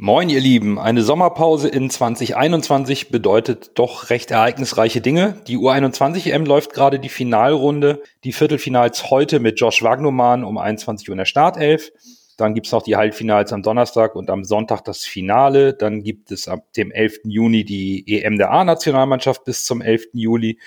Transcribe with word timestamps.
Moin, 0.00 0.28
ihr 0.28 0.38
Lieben. 0.38 0.78
Eine 0.78 1.02
Sommerpause 1.02 1.66
in 1.66 1.90
2021 1.90 3.08
bedeutet 3.08 3.72
doch 3.74 4.10
recht 4.10 4.30
ereignisreiche 4.30 5.00
Dinge. 5.00 5.42
Die 5.48 5.58
U21-EM 5.58 6.46
läuft 6.46 6.72
gerade 6.72 7.00
die 7.00 7.08
Finalrunde. 7.08 8.00
Die 8.22 8.32
Viertelfinals 8.32 9.10
heute 9.10 9.40
mit 9.40 9.58
Josh 9.58 9.82
Wagnumann 9.82 10.44
um 10.44 10.56
21 10.56 11.08
Uhr 11.08 11.14
in 11.14 11.18
der 11.18 11.24
Startelf. 11.24 11.90
Dann 12.36 12.54
gibt's 12.54 12.70
noch 12.70 12.84
die 12.84 12.94
Halbfinals 12.94 13.52
am 13.52 13.64
Donnerstag 13.64 14.14
und 14.14 14.30
am 14.30 14.44
Sonntag 14.44 14.84
das 14.84 15.04
Finale. 15.04 15.74
Dann 15.74 16.04
gibt 16.04 16.30
es 16.30 16.46
ab 16.46 16.72
dem 16.76 16.92
11. 16.92 17.22
Juni 17.24 17.64
die 17.64 18.04
EM 18.06 18.38
der 18.38 18.52
A-Nationalmannschaft 18.52 19.44
bis 19.44 19.64
zum 19.64 19.82
11. 19.82 20.10
Juli. 20.12 20.60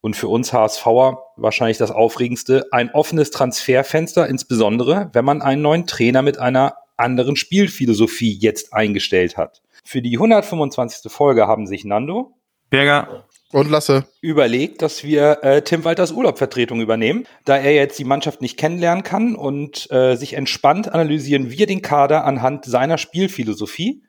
Und 0.00 0.14
für 0.14 0.28
uns 0.28 0.52
HSVer 0.52 1.18
wahrscheinlich 1.36 1.78
das 1.78 1.90
Aufregendste, 1.90 2.66
ein 2.70 2.90
offenes 2.90 3.32
Transferfenster, 3.32 4.28
insbesondere 4.28 5.10
wenn 5.14 5.24
man 5.24 5.42
einen 5.42 5.62
neuen 5.62 5.88
Trainer 5.88 6.22
mit 6.22 6.38
einer 6.38 6.76
anderen 6.98 7.36
Spielphilosophie 7.36 8.36
jetzt 8.38 8.72
eingestellt 8.72 9.36
hat. 9.36 9.62
Für 9.84 10.02
die 10.02 10.16
125. 10.16 11.10
Folge 11.10 11.46
haben 11.46 11.66
sich 11.66 11.84
Nando, 11.84 12.34
Berger 12.70 13.24
und 13.52 13.70
Lasse 13.70 14.06
überlegt, 14.20 14.82
dass 14.82 15.02
wir 15.02 15.42
äh, 15.42 15.62
Tim 15.62 15.84
Walters 15.84 16.12
Urlaubvertretung 16.12 16.80
übernehmen. 16.80 17.26
Da 17.44 17.56
er 17.56 17.74
jetzt 17.74 17.98
die 17.98 18.04
Mannschaft 18.04 18.42
nicht 18.42 18.58
kennenlernen 18.58 19.04
kann 19.04 19.34
und 19.34 19.90
äh, 19.90 20.16
sich 20.16 20.34
entspannt 20.34 20.92
analysieren 20.92 21.50
wir 21.50 21.66
den 21.66 21.80
Kader 21.80 22.24
anhand 22.24 22.66
seiner 22.66 22.98
Spielphilosophie. 22.98 24.02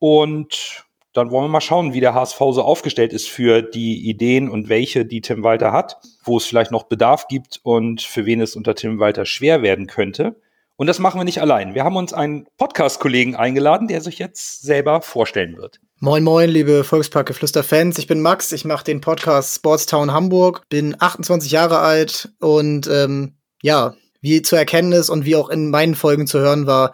Und 0.00 0.84
dann 1.12 1.30
wollen 1.30 1.44
wir 1.44 1.48
mal 1.48 1.60
schauen, 1.60 1.94
wie 1.94 2.00
der 2.00 2.14
HSV 2.14 2.38
so 2.50 2.62
aufgestellt 2.62 3.12
ist 3.12 3.28
für 3.28 3.62
die 3.62 4.08
Ideen 4.08 4.50
und 4.50 4.68
welche, 4.68 5.04
die 5.04 5.20
Tim 5.20 5.44
Walter 5.44 5.70
hat, 5.70 5.98
wo 6.24 6.36
es 6.36 6.44
vielleicht 6.44 6.72
noch 6.72 6.84
Bedarf 6.84 7.28
gibt 7.28 7.60
und 7.62 8.02
für 8.02 8.26
wen 8.26 8.40
es 8.40 8.56
unter 8.56 8.74
Tim 8.74 8.98
Walter 8.98 9.24
schwer 9.24 9.62
werden 9.62 9.86
könnte. 9.86 10.40
Und 10.76 10.88
das 10.88 10.98
machen 10.98 11.20
wir 11.20 11.24
nicht 11.24 11.40
allein. 11.40 11.74
Wir 11.74 11.84
haben 11.84 11.96
uns 11.96 12.12
einen 12.12 12.46
Podcast-Kollegen 12.58 13.36
eingeladen, 13.36 13.86
der 13.86 14.00
sich 14.00 14.18
jetzt 14.18 14.62
selber 14.62 15.02
vorstellen 15.02 15.56
wird. 15.56 15.78
Moin, 16.00 16.24
moin, 16.24 16.50
liebe 16.50 16.82
Volkspark-Geflüster-Fans. 16.82 17.96
Ich 17.98 18.08
bin 18.08 18.20
Max, 18.20 18.50
ich 18.50 18.64
mache 18.64 18.84
den 18.84 19.00
Podcast 19.00 19.54
Sportstown 19.54 20.12
Hamburg, 20.12 20.62
bin 20.68 20.96
28 20.98 21.52
Jahre 21.52 21.78
alt 21.78 22.30
und 22.40 22.88
ähm, 22.88 23.36
ja, 23.62 23.94
wie 24.20 24.42
zu 24.42 24.56
erkennen 24.56 24.90
ist 24.90 25.10
und 25.10 25.24
wie 25.24 25.36
auch 25.36 25.48
in 25.48 25.70
meinen 25.70 25.94
Folgen 25.94 26.26
zu 26.26 26.40
hören 26.40 26.66
war, 26.66 26.92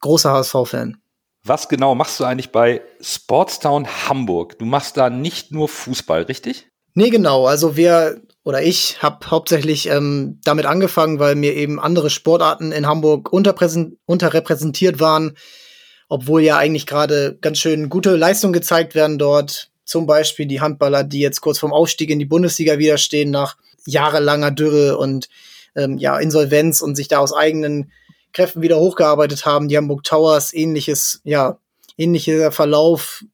großer 0.00 0.32
HSV-Fan. 0.32 0.96
Was 1.44 1.68
genau 1.68 1.94
machst 1.94 2.18
du 2.18 2.24
eigentlich 2.24 2.50
bei 2.50 2.82
Sportstown 3.00 3.86
Hamburg? 4.08 4.58
Du 4.58 4.64
machst 4.64 4.96
da 4.96 5.10
nicht 5.10 5.52
nur 5.52 5.68
Fußball, 5.68 6.22
richtig? 6.22 6.68
Nee, 6.94 7.10
genau. 7.10 7.46
Also 7.46 7.76
wir 7.76 8.20
oder 8.44 8.62
ich 8.62 9.02
habe 9.02 9.30
hauptsächlich 9.30 9.88
ähm, 9.88 10.40
damit 10.44 10.66
angefangen, 10.66 11.18
weil 11.18 11.36
mir 11.36 11.54
eben 11.54 11.78
andere 11.78 12.10
Sportarten 12.10 12.72
in 12.72 12.86
Hamburg 12.86 13.32
unterrepräsentiert 13.32 14.98
waren, 14.98 15.36
obwohl 16.08 16.42
ja 16.42 16.58
eigentlich 16.58 16.86
gerade 16.86 17.38
ganz 17.40 17.58
schön 17.58 17.88
gute 17.88 18.16
Leistungen 18.16 18.52
gezeigt 18.52 18.94
werden 18.94 19.18
dort. 19.18 19.70
Zum 19.84 20.06
Beispiel 20.06 20.46
die 20.46 20.60
Handballer, 20.60 21.04
die 21.04 21.20
jetzt 21.20 21.40
kurz 21.40 21.58
vorm 21.58 21.72
Aufstieg 21.72 22.10
in 22.10 22.18
die 22.18 22.24
Bundesliga 22.24 22.78
widerstehen 22.78 23.30
nach 23.30 23.56
jahrelanger 23.86 24.50
Dürre 24.50 24.98
und 24.98 25.28
ähm, 25.76 25.98
ja 25.98 26.18
Insolvenz 26.18 26.80
und 26.80 26.96
sich 26.96 27.08
da 27.08 27.18
aus 27.18 27.32
eigenen 27.32 27.92
Kräften 28.32 28.62
wieder 28.62 28.78
hochgearbeitet 28.78 29.46
haben. 29.46 29.68
Die 29.68 29.76
Hamburg 29.76 30.04
Towers, 30.04 30.52
ähnliches, 30.52 31.20
ja, 31.24 31.58
ähnlicher 31.96 32.50
Verlauf, 32.50 33.24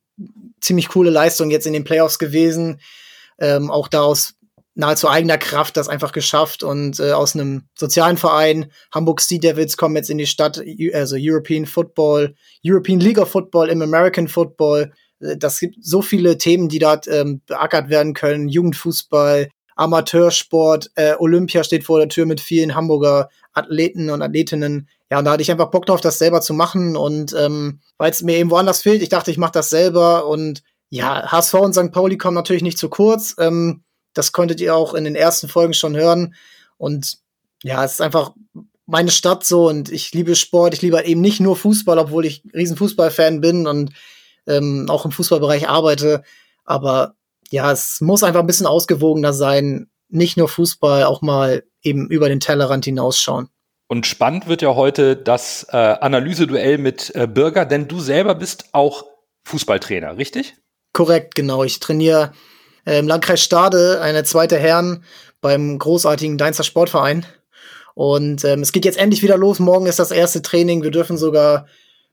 ziemlich 0.60 0.88
coole 0.88 1.10
Leistung 1.10 1.50
jetzt 1.50 1.66
in 1.66 1.72
den 1.72 1.84
Playoffs 1.84 2.18
gewesen. 2.18 2.80
Ähm, 3.38 3.70
auch 3.70 3.88
daraus 3.88 4.34
nahezu 4.78 5.08
eigener 5.08 5.38
Kraft 5.38 5.76
das 5.76 5.88
einfach 5.88 6.12
geschafft 6.12 6.62
und 6.62 7.00
äh, 7.00 7.10
aus 7.10 7.34
einem 7.34 7.64
sozialen 7.74 8.16
Verein, 8.16 8.70
Hamburg 8.94 9.20
Sea 9.20 9.40
Devils 9.40 9.76
kommen 9.76 9.96
jetzt 9.96 10.08
in 10.08 10.18
die 10.18 10.26
Stadt, 10.26 10.62
also 10.94 11.16
European 11.18 11.66
Football, 11.66 12.36
European 12.64 13.00
League 13.00 13.18
of 13.18 13.28
Football 13.28 13.70
im 13.70 13.82
American 13.82 14.28
Football. 14.28 14.92
Äh, 15.20 15.36
das 15.36 15.58
gibt 15.58 15.76
so 15.80 16.00
viele 16.00 16.38
Themen, 16.38 16.68
die 16.68 16.78
dort 16.78 17.08
ähm, 17.08 17.42
beackert 17.46 17.90
werden 17.90 18.14
können. 18.14 18.48
Jugendfußball, 18.48 19.48
Amateursport, 19.74 20.92
äh, 20.94 21.14
Olympia 21.18 21.64
steht 21.64 21.82
vor 21.82 21.98
der 21.98 22.08
Tür 22.08 22.26
mit 22.26 22.40
vielen 22.40 22.76
Hamburger 22.76 23.30
Athleten 23.54 24.10
und 24.10 24.22
Athletinnen. 24.22 24.88
Ja, 25.10 25.18
und 25.18 25.24
da 25.24 25.32
hatte 25.32 25.42
ich 25.42 25.50
einfach 25.50 25.72
Bock 25.72 25.86
drauf, 25.86 26.00
das 26.00 26.18
selber 26.18 26.40
zu 26.40 26.54
machen. 26.54 26.96
Und 26.96 27.34
ähm, 27.36 27.80
weil 27.96 28.12
es 28.12 28.22
mir 28.22 28.36
eben 28.36 28.52
woanders 28.52 28.82
fehlt, 28.82 29.02
ich 29.02 29.08
dachte, 29.08 29.32
ich 29.32 29.38
mache 29.38 29.52
das 29.52 29.70
selber. 29.70 30.28
Und 30.28 30.62
ja, 30.88 31.32
HSV 31.32 31.54
und 31.54 31.74
St. 31.74 31.90
Pauli 31.90 32.16
kommen 32.16 32.36
natürlich 32.36 32.62
nicht 32.62 32.78
zu 32.78 32.88
kurz. 32.88 33.34
Ähm, 33.38 33.82
das 34.14 34.32
konntet 34.32 34.60
ihr 34.60 34.74
auch 34.74 34.94
in 34.94 35.04
den 35.04 35.14
ersten 35.14 35.48
Folgen 35.48 35.74
schon 35.74 35.96
hören. 35.96 36.34
Und 36.76 37.18
ja, 37.62 37.84
es 37.84 37.92
ist 37.92 38.00
einfach 38.00 38.32
meine 38.86 39.10
Stadt 39.10 39.44
so 39.44 39.68
und 39.68 39.90
ich 39.92 40.12
liebe 40.12 40.34
Sport. 40.34 40.74
Ich 40.74 40.82
liebe 40.82 41.02
eben 41.04 41.20
nicht 41.20 41.40
nur 41.40 41.56
Fußball, 41.56 41.98
obwohl 41.98 42.24
ich 42.24 42.42
riesen 42.54 42.76
Fußballfan 42.76 43.40
bin 43.40 43.66
und 43.66 43.92
ähm, 44.46 44.86
auch 44.88 45.04
im 45.04 45.12
Fußballbereich 45.12 45.68
arbeite. 45.68 46.22
Aber 46.64 47.14
ja, 47.50 47.70
es 47.70 48.00
muss 48.00 48.22
einfach 48.22 48.40
ein 48.40 48.46
bisschen 48.46 48.66
ausgewogener 48.66 49.32
sein. 49.32 49.88
Nicht 50.08 50.36
nur 50.36 50.48
Fußball, 50.48 51.04
auch 51.04 51.20
mal 51.20 51.64
eben 51.82 52.08
über 52.08 52.28
den 52.28 52.40
Tellerrand 52.40 52.86
hinausschauen. 52.86 53.50
Und 53.88 54.06
spannend 54.06 54.48
wird 54.48 54.62
ja 54.62 54.74
heute 54.74 55.16
das 55.16 55.66
äh, 55.70 55.76
Analyseduell 55.76 56.78
mit 56.78 57.14
äh, 57.14 57.26
Bürger, 57.26 57.64
denn 57.64 57.88
du 57.88 58.00
selber 58.00 58.34
bist 58.34 58.66
auch 58.72 59.04
Fußballtrainer, 59.44 60.18
richtig? 60.18 60.56
Korrekt, 60.92 61.34
genau. 61.34 61.64
Ich 61.64 61.80
trainiere 61.80 62.32
im 62.88 63.06
Landkreis 63.06 63.42
Stade, 63.42 64.00
eine 64.00 64.24
zweite 64.24 64.56
Herren 64.58 65.04
beim 65.40 65.78
großartigen 65.78 66.38
Deinzer 66.38 66.64
Sportverein. 66.64 67.26
Und 67.94 68.44
ähm, 68.44 68.60
es 68.60 68.72
geht 68.72 68.84
jetzt 68.84 68.98
endlich 68.98 69.22
wieder 69.22 69.36
los. 69.36 69.58
Morgen 69.58 69.86
ist 69.86 69.98
das 69.98 70.10
erste 70.10 70.40
Training. 70.40 70.82
Wir 70.82 70.90
dürfen 70.90 71.18
sogar 71.18 71.66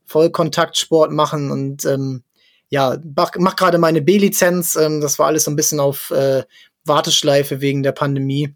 Vollkontaktsport 0.06 1.12
machen 1.12 1.52
und 1.52 1.86
ähm, 1.86 2.24
ja, 2.70 2.98
mach, 3.16 3.32
mach 3.38 3.56
gerade 3.56 3.78
meine 3.78 4.02
B-Lizenz. 4.02 4.76
Ähm, 4.76 5.00
das 5.00 5.20
war 5.20 5.28
alles 5.28 5.46
so 5.46 5.52
ein 5.52 5.56
bisschen 5.56 5.80
auf 5.80 6.12
äh, 6.12 6.44
Warteschleife 6.84 7.62
wegen 7.62 7.84
der 7.84 7.92
Pandemie. 7.92 8.54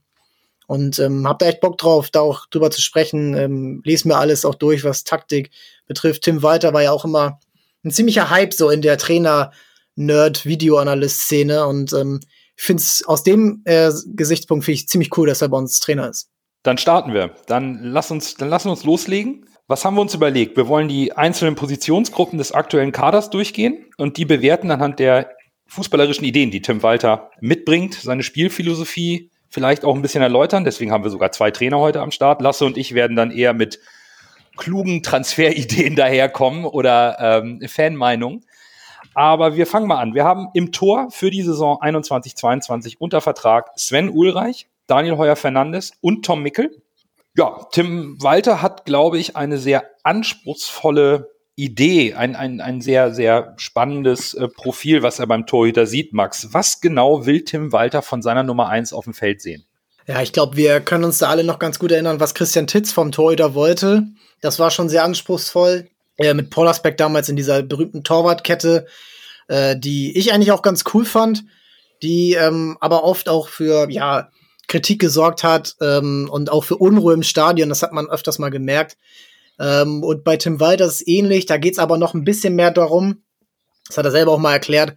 Und 0.67 0.99
ähm, 0.99 1.27
hab 1.27 1.39
da 1.39 1.47
echt 1.47 1.61
Bock 1.61 1.77
drauf, 1.77 2.09
da 2.09 2.19
auch 2.19 2.45
drüber 2.47 2.69
zu 2.69 2.81
sprechen. 2.81 3.35
Ähm, 3.35 3.81
lese 3.85 4.07
mir 4.07 4.17
alles 4.17 4.45
auch 4.45 4.55
durch, 4.55 4.83
was 4.83 5.03
Taktik 5.03 5.51
betrifft. 5.87 6.23
Tim 6.23 6.43
Walter 6.43 6.73
war 6.73 6.83
ja 6.83 6.91
auch 6.91 7.05
immer 7.05 7.39
ein 7.83 7.91
ziemlicher 7.91 8.29
Hype 8.29 8.53
so 8.53 8.69
in 8.69 8.81
der 8.81 8.97
Trainer- 8.97 9.51
Nerd-Videoanalyst-Szene 9.99 11.65
und 11.65 11.93
ähm, 11.93 12.19
ich 12.57 12.63
finde 12.63 12.81
es 12.81 13.03
aus 13.05 13.23
dem 13.23 13.61
äh, 13.65 13.91
Gesichtspunkt 14.07 14.65
finde 14.65 14.75
ich 14.75 14.87
ziemlich 14.87 15.15
cool, 15.17 15.27
dass 15.27 15.41
er 15.41 15.49
bei 15.49 15.57
uns 15.57 15.79
Trainer 15.79 16.09
ist. 16.09 16.29
Dann 16.63 16.77
starten 16.77 17.13
wir. 17.13 17.35
Dann 17.47 17.79
lass 17.83 18.11
uns, 18.11 18.35
dann 18.35 18.49
lassen 18.49 18.67
wir 18.67 18.71
uns 18.71 18.83
loslegen. 18.83 19.45
Was 19.67 19.85
haben 19.85 19.95
wir 19.95 20.01
uns 20.01 20.13
überlegt? 20.13 20.57
Wir 20.57 20.67
wollen 20.67 20.87
die 20.87 21.13
einzelnen 21.13 21.55
Positionsgruppen 21.55 22.37
des 22.37 22.51
aktuellen 22.51 22.91
Kaders 22.91 23.29
durchgehen 23.29 23.85
und 23.97 24.17
die 24.17 24.25
bewerten 24.25 24.71
anhand 24.71 24.99
der 24.99 25.31
fußballerischen 25.67 26.25
Ideen, 26.25 26.51
die 26.51 26.61
Tim 26.61 26.81
Walter 26.81 27.29
mitbringt, 27.39 27.93
seine 27.93 28.23
Spielphilosophie 28.23 29.29
vielleicht 29.47 29.85
auch 29.85 29.95
ein 29.95 30.01
bisschen 30.01 30.23
erläutern. 30.23 30.63
Deswegen 30.63 30.91
haben 30.91 31.03
wir 31.03 31.11
sogar 31.11 31.31
zwei 31.31 31.51
Trainer 31.51 31.79
heute 31.79 32.01
am 32.01 32.11
Start. 32.11 32.41
Lasse 32.41 32.65
und 32.65 32.77
ich 32.77 32.93
werden 32.93 33.15
dann 33.15 33.31
eher 33.31 33.53
mit 33.53 33.79
klugen 34.57 35.03
Transferideen 35.03 35.95
daherkommen 35.95 36.65
oder 36.65 37.17
ähm, 37.19 37.61
Fanmeinungen. 37.67 38.45
Aber 39.13 39.55
wir 39.55 39.67
fangen 39.67 39.87
mal 39.87 39.99
an. 39.99 40.13
Wir 40.13 40.23
haben 40.23 40.49
im 40.53 40.71
Tor 40.71 41.09
für 41.11 41.29
die 41.29 41.41
Saison 41.41 41.81
21-22 41.81 42.95
unter 42.99 43.21
Vertrag 43.21 43.71
Sven 43.75 44.09
Ulreich, 44.09 44.67
Daniel 44.87 45.17
Heuer-Fernandes 45.17 45.93
und 46.01 46.25
Tom 46.25 46.41
Mickel. 46.41 46.81
Ja, 47.35 47.67
Tim 47.71 48.21
Walter 48.21 48.61
hat, 48.61 48.85
glaube 48.85 49.19
ich, 49.19 49.35
eine 49.35 49.57
sehr 49.57 49.83
anspruchsvolle 50.03 51.29
Idee, 51.55 52.13
ein, 52.13 52.35
ein, 52.35 52.61
ein 52.61 52.81
sehr, 52.81 53.13
sehr 53.13 53.53
spannendes 53.57 54.33
äh, 54.33 54.47
Profil, 54.47 55.03
was 55.03 55.19
er 55.19 55.27
beim 55.27 55.45
Torhüter 55.45 55.85
sieht, 55.85 56.13
Max. 56.13 56.53
Was 56.53 56.79
genau 56.79 57.25
will 57.25 57.43
Tim 57.43 57.73
Walter 57.73 58.01
von 58.01 58.21
seiner 58.21 58.43
Nummer 58.43 58.69
1 58.69 58.93
auf 58.93 59.03
dem 59.03 59.13
Feld 59.13 59.41
sehen? 59.41 59.65
Ja, 60.07 60.21
ich 60.21 60.31
glaube, 60.31 60.55
wir 60.55 60.79
können 60.79 61.03
uns 61.03 61.17
da 61.17 61.29
alle 61.29 61.43
noch 61.43 61.59
ganz 61.59 61.77
gut 61.77 61.91
erinnern, 61.91 62.19
was 62.19 62.33
Christian 62.33 62.65
Titz 62.65 62.91
vom 62.91 63.11
Torhüter 63.11 63.53
wollte. 63.55 64.07
Das 64.41 64.57
war 64.57 64.71
schon 64.71 64.87
sehr 64.89 65.03
anspruchsvoll 65.03 65.89
äh, 66.19 66.33
mit 66.33 66.49
Pollersbeck 66.49 66.97
damals 66.97 67.29
in 67.29 67.35
dieser 67.35 67.63
berühmten 67.63 68.03
Torwartkette, 68.03 68.85
äh, 69.47 69.77
die 69.77 70.17
ich 70.17 70.31
eigentlich 70.31 70.51
auch 70.51 70.61
ganz 70.61 70.83
cool 70.93 71.05
fand, 71.05 71.43
die 72.03 72.33
ähm, 72.33 72.77
aber 72.79 73.03
oft 73.03 73.27
auch 73.27 73.47
für 73.47 73.89
ja 73.89 74.29
Kritik 74.67 75.01
gesorgt 75.01 75.43
hat 75.43 75.75
ähm, 75.81 76.29
und 76.31 76.51
auch 76.51 76.63
für 76.63 76.77
Unruhe 76.77 77.13
im 77.13 77.23
Stadion. 77.23 77.69
Das 77.69 77.81
hat 77.81 77.91
man 77.91 78.09
öfters 78.09 78.37
mal 78.37 78.49
gemerkt. 78.51 78.97
Ähm, 79.59 80.03
und 80.03 80.23
bei 80.23 80.37
Tim 80.37 80.59
Walter 80.59 80.85
ist 80.85 81.07
ähnlich. 81.07 81.47
Da 81.47 81.57
geht's 81.57 81.79
aber 81.79 81.97
noch 81.97 82.13
ein 82.13 82.23
bisschen 82.23 82.55
mehr 82.55 82.71
darum. 82.71 83.23
Das 83.87 83.97
hat 83.97 84.05
er 84.05 84.11
selber 84.11 84.31
auch 84.31 84.39
mal 84.39 84.53
erklärt. 84.53 84.95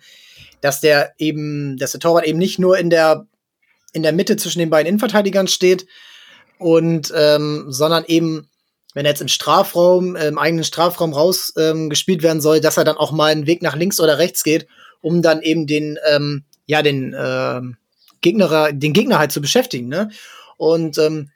dass 0.60 0.80
der 0.80 1.12
eben, 1.18 1.76
dass 1.76 1.90
der 1.92 2.00
Torwart 2.00 2.26
eben 2.26 2.38
nicht 2.38 2.58
nur 2.58 2.78
in 2.78 2.88
der 2.88 3.26
in 3.92 4.02
der 4.02 4.12
Mitte 4.12 4.36
zwischen 4.36 4.60
den 4.60 4.70
beiden 4.70 4.88
Innenverteidigern 4.88 5.48
steht 5.48 5.86
und 6.58 7.12
ähm, 7.14 7.66
sondern 7.68 8.04
eben 8.06 8.48
wenn 8.94 9.06
er 9.06 9.12
jetzt 9.12 9.22
im 9.22 9.28
Strafraum, 9.28 10.16
im 10.16 10.38
eigenen 10.38 10.64
Strafraum 10.64 11.12
raus 11.12 11.52
ähm, 11.56 11.88
gespielt 11.88 12.22
werden 12.22 12.40
soll, 12.40 12.60
dass 12.60 12.76
er 12.76 12.84
dann 12.84 12.96
auch 12.96 13.12
mal 13.12 13.32
einen 13.32 13.46
Weg 13.46 13.62
nach 13.62 13.76
links 13.76 14.00
oder 14.00 14.18
rechts 14.18 14.42
geht, 14.42 14.66
um 15.00 15.22
dann 15.22 15.42
eben 15.42 15.66
den, 15.66 15.98
ähm, 16.10 16.44
ja, 16.66 16.82
den 16.82 17.14
äh, 17.14 17.60
Gegner, 18.20 18.72
den 18.72 18.92
Gegner 18.92 19.18
halt 19.18 19.32
zu 19.32 19.40
beschäftigen. 19.40 19.88
Ne? 19.88 20.10
Und 20.56 20.98
ähm, 20.98 21.30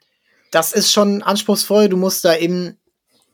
das 0.51 0.71
ist 0.71 0.91
schon 0.91 1.21
anspruchsvoll. 1.23 1.89
Du 1.89 1.97
musst 1.97 2.23
da 2.23 2.35
eben 2.37 2.77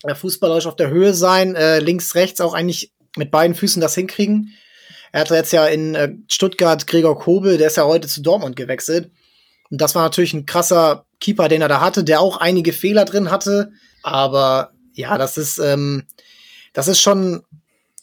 äh, 0.03 0.15
fußballerisch 0.15 0.67
auf 0.67 0.75
der 0.75 0.89
Höhe 0.89 1.13
sein, 1.13 1.55
äh, 1.55 1.79
links, 1.79 2.15
rechts 2.15 2.41
auch 2.41 2.53
eigentlich 2.53 2.91
mit 3.15 3.31
beiden 3.31 3.55
Füßen 3.55 3.81
das 3.81 3.95
hinkriegen. 3.95 4.53
Er 5.11 5.21
hatte 5.21 5.35
jetzt 5.35 5.53
ja 5.53 5.67
in 5.67 5.95
äh, 5.95 6.13
Stuttgart 6.27 6.87
Gregor 6.87 7.19
Kobel, 7.19 7.57
der 7.57 7.67
ist 7.67 7.77
ja 7.77 7.85
heute 7.85 8.07
zu 8.07 8.21
Dortmund 8.21 8.55
gewechselt. 8.55 9.11
Und 9.69 9.79
das 9.79 9.95
war 9.95 10.03
natürlich 10.03 10.33
ein 10.33 10.45
krasser 10.45 11.05
Keeper, 11.19 11.47
den 11.47 11.61
er 11.61 11.67
da 11.67 11.79
hatte, 11.79 12.03
der 12.03 12.19
auch 12.19 12.37
einige 12.37 12.73
Fehler 12.73 13.05
drin 13.05 13.29
hatte. 13.29 13.71
Aber 14.03 14.71
ja, 14.93 15.17
das 15.17 15.37
ist, 15.37 15.57
ähm, 15.57 16.05
das 16.73 16.87
ist 16.87 17.01
schon, 17.01 17.43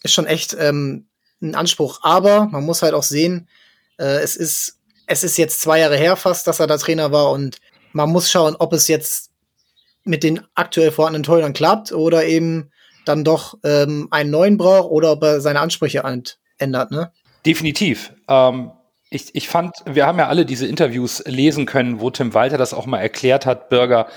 ist 0.03 0.13
schon 0.13 0.25
echt 0.25 0.55
ähm, 0.59 1.07
ein 1.41 1.55
Anspruch. 1.55 1.99
Aber 2.03 2.45
man 2.45 2.65
muss 2.65 2.81
halt 2.81 2.93
auch 2.93 3.03
sehen, 3.03 3.47
äh, 3.97 4.19
es 4.21 4.35
ist, 4.35 4.79
es 5.07 5.23
ist 5.23 5.37
jetzt 5.37 5.61
zwei 5.61 5.79
Jahre 5.79 5.97
her 5.97 6.15
fast, 6.15 6.47
dass 6.47 6.59
er 6.59 6.67
da 6.67 6.77
Trainer 6.77 7.11
war 7.11 7.31
und 7.31 7.57
man 7.93 8.09
muss 8.09 8.31
schauen, 8.31 8.55
ob 8.57 8.73
es 8.73 8.87
jetzt 8.87 9.31
mit 10.03 10.23
den 10.23 10.41
aktuell 10.55 10.91
vorhandenen 10.91 11.23
Torhütern 11.23 11.53
klappt 11.53 11.91
oder 11.91 12.25
eben 12.25 12.71
dann 13.05 13.23
doch 13.23 13.57
ähm, 13.63 14.07
einen 14.11 14.31
neuen 14.31 14.57
braucht 14.57 14.89
oder 14.89 15.11
ob 15.11 15.23
er 15.23 15.41
seine 15.41 15.59
Ansprüche 15.59 16.03
ändert, 16.57 16.91
ne? 16.91 17.11
Definitiv. 17.45 18.13
Ähm, 18.27 18.71
ich, 19.09 19.35
ich 19.35 19.49
fand, 19.49 19.75
wir 19.85 20.05
haben 20.05 20.19
ja 20.19 20.27
alle 20.27 20.45
diese 20.45 20.67
Interviews 20.67 21.23
lesen 21.25 21.65
können, 21.65 21.99
wo 21.99 22.09
Tim 22.09 22.33
Walter 22.33 22.57
das 22.57 22.73
auch 22.73 22.85
mal 22.85 22.99
erklärt 22.99 23.45
hat, 23.45 23.69
Bürger. 23.69 24.07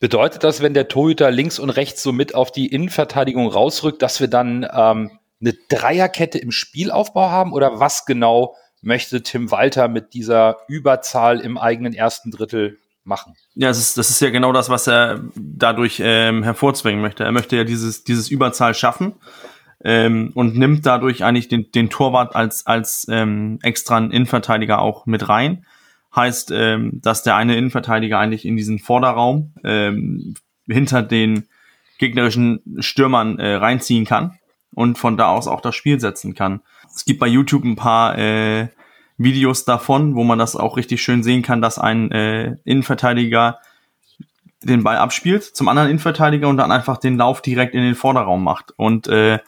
Bedeutet 0.00 0.42
das, 0.42 0.62
wenn 0.62 0.74
der 0.74 0.88
Torhüter 0.88 1.30
links 1.30 1.58
und 1.58 1.70
rechts 1.70 2.02
so 2.02 2.12
mit 2.12 2.34
auf 2.34 2.50
die 2.50 2.66
Innenverteidigung 2.66 3.46
rausrückt, 3.48 4.02
dass 4.02 4.20
wir 4.20 4.28
dann 4.28 4.66
ähm, 4.72 5.18
eine 5.40 5.54
Dreierkette 5.68 6.38
im 6.38 6.50
Spielaufbau 6.50 7.30
haben? 7.30 7.52
Oder 7.52 7.78
was 7.80 8.06
genau 8.06 8.56
möchte 8.82 9.22
Tim 9.22 9.50
Walter 9.50 9.88
mit 9.88 10.14
dieser 10.14 10.56
Überzahl 10.68 11.40
im 11.40 11.58
eigenen 11.58 11.92
ersten 11.92 12.30
Drittel 12.30 12.78
machen. 13.04 13.34
Ja, 13.54 13.68
das 13.68 13.78
ist, 13.78 13.98
das 13.98 14.10
ist 14.10 14.20
ja 14.20 14.30
genau 14.30 14.52
das, 14.52 14.68
was 14.68 14.86
er 14.86 15.22
dadurch 15.34 16.00
ähm, 16.02 16.42
hervorzwingen 16.42 17.00
möchte. 17.00 17.24
Er 17.24 17.32
möchte 17.32 17.56
ja 17.56 17.64
dieses, 17.64 18.04
dieses 18.04 18.30
Überzahl 18.30 18.74
schaffen 18.74 19.14
ähm, 19.82 20.32
und 20.34 20.56
nimmt 20.56 20.86
dadurch 20.86 21.24
eigentlich 21.24 21.48
den, 21.48 21.70
den 21.72 21.90
Torwart 21.90 22.34
als, 22.34 22.66
als 22.66 23.06
ähm, 23.10 23.58
extra 23.62 23.98
Innenverteidiger 23.98 24.80
auch 24.80 25.06
mit 25.06 25.28
rein. 25.28 25.66
Heißt, 26.14 26.50
ähm, 26.52 27.00
dass 27.02 27.22
der 27.22 27.36
eine 27.36 27.56
Innenverteidiger 27.56 28.18
eigentlich 28.18 28.44
in 28.44 28.56
diesen 28.56 28.78
Vorderraum 28.78 29.52
ähm, 29.62 30.34
hinter 30.66 31.02
den 31.02 31.44
gegnerischen 31.98 32.62
Stürmern 32.80 33.38
äh, 33.38 33.54
reinziehen 33.54 34.04
kann 34.04 34.38
und 34.74 34.98
von 34.98 35.16
da 35.16 35.28
aus 35.28 35.46
auch 35.46 35.60
das 35.60 35.76
Spiel 35.76 36.00
setzen 36.00 36.34
kann. 36.34 36.60
Es 36.94 37.04
gibt 37.04 37.20
bei 37.20 37.26
YouTube 37.26 37.64
ein 37.64 37.76
paar 37.76 38.18
äh, 38.18 38.68
Videos 39.18 39.64
davon, 39.64 40.16
wo 40.16 40.24
man 40.24 40.38
das 40.38 40.56
auch 40.56 40.76
richtig 40.76 41.02
schön 41.02 41.22
sehen 41.22 41.42
kann, 41.42 41.60
dass 41.60 41.78
ein 41.78 42.10
äh, 42.10 42.56
Innenverteidiger 42.64 43.58
den 44.62 44.82
Ball 44.82 44.96
abspielt 44.96 45.44
zum 45.44 45.68
anderen 45.68 45.88
Innenverteidiger 45.88 46.48
und 46.48 46.56
dann 46.56 46.72
einfach 46.72 46.98
den 46.98 47.16
Lauf 47.16 47.42
direkt 47.42 47.74
in 47.74 47.82
den 47.82 47.94
Vorderraum 47.94 48.42
macht. 48.42 48.72
Und 48.76 49.08
äh, 49.08 49.38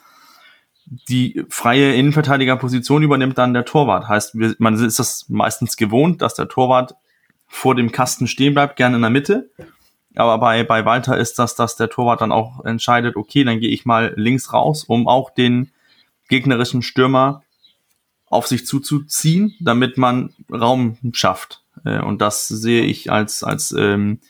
die 1.09 1.45
freie 1.49 1.95
Innenverteidigerposition 1.95 3.03
übernimmt 3.03 3.39
dann 3.39 3.55
der 3.55 3.65
Torwart. 3.65 4.09
Heißt, 4.09 4.35
man 4.59 4.75
ist 4.75 4.99
das 4.99 5.29
meistens 5.29 5.77
gewohnt, 5.77 6.21
dass 6.21 6.35
der 6.35 6.49
Torwart 6.49 6.95
vor 7.47 7.75
dem 7.75 7.93
Kasten 7.93 8.27
stehen 8.27 8.55
bleibt, 8.55 8.77
gerne 8.77 8.97
in 8.97 9.03
der 9.03 9.11
Mitte. 9.11 9.51
Aber 10.15 10.39
bei, 10.39 10.65
bei 10.65 10.85
Walter 10.85 11.17
ist 11.17 11.39
das, 11.39 11.55
dass 11.55 11.77
der 11.77 11.89
Torwart 11.89 12.21
dann 12.21 12.33
auch 12.33 12.65
entscheidet, 12.65 13.17
okay, 13.17 13.45
dann 13.45 13.61
gehe 13.61 13.71
ich 13.71 13.87
mal 13.87 14.13
links 14.17 14.53
raus, 14.53 14.85
um 14.85 15.09
auch 15.09 15.31
den 15.31 15.71
gegnerischen 16.29 16.83
Stürmer 16.83 17.43
auf 18.27 18.47
sich 18.47 18.67
zuzuziehen, 18.67 19.55
damit 19.61 19.97
man 19.97 20.35
Raum 20.51 20.99
schafft. 21.13 21.63
Äh, 21.85 22.01
und 22.01 22.21
das 22.21 22.49
sehe 22.49 22.83
ich 22.83 23.11
als, 23.11 23.45
als 23.45 23.73
ähm, 23.73 24.21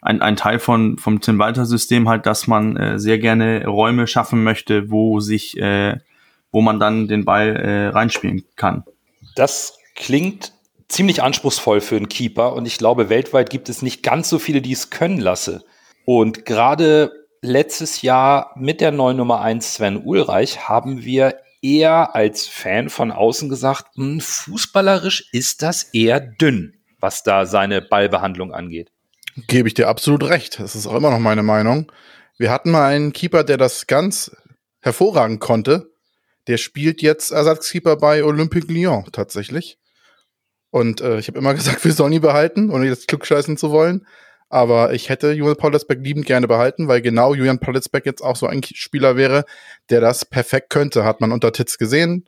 ein, 0.00 0.22
ein 0.22 0.36
Teil 0.36 0.58
von, 0.58 0.98
vom 0.98 1.20
Tim 1.20 1.38
Walter 1.38 1.66
System 1.66 2.08
halt, 2.08 2.26
dass 2.26 2.46
man 2.46 2.76
äh, 2.76 2.98
sehr 2.98 3.18
gerne 3.18 3.66
Räume 3.66 4.06
schaffen 4.06 4.44
möchte, 4.44 4.90
wo 4.90 5.20
sich, 5.20 5.58
äh, 5.58 5.98
wo 6.52 6.60
man 6.60 6.80
dann 6.80 7.08
den 7.08 7.24
Ball 7.24 7.56
äh, 7.56 7.88
reinspielen 7.88 8.44
kann. 8.56 8.84
Das 9.34 9.78
klingt 9.94 10.52
ziemlich 10.88 11.22
anspruchsvoll 11.22 11.80
für 11.80 11.96
einen 11.96 12.08
Keeper 12.08 12.54
und 12.54 12.66
ich 12.66 12.78
glaube, 12.78 13.08
weltweit 13.08 13.50
gibt 13.50 13.68
es 13.68 13.82
nicht 13.82 14.02
ganz 14.02 14.28
so 14.28 14.38
viele, 14.38 14.62
die 14.62 14.72
es 14.72 14.90
können 14.90 15.20
lasse. 15.20 15.64
Und 16.04 16.46
gerade 16.46 17.12
letztes 17.42 18.02
Jahr 18.02 18.52
mit 18.56 18.80
der 18.80 18.92
neuen 18.92 19.16
Nummer 19.16 19.40
1 19.40 19.74
Sven 19.74 19.98
Ulreich 19.98 20.68
haben 20.68 21.04
wir 21.04 21.36
eher 21.60 22.14
als 22.14 22.46
Fan 22.46 22.88
von 22.88 23.10
außen 23.10 23.48
gesagt, 23.48 23.96
mh, 23.96 24.04
hm, 24.04 24.20
fußballerisch 24.20 25.28
ist 25.32 25.62
das 25.62 25.82
eher 25.82 26.20
dünn, 26.20 26.74
was 27.00 27.22
da 27.22 27.46
seine 27.46 27.82
Ballbehandlung 27.82 28.52
angeht. 28.52 28.90
Gebe 29.46 29.68
ich 29.68 29.74
dir 29.74 29.88
absolut 29.88 30.24
recht. 30.24 30.58
Das 30.58 30.74
ist 30.74 30.86
auch 30.86 30.94
immer 30.94 31.10
noch 31.10 31.18
meine 31.18 31.42
Meinung. 31.42 31.92
Wir 32.38 32.50
hatten 32.50 32.70
mal 32.70 32.86
einen 32.86 33.12
Keeper, 33.12 33.44
der 33.44 33.56
das 33.56 33.86
ganz 33.86 34.34
hervorragend 34.80 35.40
konnte. 35.40 35.90
Der 36.46 36.56
spielt 36.56 37.02
jetzt 37.02 37.30
Ersatzkeeper 37.30 37.96
bei 37.96 38.24
Olympique 38.24 38.72
Lyon 38.72 39.04
tatsächlich. 39.12 39.78
Und 40.70 41.00
äh, 41.00 41.18
ich 41.18 41.28
habe 41.28 41.38
immer 41.38 41.54
gesagt, 41.54 41.84
wir 41.84 41.92
sollen 41.92 42.12
ihn 42.12 42.20
behalten, 42.20 42.70
ohne 42.70 42.86
jetzt 42.86 43.08
klugscheißen 43.08 43.56
zu 43.56 43.70
wollen. 43.70 44.06
Aber 44.48 44.94
ich 44.94 45.10
hätte 45.10 45.32
Julian 45.32 45.56
Paulisbeck 45.56 45.98
liebend 46.02 46.24
gerne 46.24 46.48
behalten, 46.48 46.88
weil 46.88 47.02
genau 47.02 47.34
Julian 47.34 47.60
Paulisbeck 47.60 48.06
jetzt 48.06 48.22
auch 48.22 48.36
so 48.36 48.46
ein 48.46 48.62
Spieler 48.62 49.16
wäre, 49.16 49.44
der 49.90 50.00
das 50.00 50.24
perfekt 50.24 50.70
könnte. 50.70 51.04
Hat 51.04 51.20
man 51.20 51.32
unter 51.32 51.52
Titz 51.52 51.76
gesehen. 51.76 52.26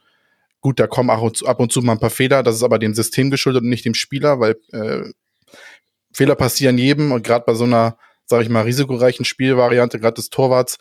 Gut, 0.61 0.79
da 0.79 0.87
kommen 0.87 1.09
ab 1.09 1.61
und 1.61 1.73
zu 1.73 1.81
mal 1.81 1.93
ein 1.93 1.99
paar 1.99 2.11
Fehler. 2.11 2.43
Das 2.43 2.57
ist 2.57 2.63
aber 2.63 2.79
dem 2.79 2.93
System 2.93 3.31
geschuldet 3.31 3.63
und 3.63 3.71
nicht 3.71 3.87
dem 3.87 3.95
Spieler, 3.95 4.39
weil 4.39 4.57
äh, 4.73 5.11
Fehler 6.13 6.35
passieren 6.35 6.79
jedem 6.79 7.13
und 7.13 7.25
gerade 7.25 7.45
bei 7.47 7.55
so 7.55 7.65
einer, 7.65 7.97
sage 8.27 8.45
ich 8.45 8.49
mal, 8.49 8.63
risikoreichen 8.63 9.25
Spielvariante, 9.25 9.99
gerade 9.99 10.15
des 10.15 10.31
Torwarts, 10.31 10.79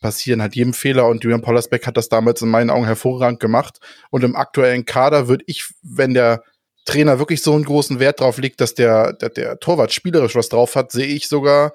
passieren 0.00 0.42
halt 0.42 0.54
jedem 0.54 0.74
Fehler 0.74 1.08
und 1.08 1.24
Julian 1.24 1.40
Paulisbeck 1.40 1.86
hat 1.86 1.96
das 1.96 2.10
damals 2.10 2.42
in 2.42 2.50
meinen 2.50 2.68
Augen 2.68 2.84
hervorragend 2.84 3.40
gemacht. 3.40 3.78
Und 4.10 4.22
im 4.22 4.36
aktuellen 4.36 4.84
Kader 4.84 5.28
würde 5.28 5.44
ich, 5.46 5.72
wenn 5.82 6.12
der 6.12 6.42
Trainer 6.84 7.18
wirklich 7.18 7.40
so 7.40 7.54
einen 7.54 7.64
großen 7.64 7.98
Wert 7.98 8.20
drauf 8.20 8.36
legt, 8.38 8.60
dass 8.60 8.74
der, 8.74 9.14
der, 9.14 9.30
der 9.30 9.58
Torwart 9.60 9.92
spielerisch 9.92 10.34
was 10.34 10.50
drauf 10.50 10.76
hat, 10.76 10.92
sehe 10.92 11.06
ich 11.06 11.28
sogar 11.28 11.72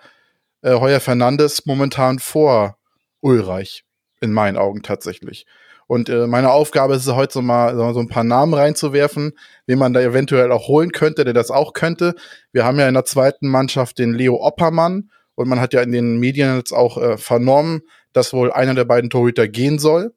äh, 0.62 0.74
Heuer 0.74 1.00
Fernandes 1.00 1.66
momentan 1.66 2.20
vor 2.20 2.78
Ulreich. 3.22 3.84
In 4.22 4.34
meinen 4.34 4.58
Augen 4.58 4.84
tatsächlich. 4.84 5.46
Und 5.90 6.08
äh, 6.08 6.28
meine 6.28 6.52
Aufgabe 6.52 6.94
ist 6.94 7.08
es 7.08 7.16
heute 7.16 7.34
so 7.34 7.42
mal 7.42 7.76
so 7.76 8.00
ein 8.00 8.10
paar 8.10 8.24
Namen 8.24 8.54
reinzuwerfen, 8.54 9.34
wen 9.66 9.80
man 9.80 9.92
da 9.92 10.00
eventuell 10.00 10.52
auch 10.52 10.68
holen 10.68 10.92
könnte, 10.92 11.24
der 11.26 11.34
das 11.34 11.50
auch 11.50 11.74
könnte. 11.74 12.14
Wir 12.52 12.64
haben 12.64 12.78
ja 12.78 12.88
in 12.88 12.94
der 12.94 13.06
zweiten 13.06 13.48
Mannschaft 13.48 13.98
den 13.98 14.14
Leo 14.14 14.36
Oppermann 14.36 15.10
und 15.34 15.50
man 15.50 15.60
hat 15.60 15.74
ja 15.74 15.82
in 15.82 15.92
den 15.92 16.20
Medien 16.20 16.56
jetzt 16.58 16.74
auch 16.74 17.00
äh, 17.02 17.18
vernommen, 17.18 17.82
dass 18.14 18.34
wohl 18.34 18.52
einer 18.52 18.76
der 18.76 18.86
beiden 18.86 19.10
Torhüter 19.10 19.48
gehen 19.48 19.80
soll. 19.80 20.14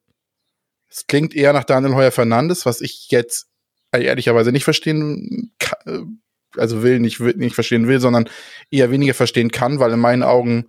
Es 0.91 1.07
klingt 1.07 1.35
eher 1.35 1.55
nach 1.55 1.65
Daniel 1.65 1.95
Heuer 1.95 2.11
Fernandes, 2.11 2.67
was 2.67 2.83
ich 2.83 3.09
jetzt 3.09 3.47
ehrlicherweise 3.93 4.53
nicht 4.53 4.65
verstehen 4.65 5.55
kann, 5.59 6.21
also 6.55 6.83
will, 6.83 7.01
nicht, 7.01 7.19
nicht 7.19 7.55
verstehen 7.55 7.89
will, 7.89 7.99
sondern 7.99 8.29
eher 8.71 8.91
weniger 8.91 9.15
verstehen 9.15 9.51
kann, 9.51 9.79
weil 9.79 9.93
in 9.93 10.01
meinen 10.01 10.23
Augen 10.23 10.69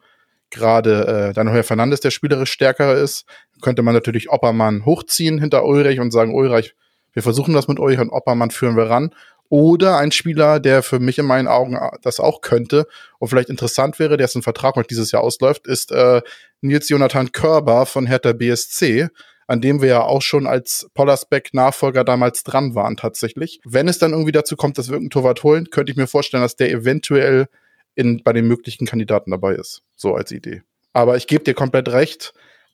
gerade 0.53 1.29
äh, 1.29 1.33
dann 1.33 1.51
Heuer 1.51 1.63
Fernandes 1.63 1.99
der 1.99 2.11
spielerisch 2.11 2.51
stärkere 2.51 2.93
ist. 2.93 3.25
Könnte 3.61 3.81
man 3.81 3.93
natürlich 3.93 4.29
Oppermann 4.29 4.85
hochziehen 4.85 5.39
hinter 5.39 5.65
Ulrich 5.65 5.99
und 5.99 6.11
sagen, 6.11 6.33
Ulrich, 6.33 6.75
wir 7.11 7.23
versuchen 7.23 7.53
das 7.53 7.67
mit 7.67 7.79
euch 7.79 7.99
und 7.99 8.09
Oppermann 8.09 8.51
führen 8.51 8.77
wir 8.77 8.89
ran. 8.89 9.13
Oder 9.49 9.97
ein 9.97 10.11
Spieler, 10.11 10.59
der 10.59 10.81
für 10.81 10.99
mich 10.99 11.19
in 11.19 11.25
meinen 11.25 11.47
Augen 11.47 11.75
äh, 11.75 11.89
das 12.01 12.19
auch 12.19 12.41
könnte 12.41 12.87
und 13.19 13.27
vielleicht 13.27 13.49
interessant 13.49 13.99
wäre, 13.99 14.17
der 14.17 14.25
ist 14.25 14.35
ein 14.35 14.41
Vertrag 14.41 14.77
noch 14.77 14.85
dieses 14.85 15.11
Jahr 15.11 15.23
ausläuft, 15.23 15.67
ist 15.67 15.91
äh, 15.91 16.21
Nils 16.61 16.89
Jonathan 16.89 17.31
Körber 17.31 17.85
von 17.85 18.05
Hertha 18.05 18.33
BSC 18.33 19.09
an 19.47 19.61
dem 19.61 19.81
wir 19.81 19.89
ja 19.89 20.01
auch 20.01 20.21
schon 20.21 20.47
als 20.47 20.89
Pollersbeck-Nachfolger 20.93 22.03
damals 22.03 22.43
dran 22.43 22.75
waren 22.75 22.97
tatsächlich. 22.97 23.59
Wenn 23.65 23.87
es 23.87 23.99
dann 23.99 24.11
irgendwie 24.11 24.31
dazu 24.31 24.55
kommt, 24.55 24.77
dass 24.77 24.87
wir 24.87 24.93
irgendeinen 24.93 25.21
Torwart 25.21 25.43
holen, 25.43 25.69
könnte 25.69 25.91
ich 25.91 25.97
mir 25.97 26.07
vorstellen, 26.07 26.43
dass 26.43 26.55
der 26.55 26.71
eventuell 26.71 27.47
in, 27.95 28.23
bei 28.23 28.33
den 28.33 28.47
möglichen 28.47 28.85
Kandidaten 28.85 29.31
dabei 29.31 29.53
ist. 29.53 29.81
So 29.95 30.15
als 30.15 30.31
Idee. 30.31 30.63
Aber 30.93 31.17
ich 31.17 31.27
gebe 31.27 31.43
dir 31.43 31.53
komplett 31.53 31.89
recht, 31.89 32.33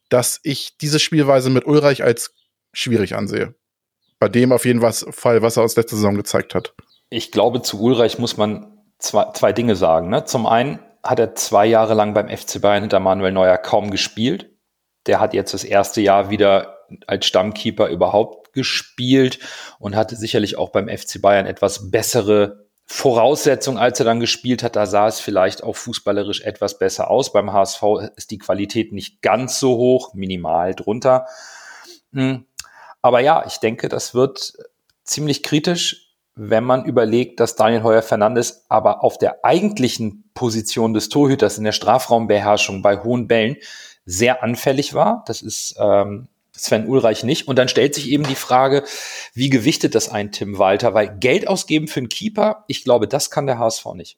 dass 0.09 0.39
ich 0.43 0.77
diese 0.77 0.99
Spielweise 0.99 1.49
mit 1.49 1.65
Ulreich 1.65 2.03
als 2.03 2.33
schwierig 2.73 3.15
ansehe. 3.15 3.55
Bei 4.19 4.27
dem 4.27 4.51
auf 4.51 4.65
jeden 4.65 4.81
Fall, 4.81 5.41
was 5.41 5.57
er 5.57 5.63
aus 5.63 5.75
letzter 5.75 5.95
Saison 5.95 6.15
gezeigt 6.15 6.53
hat. 6.55 6.73
Ich 7.09 7.31
glaube, 7.31 7.61
zu 7.61 7.81
Ulreich 7.81 8.19
muss 8.19 8.37
man 8.37 8.77
zwei, 8.97 9.31
zwei 9.33 9.53
Dinge 9.53 9.75
sagen. 9.75 10.09
Ne? 10.09 10.25
Zum 10.25 10.45
einen 10.45 10.79
hat 11.03 11.19
er 11.19 11.35
zwei 11.35 11.65
Jahre 11.65 11.93
lang 11.93 12.13
beim 12.13 12.27
FC 12.27 12.61
Bayern 12.61 12.83
hinter 12.83 12.99
Manuel 12.99 13.31
Neuer 13.31 13.57
kaum 13.57 13.91
gespielt 13.91 14.49
der 15.09 15.19
hat 15.19 15.33
jetzt 15.33 15.53
das 15.53 15.63
erste 15.63 16.01
Jahr 16.01 16.29
wieder 16.29 16.85
als 17.07 17.25
Stammkeeper 17.25 17.89
überhaupt 17.89 18.53
gespielt 18.53 19.39
und 19.79 19.95
hatte 19.95 20.15
sicherlich 20.15 20.57
auch 20.57 20.69
beim 20.69 20.87
FC 20.87 21.21
Bayern 21.21 21.45
etwas 21.45 21.91
bessere 21.91 22.68
Voraussetzung, 22.91 23.77
als 23.77 23.99
er 23.99 24.05
dann 24.05 24.19
gespielt 24.19 24.63
hat, 24.63 24.75
da 24.75 24.87
sah 24.87 25.07
es 25.07 25.19
vielleicht 25.19 25.63
auch 25.63 25.75
fußballerisch 25.75 26.41
etwas 26.41 26.79
besser 26.79 27.11
aus. 27.11 27.31
Beim 27.31 27.53
HSV 27.53 27.83
ist 28.15 28.31
die 28.31 28.39
Qualität 28.39 28.91
nicht 28.93 29.21
ganz 29.21 29.59
so 29.59 29.77
hoch, 29.77 30.15
minimal 30.15 30.73
drunter. 30.73 31.27
Hm. 32.13 32.45
Aber 33.03 33.19
ja, 33.19 33.45
ich 33.45 33.57
denke, 33.57 33.89
das 33.89 34.15
wird 34.15 34.53
ziemlich 35.03 35.43
kritisch, 35.43 36.15
wenn 36.33 36.63
man 36.63 36.83
überlegt, 36.83 37.39
dass 37.39 37.55
Daniel 37.55 37.83
Heuer 37.83 38.01
Fernandes 38.01 38.65
aber 38.69 39.03
auf 39.03 39.19
der 39.19 39.45
eigentlichen 39.45 40.23
Position 40.33 40.95
des 40.95 41.09
Torhüters 41.09 41.59
in 41.59 41.65
der 41.65 41.73
Strafraumbeherrschung 41.73 42.81
bei 42.81 43.03
hohen 43.03 43.27
Bällen 43.27 43.57
sehr 44.05 44.41
anfällig 44.41 44.95
war. 44.95 45.23
Das 45.27 45.43
ist 45.43 45.75
ähm, 45.79 46.27
Sven 46.63 46.87
Ulreich 46.87 47.23
nicht. 47.23 47.47
Und 47.47 47.57
dann 47.57 47.67
stellt 47.67 47.95
sich 47.95 48.09
eben 48.09 48.23
die 48.23 48.35
Frage, 48.35 48.83
wie 49.33 49.49
gewichtet 49.49 49.95
das 49.95 50.09
ein 50.09 50.31
Tim 50.31 50.57
Walter? 50.57 50.93
Weil 50.93 51.17
Geld 51.19 51.47
ausgeben 51.47 51.87
für 51.87 51.99
einen 51.99 52.09
Keeper, 52.09 52.63
ich 52.67 52.83
glaube, 52.83 53.07
das 53.07 53.31
kann 53.31 53.47
der 53.47 53.59
HSV 53.59 53.85
nicht. 53.95 54.17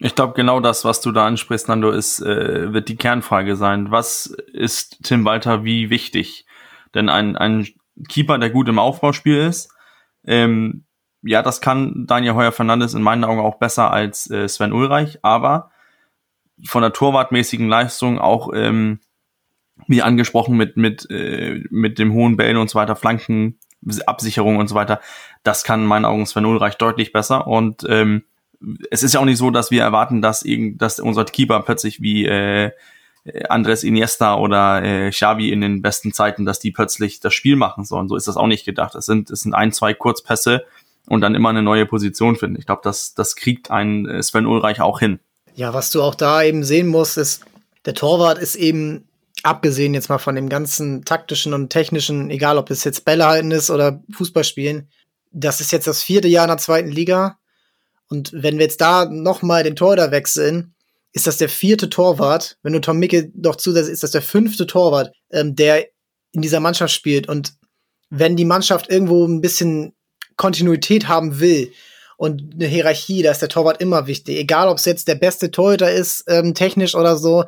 Ich 0.00 0.14
glaube, 0.14 0.34
genau 0.34 0.60
das, 0.60 0.84
was 0.84 1.00
du 1.00 1.10
da 1.10 1.26
ansprichst, 1.26 1.68
Nando, 1.68 1.90
ist, 1.90 2.20
äh, 2.20 2.72
wird 2.72 2.88
die 2.88 2.96
Kernfrage 2.96 3.56
sein. 3.56 3.90
Was 3.90 4.26
ist 4.52 4.98
Tim 5.02 5.24
Walter 5.24 5.64
wie 5.64 5.90
wichtig? 5.90 6.46
Denn 6.94 7.08
ein, 7.08 7.36
ein 7.36 7.66
Keeper, 8.08 8.38
der 8.38 8.50
gut 8.50 8.68
im 8.68 8.78
Aufbauspiel 8.78 9.38
ist, 9.38 9.72
ähm, 10.24 10.84
ja, 11.22 11.42
das 11.42 11.60
kann 11.60 12.04
Daniel 12.06 12.34
Heuer 12.34 12.52
Fernandes 12.52 12.94
in 12.94 13.02
meinen 13.02 13.24
Augen 13.24 13.40
auch 13.40 13.58
besser 13.58 13.90
als 13.90 14.30
äh, 14.30 14.48
Sven 14.48 14.72
Ulreich, 14.72 15.18
aber 15.22 15.70
von 16.64 16.82
der 16.82 16.92
torwartmäßigen 16.92 17.68
Leistung 17.68 18.20
auch 18.20 18.50
ähm, 18.54 19.00
wie 19.86 20.02
angesprochen, 20.02 20.56
mit, 20.56 20.76
mit, 20.76 21.08
äh, 21.10 21.62
mit 21.70 21.98
dem 21.98 22.12
hohen 22.12 22.36
Bällen 22.36 22.56
und 22.56 22.68
so 22.70 22.78
weiter, 22.78 22.96
Flanken, 22.96 23.58
Absicherung 24.06 24.56
und 24.56 24.68
so 24.68 24.74
weiter, 24.74 25.00
das 25.44 25.64
kann 25.64 25.82
in 25.82 25.86
meinen 25.86 26.04
Augen 26.04 26.26
Sven 26.26 26.44
Ulreich 26.44 26.76
deutlich 26.76 27.12
besser. 27.12 27.46
Und 27.46 27.86
ähm, 27.88 28.24
es 28.90 29.02
ist 29.02 29.14
ja 29.14 29.20
auch 29.20 29.24
nicht 29.24 29.38
so, 29.38 29.50
dass 29.50 29.70
wir 29.70 29.82
erwarten, 29.82 30.20
dass, 30.20 30.42
irgend, 30.42 30.82
dass 30.82 30.98
unser 30.98 31.24
Keeper 31.24 31.60
plötzlich 31.62 32.02
wie 32.02 32.26
äh, 32.26 32.72
Andres 33.48 33.84
Iniesta 33.84 34.36
oder 34.36 34.82
äh, 34.82 35.10
Xavi 35.10 35.50
in 35.50 35.60
den 35.60 35.82
besten 35.82 36.12
Zeiten, 36.12 36.44
dass 36.44 36.58
die 36.58 36.70
plötzlich 36.70 37.20
das 37.20 37.34
Spiel 37.34 37.56
machen 37.56 37.84
sollen. 37.84 38.08
So 38.08 38.16
ist 38.16 38.28
das 38.28 38.36
auch 38.36 38.46
nicht 38.46 38.64
gedacht. 38.64 38.94
Es 38.94 39.06
sind, 39.06 39.30
es 39.30 39.40
sind 39.42 39.54
ein, 39.54 39.72
zwei 39.72 39.94
Kurzpässe 39.94 40.64
und 41.08 41.20
dann 41.20 41.34
immer 41.34 41.50
eine 41.50 41.62
neue 41.62 41.86
Position 41.86 42.36
finden. 42.36 42.58
Ich 42.58 42.66
glaube, 42.66 42.82
das, 42.84 43.14
das 43.14 43.36
kriegt 43.36 43.70
ein 43.70 44.06
äh, 44.06 44.22
Sven 44.22 44.46
Ulreich 44.46 44.80
auch 44.80 44.98
hin. 44.98 45.20
Ja, 45.54 45.74
was 45.74 45.90
du 45.90 46.02
auch 46.02 46.14
da 46.14 46.42
eben 46.42 46.64
sehen 46.64 46.86
musst, 46.86 47.18
ist, 47.18 47.44
der 47.84 47.94
Torwart 47.94 48.38
ist 48.38 48.54
eben 48.54 49.07
abgesehen 49.42 49.94
jetzt 49.94 50.08
mal 50.08 50.18
von 50.18 50.34
dem 50.34 50.48
ganzen 50.48 51.04
taktischen 51.04 51.54
und 51.54 51.70
technischen, 51.70 52.30
egal 52.30 52.58
ob 52.58 52.70
es 52.70 52.84
jetzt 52.84 53.04
Bälle 53.04 53.26
halten 53.26 53.50
ist 53.50 53.70
oder 53.70 54.02
Fußballspielen, 54.12 54.88
das 55.32 55.60
ist 55.60 55.72
jetzt 55.72 55.86
das 55.86 56.02
vierte 56.02 56.28
Jahr 56.28 56.44
in 56.44 56.50
der 56.50 56.58
zweiten 56.58 56.90
Liga. 56.90 57.38
Und 58.08 58.30
wenn 58.32 58.58
wir 58.58 58.64
jetzt 58.64 58.80
da 58.80 59.04
nochmal 59.04 59.62
den 59.62 59.76
Torhüter 59.76 60.10
wechseln, 60.10 60.74
ist 61.12 61.26
das 61.26 61.36
der 61.36 61.48
vierte 61.48 61.90
Torwart. 61.90 62.58
Wenn 62.62 62.72
du 62.72 62.80
Tom 62.80 62.98
Micke 62.98 63.30
noch 63.34 63.56
zusätzlich, 63.56 63.92
ist 63.92 64.02
das 64.02 64.12
der 64.12 64.22
fünfte 64.22 64.66
Torwart, 64.66 65.12
ähm, 65.30 65.56
der 65.56 65.86
in 66.32 66.42
dieser 66.42 66.60
Mannschaft 66.60 66.94
spielt. 66.94 67.28
Und 67.28 67.54
wenn 68.10 68.36
die 68.36 68.44
Mannschaft 68.44 68.90
irgendwo 68.90 69.26
ein 69.26 69.40
bisschen 69.40 69.94
Kontinuität 70.36 71.08
haben 71.08 71.40
will 71.40 71.72
und 72.16 72.54
eine 72.54 72.66
Hierarchie, 72.66 73.22
da 73.22 73.30
ist 73.30 73.42
der 73.42 73.48
Torwart 73.48 73.80
immer 73.80 74.06
wichtig. 74.06 74.38
Egal, 74.38 74.68
ob 74.68 74.78
es 74.78 74.84
jetzt 74.84 75.08
der 75.08 75.14
beste 75.14 75.50
Torhüter 75.50 75.90
ist, 75.90 76.24
ähm, 76.28 76.54
technisch 76.54 76.94
oder 76.94 77.16
so, 77.16 77.44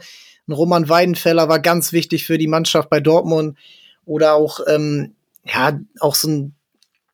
ein 0.51 0.53
Roman 0.53 0.89
Weidenfeller 0.89 1.49
war 1.49 1.61
ganz 1.61 1.93
wichtig 1.93 2.27
für 2.27 2.37
die 2.37 2.49
Mannschaft 2.49 2.91
bei 2.91 3.01
Dortmund. 3.01 3.57
Oder 4.05 4.35
auch, 4.35 4.61
ähm, 4.67 5.15
ja, 5.45 5.79
auch 6.01 6.15
so 6.15 6.29
ein, 6.29 6.55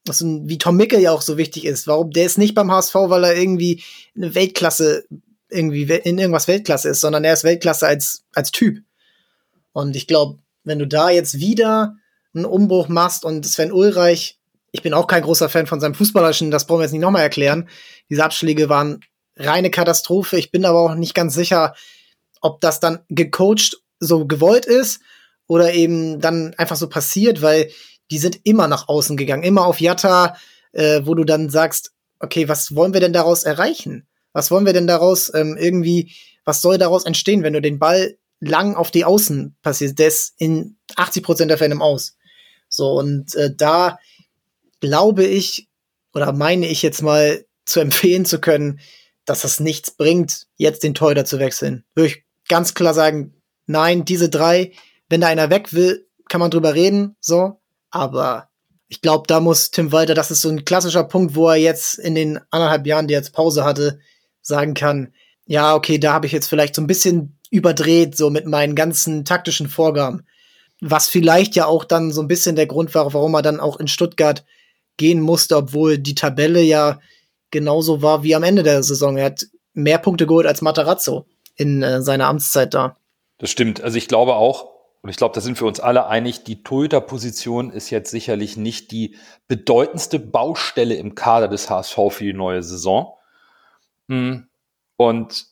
so 0.08 0.24
ein, 0.24 0.48
wie 0.48 0.58
Tom 0.58 0.76
Mickel 0.76 1.00
ja 1.00 1.12
auch 1.12 1.22
so 1.22 1.36
wichtig 1.36 1.64
ist. 1.64 1.86
Warum? 1.86 2.10
Der 2.10 2.24
ist 2.24 2.38
nicht 2.38 2.54
beim 2.54 2.72
HSV, 2.72 2.94
weil 2.94 3.24
er 3.24 3.36
irgendwie 3.36 3.82
eine 4.16 4.34
Weltklasse, 4.34 5.04
irgendwie 5.50 5.82
in 5.82 6.18
irgendwas 6.18 6.48
Weltklasse 6.48 6.88
ist, 6.88 7.00
sondern 7.00 7.24
er 7.24 7.34
ist 7.34 7.44
Weltklasse 7.44 7.86
als, 7.86 8.24
als 8.32 8.50
Typ. 8.50 8.78
Und 9.72 9.94
ich 9.94 10.06
glaube, 10.06 10.38
wenn 10.64 10.78
du 10.78 10.86
da 10.86 11.10
jetzt 11.10 11.38
wieder 11.38 11.96
einen 12.34 12.46
Umbruch 12.46 12.88
machst 12.88 13.24
und 13.24 13.46
Sven 13.46 13.72
Ulreich, 13.72 14.38
ich 14.72 14.82
bin 14.82 14.94
auch 14.94 15.06
kein 15.06 15.22
großer 15.22 15.48
Fan 15.48 15.66
von 15.66 15.80
seinem 15.80 15.94
Fußballerischen, 15.94 16.50
das 16.50 16.66
brauchen 16.66 16.80
wir 16.80 16.84
jetzt 16.84 16.92
nicht 16.92 17.00
nochmal 17.00 17.22
erklären. 17.22 17.68
Diese 18.10 18.24
Abschläge 18.24 18.68
waren 18.68 19.00
reine 19.36 19.70
Katastrophe. 19.70 20.38
Ich 20.38 20.50
bin 20.50 20.64
aber 20.64 20.80
auch 20.80 20.94
nicht 20.94 21.14
ganz 21.14 21.34
sicher, 21.34 21.74
ob 22.40 22.60
das 22.60 22.80
dann 22.80 23.00
gecoacht 23.08 23.76
so 23.98 24.26
gewollt 24.26 24.66
ist 24.66 25.00
oder 25.46 25.72
eben 25.72 26.20
dann 26.20 26.54
einfach 26.54 26.76
so 26.76 26.88
passiert, 26.88 27.42
weil 27.42 27.70
die 28.10 28.18
sind 28.18 28.40
immer 28.44 28.68
nach 28.68 28.88
außen 28.88 29.16
gegangen, 29.16 29.42
immer 29.42 29.66
auf 29.66 29.80
Jatta, 29.80 30.36
äh, 30.72 31.00
wo 31.04 31.14
du 31.14 31.24
dann 31.24 31.50
sagst, 31.50 31.92
okay, 32.20 32.48
was 32.48 32.74
wollen 32.74 32.92
wir 32.92 33.00
denn 33.00 33.12
daraus 33.12 33.44
erreichen? 33.44 34.06
Was 34.32 34.50
wollen 34.50 34.66
wir 34.66 34.72
denn 34.72 34.86
daraus 34.86 35.32
ähm, 35.34 35.56
irgendwie, 35.58 36.12
was 36.44 36.62
soll 36.62 36.78
daraus 36.78 37.04
entstehen, 37.04 37.42
wenn 37.42 37.54
du 37.54 37.60
den 37.60 37.78
Ball 37.78 38.16
lang 38.40 38.74
auf 38.74 38.90
die 38.90 39.04
Außen 39.04 39.56
passierst? 39.62 39.98
Der 39.98 40.08
ist 40.08 40.34
in 40.38 40.76
80 40.96 41.22
Prozent 41.22 41.50
der 41.50 41.58
Fälle 41.58 41.72
im 41.72 41.82
Aus. 41.82 42.16
So, 42.68 42.92
und 42.92 43.34
äh, 43.34 43.54
da 43.54 43.98
glaube 44.80 45.24
ich 45.24 45.68
oder 46.14 46.32
meine 46.32 46.66
ich 46.66 46.82
jetzt 46.82 47.02
mal 47.02 47.44
zu 47.64 47.80
empfehlen 47.80 48.24
zu 48.24 48.40
können, 48.40 48.80
dass 49.24 49.42
das 49.42 49.60
nichts 49.60 49.90
bringt, 49.90 50.46
jetzt 50.56 50.82
den 50.82 50.94
Torhüter 50.94 51.24
zu 51.24 51.38
wechseln. 51.38 51.84
Würde 51.94 52.14
ganz 52.48 52.74
klar 52.74 52.94
sagen, 52.94 53.34
nein, 53.66 54.04
diese 54.04 54.28
drei, 54.28 54.72
wenn 55.08 55.20
da 55.20 55.28
einer 55.28 55.50
weg 55.50 55.72
will, 55.72 56.06
kann 56.28 56.40
man 56.40 56.50
drüber 56.50 56.74
reden, 56.74 57.16
so. 57.20 57.60
Aber 57.90 58.48
ich 58.88 59.00
glaube, 59.00 59.24
da 59.26 59.40
muss 59.40 59.70
Tim 59.70 59.92
Walter, 59.92 60.14
das 60.14 60.30
ist 60.30 60.42
so 60.42 60.48
ein 60.48 60.64
klassischer 60.64 61.04
Punkt, 61.04 61.34
wo 61.34 61.48
er 61.48 61.56
jetzt 61.56 61.98
in 61.98 62.14
den 62.14 62.40
anderthalb 62.50 62.86
Jahren, 62.86 63.08
die 63.08 63.14
er 63.14 63.20
jetzt 63.20 63.32
Pause 63.32 63.64
hatte, 63.64 63.98
sagen 64.42 64.74
kann, 64.74 65.12
ja, 65.46 65.74
okay, 65.74 65.98
da 65.98 66.12
habe 66.12 66.26
ich 66.26 66.32
jetzt 66.32 66.48
vielleicht 66.48 66.74
so 66.74 66.82
ein 66.82 66.86
bisschen 66.86 67.38
überdreht, 67.50 68.16
so 68.16 68.30
mit 68.30 68.46
meinen 68.46 68.74
ganzen 68.74 69.24
taktischen 69.24 69.68
Vorgaben. 69.68 70.26
Was 70.80 71.08
vielleicht 71.08 71.54
ja 71.56 71.66
auch 71.66 71.84
dann 71.84 72.12
so 72.12 72.20
ein 72.20 72.28
bisschen 72.28 72.56
der 72.56 72.66
Grund 72.66 72.94
war, 72.94 73.12
warum 73.14 73.34
er 73.34 73.42
dann 73.42 73.60
auch 73.60 73.78
in 73.78 73.88
Stuttgart 73.88 74.44
gehen 74.96 75.20
musste, 75.20 75.56
obwohl 75.56 75.98
die 75.98 76.14
Tabelle 76.14 76.62
ja 76.62 77.00
genauso 77.50 78.02
war 78.02 78.22
wie 78.22 78.34
am 78.34 78.42
Ende 78.42 78.62
der 78.62 78.82
Saison. 78.82 79.16
Er 79.16 79.26
hat 79.26 79.46
mehr 79.72 79.98
Punkte 79.98 80.26
geholt 80.26 80.46
als 80.46 80.62
Matarazzo 80.62 81.26
in 81.56 81.82
äh, 81.82 82.02
seiner 82.02 82.26
Amtszeit 82.26 82.74
da. 82.74 82.96
Das 83.38 83.50
stimmt. 83.50 83.82
Also 83.82 83.98
ich 83.98 84.08
glaube 84.08 84.34
auch, 84.34 84.76
und 85.02 85.10
ich 85.10 85.16
glaube, 85.16 85.34
da 85.34 85.40
sind 85.40 85.60
wir 85.60 85.68
uns 85.68 85.78
alle 85.78 86.08
einig, 86.08 86.42
die 86.44 86.62
Torhüter-Position 86.64 87.70
ist 87.70 87.90
jetzt 87.90 88.10
sicherlich 88.10 88.56
nicht 88.56 88.90
die 88.90 89.16
bedeutendste 89.46 90.18
Baustelle 90.18 90.94
im 90.96 91.14
Kader 91.14 91.48
des 91.48 91.70
HSV 91.70 91.96
für 92.10 92.24
die 92.24 92.32
neue 92.32 92.62
Saison. 92.62 93.14
Hm. 94.08 94.48
Und 94.96 95.46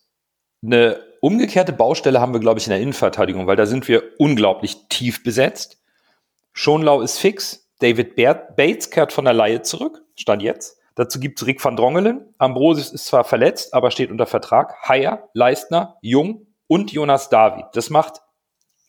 eine 0.65 0.99
umgekehrte 1.21 1.73
Baustelle 1.73 2.21
haben 2.21 2.33
wir, 2.33 2.41
glaube 2.41 2.59
ich, 2.59 2.67
in 2.67 2.71
der 2.71 2.81
Innenverteidigung, 2.81 3.47
weil 3.47 3.57
da 3.57 3.67
sind 3.67 3.87
wir 3.87 4.03
unglaublich 4.19 4.89
tief 4.89 5.23
besetzt. 5.23 5.79
Schonlau 6.53 7.01
ist 7.01 7.19
fix. 7.19 7.71
David 7.81 8.17
Bates 8.17 8.91
kehrt 8.91 9.13
von 9.13 9.25
der 9.25 9.35
Laie 9.35 9.63
zurück, 9.63 10.03
stand 10.17 10.43
jetzt. 10.43 10.79
Dazu 10.95 11.19
gibt 11.19 11.41
es 11.41 11.47
Rick 11.47 11.65
van 11.65 11.77
Drongelen. 11.77 12.35
Ambrosius 12.39 12.93
ist 12.93 13.07
zwar 13.07 13.25
verletzt, 13.25 13.75
aber 13.75 13.91
steht 13.91 14.11
unter 14.11 14.27
Vertrag. 14.27 14.77
Haier, 14.83 15.29
Leistner, 15.33 15.97
Jung 16.03 16.47
und 16.67 16.93
Jonas 16.93 17.29
David. 17.29 17.67
Das 17.75 17.91
macht 17.91 18.21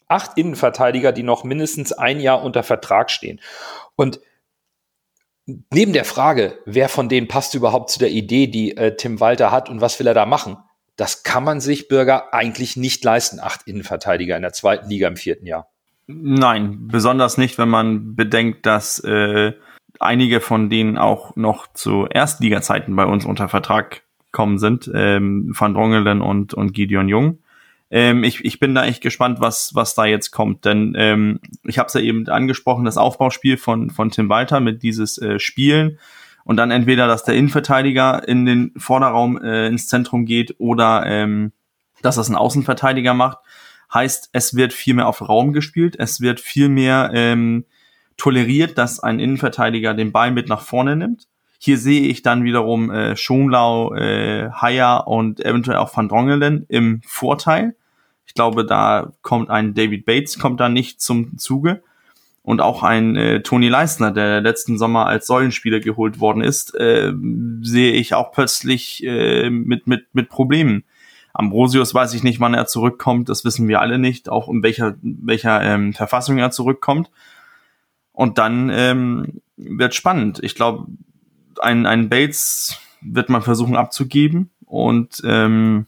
acht 0.07 0.37
Innenverteidiger, 0.37 1.11
die 1.11 1.23
noch 1.23 1.43
mindestens 1.43 1.91
ein 1.91 2.19
Jahr 2.19 2.43
unter 2.43 2.63
Vertrag 2.63 3.09
stehen. 3.09 3.41
Und 3.95 4.19
neben 5.45 5.93
der 5.93 6.05
Frage, 6.05 6.59
wer 6.65 6.89
von 6.89 7.09
denen 7.09 7.27
passt 7.27 7.55
überhaupt 7.55 7.89
zu 7.89 7.99
der 7.99 8.11
Idee, 8.11 8.47
die 8.47 8.77
äh, 8.77 8.95
Tim 8.95 9.19
Walter 9.19 9.51
hat 9.51 9.69
und 9.69 9.81
was 9.81 9.99
will 9.99 10.07
er 10.07 10.13
da 10.13 10.25
machen, 10.25 10.57
das 10.95 11.23
kann 11.23 11.43
man 11.43 11.59
sich 11.59 11.87
Bürger 11.87 12.33
eigentlich 12.33 12.77
nicht 12.77 13.03
leisten, 13.03 13.39
acht 13.39 13.67
Innenverteidiger 13.67 14.35
in 14.35 14.43
der 14.43 14.53
zweiten 14.53 14.89
Liga 14.89 15.07
im 15.07 15.17
vierten 15.17 15.45
Jahr. 15.45 15.69
Nein, 16.07 16.87
besonders 16.87 17.37
nicht, 17.37 17.57
wenn 17.57 17.67
man 17.67 18.15
bedenkt, 18.15 18.65
dass 18.65 18.99
äh, 18.99 19.53
einige 19.99 20.41
von 20.41 20.69
denen 20.69 20.97
auch 20.97 21.35
noch 21.35 21.67
zu 21.73 22.07
Erstliga-Zeiten 22.09 22.95
bei 22.95 23.05
uns 23.05 23.25
unter 23.25 23.47
Vertrag 23.49 24.03
gekommen 24.31 24.57
sind, 24.59 24.91
ähm, 24.93 25.53
Van 25.57 25.73
Drongelen 25.73 26.21
und, 26.21 26.53
und 26.53 26.73
Gideon 26.73 27.07
Jung. 27.07 27.39
Ähm, 27.89 28.23
ich, 28.23 28.43
ich 28.43 28.59
bin 28.59 28.75
da 28.75 28.85
echt 28.85 29.01
gespannt, 29.01 29.39
was, 29.39 29.73
was 29.75 29.95
da 29.95 30.05
jetzt 30.05 30.31
kommt, 30.31 30.65
denn 30.65 30.93
ähm, 30.97 31.39
ich 31.63 31.77
habe 31.77 31.87
es 31.87 31.93
ja 31.93 32.01
eben 32.01 32.27
angesprochen, 32.27 32.83
das 32.83 32.97
Aufbauspiel 32.97 33.57
von, 33.57 33.91
von 33.91 34.09
Tim 34.09 34.27
Walter 34.27 34.59
mit 34.59 34.83
dieses 34.83 35.17
äh, 35.19 35.39
Spielen 35.39 35.99
und 36.43 36.57
dann 36.57 36.71
entweder, 36.71 37.07
dass 37.07 37.23
der 37.23 37.35
Innenverteidiger 37.35 38.27
in 38.27 38.45
den 38.45 38.73
Vorderraum 38.75 39.41
äh, 39.41 39.67
ins 39.67 39.87
Zentrum 39.87 40.25
geht 40.25 40.55
oder 40.57 41.05
ähm, 41.05 41.53
dass 42.01 42.15
das 42.15 42.29
ein 42.29 42.35
Außenverteidiger 42.35 43.13
macht, 43.13 43.37
heißt, 43.93 44.29
es 44.33 44.55
wird 44.55 44.73
viel 44.73 44.95
mehr 44.95 45.07
auf 45.07 45.27
Raum 45.27 45.53
gespielt, 45.53 45.95
es 45.97 46.21
wird 46.21 46.39
viel 46.39 46.69
mehr 46.69 47.11
ähm, 47.13 47.65
toleriert, 48.17 48.77
dass 48.77 48.99
ein 48.99 49.19
Innenverteidiger 49.19 49.93
den 49.93 50.11
Ball 50.11 50.31
mit 50.31 50.49
nach 50.49 50.61
vorne 50.61 50.95
nimmt. 50.95 51.27
Hier 51.59 51.77
sehe 51.77 52.07
ich 52.07 52.21
dann 52.21 52.43
wiederum 52.43 52.91
äh, 52.91 53.15
Schonlau, 53.15 53.93
äh, 53.95 54.49
Haier 54.51 55.07
und 55.07 55.43
eventuell 55.43 55.77
auch 55.77 55.95
Van 55.95 56.07
Drongelen 56.07 56.65
im 56.69 57.01
Vorteil. 57.05 57.75
Ich 58.27 58.33
glaube, 58.33 58.65
da 58.65 59.13
kommt 59.21 59.49
ein 59.49 59.73
David 59.73 60.05
Bates, 60.05 60.39
kommt 60.39 60.59
da 60.59 60.69
nicht 60.69 61.01
zum 61.01 61.37
Zuge. 61.37 61.81
Und 62.43 62.61
auch 62.61 62.83
ein 62.83 63.15
äh, 63.15 63.41
Toni 63.41 63.69
Leistner, 63.69 64.11
der 64.11 64.41
letzten 64.41 64.77
Sommer 64.77 65.07
als 65.07 65.25
Säulenspieler 65.25 65.79
geholt 65.79 66.19
worden 66.19 66.43
ist, 66.43 66.75
äh, 66.75 67.11
sehe 67.61 67.93
ich 67.93 68.13
auch 68.13 68.31
plötzlich 68.31 69.03
äh, 69.03 69.49
mit, 69.49 69.87
mit, 69.87 70.05
mit 70.13 70.29
Problemen. 70.29 70.83
Ambrosius 71.33 71.93
weiß 71.93 72.13
ich 72.13 72.23
nicht, 72.23 72.39
wann 72.39 72.53
er 72.53 72.67
zurückkommt, 72.67 73.29
das 73.29 73.43
wissen 73.43 73.67
wir 73.67 73.81
alle 73.81 73.97
nicht, 73.97 74.29
auch 74.29 74.47
in 74.47 74.61
welcher, 74.61 74.95
welcher 75.01 75.61
ähm, 75.63 75.93
Verfassung 75.93 76.37
er 76.37 76.51
zurückkommt. 76.51 77.09
Und 78.15 78.37
dann 78.37 78.69
ähm, 78.73 79.41
wird 79.57 79.93
spannend. 79.93 80.39
Ich 80.41 80.55
glaube, 80.55 80.87
ein, 81.59 81.85
ein 81.85 82.09
Bates 82.09 82.79
wird 83.01 83.29
man 83.29 83.41
versuchen 83.41 83.75
abzugeben 83.75 84.49
und 84.65 85.21
ähm, 85.25 85.85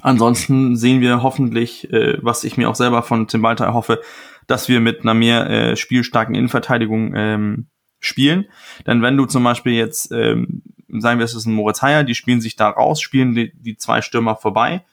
ansonsten 0.00 0.76
sehen 0.76 1.00
wir 1.00 1.22
hoffentlich, 1.22 1.90
äh, 1.92 2.18
was 2.22 2.44
ich 2.44 2.56
mir 2.56 2.70
auch 2.70 2.74
selber 2.74 3.02
von 3.02 3.26
Tim 3.28 3.42
Walter 3.42 3.64
erhoffe, 3.64 4.00
dass 4.46 4.68
wir 4.68 4.80
mit 4.80 5.00
einer 5.00 5.14
mehr 5.14 5.50
äh, 5.50 5.76
spielstarken 5.76 6.34
Innenverteidigung 6.34 7.12
ähm, 7.16 7.66
spielen. 7.98 8.46
Denn 8.86 9.02
wenn 9.02 9.16
du 9.16 9.24
zum 9.26 9.42
Beispiel 9.42 9.72
jetzt, 9.72 10.12
ähm, 10.12 10.62
sagen 10.88 11.18
wir, 11.18 11.24
es 11.24 11.34
ist 11.34 11.46
ein 11.46 11.54
Moritz 11.54 11.82
Heyer, 11.82 12.04
die 12.04 12.14
spielen 12.14 12.40
sich 12.40 12.56
da 12.56 12.68
raus, 12.68 13.00
spielen 13.00 13.34
die, 13.34 13.52
die 13.54 13.76
zwei 13.76 14.02
Stürmer 14.02 14.36
vorbei 14.36 14.84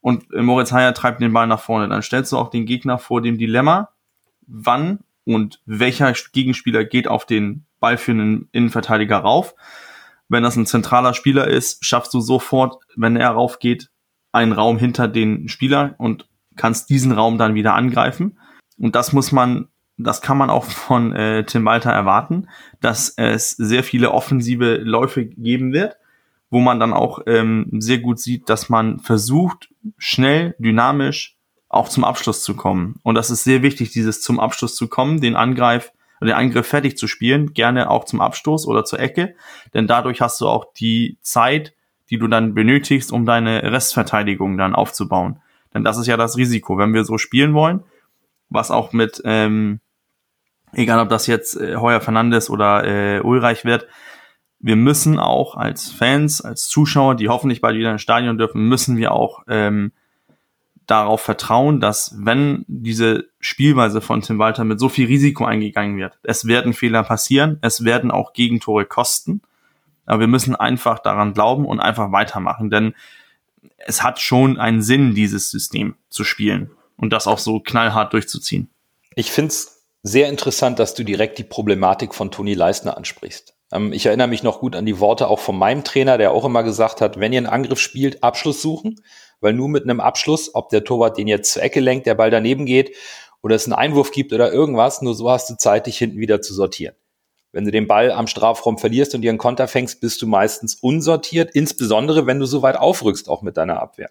und 0.00 0.32
äh, 0.32 0.42
Moritz 0.42 0.72
Heyer 0.72 0.94
treibt 0.94 1.20
den 1.20 1.32
Ball 1.32 1.46
nach 1.46 1.60
vorne, 1.60 1.88
dann 1.88 2.02
stellst 2.02 2.32
du 2.32 2.38
auch 2.38 2.50
den 2.50 2.66
Gegner 2.66 2.98
vor 2.98 3.22
dem 3.22 3.38
Dilemma, 3.38 3.90
wann 4.46 5.00
und 5.26 5.60
welcher 5.66 6.12
Gegenspieler 6.32 6.84
geht 6.84 7.08
auf 7.08 7.26
den 7.26 7.66
ballführenden 7.80 8.48
Innenverteidiger 8.52 9.18
rauf. 9.18 9.54
Wenn 10.28 10.42
das 10.42 10.56
ein 10.56 10.66
zentraler 10.66 11.14
Spieler 11.14 11.48
ist, 11.48 11.84
schaffst 11.84 12.14
du 12.14 12.20
sofort, 12.20 12.82
wenn 12.96 13.16
er 13.16 13.30
raufgeht, 13.30 13.90
einen 14.32 14.52
Raum 14.52 14.78
hinter 14.78 15.08
den 15.08 15.48
Spieler 15.48 15.94
und 15.98 16.28
kannst 16.56 16.90
diesen 16.90 17.12
Raum 17.12 17.38
dann 17.38 17.54
wieder 17.54 17.74
angreifen. 17.74 18.38
Und 18.78 18.94
das 18.94 19.12
muss 19.12 19.32
man, 19.32 19.68
das 19.96 20.22
kann 20.22 20.38
man 20.38 20.50
auch 20.50 20.64
von 20.64 21.14
äh, 21.14 21.44
Tim 21.44 21.64
Walter 21.64 21.90
erwarten, 21.90 22.48
dass 22.80 23.12
es 23.16 23.50
sehr 23.50 23.82
viele 23.82 24.12
offensive 24.12 24.76
Läufe 24.76 25.26
geben 25.26 25.72
wird, 25.72 25.96
wo 26.50 26.60
man 26.60 26.78
dann 26.78 26.92
auch 26.92 27.20
ähm, 27.26 27.68
sehr 27.78 27.98
gut 27.98 28.20
sieht, 28.20 28.48
dass 28.48 28.68
man 28.68 29.00
versucht, 29.00 29.70
schnell, 29.96 30.54
dynamisch 30.58 31.35
auch 31.76 31.88
zum 31.88 32.04
Abschluss 32.04 32.42
zu 32.42 32.54
kommen. 32.56 32.98
Und 33.02 33.14
das 33.14 33.30
ist 33.30 33.44
sehr 33.44 33.62
wichtig, 33.62 33.90
dieses 33.90 34.20
zum 34.20 34.40
Abschluss 34.40 34.74
zu 34.74 34.88
kommen, 34.88 35.20
den 35.20 35.36
Angreif, 35.36 35.92
den 36.20 36.32
Angriff 36.32 36.66
fertig 36.66 36.96
zu 36.96 37.06
spielen, 37.06 37.52
gerne 37.52 37.90
auch 37.90 38.04
zum 38.04 38.20
Abstoß 38.20 38.66
oder 38.66 38.84
zur 38.84 39.00
Ecke, 39.00 39.34
denn 39.74 39.86
dadurch 39.86 40.20
hast 40.20 40.40
du 40.40 40.48
auch 40.48 40.72
die 40.74 41.18
Zeit, 41.20 41.74
die 42.10 42.18
du 42.18 42.28
dann 42.28 42.54
benötigst, 42.54 43.12
um 43.12 43.26
deine 43.26 43.62
Restverteidigung 43.62 44.56
dann 44.56 44.74
aufzubauen. 44.74 45.40
Denn 45.74 45.84
das 45.84 45.98
ist 45.98 46.06
ja 46.06 46.16
das 46.16 46.36
Risiko, 46.36 46.78
wenn 46.78 46.94
wir 46.94 47.04
so 47.04 47.18
spielen 47.18 47.52
wollen, 47.52 47.82
was 48.48 48.70
auch 48.70 48.92
mit, 48.92 49.20
ähm, 49.24 49.80
egal 50.72 51.00
ob 51.00 51.08
das 51.08 51.26
jetzt 51.26 51.60
äh, 51.60 51.76
Heuer 51.76 52.00
Fernandes 52.00 52.48
oder 52.48 52.84
äh, 52.84 53.20
Ulreich 53.20 53.64
wird, 53.64 53.86
wir 54.58 54.76
müssen 54.76 55.18
auch 55.18 55.54
als 55.54 55.90
Fans, 55.90 56.40
als 56.40 56.68
Zuschauer, 56.68 57.14
die 57.14 57.28
hoffentlich 57.28 57.60
bald 57.60 57.76
wieder 57.76 57.92
ins 57.92 58.02
Stadion 58.02 58.38
dürfen, 58.38 58.68
müssen 58.68 58.96
wir 58.96 59.12
auch 59.12 59.42
ähm, 59.48 59.92
darauf 60.86 61.20
vertrauen, 61.20 61.80
dass 61.80 62.14
wenn 62.16 62.64
diese 62.68 63.28
Spielweise 63.40 64.00
von 64.00 64.22
Tim 64.22 64.38
Walter 64.38 64.64
mit 64.64 64.78
so 64.78 64.88
viel 64.88 65.06
Risiko 65.06 65.44
eingegangen 65.44 65.96
wird, 65.96 66.18
es 66.22 66.46
werden 66.46 66.72
Fehler 66.72 67.02
passieren, 67.02 67.58
es 67.60 67.84
werden 67.84 68.10
auch 68.10 68.32
Gegentore 68.32 68.84
kosten, 68.84 69.42
aber 70.04 70.20
wir 70.20 70.28
müssen 70.28 70.54
einfach 70.54 71.00
daran 71.00 71.34
glauben 71.34 71.66
und 71.66 71.80
einfach 71.80 72.12
weitermachen, 72.12 72.70
denn 72.70 72.94
es 73.78 74.02
hat 74.02 74.20
schon 74.20 74.58
einen 74.58 74.82
Sinn, 74.82 75.14
dieses 75.14 75.50
System 75.50 75.96
zu 76.08 76.24
spielen 76.24 76.70
und 76.96 77.12
das 77.12 77.26
auch 77.26 77.38
so 77.38 77.60
knallhart 77.60 78.12
durchzuziehen. 78.12 78.70
Ich 79.16 79.32
finde 79.32 79.48
es 79.48 79.84
sehr 80.02 80.28
interessant, 80.28 80.78
dass 80.78 80.94
du 80.94 81.02
direkt 81.02 81.38
die 81.38 81.44
Problematik 81.44 82.14
von 82.14 82.30
Toni 82.30 82.54
Leisner 82.54 82.96
ansprichst. 82.96 83.56
Ähm, 83.72 83.92
ich 83.92 84.06
erinnere 84.06 84.28
mich 84.28 84.42
noch 84.42 84.60
gut 84.60 84.76
an 84.76 84.86
die 84.86 85.00
Worte 85.00 85.28
auch 85.28 85.40
von 85.40 85.58
meinem 85.58 85.84
Trainer, 85.84 86.18
der 86.18 86.32
auch 86.32 86.44
immer 86.44 86.62
gesagt 86.62 87.00
hat, 87.00 87.18
wenn 87.18 87.32
ihr 87.32 87.38
einen 87.38 87.46
Angriff 87.46 87.80
spielt, 87.80 88.22
Abschluss 88.22 88.62
suchen, 88.62 89.00
weil 89.46 89.52
nur 89.52 89.68
mit 89.68 89.84
einem 89.84 90.00
Abschluss, 90.00 90.56
ob 90.56 90.70
der 90.70 90.82
Torwart 90.82 91.18
den 91.18 91.28
jetzt 91.28 91.52
zur 91.52 91.62
Ecke 91.62 91.78
lenkt, 91.78 92.08
der 92.08 92.16
Ball 92.16 92.32
daneben 92.32 92.66
geht 92.66 92.96
oder 93.42 93.54
es 93.54 93.64
einen 93.66 93.74
Einwurf 93.74 94.10
gibt 94.10 94.32
oder 94.32 94.52
irgendwas, 94.52 95.02
nur 95.02 95.14
so 95.14 95.30
hast 95.30 95.48
du 95.48 95.56
Zeit, 95.56 95.86
dich 95.86 95.98
hinten 95.98 96.18
wieder 96.18 96.42
zu 96.42 96.52
sortieren. 96.52 96.96
Wenn 97.52 97.64
du 97.64 97.70
den 97.70 97.86
Ball 97.86 98.10
am 98.10 98.26
Strafraum 98.26 98.76
verlierst 98.76 99.14
und 99.14 99.22
dir 99.22 99.30
einen 99.30 99.38
Konter 99.38 99.68
fängst, 99.68 100.00
bist 100.00 100.20
du 100.20 100.26
meistens 100.26 100.74
unsortiert, 100.74 101.52
insbesondere 101.54 102.26
wenn 102.26 102.40
du 102.40 102.46
so 102.46 102.62
weit 102.62 102.74
aufrückst, 102.74 103.28
auch 103.28 103.42
mit 103.42 103.56
deiner 103.56 103.80
Abwehr. 103.80 104.10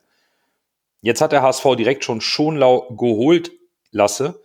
Jetzt 1.01 1.19
hat 1.19 1.33
der 1.33 1.41
HSV 1.41 1.65
direkt 1.77 2.05
schon 2.05 2.21
Schonlau 2.21 2.95
geholt 2.95 3.51
lasse, 3.91 4.41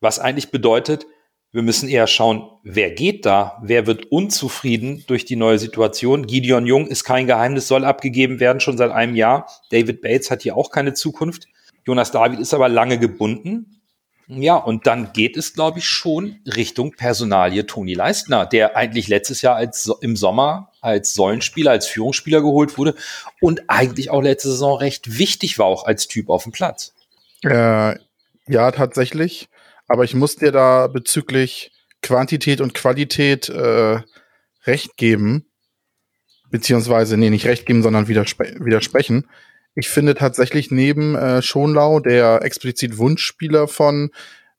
was 0.00 0.18
eigentlich 0.18 0.50
bedeutet, 0.50 1.06
wir 1.54 1.62
müssen 1.62 1.88
eher 1.88 2.08
schauen, 2.08 2.50
wer 2.64 2.90
geht 2.90 3.24
da, 3.24 3.60
wer 3.62 3.86
wird 3.86 4.06
unzufrieden 4.06 5.04
durch 5.06 5.24
die 5.24 5.36
neue 5.36 5.60
Situation. 5.60 6.26
Gideon 6.26 6.66
Jung 6.66 6.88
ist 6.88 7.04
kein 7.04 7.28
Geheimnis, 7.28 7.68
soll 7.68 7.84
abgegeben 7.84 8.40
werden, 8.40 8.58
schon 8.58 8.76
seit 8.76 8.90
einem 8.90 9.14
Jahr. 9.14 9.48
David 9.70 10.02
Bates 10.02 10.32
hat 10.32 10.42
hier 10.42 10.56
auch 10.56 10.72
keine 10.72 10.94
Zukunft. 10.94 11.46
Jonas 11.86 12.10
David 12.10 12.40
ist 12.40 12.54
aber 12.54 12.68
lange 12.68 12.98
gebunden. 12.98 13.80
Ja, 14.26 14.56
und 14.56 14.88
dann 14.88 15.12
geht 15.12 15.36
es, 15.36 15.54
glaube 15.54 15.78
ich, 15.78 15.84
schon 15.84 16.40
Richtung 16.44 16.96
Personalie 16.96 17.66
Toni 17.66 17.94
Leistner, 17.94 18.46
der 18.46 18.76
eigentlich 18.76 19.06
letztes 19.06 19.40
Jahr 19.40 19.54
als 19.54 19.92
im 20.00 20.16
Sommer 20.16 20.72
als 20.80 21.14
Säulenspieler, 21.14 21.70
als 21.70 21.86
Führungsspieler 21.86 22.40
geholt 22.40 22.76
wurde 22.78 22.96
und 23.40 23.62
eigentlich 23.68 24.10
auch 24.10 24.22
letzte 24.22 24.50
Saison 24.50 24.76
recht 24.76 25.18
wichtig 25.18 25.60
war, 25.60 25.66
auch 25.66 25.84
als 25.84 26.08
Typ 26.08 26.30
auf 26.30 26.42
dem 26.42 26.52
Platz. 26.52 26.94
Äh, 27.44 27.96
ja, 28.48 28.72
tatsächlich. 28.72 29.48
Aber 29.86 30.04
ich 30.04 30.14
muss 30.14 30.36
dir 30.36 30.52
da 30.52 30.86
bezüglich 30.86 31.72
Quantität 32.02 32.60
und 32.60 32.74
Qualität 32.74 33.48
äh, 33.48 34.00
recht 34.64 34.96
geben. 34.96 35.46
Beziehungsweise, 36.50 37.16
nee, 37.16 37.30
nicht 37.30 37.46
recht 37.46 37.66
geben, 37.66 37.82
sondern 37.82 38.08
widerspre 38.08 38.54
widersprechen. 38.60 39.28
Ich 39.74 39.88
finde 39.88 40.14
tatsächlich 40.14 40.70
neben 40.70 41.16
äh, 41.16 41.42
Schonlau, 41.42 42.00
der 42.00 42.42
explizit 42.42 42.96
Wunschspieler 42.96 43.66
von, 43.66 44.10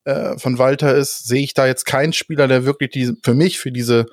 äh, 0.03 0.38
von 0.38 0.57
Walter 0.57 0.93
ist, 0.93 1.27
sehe 1.27 1.43
ich 1.43 1.53
da 1.53 1.65
jetzt 1.65 1.85
keinen 1.85 2.11
Spieler, 2.11 2.47
der 2.47 2.65
wirklich 2.65 2.89
diese, 2.91 3.15
für 3.23 3.33
mich 3.33 3.59
für 3.59 3.71
diese 3.71 4.07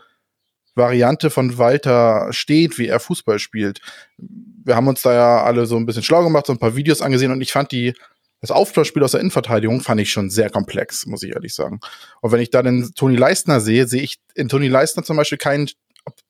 Variante 0.75 1.29
von 1.31 1.59
Walter 1.59 2.29
steht, 2.31 2.79
wie 2.79 2.87
er 2.87 3.01
Fußball 3.01 3.38
spielt. 3.38 3.81
Wir 4.16 4.77
haben 4.77 4.88
uns 4.88 5.03
da 5.03 5.12
ja 5.12 5.42
alle 5.42 5.66
so 5.66 5.77
ein 5.77 5.87
bisschen 5.87 6.03
schlau 6.03 6.22
gemacht, 6.22 6.46
so 6.46 6.53
ein 6.53 6.59
paar 6.59 6.77
Videos 6.77 7.03
angesehen 7.03 7.33
und 7.33 7.40
ich 7.40 7.53
fand 7.53 7.72
die 7.72 7.94
das 8.43 8.51
Aufbauspiel 8.51 9.05
aus 9.05 9.13
der 9.13 9.21
Innenverteidigung 9.21 9.81
fand 9.81 10.01
ich 10.01 10.11
schon 10.11 10.29
sehr 10.29 10.51
komplex, 10.51 11.07
muss 11.07 11.23
ich 11.23 11.33
ehrlich 11.33 11.55
sagen. 11.55 11.79
Und 12.21 12.33
wenn 12.33 12.41
ich 12.41 12.51
da 12.51 12.61
den 12.63 12.93
Toni 12.95 13.17
Leistner 13.17 13.61
sehe, 13.61 13.87
sehe 13.87 14.03
ich 14.03 14.19
in 14.35 14.49
Toni 14.49 14.67
Leistner 14.67 15.05
zum 15.05 15.17
Beispiel 15.17 15.39
keinen, 15.39 15.71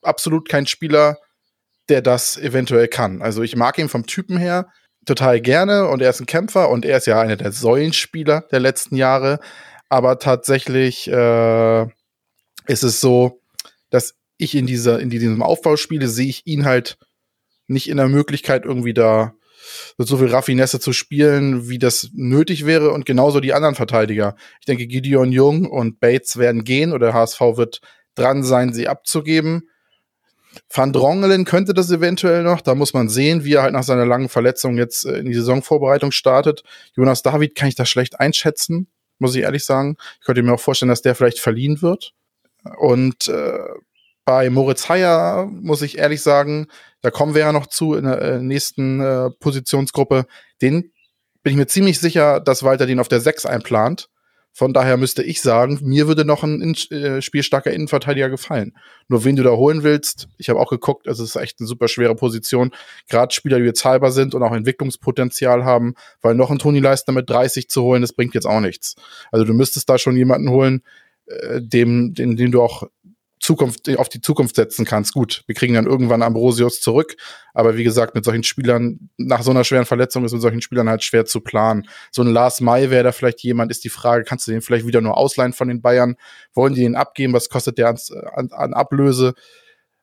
absolut 0.02 0.46
keinen 0.46 0.66
Spieler, 0.66 1.16
der 1.88 2.02
das 2.02 2.36
eventuell 2.36 2.86
kann. 2.86 3.22
Also 3.22 3.42
ich 3.42 3.56
mag 3.56 3.78
ihn 3.78 3.88
vom 3.88 4.06
Typen 4.06 4.36
her 4.36 4.68
total 5.06 5.40
gerne 5.40 5.88
und 5.88 6.02
er 6.02 6.10
ist 6.10 6.20
ein 6.20 6.26
Kämpfer 6.26 6.68
und 6.68 6.84
er 6.84 6.98
ist 6.98 7.06
ja 7.06 7.18
einer 7.18 7.36
der 7.36 7.50
Säulenspieler 7.50 8.42
der 8.52 8.60
letzten 8.60 8.96
Jahre. 8.96 9.40
Aber 9.88 10.18
tatsächlich 10.18 11.08
äh, 11.08 11.82
ist 12.66 12.82
es 12.82 13.00
so, 13.00 13.40
dass 13.88 14.14
ich 14.36 14.54
in 14.54 14.66
dieser, 14.66 15.00
in 15.00 15.08
diesem 15.08 15.42
Aufbauspiele 15.42 16.08
sehe 16.08 16.28
ich 16.28 16.46
ihn 16.46 16.66
halt 16.66 16.98
nicht 17.68 17.88
in 17.88 17.96
der 17.96 18.08
Möglichkeit, 18.08 18.66
irgendwie 18.66 18.94
da 18.94 19.34
so 19.98 20.16
viel 20.16 20.28
Raffinesse 20.28 20.80
zu 20.80 20.92
spielen, 20.92 21.68
wie 21.68 21.78
das 21.78 22.10
nötig 22.12 22.66
wäre 22.66 22.90
und 22.90 23.06
genauso 23.06 23.40
die 23.40 23.52
anderen 23.52 23.74
Verteidiger. 23.74 24.36
Ich 24.60 24.66
denke, 24.66 24.86
Gideon 24.86 25.32
Jung 25.32 25.66
und 25.66 26.00
Bates 26.00 26.36
werden 26.36 26.64
gehen 26.64 26.92
oder 26.92 27.14
HSV 27.14 27.40
wird 27.56 27.80
dran 28.14 28.42
sein, 28.42 28.72
sie 28.72 28.88
abzugeben. 28.88 29.68
Van 30.68 30.92
Drongelen 30.92 31.44
könnte 31.44 31.74
das 31.74 31.90
eventuell 31.90 32.42
noch. 32.42 32.60
Da 32.60 32.74
muss 32.74 32.92
man 32.92 33.08
sehen, 33.08 33.44
wie 33.44 33.54
er 33.54 33.62
halt 33.62 33.72
nach 33.72 33.82
seiner 33.82 34.06
langen 34.06 34.28
Verletzung 34.28 34.76
jetzt 34.76 35.06
äh, 35.06 35.18
in 35.18 35.26
die 35.26 35.34
Saisonvorbereitung 35.34 36.12
startet. 36.12 36.62
Jonas 36.94 37.22
David 37.22 37.54
kann 37.54 37.68
ich 37.68 37.74
das 37.74 37.88
schlecht 37.88 38.20
einschätzen, 38.20 38.88
muss 39.18 39.34
ich 39.34 39.42
ehrlich 39.42 39.64
sagen. 39.64 39.96
Ich 40.20 40.26
könnte 40.26 40.42
mir 40.42 40.52
auch 40.52 40.60
vorstellen, 40.60 40.90
dass 40.90 41.02
der 41.02 41.14
vielleicht 41.14 41.38
verliehen 41.38 41.80
wird. 41.80 42.12
Und 42.78 43.28
äh, 43.28 43.58
bei 44.24 44.50
Moritz 44.50 44.88
Heyer 44.88 45.48
muss 45.50 45.82
ich 45.82 45.98
ehrlich 45.98 46.22
sagen, 46.22 46.68
da 47.02 47.10
kommen 47.10 47.34
wir 47.34 47.42
ja 47.42 47.52
noch 47.52 47.66
zu 47.66 47.94
in 47.94 48.04
der 48.04 48.20
äh, 48.22 48.42
nächsten 48.42 49.00
äh, 49.00 49.30
Positionsgruppe. 49.30 50.26
Den 50.62 50.92
bin 51.42 51.52
ich 51.52 51.56
mir 51.56 51.66
ziemlich 51.66 51.98
sicher, 51.98 52.40
dass 52.40 52.62
Walter 52.62 52.86
den 52.86 53.00
auf 53.00 53.08
der 53.08 53.20
6 53.20 53.46
einplant. 53.46 54.08
Von 54.54 54.74
daher 54.74 54.98
müsste 54.98 55.22
ich 55.22 55.40
sagen, 55.40 55.78
mir 55.82 56.08
würde 56.08 56.26
noch 56.26 56.42
ein 56.42 56.60
in 56.60 56.74
äh, 56.96 57.22
spielstarker 57.22 57.72
Innenverteidiger 57.72 58.28
gefallen. 58.28 58.76
Nur 59.08 59.24
wen 59.24 59.34
du 59.34 59.42
da 59.42 59.52
holen 59.52 59.82
willst, 59.82 60.28
ich 60.36 60.50
habe 60.50 60.60
auch 60.60 60.68
geguckt, 60.68 61.06
es 61.06 61.20
ist 61.20 61.36
echt 61.36 61.58
eine 61.58 61.66
super 61.66 61.88
schwere 61.88 62.14
Position. 62.14 62.70
Gerade 63.08 63.34
Spieler, 63.34 63.58
die 63.58 63.64
jetzt 63.64 63.84
halber 63.84 64.12
sind 64.12 64.34
und 64.34 64.42
auch 64.42 64.52
Entwicklungspotenzial 64.52 65.64
haben, 65.64 65.94
weil 66.20 66.34
noch 66.34 66.50
ein 66.50 66.58
Toni 66.58 66.80
Leistner 66.80 67.14
mit 67.14 67.30
30 67.30 67.70
zu 67.70 67.82
holen, 67.82 68.02
das 68.02 68.12
bringt 68.12 68.34
jetzt 68.34 68.46
auch 68.46 68.60
nichts. 68.60 68.94
Also 69.30 69.46
du 69.46 69.54
müsstest 69.54 69.88
da 69.88 69.96
schon 69.96 70.18
jemanden 70.18 70.50
holen, 70.50 70.82
äh, 71.26 71.62
dem, 71.62 72.12
den, 72.12 72.36
den 72.36 72.52
du 72.52 72.60
auch 72.60 72.82
Zukunft, 73.42 73.90
auf 73.98 74.08
die 74.08 74.20
Zukunft 74.20 74.54
setzen 74.54 74.84
kannst. 74.84 75.12
Gut, 75.12 75.42
wir 75.46 75.56
kriegen 75.56 75.74
dann 75.74 75.86
irgendwann 75.86 76.22
Ambrosius 76.22 76.80
zurück, 76.80 77.16
aber 77.54 77.76
wie 77.76 77.82
gesagt, 77.82 78.14
mit 78.14 78.24
solchen 78.24 78.44
Spielern, 78.44 79.10
nach 79.16 79.42
so 79.42 79.50
einer 79.50 79.64
schweren 79.64 79.84
Verletzung 79.84 80.24
ist 80.24 80.32
mit 80.32 80.40
solchen 80.40 80.62
Spielern 80.62 80.88
halt 80.88 81.02
schwer 81.02 81.24
zu 81.24 81.40
planen. 81.40 81.88
So 82.12 82.22
ein 82.22 82.28
Lars 82.28 82.60
May 82.60 82.90
wäre 82.90 83.02
da 83.02 83.12
vielleicht 83.12 83.40
jemand, 83.42 83.72
ist 83.72 83.82
die 83.82 83.88
Frage, 83.88 84.22
kannst 84.22 84.46
du 84.46 84.52
den 84.52 84.62
vielleicht 84.62 84.86
wieder 84.86 85.00
nur 85.00 85.16
ausleihen 85.16 85.52
von 85.52 85.66
den 85.66 85.82
Bayern? 85.82 86.14
Wollen 86.54 86.74
die 86.74 86.82
den 86.82 86.94
abgeben? 86.94 87.32
Was 87.32 87.48
kostet 87.48 87.78
der 87.78 87.88
an, 87.88 87.98
an, 88.34 88.50
an 88.52 88.74
Ablöse? 88.74 89.34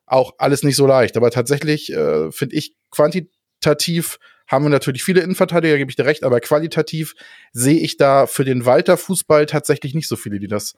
Auch 0.05 0.33
alles 0.37 0.63
nicht 0.63 0.75
so 0.75 0.85
leicht. 0.85 1.15
Aber 1.15 1.31
tatsächlich 1.31 1.93
äh, 1.93 2.31
finde 2.31 2.57
ich 2.57 2.75
quantitativ 2.91 4.19
haben 4.47 4.65
wir 4.65 4.69
natürlich 4.69 5.03
viele 5.03 5.21
Innenverteidiger, 5.21 5.77
gebe 5.77 5.91
ich 5.91 5.95
dir 5.95 6.05
recht, 6.05 6.23
aber 6.23 6.39
qualitativ 6.39 7.13
sehe 7.53 7.79
ich 7.79 7.97
da 7.97 8.25
für 8.25 8.43
den 8.43 8.65
Walter 8.65 8.97
Fußball 8.97 9.45
tatsächlich 9.45 9.93
nicht 9.93 10.07
so 10.07 10.15
viele, 10.15 10.39
die 10.39 10.47
das 10.47 10.73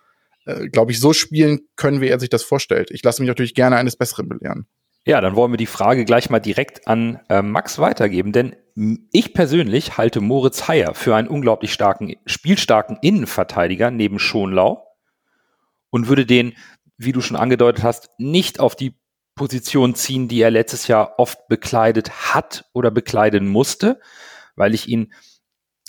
äh, 0.46 0.68
glaube 0.70 0.92
ich, 0.92 1.00
so 1.00 1.14
spielen 1.14 1.62
können, 1.76 2.02
wie 2.02 2.08
er 2.08 2.20
sich 2.20 2.30
das 2.30 2.44
vorstellt. 2.44 2.92
Ich 2.92 3.04
lasse 3.04 3.22
mich 3.22 3.28
natürlich 3.28 3.54
gerne 3.54 3.78
eines 3.78 3.96
Besseren 3.96 4.30
belehren. 4.30 4.68
Ja, 5.06 5.20
dann 5.20 5.36
wollen 5.36 5.52
wir 5.52 5.58
die 5.58 5.66
Frage 5.66 6.06
gleich 6.06 6.30
mal 6.30 6.40
direkt 6.40 6.88
an 6.88 7.20
äh, 7.30 7.42
Max 7.42 7.80
weitergeben, 7.80 8.32
denn 8.32 8.56
ich 9.12 9.34
persönlich 9.34 9.98
halte 9.98 10.22
Moritz 10.22 10.68
Heyer 10.68 10.94
für 10.94 11.16
einen 11.16 11.28
unglaublich 11.28 11.74
starken, 11.74 12.16
spielstarken 12.26 12.98
Innenverteidiger 13.02 13.92
neben 13.92 14.20
Schonlau 14.20 14.86
und 15.90 16.08
würde 16.08 16.26
den, 16.26 16.54
wie 16.98 17.12
du 17.12 17.22
schon 17.22 17.36
angedeutet 17.36 17.84
hast, 17.84 18.10
nicht 18.18 18.60
auf 18.60 18.76
die 18.76 18.96
Position 19.36 19.96
ziehen, 19.96 20.28
die 20.28 20.42
er 20.42 20.52
letztes 20.52 20.88
Jahr 20.88 21.16
oft 21.18 21.48
bekleidet 21.48 22.34
hat 22.34 22.66
oder 22.74 22.92
bekleiden 22.92 23.48
musste, 23.48 24.00
weil 24.56 24.76
ich 24.76 24.88
ihn 24.88 25.12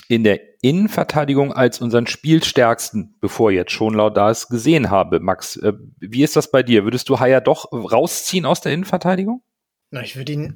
in 0.08 0.24
der 0.24 0.40
Innenverteidigung 0.62 1.52
als 1.52 1.80
unseren 1.80 2.06
Spielstärksten, 2.06 3.16
bevor 3.20 3.50
jetzt 3.50 3.72
schon 3.72 3.94
laut 3.94 4.16
da 4.16 4.30
ist, 4.30 4.48
gesehen 4.48 4.90
habe. 4.90 5.20
Max, 5.20 5.56
äh, 5.56 5.72
wie 5.98 6.22
ist 6.22 6.36
das 6.36 6.50
bei 6.50 6.62
dir? 6.62 6.84
Würdest 6.84 7.08
du 7.08 7.18
Haier 7.18 7.40
doch 7.40 7.72
rausziehen 7.72 8.46
aus 8.46 8.60
der 8.60 8.72
Innenverteidigung? 8.72 9.42
Na, 9.90 10.02
ich 10.02 10.16
würde 10.16 10.32
ihn 10.32 10.54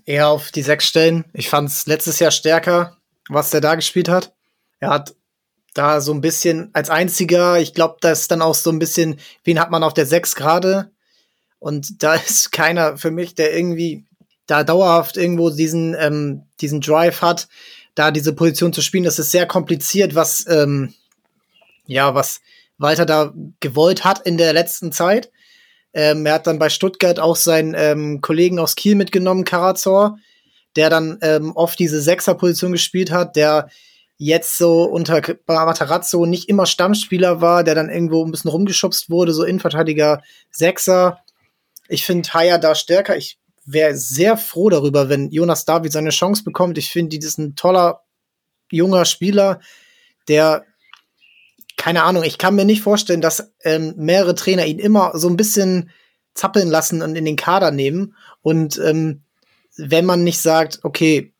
eher 0.04 0.28
auf 0.28 0.52
die 0.52 0.62
Sechs 0.62 0.86
stellen. 0.86 1.24
Ich 1.32 1.48
fand 1.48 1.68
es 1.68 1.86
letztes 1.86 2.18
Jahr 2.18 2.30
stärker, 2.30 2.96
was 3.28 3.50
der 3.50 3.60
da 3.60 3.74
gespielt 3.74 4.08
hat. 4.08 4.34
Er 4.80 4.90
hat 4.90 5.14
da 5.74 6.00
so 6.00 6.12
ein 6.12 6.20
bisschen 6.20 6.70
als 6.72 6.90
einziger, 6.90 7.58
ich 7.58 7.74
glaube, 7.74 7.96
das 8.00 8.22
ist 8.22 8.30
dann 8.30 8.42
auch 8.42 8.54
so 8.54 8.70
ein 8.70 8.78
bisschen, 8.78 9.18
wen 9.44 9.60
hat 9.60 9.70
man 9.70 9.82
auf 9.82 9.94
der 9.94 10.06
Sechs 10.06 10.34
gerade? 10.34 10.90
Und 11.58 12.02
da 12.02 12.14
ist 12.14 12.52
keiner 12.52 12.96
für 12.96 13.10
mich, 13.10 13.34
der 13.34 13.56
irgendwie 13.56 14.04
da 14.46 14.64
dauerhaft 14.64 15.16
irgendwo 15.16 15.50
diesen, 15.50 15.94
ähm, 15.98 16.44
diesen 16.60 16.80
Drive 16.80 17.20
hat, 17.20 17.48
da 17.98 18.10
diese 18.10 18.32
Position 18.32 18.72
zu 18.72 18.80
spielen. 18.80 19.04
Das 19.04 19.18
ist 19.18 19.30
sehr 19.30 19.46
kompliziert, 19.46 20.14
was, 20.14 20.46
ähm, 20.48 20.94
ja, 21.86 22.14
was 22.14 22.40
Walter 22.78 23.06
da 23.06 23.32
gewollt 23.60 24.04
hat 24.04 24.24
in 24.24 24.38
der 24.38 24.52
letzten 24.52 24.92
Zeit. 24.92 25.30
Ähm, 25.92 26.24
er 26.26 26.34
hat 26.34 26.46
dann 26.46 26.58
bei 26.58 26.68
Stuttgart 26.68 27.18
auch 27.18 27.36
seinen 27.36 27.74
ähm, 27.76 28.20
Kollegen 28.20 28.58
aus 28.58 28.76
Kiel 28.76 28.94
mitgenommen, 28.94 29.44
Karazor, 29.44 30.18
der 30.76 30.90
dann 30.90 31.18
ähm, 31.22 31.52
oft 31.56 31.78
diese 31.78 32.00
Sechser-Position 32.00 32.72
gespielt 32.72 33.10
hat, 33.10 33.34
der 33.34 33.68
jetzt 34.16 34.58
so 34.58 34.82
unter 34.84 35.22
Matarazzo 35.46 36.26
nicht 36.26 36.48
immer 36.48 36.66
Stammspieler 36.66 37.40
war, 37.40 37.64
der 37.64 37.74
dann 37.74 37.88
irgendwo 37.88 38.24
ein 38.24 38.30
bisschen 38.30 38.50
rumgeschubst 38.50 39.10
wurde, 39.10 39.32
so 39.32 39.44
Innenverteidiger 39.44 40.22
Sechser. 40.50 41.20
Ich 41.88 42.04
finde 42.04 42.28
Haya 42.34 42.58
da 42.58 42.74
stärker. 42.74 43.16
Ich 43.16 43.38
wäre 43.70 43.96
sehr 43.96 44.36
froh 44.36 44.70
darüber, 44.70 45.08
wenn 45.08 45.30
Jonas 45.30 45.64
David 45.64 45.92
seine 45.92 46.10
Chance 46.10 46.42
bekommt. 46.42 46.78
Ich 46.78 46.90
finde, 46.90 47.18
die 47.18 47.24
ist 47.24 47.38
ein 47.38 47.54
toller 47.54 48.02
junger 48.70 49.04
Spieler, 49.04 49.60
der 50.28 50.64
keine 51.76 52.02
Ahnung, 52.02 52.24
ich 52.24 52.38
kann 52.38 52.56
mir 52.56 52.64
nicht 52.64 52.82
vorstellen, 52.82 53.20
dass 53.20 53.52
ähm, 53.62 53.94
mehrere 53.96 54.34
Trainer 54.34 54.66
ihn 54.66 54.80
immer 54.80 55.12
so 55.14 55.28
ein 55.28 55.36
bisschen 55.36 55.90
zappeln 56.34 56.68
lassen 56.68 57.02
und 57.02 57.14
in 57.14 57.24
den 57.24 57.36
Kader 57.36 57.70
nehmen. 57.70 58.16
Und 58.42 58.78
ähm, 58.78 59.22
wenn 59.76 60.04
man 60.04 60.24
nicht 60.24 60.40
sagt, 60.40 60.80
okay, 60.82 61.32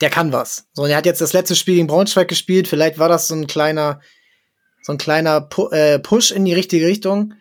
der 0.00 0.10
kann 0.10 0.32
was. 0.32 0.66
So, 0.74 0.84
er 0.84 0.96
hat 0.96 1.06
jetzt 1.06 1.20
das 1.20 1.32
letzte 1.32 1.56
Spiel 1.56 1.76
gegen 1.76 1.86
Braunschweig 1.86 2.28
gespielt, 2.28 2.68
vielleicht 2.68 2.98
war 2.98 3.08
das 3.08 3.28
so 3.28 3.34
ein 3.34 3.46
kleiner, 3.46 4.00
so 4.82 4.92
ein 4.92 4.98
kleiner 4.98 5.40
Pu 5.40 5.68
äh, 5.70 5.98
Push 5.98 6.30
in 6.30 6.44
die 6.44 6.54
richtige 6.54 6.86
Richtung. 6.86 7.34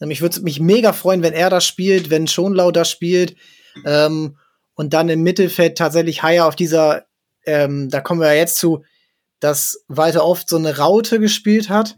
Ähm, 0.00 0.10
ich 0.10 0.22
würde 0.22 0.40
mich 0.40 0.60
mega 0.60 0.94
freuen, 0.94 1.22
wenn 1.22 1.34
er 1.34 1.50
das 1.50 1.66
spielt, 1.66 2.10
wenn 2.10 2.26
Schonlau 2.26 2.70
das 2.70 2.90
spielt. 2.90 3.36
Ähm, 3.84 4.36
und 4.74 4.94
dann 4.94 5.08
im 5.08 5.22
Mittelfeld 5.22 5.76
tatsächlich 5.76 6.22
Haier 6.22 6.46
auf 6.46 6.56
dieser, 6.56 7.04
ähm, 7.44 7.88
da 7.90 8.00
kommen 8.00 8.20
wir 8.20 8.28
ja 8.28 8.40
jetzt 8.40 8.56
zu, 8.56 8.84
dass 9.40 9.84
Walter 9.88 10.24
oft 10.24 10.48
so 10.48 10.56
eine 10.56 10.78
Raute 10.78 11.20
gespielt 11.20 11.68
hat, 11.68 11.96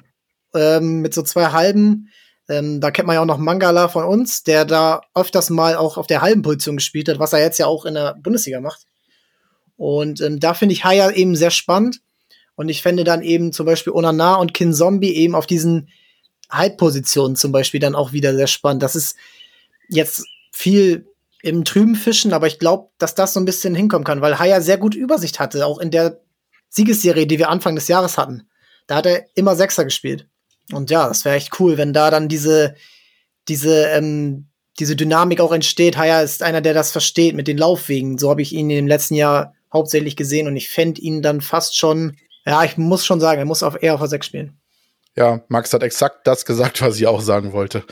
ähm, 0.54 1.00
mit 1.00 1.14
so 1.14 1.22
zwei 1.22 1.46
Halben. 1.46 2.08
Ähm, 2.48 2.80
da 2.80 2.90
kennt 2.90 3.06
man 3.06 3.14
ja 3.14 3.22
auch 3.22 3.26
noch 3.26 3.38
Mangala 3.38 3.88
von 3.88 4.04
uns, 4.04 4.42
der 4.42 4.64
da 4.64 5.02
öfters 5.14 5.50
mal 5.50 5.76
auch 5.76 5.96
auf 5.96 6.06
der 6.06 6.22
halben 6.22 6.42
Position 6.42 6.76
gespielt 6.76 7.08
hat, 7.08 7.18
was 7.18 7.32
er 7.32 7.40
jetzt 7.40 7.58
ja 7.58 7.66
auch 7.66 7.84
in 7.84 7.94
der 7.94 8.14
Bundesliga 8.22 8.60
macht. 8.60 8.86
Und 9.76 10.20
ähm, 10.20 10.40
da 10.40 10.54
finde 10.54 10.72
ich 10.74 10.84
Haier 10.84 11.14
eben 11.16 11.36
sehr 11.36 11.50
spannend. 11.50 12.00
Und 12.56 12.68
ich 12.68 12.82
fände 12.82 13.04
dann 13.04 13.22
eben 13.22 13.52
zum 13.52 13.66
Beispiel 13.66 13.92
Onana 13.92 14.36
und 14.36 14.54
Kin 14.54 14.72
Zombie 14.72 15.14
eben 15.14 15.34
auf 15.34 15.46
diesen 15.46 15.88
Halbpositionen 16.50 17.36
zum 17.36 17.50
Beispiel 17.52 17.80
dann 17.80 17.94
auch 17.94 18.12
wieder 18.12 18.34
sehr 18.34 18.46
spannend. 18.46 18.82
Das 18.82 18.94
ist 18.94 19.16
jetzt 19.88 20.24
viel 20.52 21.06
im 21.44 21.64
Trüben 21.64 21.94
fischen, 21.94 22.32
aber 22.32 22.46
ich 22.46 22.58
glaube, 22.58 22.88
dass 22.96 23.14
das 23.14 23.34
so 23.34 23.40
ein 23.40 23.44
bisschen 23.44 23.74
hinkommen 23.74 24.04
kann, 24.04 24.22
weil 24.22 24.38
Haya 24.38 24.62
sehr 24.62 24.78
gut 24.78 24.94
Übersicht 24.94 25.40
hatte, 25.40 25.66
auch 25.66 25.78
in 25.78 25.90
der 25.90 26.20
Siegesserie, 26.70 27.26
die 27.26 27.38
wir 27.38 27.50
Anfang 27.50 27.74
des 27.74 27.86
Jahres 27.86 28.16
hatten. 28.16 28.48
Da 28.86 28.96
hat 28.96 29.06
er 29.06 29.26
immer 29.34 29.54
Sechser 29.54 29.84
gespielt. 29.84 30.26
Und 30.72 30.90
ja, 30.90 31.06
das 31.06 31.26
wäre 31.26 31.36
echt 31.36 31.60
cool, 31.60 31.76
wenn 31.76 31.92
da 31.92 32.10
dann 32.10 32.28
diese, 32.28 32.74
diese, 33.48 33.88
ähm, 33.88 34.46
diese 34.78 34.96
Dynamik 34.96 35.40
auch 35.40 35.52
entsteht. 35.52 35.98
Haya 35.98 36.22
ist 36.22 36.42
einer, 36.42 36.62
der 36.62 36.72
das 36.72 36.92
versteht 36.92 37.34
mit 37.34 37.46
den 37.46 37.58
Laufwegen. 37.58 38.16
So 38.16 38.30
habe 38.30 38.40
ich 38.40 38.54
ihn 38.54 38.70
im 38.70 38.86
letzten 38.86 39.14
Jahr 39.14 39.54
hauptsächlich 39.70 40.16
gesehen 40.16 40.46
und 40.46 40.56
ich 40.56 40.70
fände 40.70 41.02
ihn 41.02 41.20
dann 41.20 41.42
fast 41.42 41.76
schon, 41.76 42.16
ja, 42.46 42.64
ich 42.64 42.78
muss 42.78 43.04
schon 43.04 43.20
sagen, 43.20 43.38
er 43.38 43.44
muss 43.44 43.62
auf 43.62 43.82
eher 43.82 43.94
auf 43.94 44.00
der 44.00 44.08
6 44.08 44.26
spielen. 44.26 44.58
Ja, 45.16 45.42
Max 45.48 45.72
hat 45.72 45.84
exakt 45.84 46.26
das 46.26 46.44
gesagt, 46.44 46.82
was 46.82 46.96
ich 46.96 47.06
auch 47.06 47.20
sagen 47.20 47.52
wollte. 47.52 47.84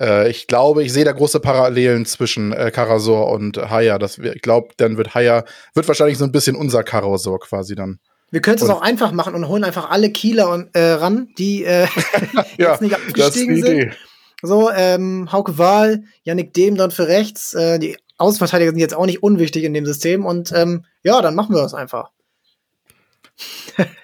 Äh, 0.00 0.28
ich 0.28 0.48
glaube, 0.48 0.82
ich 0.82 0.92
sehe 0.92 1.04
da 1.04 1.12
große 1.12 1.38
Parallelen 1.38 2.04
zwischen 2.04 2.52
äh, 2.52 2.72
Karasor 2.72 3.30
und 3.30 3.56
Haya. 3.70 3.98
Das, 3.98 4.18
ich 4.18 4.42
glaube, 4.42 4.68
dann 4.76 4.96
wird 4.96 5.14
Haya, 5.14 5.44
wird 5.74 5.86
wahrscheinlich 5.86 6.18
so 6.18 6.24
ein 6.24 6.32
bisschen 6.32 6.56
unser 6.56 6.82
Karasor 6.82 7.38
quasi 7.38 7.76
dann. 7.76 8.00
Wir 8.32 8.40
können 8.40 8.56
es 8.56 8.68
auch 8.68 8.82
einfach 8.82 9.12
machen 9.12 9.34
und 9.34 9.46
holen 9.46 9.62
einfach 9.62 9.90
alle 9.90 10.10
Kieler 10.10 10.50
und, 10.50 10.74
äh, 10.74 10.94
ran, 10.94 11.28
die 11.38 11.64
äh, 11.64 11.86
ja, 12.58 12.72
jetzt 12.72 12.82
nicht 12.82 12.94
abgestiegen 12.94 13.62
sind. 13.62 13.96
So, 14.42 14.70
ähm, 14.72 15.30
Hauke 15.30 15.56
Wahl, 15.56 16.02
Yannick 16.24 16.52
Dehm 16.54 16.76
dann 16.76 16.90
für 16.90 17.06
rechts. 17.06 17.54
Äh, 17.54 17.78
die 17.78 17.96
Außenverteidiger 18.18 18.70
sind 18.70 18.80
jetzt 18.80 18.94
auch 18.94 19.06
nicht 19.06 19.22
unwichtig 19.22 19.62
in 19.62 19.74
dem 19.74 19.86
System 19.86 20.26
und 20.26 20.52
ähm, 20.52 20.84
ja, 21.04 21.22
dann 21.22 21.36
machen 21.36 21.54
wir 21.54 21.62
das 21.62 21.74
einfach. 21.74 22.10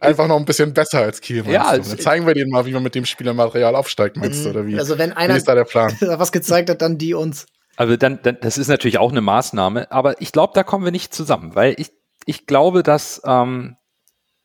einfach 0.00 0.26
noch 0.26 0.36
ein 0.36 0.44
bisschen 0.44 0.74
besser 0.74 1.00
als 1.00 1.20
Kiel. 1.20 1.44
Ja, 1.48 1.64
also, 1.64 1.90
dann 1.90 2.00
zeigen 2.00 2.26
wir 2.26 2.34
denen 2.34 2.50
mal, 2.50 2.66
wie 2.66 2.72
man 2.72 2.82
mit 2.82 2.94
dem 2.94 3.04
Spielermaterial 3.04 3.74
aufsteigt, 3.74 4.16
meinst 4.16 4.44
du, 4.44 4.50
oder 4.50 4.66
wie? 4.66 4.78
Also 4.78 4.98
wenn 4.98 5.12
einer 5.12 5.34
wie 5.34 5.38
ist 5.38 5.48
da 5.48 5.54
der 5.54 5.64
Plan? 5.64 5.96
was 6.00 6.32
gezeigt 6.32 6.70
hat, 6.70 6.82
dann 6.82 6.98
die 6.98 7.14
uns. 7.14 7.46
Also 7.76 7.96
dann, 7.96 8.20
dann, 8.22 8.38
das 8.40 8.58
ist 8.58 8.68
natürlich 8.68 8.98
auch 8.98 9.12
eine 9.12 9.20
Maßnahme, 9.20 9.90
aber 9.92 10.20
ich 10.20 10.32
glaube, 10.32 10.52
da 10.54 10.62
kommen 10.62 10.84
wir 10.84 10.92
nicht 10.92 11.14
zusammen, 11.14 11.54
weil 11.54 11.74
ich, 11.78 11.90
ich 12.26 12.46
glaube, 12.46 12.82
dass 12.82 13.22
ähm, 13.24 13.76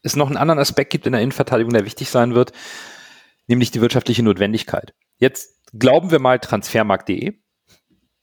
es 0.03 0.15
noch 0.15 0.27
einen 0.27 0.37
anderen 0.37 0.59
Aspekt 0.59 0.91
gibt 0.91 1.07
in 1.07 1.13
der 1.13 1.21
Innenverteidigung, 1.21 1.73
der 1.73 1.85
wichtig 1.85 2.09
sein 2.09 2.35
wird, 2.35 2.51
nämlich 3.47 3.71
die 3.71 3.81
wirtschaftliche 3.81 4.21
Notwendigkeit. 4.21 4.93
Jetzt 5.17 5.49
glauben 5.73 6.11
wir 6.11 6.19
mal 6.19 6.39
transfermarkt.de 6.39 7.33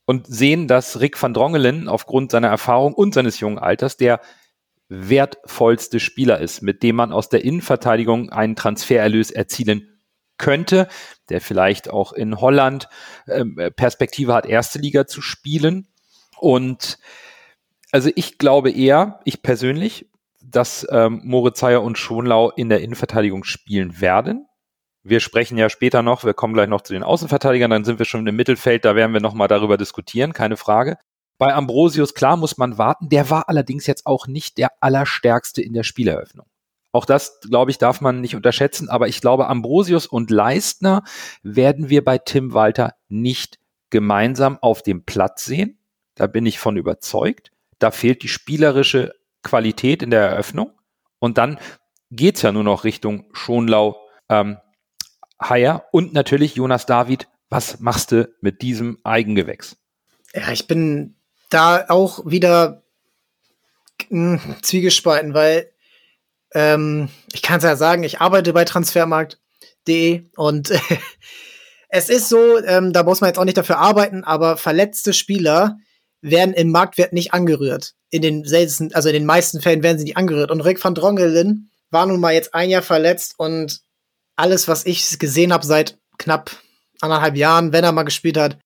und 0.05 0.27
sehen, 0.27 0.67
dass 0.67 0.99
Rick 0.99 1.21
van 1.21 1.33
Drongelen 1.33 1.87
aufgrund 1.87 2.31
seiner 2.31 2.47
Erfahrung 2.47 2.93
und 2.93 3.13
seines 3.13 3.39
jungen 3.39 3.59
Alters 3.59 3.97
der 3.97 4.21
wertvollste 4.91 6.01
Spieler 6.01 6.39
ist, 6.39 6.61
mit 6.61 6.83
dem 6.83 6.97
man 6.97 7.13
aus 7.13 7.29
der 7.29 7.45
Innenverteidigung 7.45 8.29
einen 8.29 8.57
Transfererlös 8.57 9.31
erzielen 9.31 9.87
könnte, 10.37 10.89
der 11.29 11.39
vielleicht 11.39 11.89
auch 11.89 12.11
in 12.11 12.41
Holland 12.41 12.89
ähm, 13.27 13.57
Perspektive 13.75 14.33
hat, 14.33 14.45
erste 14.45 14.79
Liga 14.79 15.07
zu 15.07 15.21
spielen. 15.21 15.87
Und 16.37 16.97
also 17.91 18.09
ich 18.15 18.37
glaube 18.37 18.69
eher, 18.71 19.21
ich 19.23 19.41
persönlich, 19.41 20.09
dass 20.43 20.85
ähm, 20.91 21.21
Moritz 21.23 21.63
Heyer 21.63 21.83
und 21.83 21.97
Schonlau 21.97 22.49
in 22.49 22.67
der 22.67 22.81
Innenverteidigung 22.81 23.45
spielen 23.45 24.01
werden. 24.01 24.47
Wir 25.03 25.21
sprechen 25.21 25.57
ja 25.57 25.69
später 25.69 26.01
noch, 26.01 26.25
wir 26.25 26.33
kommen 26.33 26.53
gleich 26.53 26.67
noch 26.67 26.81
zu 26.81 26.91
den 26.91 27.03
Außenverteidigern, 27.03 27.71
dann 27.71 27.85
sind 27.85 27.97
wir 27.97 28.05
schon 28.05 28.27
im 28.27 28.35
Mittelfeld, 28.35 28.83
da 28.83 28.95
werden 28.95 29.13
wir 29.13 29.21
nochmal 29.21 29.47
darüber 29.47 29.77
diskutieren, 29.77 30.33
keine 30.33 30.57
Frage. 30.57 30.97
Bei 31.41 31.55
Ambrosius, 31.55 32.13
klar, 32.13 32.37
muss 32.37 32.59
man 32.59 32.77
warten. 32.77 33.09
Der 33.09 33.31
war 33.31 33.49
allerdings 33.49 33.87
jetzt 33.87 34.05
auch 34.05 34.27
nicht 34.27 34.59
der 34.59 34.73
allerstärkste 34.79 35.63
in 35.63 35.73
der 35.73 35.81
Spieleröffnung. 35.81 36.45
Auch 36.91 37.03
das, 37.03 37.39
glaube 37.39 37.71
ich, 37.71 37.79
darf 37.79 37.99
man 37.99 38.21
nicht 38.21 38.35
unterschätzen. 38.35 38.89
Aber 38.89 39.07
ich 39.07 39.21
glaube, 39.21 39.47
Ambrosius 39.47 40.05
und 40.05 40.29
Leistner 40.29 41.01
werden 41.41 41.89
wir 41.89 42.03
bei 42.03 42.19
Tim 42.19 42.53
Walter 42.53 42.93
nicht 43.09 43.57
gemeinsam 43.89 44.59
auf 44.61 44.83
dem 44.83 45.03
Platz 45.03 45.43
sehen. 45.45 45.79
Da 46.13 46.27
bin 46.27 46.45
ich 46.45 46.59
von 46.59 46.77
überzeugt. 46.77 47.51
Da 47.79 47.89
fehlt 47.89 48.21
die 48.21 48.27
spielerische 48.27 49.15
Qualität 49.41 50.03
in 50.03 50.11
der 50.11 50.21
Eröffnung. 50.21 50.71
Und 51.17 51.39
dann 51.39 51.57
geht's 52.11 52.43
ja 52.43 52.51
nur 52.51 52.63
noch 52.63 52.83
Richtung 52.83 53.25
Schonlau, 53.31 53.99
ähm, 54.29 54.59
Haier 55.41 55.85
und 55.91 56.13
natürlich 56.13 56.53
Jonas 56.53 56.85
David 56.85 57.27
Was 57.49 57.79
machst 57.79 58.11
du 58.11 58.31
mit 58.41 58.61
diesem 58.61 58.99
Eigengewächs? 59.03 59.75
Ja, 60.35 60.51
ich 60.51 60.67
bin 60.67 61.15
da 61.51 61.85
auch 61.89 62.25
wieder 62.25 62.81
mh, 64.09 64.43
hm, 64.43 64.55
zwiegespalten, 64.63 65.33
weil 65.33 65.69
ähm, 66.53 67.09
ich 67.33 67.41
kann 67.41 67.57
es 67.59 67.63
ja 67.63 67.75
sagen, 67.75 68.03
ich 68.03 68.19
arbeite 68.19 68.53
bei 68.53 68.65
transfermarkt.de 68.65 70.23
und 70.35 70.71
es 71.89 72.09
ist 72.09 72.29
so, 72.29 72.57
ähm, 72.63 72.93
da 72.93 73.03
muss 73.03 73.21
man 73.21 73.29
jetzt 73.29 73.37
auch 73.37 73.45
nicht 73.45 73.57
dafür 73.57 73.77
arbeiten, 73.77 74.23
aber 74.23 74.57
verletzte 74.57 75.13
Spieler 75.13 75.77
werden 76.21 76.53
im 76.53 76.71
Marktwert 76.71 77.13
nicht 77.13 77.33
angerührt. 77.33 77.93
In 78.09 78.21
den 78.21 78.43
seltensten, 78.45 78.93
also 78.93 79.09
in 79.09 79.13
den 79.13 79.25
meisten 79.25 79.61
Fällen 79.61 79.83
werden 79.83 79.97
sie 79.97 80.03
nicht 80.03 80.17
angerührt. 80.17 80.51
Und 80.51 80.61
Rick 80.61 80.83
van 80.83 80.95
Drongelen 80.95 81.71
war 81.89 82.05
nun 82.05 82.19
mal 82.19 82.33
jetzt 82.33 82.53
ein 82.53 82.69
Jahr 82.69 82.81
verletzt 82.81 83.35
und 83.37 83.81
alles, 84.35 84.67
was 84.67 84.85
ich 84.85 85.19
gesehen 85.19 85.53
habe 85.53 85.65
seit 85.65 85.97
knapp 86.17 86.51
anderthalb 86.99 87.35
Jahren, 87.35 87.73
wenn 87.73 87.83
er 87.83 87.91
mal 87.91 88.03
gespielt 88.03 88.37
hat, 88.37 88.57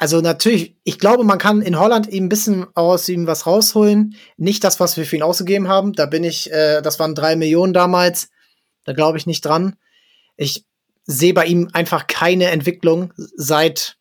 also 0.00 0.22
natürlich, 0.22 0.76
ich 0.82 0.98
glaube, 0.98 1.24
man 1.24 1.36
kann 1.36 1.60
in 1.60 1.78
Holland 1.78 2.08
eben 2.08 2.24
ein 2.24 2.30
bisschen 2.30 2.66
aus 2.74 3.06
ihm 3.10 3.26
was 3.26 3.46
rausholen. 3.46 4.16
Nicht 4.38 4.64
das, 4.64 4.80
was 4.80 4.96
wir 4.96 5.04
für 5.04 5.16
ihn 5.16 5.22
ausgegeben 5.22 5.68
haben. 5.68 5.92
Da 5.92 6.06
bin 6.06 6.24
ich, 6.24 6.50
äh, 6.50 6.80
das 6.80 6.98
waren 6.98 7.14
drei 7.14 7.36
Millionen 7.36 7.74
damals. 7.74 8.30
Da 8.86 8.94
glaube 8.94 9.18
ich 9.18 9.26
nicht 9.26 9.44
dran. 9.44 9.76
Ich 10.38 10.64
sehe 11.04 11.34
bei 11.34 11.44
ihm 11.44 11.68
einfach 11.74 12.06
keine 12.06 12.46
Entwicklung 12.46 13.12
seit, 13.16 13.98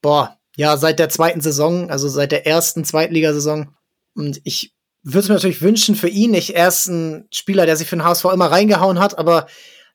boah, 0.00 0.38
ja, 0.54 0.76
seit 0.76 1.00
der 1.00 1.08
zweiten 1.08 1.40
Saison, 1.40 1.90
also 1.90 2.08
seit 2.08 2.30
der 2.30 2.46
ersten 2.46 2.84
Zweitligasaison. 2.84 3.74
Und 4.14 4.40
ich 4.44 4.72
würde 5.02 5.24
es 5.24 5.28
mir 5.28 5.34
natürlich 5.34 5.62
wünschen 5.62 5.96
für 5.96 6.08
ihn. 6.08 6.34
Ich 6.34 6.54
er 6.54 6.68
ist 6.68 6.86
ein 6.86 7.26
Spieler, 7.32 7.66
der 7.66 7.76
sich 7.76 7.88
für 7.88 7.96
den 7.96 8.04
HSV 8.04 8.26
immer 8.26 8.52
reingehauen 8.52 9.00
hat, 9.00 9.18
aber 9.18 9.48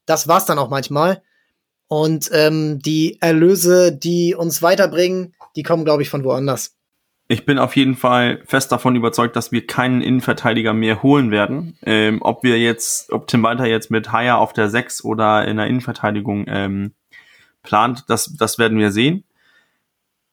das 0.06 0.28
war's 0.28 0.46
dann 0.46 0.60
auch 0.60 0.70
manchmal. 0.70 1.22
Und 1.88 2.30
ähm, 2.34 2.80
die 2.80 3.18
Erlöse, 3.22 3.92
die 3.92 4.36
uns 4.36 4.62
weiterbringen, 4.62 5.34
die 5.56 5.64
kommen, 5.64 5.86
glaube 5.86 6.02
ich, 6.02 6.10
von 6.10 6.24
woanders. 6.24 6.76
Ich 7.30 7.46
bin 7.46 7.60
auf 7.60 7.76
jeden 7.76 7.96
Fall 7.96 8.42
fest 8.46 8.72
davon 8.72 8.96
überzeugt, 8.96 9.36
dass 9.36 9.52
wir 9.52 9.68
keinen 9.68 10.02
Innenverteidiger 10.02 10.74
mehr 10.74 11.04
holen 11.04 11.30
werden. 11.30 11.78
Ähm, 11.84 12.22
ob 12.22 12.44
wir 12.44 12.58
jetzt, 12.58 13.12
ob 13.12 13.28
Tim 13.28 13.44
Walter 13.44 13.66
jetzt 13.66 13.92
mit 13.92 14.12
Haya 14.14 14.38
auf 14.38 14.54
der 14.54 14.70
6 14.70 15.04
oder 15.04 15.46
in 15.46 15.58
der 15.58 15.68
Innenverteidigung 15.68 16.46
ähm, 16.48 16.94
plant, 17.64 18.06
das, 18.08 18.34
das 18.38 18.60
werden 18.60 18.80
wir 18.80 18.92
sehen. 18.92 19.26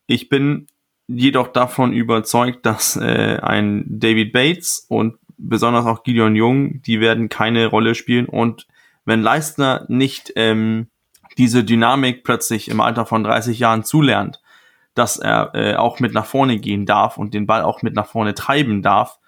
Ich 0.06 0.28
bin 0.28 0.68
jedoch 1.08 1.48
davon 1.48 1.92
überzeugt, 1.92 2.64
dass 2.64 2.96
äh, 2.96 3.38
ein 3.42 3.84
David 3.86 4.32
Bates 4.32 4.86
und 4.88 5.16
besonders 5.36 5.86
auch 5.86 6.04
Gideon 6.04 6.36
Jung, 6.36 6.80
die 6.82 7.00
werden 7.00 7.28
keine 7.28 7.66
Rolle 7.66 7.96
spielen. 7.96 8.26
Und 8.26 8.68
wenn 9.04 9.20
Leistner 9.20 9.84
nicht 9.88 10.32
ähm, 10.36 10.86
diese 11.38 11.64
Dynamik 11.64 12.24
plötzlich 12.24 12.68
im 12.68 12.80
Alter 12.80 13.06
von 13.06 13.24
30 13.24 13.58
Jahren 13.58 13.84
zulernt, 13.84 14.40
dass 14.94 15.18
er 15.18 15.52
äh, 15.54 15.74
auch 15.76 16.00
mit 16.00 16.14
nach 16.14 16.26
vorne 16.26 16.58
gehen 16.58 16.86
darf 16.86 17.18
und 17.18 17.34
den 17.34 17.46
Ball 17.46 17.62
auch 17.62 17.82
mit 17.82 17.94
nach 17.94 18.06
vorne 18.06 18.34
treiben 18.34 18.82
darf, 18.82 19.18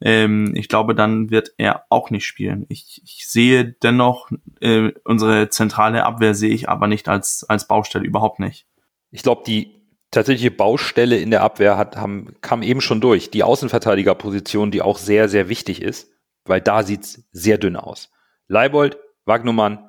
ähm, 0.00 0.52
ich 0.54 0.68
glaube, 0.68 0.94
dann 0.94 1.30
wird 1.30 1.54
er 1.58 1.84
auch 1.88 2.10
nicht 2.10 2.26
spielen. 2.26 2.66
Ich, 2.68 3.02
ich 3.04 3.26
sehe 3.26 3.64
dennoch, 3.82 4.30
äh, 4.60 4.92
unsere 5.04 5.48
zentrale 5.48 6.04
Abwehr 6.04 6.34
sehe 6.34 6.54
ich 6.54 6.68
aber 6.68 6.86
nicht 6.86 7.08
als, 7.08 7.44
als 7.48 7.66
Baustelle, 7.66 8.06
überhaupt 8.06 8.38
nicht. 8.38 8.66
Ich 9.10 9.22
glaube, 9.22 9.42
die 9.46 9.74
tatsächliche 10.10 10.50
Baustelle 10.50 11.18
in 11.18 11.30
der 11.30 11.42
Abwehr 11.42 11.76
hat, 11.76 11.96
haben, 11.96 12.36
kam 12.40 12.62
eben 12.62 12.80
schon 12.80 13.00
durch. 13.00 13.30
Die 13.30 13.42
Außenverteidigerposition, 13.42 14.70
die 14.70 14.82
auch 14.82 14.98
sehr, 14.98 15.28
sehr 15.28 15.48
wichtig 15.48 15.82
ist, 15.82 16.10
weil 16.44 16.60
da 16.60 16.82
sieht's 16.82 17.24
sehr 17.32 17.58
dünn 17.58 17.76
aus. 17.76 18.10
Leibold, 18.46 18.98
Wagnumann, 19.24 19.80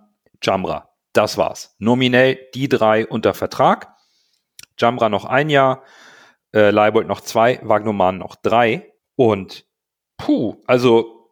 Jamra. 0.42 0.89
Das 1.20 1.36
war's. 1.36 1.76
Nominell 1.80 2.40
die 2.54 2.70
drei 2.70 3.06
unter 3.06 3.34
Vertrag. 3.34 3.94
Jamra 4.78 5.10
noch 5.10 5.26
ein 5.26 5.50
Jahr, 5.50 5.84
äh, 6.54 6.70
Leibold 6.70 7.10
noch 7.10 7.20
zwei, 7.20 7.60
Wagnumann 7.62 8.20
noch 8.20 8.38
drei. 8.38 8.94
Und 9.18 9.66
puh, 10.16 10.64
also 10.66 11.30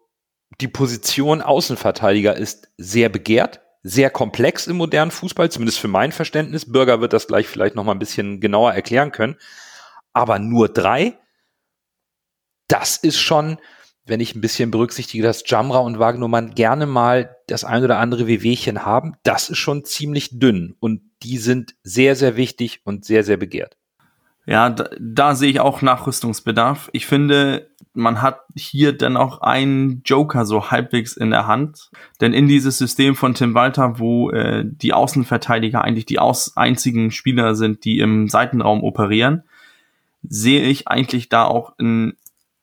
die 0.59 0.67
Position 0.67 1.41
Außenverteidiger 1.41 2.35
ist 2.35 2.69
sehr 2.75 3.07
begehrt, 3.07 3.61
sehr 3.81 4.09
komplex 4.09 4.67
im 4.67 4.75
modernen 4.75 5.11
Fußball, 5.11 5.49
zumindest 5.49 5.79
für 5.79 5.87
mein 5.87 6.11
Verständnis. 6.11 6.69
Bürger 6.69 6.99
wird 6.99 7.13
das 7.13 7.27
gleich 7.27 7.47
vielleicht 7.47 7.75
noch 7.75 7.85
mal 7.85 7.93
ein 7.93 7.99
bisschen 7.99 8.41
genauer 8.41 8.73
erklären 8.73 9.13
können. 9.13 9.37
Aber 10.11 10.37
nur 10.37 10.67
drei, 10.67 11.17
das 12.67 12.97
ist 12.97 13.19
schon, 13.19 13.57
wenn 14.07 14.19
ich 14.19 14.35
ein 14.35 14.41
bisschen 14.41 14.71
berücksichtige, 14.71 15.23
dass 15.23 15.43
Jamra 15.45 15.79
und 15.79 15.99
Wagnermann 15.99 16.55
gerne 16.55 16.85
mal 16.85 17.35
das 17.47 17.63
ein 17.63 17.83
oder 17.83 17.99
andere 17.99 18.27
Wehwehchen 18.27 18.85
haben, 18.85 19.15
das 19.23 19.49
ist 19.49 19.57
schon 19.57 19.85
ziemlich 19.85 20.39
dünn 20.39 20.75
und 20.79 21.01
die 21.23 21.37
sind 21.37 21.75
sehr, 21.83 22.15
sehr 22.15 22.35
wichtig 22.35 22.81
und 22.83 23.05
sehr, 23.05 23.23
sehr 23.23 23.37
begehrt. 23.37 23.77
Ja, 24.45 24.69
da, 24.69 24.89
da 24.97 25.35
sehe 25.35 25.49
ich 25.49 25.59
auch 25.59 25.81
Nachrüstungsbedarf. 25.81 26.89
Ich 26.93 27.05
finde, 27.05 27.69
man 27.93 28.21
hat 28.21 28.39
hier 28.55 28.93
dann 28.93 29.17
auch 29.17 29.41
einen 29.41 30.03
Joker 30.05 30.45
so 30.45 30.71
halbwegs 30.71 31.17
in 31.17 31.31
der 31.31 31.47
Hand. 31.47 31.91
Denn 32.21 32.31
in 32.31 32.47
dieses 32.47 32.77
System 32.77 33.15
von 33.15 33.33
Tim 33.33 33.55
Walter, 33.55 33.99
wo 33.99 34.29
äh, 34.31 34.63
die 34.65 34.93
Außenverteidiger 34.93 35.83
eigentlich 35.83 36.05
die 36.05 36.19
aus 36.19 36.55
einzigen 36.55 37.11
Spieler 37.11 37.55
sind, 37.55 37.83
die 37.83 37.99
im 37.99 38.29
Seitenraum 38.29 38.83
operieren, 38.83 39.43
sehe 40.23 40.63
ich 40.63 40.87
eigentlich 40.87 41.27
da 41.27 41.43
auch 41.43 41.73
in 41.77 42.15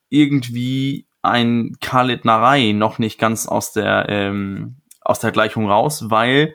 irgendwie 0.09 1.07
ein 1.24 1.76
Khalid 1.80 2.24
Narei 2.24 2.72
noch 2.72 2.98
nicht 2.98 3.18
ganz 3.18 3.46
aus 3.46 3.72
der, 3.72 4.06
ähm, 4.08 4.76
aus 5.00 5.20
der 5.20 5.32
Gleichung 5.32 5.70
raus, 5.70 6.10
weil 6.10 6.54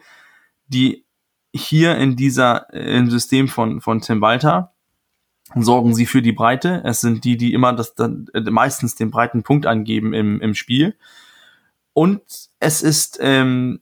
die 0.68 1.06
hier 1.54 1.98
in 1.98 2.16
dieser, 2.16 2.72
äh, 2.74 2.98
im 2.98 3.10
System 3.10 3.48
von, 3.48 3.82
von 3.82 4.02
Tim 4.02 4.22
Walter 4.22 4.74
sorgen 5.56 5.96
sie 5.96 6.06
für 6.06 6.22
die 6.22 6.32
Breite. 6.32 6.82
Es 6.86 7.02
sind 7.02 7.24
die, 7.24 7.38
die 7.38 7.54
immer 7.54 7.74
das, 7.74 7.96
dann, 7.96 8.28
äh, 8.34 8.42
meistens 8.42 8.96
den 8.96 9.10
breiten 9.10 9.44
Punkt 9.44 9.66
angeben 9.66 10.14
im, 10.14 10.40
im 10.42 10.54
Spiel. 10.54 10.96
Und 11.94 12.22
es 12.60 12.82
ist 12.82 13.18
ähm, 13.22 13.82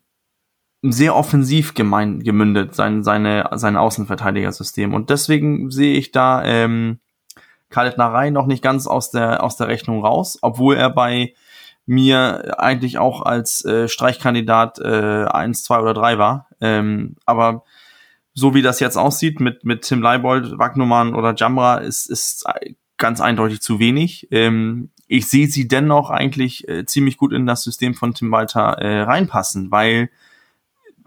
sehr 0.82 1.15
offensiv 1.15 1.73
gemein, 1.73 2.21
gemündet, 2.21 2.76
sein, 2.76 3.04
seine, 3.04 3.50
sein 3.54 3.76
Außenverteidigersystem. 3.76 4.93
Und 4.93 5.10
deswegen 5.10 5.69
sehe 5.69 5.97
ich 5.97 6.12
da 6.12 6.43
ähm, 6.45 7.00
Khaled 7.69 7.97
Narei 7.97 8.30
noch 8.30 8.45
nicht 8.45 8.63
ganz 8.63 8.88
aus 8.88 9.12
der, 9.12 9.43
aus 9.43 9.58
der 9.58 9.67
Rechnung 9.67 10.03
raus, 10.03 10.38
obwohl 10.41 10.75
er 10.75 10.89
bei 10.89 11.34
mir 11.86 12.60
eigentlich 12.60 12.97
auch 12.97 13.21
als 13.21 13.63
äh, 13.65 13.88
Streichkandidat 13.88 14.80
äh, 14.80 15.25
1, 15.25 15.63
2 15.63 15.80
oder 15.80 15.93
3 15.93 16.17
war. 16.17 16.47
Ähm, 16.60 17.15
aber 17.25 17.63
so 18.34 18.53
wie 18.53 18.62
das 18.62 18.80
jetzt 18.80 18.97
aussieht 18.97 19.39
mit, 19.39 19.63
mit 19.63 19.84
Tim 19.84 20.01
Leibold, 20.01 20.60
Wagnumann 20.60 21.15
oder 21.15 21.34
Jamra, 21.36 21.77
ist, 21.77 22.08
ist 22.10 22.45
ganz 22.97 23.21
eindeutig 23.21 23.62
zu 23.62 23.80
wenig. 23.80 24.27
Ähm, 24.32 24.89
ich 25.08 25.27
sehe 25.27 25.47
sie 25.47 25.67
dennoch 25.67 26.10
eigentlich 26.10 26.67
äh, 26.67 26.86
ziemlich 26.86 27.17
gut 27.17 27.32
in 27.32 27.45
das 27.45 27.63
System 27.63 27.93
von 27.93 28.13
Tim 28.13 28.32
Walter 28.32 28.77
äh, 28.80 29.01
reinpassen, 29.01 29.71
weil 29.71 30.10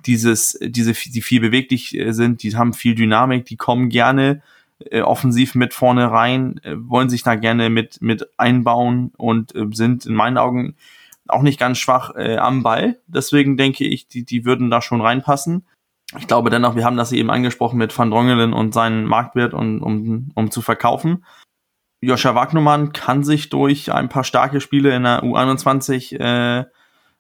dieses, 0.07 0.59
diese, 0.63 0.93
die 0.93 1.21
viel 1.21 1.41
beweglich 1.41 1.95
äh, 1.95 2.13
sind, 2.13 2.43
die 2.43 2.57
haben 2.57 2.73
viel 2.73 2.95
Dynamik, 2.95 3.45
die 3.45 3.57
kommen 3.57 3.91
gerne 3.91 4.43
äh, 4.91 5.03
offensiv 5.03 5.55
mit 5.55 5.75
vorne 5.75 6.11
rein, 6.11 6.61
äh, 6.63 6.75
wollen 6.77 7.11
sich 7.11 7.23
da 7.23 7.35
gerne 7.35 7.71
mit, 7.71 8.01
mit 8.01 8.29
einbauen 8.39 9.13
und 9.17 9.55
äh, 9.55 9.67
sind 9.73 10.07
in 10.07 10.15
meinen 10.15 10.39
Augen 10.39 10.77
auch 11.29 11.43
nicht 11.43 11.61
ganz 11.61 11.79
schwach 11.79 12.15
äh, 12.17 12.37
am 12.37 12.63
Ball. 12.63 12.99
Deswegen 13.07 13.57
denke 13.57 13.85
ich, 13.85 14.09
die, 14.09 14.25
die 14.25 14.45
würden 14.45 14.71
da 14.71 14.83
schon 14.83 15.01
reinpassen. 15.01 15.67
Ich 16.19 16.27
glaube 16.27 16.51
dennoch, 16.51 16.75
wir 16.75 16.85
haben 16.85 16.97
das 16.97 17.13
eben 17.13 17.31
angesprochen 17.31 17.79
mit 17.79 17.97
Van 17.97 18.11
Drongelen 18.11 18.53
und 18.53 18.75
seinen 18.75 19.05
Marktwert, 19.05 19.55
und, 19.55 19.81
um, 19.81 20.33
um 20.35 20.51
zu 20.51 20.61
verkaufen. 20.61 21.25
Joscha 22.01 22.35
Wagnumann 22.35 22.93
kann 22.93 23.23
sich 23.23 23.51
durch 23.51 23.93
ein 23.93 24.09
paar 24.09 24.25
starke 24.25 24.61
Spiele 24.61 24.95
in 24.95 25.05
der 25.05 25.23
U21 25.23 26.19
äh, 26.19 26.65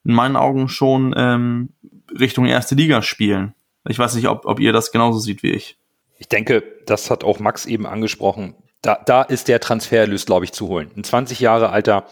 in 0.04 0.14
meinen 0.14 0.36
Augen 0.36 0.68
schon 0.68 1.14
ähm, 1.16 1.70
Richtung 2.18 2.46
erste 2.46 2.74
Liga 2.74 3.02
spielen. 3.02 3.54
Ich 3.88 3.98
weiß 3.98 4.14
nicht, 4.14 4.28
ob, 4.28 4.46
ob 4.46 4.58
ihr 4.58 4.72
das 4.72 4.92
genauso 4.92 5.18
seht 5.18 5.42
wie 5.42 5.50
ich. 5.50 5.78
Ich 6.20 6.28
denke, 6.28 6.62
das 6.84 7.10
hat 7.10 7.24
auch 7.24 7.38
Max 7.38 7.64
eben 7.64 7.86
angesprochen. 7.86 8.54
Da, 8.82 9.00
da 9.06 9.22
ist 9.22 9.48
der 9.48 9.58
Transfererlös, 9.58 10.26
glaube 10.26 10.44
ich, 10.44 10.52
zu 10.52 10.68
holen. 10.68 10.90
Ein 10.94 11.02
20 11.02 11.40
Jahre 11.40 11.70
alter 11.70 12.06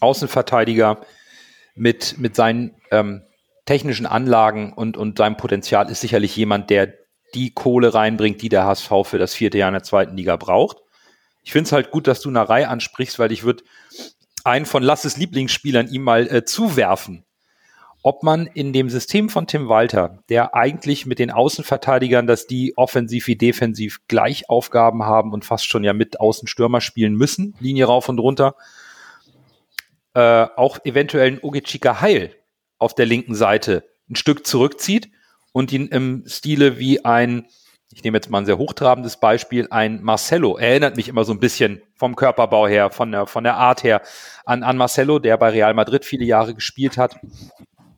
Außenverteidiger 0.00 1.00
mit, 1.74 2.18
mit 2.18 2.36
seinen 2.36 2.76
ähm, 2.90 3.22
technischen 3.64 4.04
Anlagen 4.04 4.74
und, 4.74 4.98
und 4.98 5.16
seinem 5.16 5.38
Potenzial 5.38 5.90
ist 5.90 6.02
sicherlich 6.02 6.36
jemand, 6.36 6.68
der 6.68 6.92
die 7.34 7.52
Kohle 7.52 7.94
reinbringt, 7.94 8.42
die 8.42 8.50
der 8.50 8.64
HSV 8.66 8.90
für 9.04 9.18
das 9.18 9.34
vierte 9.34 9.56
Jahr 9.56 9.70
in 9.70 9.74
der 9.74 9.82
zweiten 9.82 10.14
Liga 10.14 10.36
braucht. 10.36 10.76
Ich 11.42 11.52
finde 11.52 11.66
es 11.66 11.72
halt 11.72 11.90
gut, 11.90 12.06
dass 12.06 12.20
du 12.20 12.28
eine 12.28 12.46
Reihe 12.46 12.68
ansprichst, 12.68 13.18
weil 13.18 13.32
ich 13.32 13.44
würde 13.44 13.64
einen 14.44 14.66
von 14.66 14.82
Lasses 14.82 15.16
Lieblingsspielern 15.16 15.88
ihm 15.88 16.02
mal 16.02 16.30
äh, 16.30 16.44
zuwerfen 16.44 17.24
ob 18.04 18.22
man 18.22 18.46
in 18.46 18.74
dem 18.74 18.90
System 18.90 19.30
von 19.30 19.46
Tim 19.46 19.70
Walter, 19.70 20.18
der 20.28 20.54
eigentlich 20.54 21.06
mit 21.06 21.18
den 21.18 21.30
Außenverteidigern, 21.30 22.26
dass 22.26 22.46
die 22.46 22.74
offensiv 22.76 23.26
wie 23.28 23.34
defensiv 23.34 24.00
gleich 24.08 24.50
Aufgaben 24.50 25.04
haben 25.04 25.32
und 25.32 25.46
fast 25.46 25.66
schon 25.66 25.84
ja 25.84 25.94
mit 25.94 26.20
Außenstürmer 26.20 26.82
spielen 26.82 27.14
müssen, 27.14 27.54
Linie 27.60 27.86
rauf 27.86 28.10
und 28.10 28.18
runter, 28.18 28.56
äh, 30.12 30.46
auch 30.54 30.84
eventuell 30.84 31.28
ein 31.28 31.40
Ogechika 31.42 32.02
Heil 32.02 32.36
auf 32.78 32.94
der 32.94 33.06
linken 33.06 33.34
Seite 33.34 33.84
ein 34.10 34.16
Stück 34.16 34.46
zurückzieht 34.46 35.08
und 35.52 35.72
ihn 35.72 35.86
im 35.86 36.24
Stile 36.26 36.78
wie 36.78 37.06
ein 37.06 37.46
ich 37.94 38.02
nehme 38.02 38.18
jetzt 38.18 38.28
mal 38.28 38.38
ein 38.38 38.46
sehr 38.46 38.58
hochtrabendes 38.58 39.18
Beispiel, 39.18 39.68
ein 39.70 40.02
Marcelo 40.02 40.56
erinnert 40.56 40.96
mich 40.96 41.08
immer 41.08 41.24
so 41.24 41.32
ein 41.32 41.38
bisschen 41.38 41.80
vom 41.94 42.16
Körperbau 42.16 42.66
her, 42.66 42.90
von 42.90 43.12
der, 43.12 43.26
von 43.26 43.44
der 43.44 43.56
Art 43.56 43.84
her 43.84 44.02
an, 44.44 44.64
an 44.64 44.76
Marcelo, 44.76 45.20
der 45.20 45.36
bei 45.36 45.50
Real 45.50 45.74
Madrid 45.74 46.04
viele 46.04 46.24
Jahre 46.24 46.54
gespielt 46.54 46.98
hat, 46.98 47.20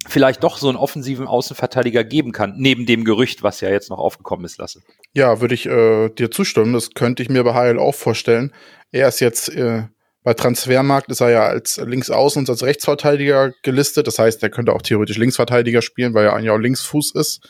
vielleicht 0.09 0.43
doch 0.43 0.59
so 0.59 0.69
einen 0.69 0.77
offensiven 0.77 1.27
Außenverteidiger 1.27 2.05
geben 2.05 2.33
kann, 2.33 2.55
neben 2.57 2.87
dem 2.87 3.05
Gerücht, 3.05 3.43
was 3.43 3.61
ja 3.61 3.69
jetzt 3.69 3.91
noch 3.91 3.99
aufgekommen 3.99 4.45
ist, 4.45 4.59
Lasse. 4.59 4.83
Ja, 5.15 5.41
würde 5.41 5.55
ich 5.55 5.67
äh, 5.67 6.09
dir 6.11 6.31
zustimmen. 6.31 6.73
Das 6.73 6.91
könnte 6.91 7.23
ich 7.23 7.29
mir 7.29 7.45
bei 7.45 7.55
HL 7.55 7.79
auch 7.79 7.95
vorstellen. 7.95 8.53
Er 8.93 9.09
ist 9.09 9.21
jetzt 9.21 9.49
äh, 9.49 9.85
bei 10.27 10.35
Transfermarkt 10.35 11.09
ist 11.13 11.21
er 11.21 11.31
ja 11.31 11.47
als 11.47 11.77
Linksaußen 11.77 12.41
und 12.41 12.51
als 12.51 12.65
Rechtsverteidiger 12.65 13.53
gelistet. 13.63 14.09
Das 14.09 14.19
heißt, 14.19 14.43
er 14.43 14.51
könnte 14.51 14.73
auch 14.73 14.83
theoretisch 14.83 15.19
Linksverteidiger 15.19 15.83
spielen, 15.83 16.15
weil 16.15 16.25
er 16.25 16.33
eigentlich 16.33 16.51
auch 16.51 16.59
Linksfuß 16.59 17.15
ist. 17.15 17.49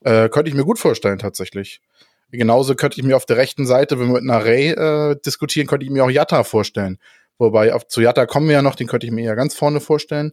Äh, 0.00 0.28
könnte 0.28 0.48
ich 0.48 0.56
mir 0.56 0.64
gut 0.64 0.80
vorstellen, 0.80 1.20
tatsächlich. 1.20 1.80
Genauso 2.32 2.74
könnte 2.74 2.98
ich 2.98 3.06
mir 3.06 3.16
auf 3.16 3.24
der 3.24 3.36
rechten 3.36 3.66
Seite, 3.66 4.00
wenn 4.00 4.12
wir 4.12 4.20
mit 4.20 4.44
Ray 4.44 4.70
äh, 4.70 5.16
diskutieren, 5.24 5.68
könnte 5.68 5.86
ich 5.86 5.92
mir 5.92 6.04
auch 6.04 6.10
Jatta 6.10 6.42
vorstellen. 6.42 6.98
Wobei, 7.38 7.72
auf, 7.72 7.86
zu 7.86 8.00
Jatta 8.00 8.26
kommen 8.26 8.48
wir 8.48 8.54
ja 8.54 8.62
noch, 8.62 8.74
den 8.74 8.88
könnte 8.88 9.06
ich 9.06 9.12
mir 9.12 9.24
ja 9.24 9.36
ganz 9.36 9.54
vorne 9.54 9.78
vorstellen. 9.78 10.32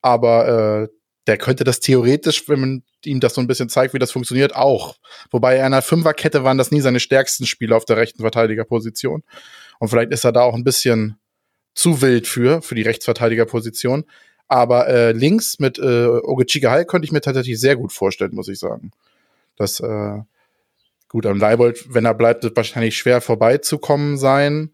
Aber 0.00 0.88
äh, 0.88 0.88
der 1.28 1.36
könnte 1.36 1.62
das 1.62 1.78
theoretisch, 1.80 2.48
wenn 2.48 2.60
man 2.60 2.82
ihm 3.04 3.20
das 3.20 3.34
so 3.34 3.42
ein 3.42 3.46
bisschen 3.46 3.68
zeigt, 3.68 3.92
wie 3.92 3.98
das 3.98 4.10
funktioniert, 4.10 4.56
auch. 4.56 4.96
Wobei 5.30 5.56
in 5.56 5.62
einer 5.62 5.82
Fünferkette 5.82 6.42
waren 6.42 6.56
das 6.56 6.70
nie 6.70 6.80
seine 6.80 7.00
stärksten 7.00 7.46
Spieler 7.46 7.76
auf 7.76 7.84
der 7.84 7.98
rechten 7.98 8.22
Verteidigerposition. 8.22 9.22
Und 9.78 9.88
vielleicht 9.88 10.10
ist 10.10 10.24
er 10.24 10.32
da 10.32 10.40
auch 10.40 10.54
ein 10.54 10.64
bisschen 10.64 11.18
zu 11.74 12.00
wild 12.00 12.26
für, 12.26 12.62
für 12.62 12.74
die 12.74 12.82
Rechtsverteidigerposition. 12.82 14.06
Aber 14.48 14.88
äh, 14.88 15.12
links 15.12 15.58
mit 15.58 15.78
äh, 15.78 16.06
Ogechika 16.06 16.70
Hall 16.70 16.86
könnte 16.86 17.04
ich 17.04 17.12
mir 17.12 17.20
tatsächlich 17.20 17.60
sehr 17.60 17.76
gut 17.76 17.92
vorstellen, 17.92 18.34
muss 18.34 18.48
ich 18.48 18.58
sagen. 18.58 18.90
Das, 19.56 19.80
äh, 19.80 20.22
gut, 21.08 21.26
am 21.26 21.38
Leibold, 21.38 21.94
wenn 21.94 22.06
er 22.06 22.14
bleibt, 22.14 22.42
wird 22.42 22.56
wahrscheinlich 22.56 22.96
schwer 22.96 23.20
vorbeizukommen 23.20 24.16
sein. 24.16 24.72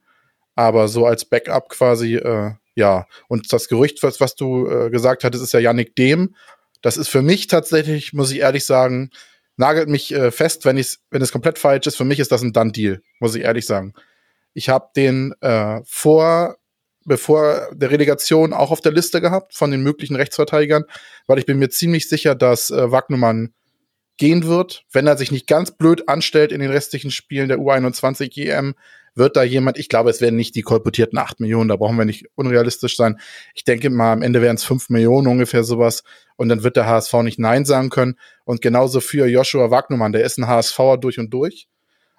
Aber 0.55 0.87
so 0.87 1.05
als 1.05 1.25
Backup 1.25 1.69
quasi, 1.69 2.15
äh, 2.15 2.53
ja. 2.75 3.07
Und 3.29 3.53
das 3.53 3.69
Gerücht, 3.69 4.03
was, 4.03 4.21
was 4.21 4.35
du 4.35 4.69
äh, 4.69 4.91
gesagt 4.91 5.25
hattest, 5.25 5.43
ist 5.43 5.53
ja 5.53 5.61
Yannick 5.61 5.97
Dehm. 5.97 6.35
Das 6.83 6.97
ist 6.97 7.09
für 7.09 7.23
mich 7.23 7.47
tatsächlich, 7.47 8.13
muss 8.13 8.31
ich 8.31 8.41
ehrlich 8.41 8.67
sagen, 8.67 9.11
nagelt 9.57 9.89
mich 9.89 10.13
äh, 10.13 10.31
fest, 10.31 10.65
wenn, 10.65 10.77
ich's, 10.77 11.01
wenn 11.11 11.23
es 11.23 11.33
komplett 11.33 11.59
falsch 11.59 11.87
ist. 11.87 11.97
Für 11.97 12.05
mich 12.05 12.21
ist 12.21 12.33
das 12.33 12.43
ein 12.43 12.53
Done-Deal, 12.53 13.01
muss 13.21 13.35
ich 13.35 13.43
ehrlich 13.43 13.67
sagen. 13.67 13.95
Ich 14.53 14.69
habe 14.69 14.89
den 14.97 15.35
äh, 15.41 15.81
vor, 15.85 16.57
bevor 17.05 17.69
der 17.73 17.91
Relegation 17.91 18.53
auch 18.53 18.71
auf 18.71 18.81
der 18.81 18.93
Liste 18.93 19.21
gehabt 19.21 19.55
von 19.55 19.71
den 19.71 19.83
möglichen 19.83 20.17
Rechtsverteidigern, 20.17 20.85
weil 21.27 21.39
ich 21.39 21.47
bin 21.47 21.59
mir 21.59 21.71
ziemlich 21.71 22.09
sicher, 22.09 22.35
dass 22.35 22.71
äh, 22.71 22.91
Wagnumann 22.91 23.55
gehen 24.17 24.45
wird, 24.47 24.85
wenn 24.93 25.07
er 25.07 25.17
sich 25.17 25.33
nicht 25.33 25.47
ganz 25.47 25.73
blöd 25.73 26.09
anstellt 26.09 26.53
in 26.53 26.61
den 26.61 26.71
restlichen 26.71 27.11
Spielen 27.11 27.49
der 27.49 27.59
U21 27.59 28.37
EM, 28.37 28.75
wird 29.15 29.37
da 29.37 29.43
jemand, 29.43 29.79
ich 29.79 29.89
glaube, 29.89 30.11
es 30.11 30.21
werden 30.21 30.37
nicht 30.37 30.55
die 30.55 30.63
kolportierten 30.63 31.19
8 31.19 31.41
Millionen, 31.41 31.69
da 31.69 31.77
brauchen 31.77 31.97
wir 31.97 32.05
nicht 32.05 32.27
unrealistisch 32.35 32.97
sein. 32.97 33.19
Ich 33.55 33.65
denke 33.65 33.91
mal, 33.91 34.13
am 34.13 34.23
Ende 34.23 34.43
wären 34.43 34.57
es 34.57 34.65
5 34.65 34.91
Millionen 34.91 35.29
ungefähr 35.29 35.65
sowas 35.65 36.03
und 36.37 36.49
dann 36.49 36.63
wird 36.63 36.77
der 36.77 36.87
HSV 36.87 37.13
nicht 37.23 37.39
Nein 37.39 37.65
sagen 37.65 37.91
können. 37.91 38.19
Und 38.45 38.61
genauso 38.61 39.01
für 39.01 39.27
Joshua 39.27 39.71
Wagnumann, 39.71 40.13
der 40.13 40.25
ist 40.25 40.39
ein 40.39 40.49
HSVer 40.49 40.99
durch 40.99 41.19
und 41.19 41.31
durch. 41.33 41.69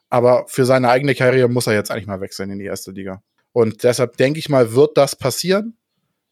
Aber 0.09 0.45
für 0.47 0.65
seine 0.65 0.89
eigene 0.89 1.15
Karriere 1.15 1.49
muss 1.49 1.67
er 1.67 1.73
jetzt 1.73 1.91
eigentlich 1.91 2.07
mal 2.07 2.21
wechseln 2.21 2.49
in 2.49 2.59
die 2.59 2.65
erste 2.65 2.91
Liga. 2.91 3.21
Und 3.51 3.83
deshalb 3.83 4.17
denke 4.17 4.39
ich 4.39 4.49
mal, 4.49 4.73
wird 4.73 4.97
das 4.97 5.15
passieren. 5.15 5.77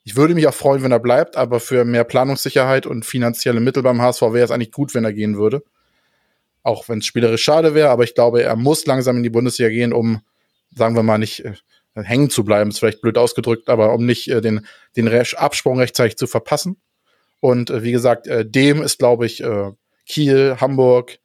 Ich 0.04 0.15
würde 0.15 0.36
mich 0.36 0.47
auch 0.47 0.54
freuen, 0.54 0.84
wenn 0.84 0.91
er 0.91 0.99
bleibt, 0.99 1.38
aber 1.38 1.60
für 1.60 1.86
mehr 1.86 2.04
Planungssicherheit 2.04 2.86
und 2.86 3.06
finanzielle 3.06 3.62
Mittel 3.62 3.84
beim 3.84 4.02
HSV 4.02 4.21
wäre 4.21 4.43
es 4.43 4.52
eigentlich 4.52 4.71
gut, 4.71 4.93
wenn 4.93 5.06
er 5.06 5.13
gehen 5.13 5.38
würde. 5.38 5.63
Auch 6.62 6.88
wenn 6.89 6.99
es 6.99 7.06
spielerisch 7.06 7.43
schade 7.43 7.73
wäre, 7.73 7.89
aber 7.89 8.04
ich 8.04 8.13
glaube, 8.13 8.43
er 8.43 8.56
muss 8.56 8.86
langsam 8.86 9.17
in 9.17 9.23
die 9.23 9.30
Bundesliga 9.30 9.69
gehen, 9.69 9.93
um, 9.93 10.21
sagen 10.76 10.96
wir 10.96 11.04
mal, 11.04 11.18
nicht 11.18 11.46
äh, 11.46 11.54
hängen 11.96 12.30
zu 12.30 12.44
bleiben. 12.44 12.70
Ist 12.70 12.80
vielleicht 12.80 13.02
blöd 13.02 13.18
ausgedrückt, 13.18 13.70
aber 13.70 13.94
um 13.94 14.06
nicht 14.06 14.30
äh, 14.30 14.42
den, 14.42 14.66
den 14.96 15.08
Absprung 15.08 15.80
rechtzeitig 15.80 16.18
zu 16.18 16.28
verpassen. 16.28 16.78
Und 17.40 17.70
äh, 17.70 17.84
wie 17.84 17.92
gesagt, 17.92 18.28
dem 18.30 18.82
ist, 18.82 19.00
glaube 19.00 19.26
ich, 19.26 19.44
Kiel, 20.06 20.58
Hamburg. 20.60 21.20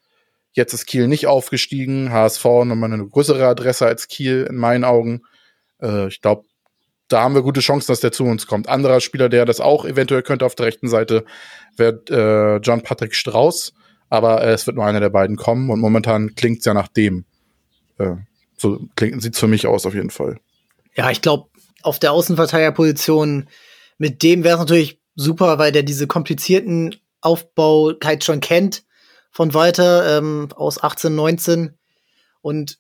Jetzt 0.53 0.73
ist 0.73 0.87
Kiel 0.87 1.07
nicht 1.07 1.27
aufgestiegen. 1.27 2.13
HSV 2.13 2.45
nochmal 2.45 2.93
eine 2.93 3.07
größere 3.07 3.47
Adresse 3.47 3.87
als 3.87 4.09
Kiel 4.09 4.47
in 4.49 4.57
meinen 4.57 4.85
Augen. 4.85 5.23
Ich 6.09 6.21
glaube, 6.21 6.45
da 7.09 7.23
haben 7.23 7.35
wir 7.35 7.43
gute 7.43 7.61
Chancen, 7.61 7.91
dass 7.91 8.01
der 8.01 8.13
zu 8.13 8.25
uns 8.25 8.47
kommt. 8.47 8.69
Anderer 8.69 9.01
Spieler, 9.01 9.29
der 9.29 9.47
das 9.47 9.61
auch 9.61 9.85
eventuell 9.85 10.23
könnte 10.23 10.45
auf 10.45 10.55
der 10.55 10.67
rechten 10.67 10.89
Seite, 10.89 11.25
wäre 11.77 12.03
äh, 12.11 12.61
John 12.63 12.83
Patrick 12.83 13.15
Strauß. 13.15 13.73
Aber 14.11 14.43
äh, 14.43 14.53
es 14.53 14.67
wird 14.67 14.77
nur 14.77 14.85
einer 14.85 15.01
der 15.01 15.11
beiden 15.11 15.37
kommen 15.37 15.71
und 15.71 15.81
momentan 15.81 16.35
klingt 16.35 16.61
es 16.61 16.65
ja 16.65 16.75
nach 16.75 16.89
dem. 16.89 17.25
Äh, 17.99 18.17
so 18.59 18.89
sieht 18.99 19.35
es 19.35 19.39
für 19.39 19.47
mich 19.47 19.67
aus, 19.67 19.87
auf 19.87 19.95
jeden 19.95 20.11
Fall. 20.11 20.39
Ja, 20.95 21.11
ich 21.11 21.23
glaube, 21.23 21.49
auf 21.83 21.99
der 21.99 22.13
Außenverteidigerposition 22.13 23.49
mit 23.99 24.23
dem 24.23 24.45
wäre 24.45 24.55
es 24.55 24.61
natürlich 24.61 25.01
super, 25.15 25.59
weil 25.59 25.73
der 25.73 25.83
diese 25.83 26.07
komplizierten 26.07 26.95
Aufbaukeit 27.21 28.25
schon 28.25 28.41
kennt 28.41 28.85
von 29.31 29.55
Walter 29.55 30.19
ähm, 30.19 30.49
aus 30.55 30.83
18, 30.83 31.15
19. 31.15 31.79
Und 32.41 32.79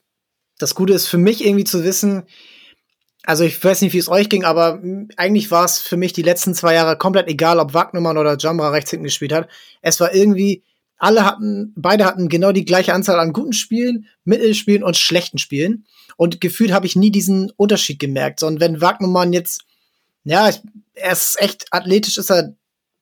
das 0.59 0.75
Gute 0.75 0.93
ist 0.93 1.09
für 1.09 1.19
mich 1.19 1.45
irgendwie 1.45 1.65
zu 1.65 1.85
wissen, 1.85 2.25
also 3.25 3.45
ich 3.45 3.63
weiß 3.63 3.83
nicht, 3.83 3.93
wie 3.93 3.99
es 3.99 4.09
euch 4.09 4.29
ging, 4.29 4.45
aber 4.45 4.81
eigentlich 5.17 5.51
war 5.51 5.65
es 5.65 5.79
für 5.79 5.99
mich 5.99 6.15
die 6.15 6.23
letzten 6.23 6.55
zwei 6.55 6.75
Jahre 6.75 6.97
komplett 6.97 7.29
egal, 7.29 7.59
ob 7.59 7.75
Wagnermann 7.75 8.17
oder 8.17 8.39
Jamra 8.39 8.71
rechts 8.71 8.91
hinten 8.91 9.05
gespielt 9.05 9.33
hat. 9.33 9.49
Es 9.83 10.01
war 10.01 10.15
irgendwie, 10.15 10.63
alle 10.99 11.25
hatten, 11.25 11.73
beide 11.77 12.05
hatten 12.05 12.29
genau 12.29 12.53
die 12.53 12.65
gleiche 12.65 12.93
Anzahl 12.93 13.19
an 13.21 13.33
guten 13.33 13.53
Spielen, 13.53 14.07
Mittelspielen 14.25 14.83
und 14.83 14.97
schlechten 14.97 15.39
Spielen. 15.39 15.87
Und 16.17 16.41
gefühlt 16.41 16.73
habe 16.73 16.87
ich 16.87 16.97
nie 16.97 17.13
diesen 17.13 17.53
Unterschied 17.57 18.01
gemerkt. 18.01 18.41
Sondern 18.41 18.61
wenn 18.61 18.81
Wagnermann 18.81 19.33
jetzt, 19.33 19.63
ja, 20.25 20.51
er 20.95 21.13
ist 21.13 21.41
echt 21.41 21.67
athletisch, 21.71 22.19
ist 22.19 22.31
er 22.31 22.55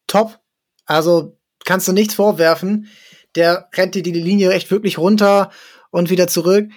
top. 0.06 0.38
Also 0.84 1.38
kannst 1.64 1.88
du 1.88 1.92
nichts 1.92 2.14
vorwerfen. 2.14 2.88
Der 3.34 3.68
rennt 3.74 3.94
dir 3.94 4.02
die 4.02 4.12
Linie 4.12 4.52
echt 4.52 4.70
wirklich 4.70 4.98
runter 4.98 5.50
und 5.90 6.10
wieder 6.10 6.28
zurück. 6.28 6.70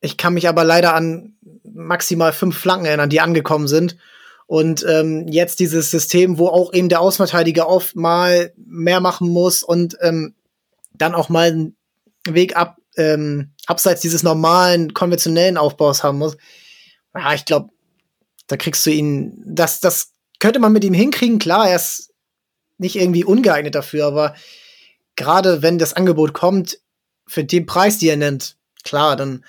Ich 0.00 0.16
kann 0.16 0.34
mich 0.34 0.48
aber 0.48 0.62
leider 0.62 0.94
an 0.94 1.36
maximal 1.64 2.32
fünf 2.32 2.56
Flanken 2.56 2.86
erinnern, 2.86 3.10
die 3.10 3.20
angekommen 3.20 3.66
sind. 3.66 3.96
Und 4.48 4.84
ähm, 4.88 5.28
jetzt 5.28 5.60
dieses 5.60 5.90
System, 5.90 6.38
wo 6.38 6.48
auch 6.48 6.72
eben 6.72 6.88
der 6.88 7.00
Außenverteidiger 7.00 7.68
oft 7.68 7.94
mal 7.94 8.52
mehr 8.56 8.98
machen 8.98 9.28
muss 9.28 9.62
und 9.62 9.96
ähm, 10.00 10.34
dann 10.94 11.14
auch 11.14 11.28
mal 11.28 11.48
einen 11.48 11.76
Weg 12.26 12.56
ab, 12.56 12.78
ähm, 12.96 13.52
abseits 13.66 14.00
dieses 14.00 14.22
normalen, 14.22 14.94
konventionellen 14.94 15.58
Aufbaus 15.58 16.02
haben 16.02 16.18
muss. 16.18 16.36
Ja, 17.14 17.34
ich 17.34 17.44
glaube, 17.44 17.68
da 18.46 18.56
kriegst 18.56 18.84
du 18.86 18.90
ihn, 18.90 19.40
das, 19.46 19.80
das 19.80 20.12
könnte 20.40 20.58
man 20.58 20.72
mit 20.72 20.82
ihm 20.82 20.94
hinkriegen. 20.94 21.38
Klar, 21.38 21.68
er 21.68 21.76
ist 21.76 22.10
nicht 22.78 22.96
irgendwie 22.96 23.24
ungeeignet 23.24 23.74
dafür, 23.74 24.06
aber 24.06 24.34
gerade 25.14 25.62
wenn 25.62 25.78
das 25.78 25.94
Angebot 25.94 26.32
kommt, 26.32 26.78
für 27.26 27.44
den 27.44 27.66
Preis, 27.66 27.98
die 27.98 28.08
er 28.08 28.16
nennt, 28.16 28.56
klar, 28.82 29.14
dann 29.14 29.44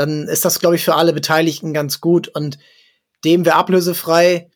dann 0.00 0.28
ist 0.28 0.44
das, 0.44 0.60
glaube 0.60 0.76
ich, 0.76 0.84
für 0.84 0.94
alle 0.94 1.12
Beteiligten 1.12 1.74
ganz 1.74 2.00
gut. 2.00 2.28
Und 2.28 2.58
dem 3.24 3.44
wäre 3.44 3.56
ablösefrei. 3.56 4.50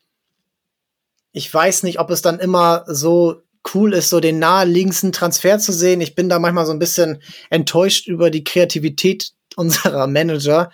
Ich 1.31 1.53
weiß 1.53 1.83
nicht, 1.83 1.99
ob 1.99 2.09
es 2.09 2.21
dann 2.21 2.39
immer 2.39 2.83
so 2.87 3.41
cool 3.73 3.93
ist, 3.93 4.09
so 4.09 4.19
den 4.19 4.39
naheliegendsten 4.39 5.11
Transfer 5.11 5.59
zu 5.59 5.73
sehen. 5.73 6.01
Ich 6.01 6.15
bin 6.15 6.29
da 6.29 6.39
manchmal 6.39 6.65
so 6.65 6.71
ein 6.71 6.79
bisschen 6.79 7.21
enttäuscht 7.49 8.07
über 8.07 8.29
die 8.29 8.43
Kreativität 8.43 9.31
unserer 9.55 10.07
Manager. 10.07 10.71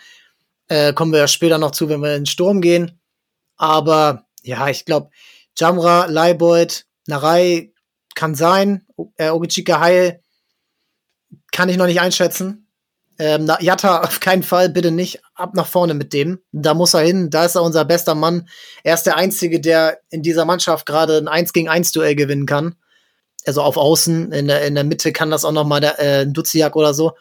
Äh, 0.68 0.94
kommen 0.94 1.12
wir 1.12 1.20
ja 1.20 1.28
später 1.28 1.58
noch 1.58 1.72
zu, 1.72 1.90
wenn 1.90 2.02
wir 2.02 2.16
in 2.16 2.22
den 2.22 2.26
Sturm 2.26 2.62
gehen. 2.62 3.00
Aber 3.58 4.26
ja, 4.42 4.70
ich 4.70 4.86
glaube, 4.86 5.12
Jamra, 5.58 6.06
Leibold, 6.06 6.86
Narei 7.08 7.72
kann 8.16 8.36
sein. 8.36 8.86
Äh, 9.18 9.30
Ogichika 9.30 9.80
Heil 9.80 10.22
kann 11.52 11.70
ich 11.70 11.78
noch 11.78 11.86
nicht 11.86 12.02
einschätzen. 12.02 12.68
Ähm, 13.22 13.46
na, 13.46 13.62
Jatta 13.62 14.02
auf 14.02 14.20
keinen 14.20 14.42
Fall, 14.42 14.70
bitte 14.70 14.90
nicht 14.90 15.22
ab 15.36 15.54
nach 15.54 15.68
vorne 15.68 15.94
mit 15.94 16.12
dem. 16.12 16.40
Da 16.52 16.74
muss 16.74 16.96
er 16.96 17.02
hin, 17.02 17.30
da 17.30 17.46
ist 17.46 17.54
er 17.54 17.62
unser 17.62 17.86
bester 17.86 18.16
Mann. 18.16 18.50
Er 18.84 18.96
ist 18.96 19.04
der 19.04 19.16
Einzige, 19.16 19.62
der 19.62 20.00
in 20.10 20.24
dieser 20.24 20.44
Mannschaft 20.44 20.88
gerade 20.88 21.20
ein 21.20 21.28
1 21.28 21.54
gegen 21.54 21.70
1 21.70 21.92
Duell 21.92 22.16
gewinnen 22.16 22.48
kann. 22.48 22.74
Also 23.46 23.62
auf 23.62 23.78
Außen, 23.78 24.32
in 24.32 24.48
der, 24.48 24.66
in 24.66 24.74
der 24.74 24.84
Mitte 24.84 25.12
kann 25.12 25.30
das 25.30 25.46
auch 25.46 25.52
noch 25.52 25.68
mal 25.68 25.80
der, 25.80 26.00
äh, 26.00 26.26
Duziak 26.26 26.76
oder 26.76 26.96
so. 26.96 27.12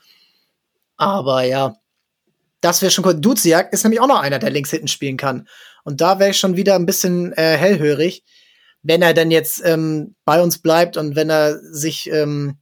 Aber 0.97 1.43
ja, 1.43 1.77
das 2.63 2.81
wäre 2.81 2.91
schon 2.91 3.05
cool. 3.05 3.21
Duziak 3.21 3.71
ist 3.71 3.85
nämlich 3.85 4.01
auch 4.01 4.09
noch 4.09 4.21
einer, 4.21 4.39
der 4.39 4.49
links 4.49 4.71
hinten 4.71 4.89
spielen 4.89 5.19
kann. 5.19 5.49
Und 5.85 6.01
da 6.01 6.19
wäre 6.19 6.31
ich 6.31 6.39
schon 6.39 6.57
wieder 6.57 6.77
ein 6.77 6.87
bisschen 6.87 7.35
äh, 7.35 7.59
hellhörig, 7.59 8.25
wenn 8.83 9.03
er 9.03 9.13
denn 9.13 9.31
jetzt 9.31 9.61
ähm, 9.67 10.15
bei 10.25 10.41
uns 10.41 10.63
bleibt 10.63 10.97
und 10.97 11.15
wenn 11.15 11.29
er 11.29 11.59
sich 11.59 12.11
ähm, 12.11 12.57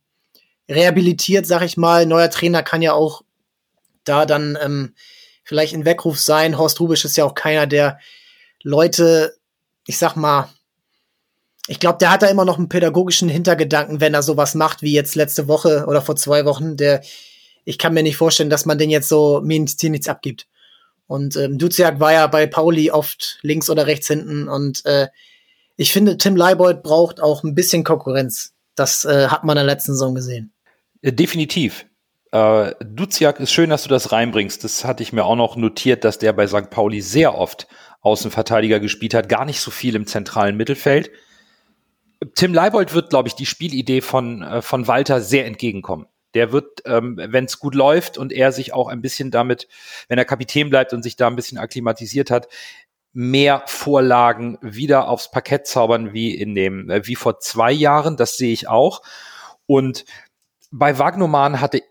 rehabilitiert, 0.68 1.46
sag 1.46 1.62
ich 1.62 1.76
mal. 1.76 2.04
Neuer 2.04 2.30
Trainer 2.30 2.64
kann 2.64 2.82
ja 2.82 2.94
auch 2.94 3.22
da 4.08 4.26
dann 4.26 4.58
ähm, 4.62 4.94
vielleicht 5.44 5.74
ein 5.74 5.84
Weckruf 5.84 6.18
sein. 6.18 6.58
Horst 6.58 6.80
Rubisch 6.80 7.04
ist 7.04 7.16
ja 7.16 7.24
auch 7.24 7.34
keiner, 7.34 7.66
der 7.66 7.98
Leute, 8.62 9.36
ich 9.86 9.98
sag 9.98 10.16
mal, 10.16 10.48
ich 11.66 11.80
glaube, 11.80 11.98
der 11.98 12.10
hat 12.10 12.22
da 12.22 12.26
immer 12.28 12.44
noch 12.44 12.58
einen 12.58 12.68
pädagogischen 12.68 13.28
Hintergedanken, 13.28 14.00
wenn 14.00 14.14
er 14.14 14.22
sowas 14.22 14.54
macht, 14.54 14.82
wie 14.82 14.94
jetzt 14.94 15.14
letzte 15.14 15.48
Woche 15.48 15.84
oder 15.86 16.00
vor 16.00 16.16
zwei 16.16 16.44
Wochen. 16.44 16.76
Der 16.76 17.02
ich 17.68 17.76
kann 17.76 17.92
mir 17.92 18.02
nicht 18.02 18.16
vorstellen, 18.16 18.48
dass 18.48 18.64
man 18.64 18.78
den 18.78 18.88
jetzt 18.88 19.10
so 19.10 19.40
nichts, 19.40 19.82
nichts 19.82 20.08
abgibt. 20.08 20.46
Und 21.06 21.36
ähm, 21.36 21.58
Duziak 21.58 22.00
war 22.00 22.12
ja 22.14 22.26
bei 22.26 22.46
Pauli 22.46 22.90
oft 22.90 23.38
links 23.42 23.68
oder 23.68 23.86
rechts 23.86 24.06
hinten. 24.06 24.48
Und 24.48 24.86
äh, 24.86 25.08
ich 25.76 25.92
finde, 25.92 26.16
Tim 26.16 26.34
Leibold 26.34 26.82
braucht 26.82 27.20
auch 27.20 27.44
ein 27.44 27.54
bisschen 27.54 27.84
Konkurrenz. 27.84 28.54
Das 28.74 29.04
äh, 29.04 29.28
hat 29.28 29.44
man 29.44 29.58
in 29.58 29.66
der 29.66 29.74
letzten 29.74 29.92
Saison 29.92 30.14
gesehen. 30.14 30.54
Äh, 31.02 31.12
definitiv. 31.12 31.84
Äh, 32.32 32.74
Duziak 32.84 33.40
ist 33.40 33.52
schön, 33.52 33.70
dass 33.70 33.84
du 33.84 33.88
das 33.88 34.12
reinbringst. 34.12 34.62
Das 34.64 34.84
hatte 34.84 35.02
ich 35.02 35.12
mir 35.12 35.24
auch 35.24 35.36
noch 35.36 35.56
notiert, 35.56 36.04
dass 36.04 36.18
der 36.18 36.32
bei 36.32 36.46
St. 36.46 36.70
Pauli 36.70 37.00
sehr 37.00 37.36
oft 37.36 37.66
Außenverteidiger 38.00 38.80
gespielt 38.80 39.14
hat, 39.14 39.28
gar 39.28 39.44
nicht 39.44 39.60
so 39.60 39.70
viel 39.70 39.94
im 39.96 40.06
zentralen 40.06 40.56
Mittelfeld. 40.56 41.10
Tim 42.34 42.52
Leibold 42.52 42.94
wird, 42.94 43.10
glaube 43.10 43.28
ich, 43.28 43.34
die 43.34 43.46
Spielidee 43.46 44.00
von, 44.00 44.42
äh, 44.42 44.62
von 44.62 44.86
Walter 44.86 45.20
sehr 45.20 45.46
entgegenkommen. 45.46 46.06
Der 46.34 46.52
wird, 46.52 46.82
ähm, 46.84 47.16
wenn 47.16 47.46
es 47.46 47.58
gut 47.58 47.74
läuft 47.74 48.18
und 48.18 48.32
er 48.32 48.52
sich 48.52 48.72
auch 48.72 48.88
ein 48.88 49.00
bisschen 49.00 49.30
damit, 49.30 49.66
wenn 50.08 50.18
er 50.18 50.24
Kapitän 50.24 50.68
bleibt 50.68 50.92
und 50.92 51.02
sich 51.02 51.16
da 51.16 51.26
ein 51.26 51.36
bisschen 51.36 51.58
akklimatisiert 51.58 52.30
hat, 52.30 52.48
mehr 53.12 53.62
Vorlagen 53.66 54.58
wieder 54.60 55.08
aufs 55.08 55.30
Parkett 55.30 55.66
zaubern 55.66 56.12
wie 56.12 56.34
in 56.34 56.54
dem, 56.54 56.90
äh, 56.90 57.06
wie 57.06 57.14
vor 57.14 57.40
zwei 57.40 57.72
Jahren. 57.72 58.16
Das 58.16 58.36
sehe 58.36 58.52
ich 58.52 58.68
auch. 58.68 59.02
Und 59.66 60.04
bei 60.70 60.98
Wagnoman 60.98 61.60
hatte 61.60 61.82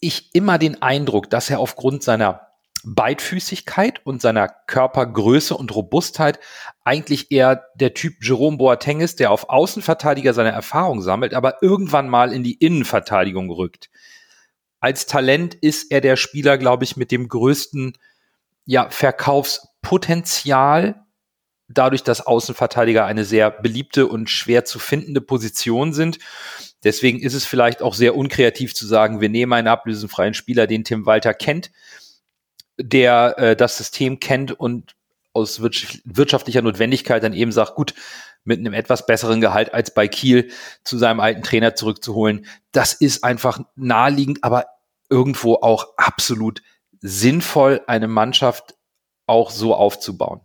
ich 0.00 0.34
immer 0.34 0.58
den 0.58 0.82
Eindruck, 0.82 1.30
dass 1.30 1.48
er 1.50 1.60
aufgrund 1.60 2.02
seiner 2.02 2.48
Beidfüßigkeit 2.84 4.04
und 4.06 4.22
seiner 4.22 4.48
Körpergröße 4.48 5.56
und 5.56 5.74
Robustheit 5.74 6.38
eigentlich 6.84 7.32
eher 7.32 7.64
der 7.74 7.94
Typ 7.94 8.22
Jerome 8.22 8.58
Boateng 8.58 9.00
ist, 9.00 9.18
der 9.18 9.32
auf 9.32 9.48
Außenverteidiger 9.48 10.34
seine 10.34 10.52
Erfahrung 10.52 11.02
sammelt, 11.02 11.34
aber 11.34 11.62
irgendwann 11.62 12.08
mal 12.08 12.32
in 12.32 12.44
die 12.44 12.54
Innenverteidigung 12.54 13.50
rückt. 13.50 13.90
Als 14.78 15.06
Talent 15.06 15.54
ist 15.54 15.90
er 15.90 16.00
der 16.00 16.14
Spieler, 16.16 16.58
glaube 16.58 16.84
ich, 16.84 16.96
mit 16.96 17.10
dem 17.10 17.28
größten 17.28 17.98
ja, 18.66 18.88
Verkaufspotenzial, 18.90 21.02
dadurch, 21.68 22.04
dass 22.04 22.24
Außenverteidiger 22.24 23.04
eine 23.04 23.24
sehr 23.24 23.50
beliebte 23.50 24.06
und 24.06 24.30
schwer 24.30 24.64
zu 24.64 24.78
findende 24.78 25.20
Position 25.20 25.92
sind. 25.92 26.20
Deswegen 26.84 27.20
ist 27.20 27.34
es 27.34 27.44
vielleicht 27.44 27.82
auch 27.82 27.94
sehr 27.94 28.16
unkreativ 28.16 28.74
zu 28.74 28.86
sagen, 28.86 29.20
wir 29.20 29.28
nehmen 29.28 29.52
einen 29.52 29.68
ablösenfreien 29.68 30.34
Spieler, 30.34 30.66
den 30.66 30.84
Tim 30.84 31.06
Walter 31.06 31.34
kennt, 31.34 31.70
der 32.78 33.38
äh, 33.38 33.56
das 33.56 33.76
System 33.76 34.20
kennt 34.20 34.52
und 34.52 34.94
aus 35.32 35.60
wirtschaftlicher 35.60 36.62
Notwendigkeit 36.62 37.22
dann 37.22 37.34
eben 37.34 37.52
sagt, 37.52 37.74
gut, 37.74 37.94
mit 38.44 38.60
einem 38.60 38.72
etwas 38.72 39.06
besseren 39.06 39.40
Gehalt 39.40 39.74
als 39.74 39.92
bei 39.92 40.08
Kiel 40.08 40.50
zu 40.84 40.96
seinem 40.96 41.20
alten 41.20 41.42
Trainer 41.42 41.74
zurückzuholen, 41.74 42.46
das 42.72 42.94
ist 42.94 43.24
einfach 43.24 43.60
naheliegend, 43.74 44.44
aber 44.44 44.66
irgendwo 45.10 45.54
auch 45.54 45.88
absolut 45.96 46.62
sinnvoll, 47.00 47.82
eine 47.86 48.08
Mannschaft 48.08 48.74
auch 49.26 49.50
so 49.50 49.74
aufzubauen. 49.74 50.40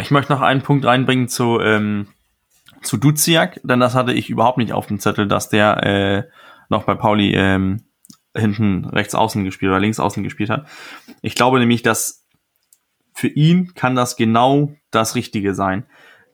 Ich 0.00 0.10
möchte 0.10 0.32
noch 0.32 0.40
einen 0.40 0.62
Punkt 0.62 0.84
reinbringen 0.84 1.28
zu, 1.28 1.58
ähm, 1.60 2.08
zu 2.84 2.96
Duziak, 2.96 3.60
denn 3.64 3.80
das 3.80 3.94
hatte 3.94 4.12
ich 4.12 4.30
überhaupt 4.30 4.58
nicht 4.58 4.72
auf 4.72 4.86
dem 4.86 5.00
Zettel, 5.00 5.26
dass 5.26 5.48
der 5.48 5.82
äh, 5.82 6.22
noch 6.68 6.84
bei 6.84 6.94
Pauli 6.94 7.32
ähm, 7.34 7.84
hinten 8.36 8.84
rechts 8.84 9.14
außen 9.14 9.44
gespielt 9.44 9.70
oder 9.70 9.80
links 9.80 10.00
außen 10.00 10.22
gespielt 10.22 10.50
hat. 10.50 10.66
Ich 11.22 11.34
glaube 11.34 11.58
nämlich, 11.58 11.82
dass 11.82 12.26
für 13.12 13.28
ihn 13.28 13.74
kann 13.74 13.94
das 13.94 14.16
genau 14.16 14.74
das 14.90 15.14
Richtige 15.14 15.54
sein. 15.54 15.86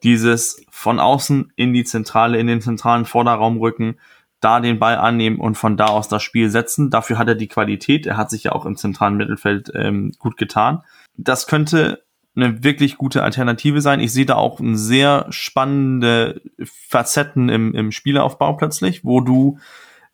Dieses 0.02 0.64
von 0.70 0.98
außen 0.98 1.52
in 1.56 1.74
die 1.74 1.84
Zentrale, 1.84 2.38
in 2.38 2.46
den 2.46 2.62
zentralen 2.62 3.04
Vorderraum 3.04 3.58
rücken, 3.58 3.98
da 4.40 4.60
den 4.60 4.78
Ball 4.78 4.96
annehmen 4.96 5.38
und 5.38 5.56
von 5.56 5.76
da 5.76 5.86
aus 5.86 6.08
das 6.08 6.22
Spiel 6.22 6.48
setzen. 6.48 6.88
Dafür 6.88 7.18
hat 7.18 7.28
er 7.28 7.34
die 7.34 7.48
Qualität. 7.48 8.06
Er 8.06 8.16
hat 8.16 8.30
sich 8.30 8.44
ja 8.44 8.52
auch 8.52 8.64
im 8.64 8.76
zentralen 8.76 9.18
Mittelfeld 9.18 9.70
ähm, 9.74 10.12
gut 10.18 10.38
getan. 10.38 10.82
Das 11.16 11.46
könnte 11.46 12.02
eine 12.36 12.62
wirklich 12.62 12.96
gute 12.96 13.22
Alternative 13.22 13.80
sein. 13.80 14.00
Ich 14.00 14.12
sehe 14.12 14.26
da 14.26 14.36
auch 14.36 14.60
sehr 14.62 15.26
spannende 15.30 16.40
Facetten 16.62 17.48
im, 17.48 17.74
im 17.74 17.92
Spielaufbau 17.92 18.54
plötzlich, 18.54 19.04
wo 19.04 19.20
du 19.20 19.58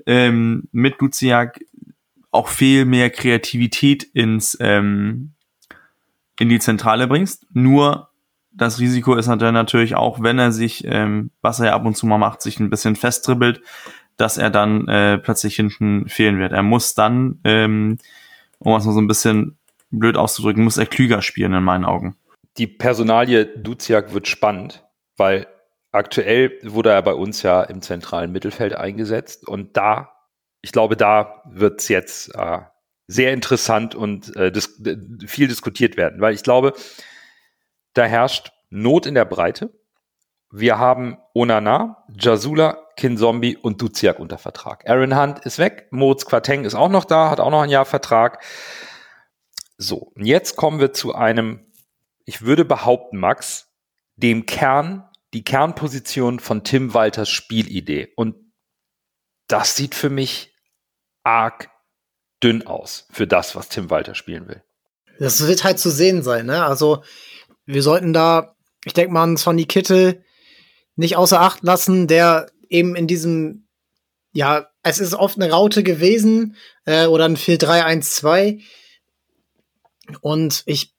ähm, 0.06 0.68
mit 0.72 1.00
Duziak 1.00 1.60
auch 2.30 2.48
viel 2.48 2.84
mehr 2.84 3.10
Kreativität 3.10 4.02
ins 4.02 4.56
ähm, 4.60 5.32
in 6.38 6.48
die 6.48 6.58
Zentrale 6.58 7.06
bringst. 7.06 7.46
Nur 7.52 8.10
das 8.52 8.78
Risiko 8.78 9.14
ist 9.14 9.26
natürlich 9.26 9.94
auch, 9.94 10.22
wenn 10.22 10.38
er 10.38 10.52
sich, 10.52 10.84
ähm, 10.86 11.30
was 11.42 11.60
er 11.60 11.66
ja 11.66 11.74
ab 11.74 11.84
und 11.84 11.96
zu 11.96 12.06
mal 12.06 12.18
macht, 12.18 12.42
sich 12.42 12.58
ein 12.58 12.70
bisschen 12.70 12.96
festdribbelt, 12.96 13.60
dass 14.16 14.38
er 14.38 14.50
dann 14.50 14.88
äh, 14.88 15.18
plötzlich 15.18 15.56
hinten 15.56 16.08
fehlen 16.08 16.38
wird. 16.38 16.52
Er 16.52 16.62
muss 16.62 16.94
dann, 16.94 17.38
ähm, 17.44 17.98
um 18.58 18.74
es 18.74 18.84
mal 18.86 18.92
so 18.92 19.00
ein 19.00 19.08
bisschen 19.08 19.58
blöd 19.90 20.16
auszudrücken, 20.16 20.64
muss 20.64 20.78
er 20.78 20.86
klüger 20.86 21.22
spielen 21.22 21.52
in 21.54 21.62
meinen 21.62 21.84
Augen. 21.84 22.16
Die 22.58 22.66
Personalie 22.66 23.46
Duziak 23.46 24.14
wird 24.14 24.28
spannend, 24.28 24.84
weil 25.16 25.46
aktuell 25.92 26.58
wurde 26.62 26.90
er 26.90 27.02
bei 27.02 27.14
uns 27.14 27.42
ja 27.42 27.62
im 27.62 27.82
zentralen 27.82 28.32
Mittelfeld 28.32 28.74
eingesetzt 28.74 29.46
und 29.46 29.76
da, 29.76 30.12
ich 30.62 30.72
glaube, 30.72 30.96
da 30.96 31.42
wird 31.46 31.80
es 31.80 31.88
jetzt 31.88 32.34
äh, 32.34 32.60
sehr 33.06 33.32
interessant 33.32 33.94
und 33.94 34.34
äh, 34.36 34.50
dis 34.50 34.82
viel 35.26 35.48
diskutiert 35.48 35.96
werden, 35.96 36.20
weil 36.20 36.34
ich 36.34 36.42
glaube, 36.42 36.74
da 37.94 38.04
herrscht 38.04 38.52
Not 38.68 39.06
in 39.06 39.14
der 39.14 39.24
Breite. 39.24 39.72
Wir 40.50 40.78
haben 40.78 41.18
Onana, 41.34 42.04
Jasula, 42.08 42.78
Kinzombie 42.96 43.56
und 43.56 43.80
Duziak 43.80 44.18
unter 44.18 44.38
Vertrag. 44.38 44.88
Aaron 44.88 45.18
Hunt 45.18 45.40
ist 45.40 45.58
weg, 45.58 45.88
Moritz 45.90 46.24
Quateng 46.24 46.64
ist 46.64 46.74
auch 46.74 46.88
noch 46.88 47.04
da, 47.04 47.30
hat 47.30 47.40
auch 47.40 47.50
noch 47.50 47.62
ein 47.62 47.70
Jahr 47.70 47.84
Vertrag. 47.84 48.42
So, 49.78 50.12
und 50.14 50.24
jetzt 50.24 50.56
kommen 50.56 50.80
wir 50.80 50.92
zu 50.92 51.14
einem, 51.14 51.66
ich 52.24 52.42
würde 52.42 52.64
behaupten, 52.64 53.18
Max, 53.18 53.68
dem 54.16 54.46
Kern, 54.46 55.08
die 55.34 55.44
Kernposition 55.44 56.40
von 56.40 56.64
Tim 56.64 56.94
Walters 56.94 57.28
Spielidee. 57.28 58.12
Und 58.16 58.36
das 59.48 59.76
sieht 59.76 59.94
für 59.94 60.10
mich 60.10 60.54
arg 61.22 61.70
dünn 62.42 62.66
aus 62.66 63.06
für 63.10 63.26
das, 63.26 63.54
was 63.54 63.68
Tim 63.68 63.90
Walter 63.90 64.14
spielen 64.14 64.48
will. 64.48 64.62
Das 65.18 65.46
wird 65.46 65.64
halt 65.64 65.78
zu 65.78 65.90
sehen 65.90 66.22
sein, 66.22 66.46
ne? 66.46 66.64
Also, 66.64 67.02
wir 67.64 67.82
sollten 67.82 68.12
da, 68.12 68.56
ich 68.84 68.92
denke 68.92 69.12
mal, 69.12 69.22
an 69.22 69.36
Sonny 69.36 69.64
Kittel 69.64 70.24
nicht 70.94 71.16
außer 71.16 71.40
Acht 71.40 71.62
lassen, 71.62 72.06
der 72.06 72.50
eben 72.68 72.96
in 72.96 73.06
diesem, 73.06 73.68
ja, 74.32 74.68
es 74.82 74.98
ist 74.98 75.14
oft 75.14 75.40
eine 75.40 75.50
Raute 75.50 75.82
gewesen 75.82 76.56
äh, 76.84 77.06
oder 77.06 77.24
ein 77.24 77.36
4-3-1-2 77.36 78.62
und 80.20 80.62
ich 80.66 80.94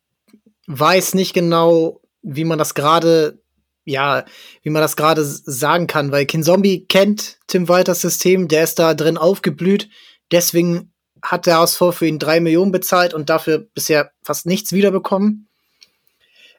weiß 0.68 1.14
nicht 1.14 1.34
genau, 1.34 2.02
wie 2.22 2.44
man 2.44 2.58
das 2.58 2.74
gerade, 2.74 3.42
ja, 3.86 4.26
wie 4.64 4.70
man 4.70 4.82
das 4.82 4.96
gerade 4.96 5.24
sagen 5.24 5.88
kann, 5.88 6.12
weil 6.12 6.26
Kinzombie 6.26 6.86
kennt 6.86 7.38
Tim 7.48 7.70
Walters 7.70 8.02
System, 8.02 8.48
der 8.48 8.64
ist 8.64 8.80
da 8.80 8.94
drin 8.94 9.18
aufgeblüht. 9.18 9.90
Deswegen 10.32 10.92
hat 11.22 11.46
der 11.46 11.58
HSV 11.58 11.82
für 11.92 12.06
ihn 12.06 12.20
drei 12.20 12.40
Millionen 12.40 12.72
bezahlt 12.72 13.14
und 13.14 13.30
dafür 13.30 13.60
bisher 13.60 14.12
fast 14.22 14.46
nichts 14.46 14.74
wiederbekommen. 14.74 15.48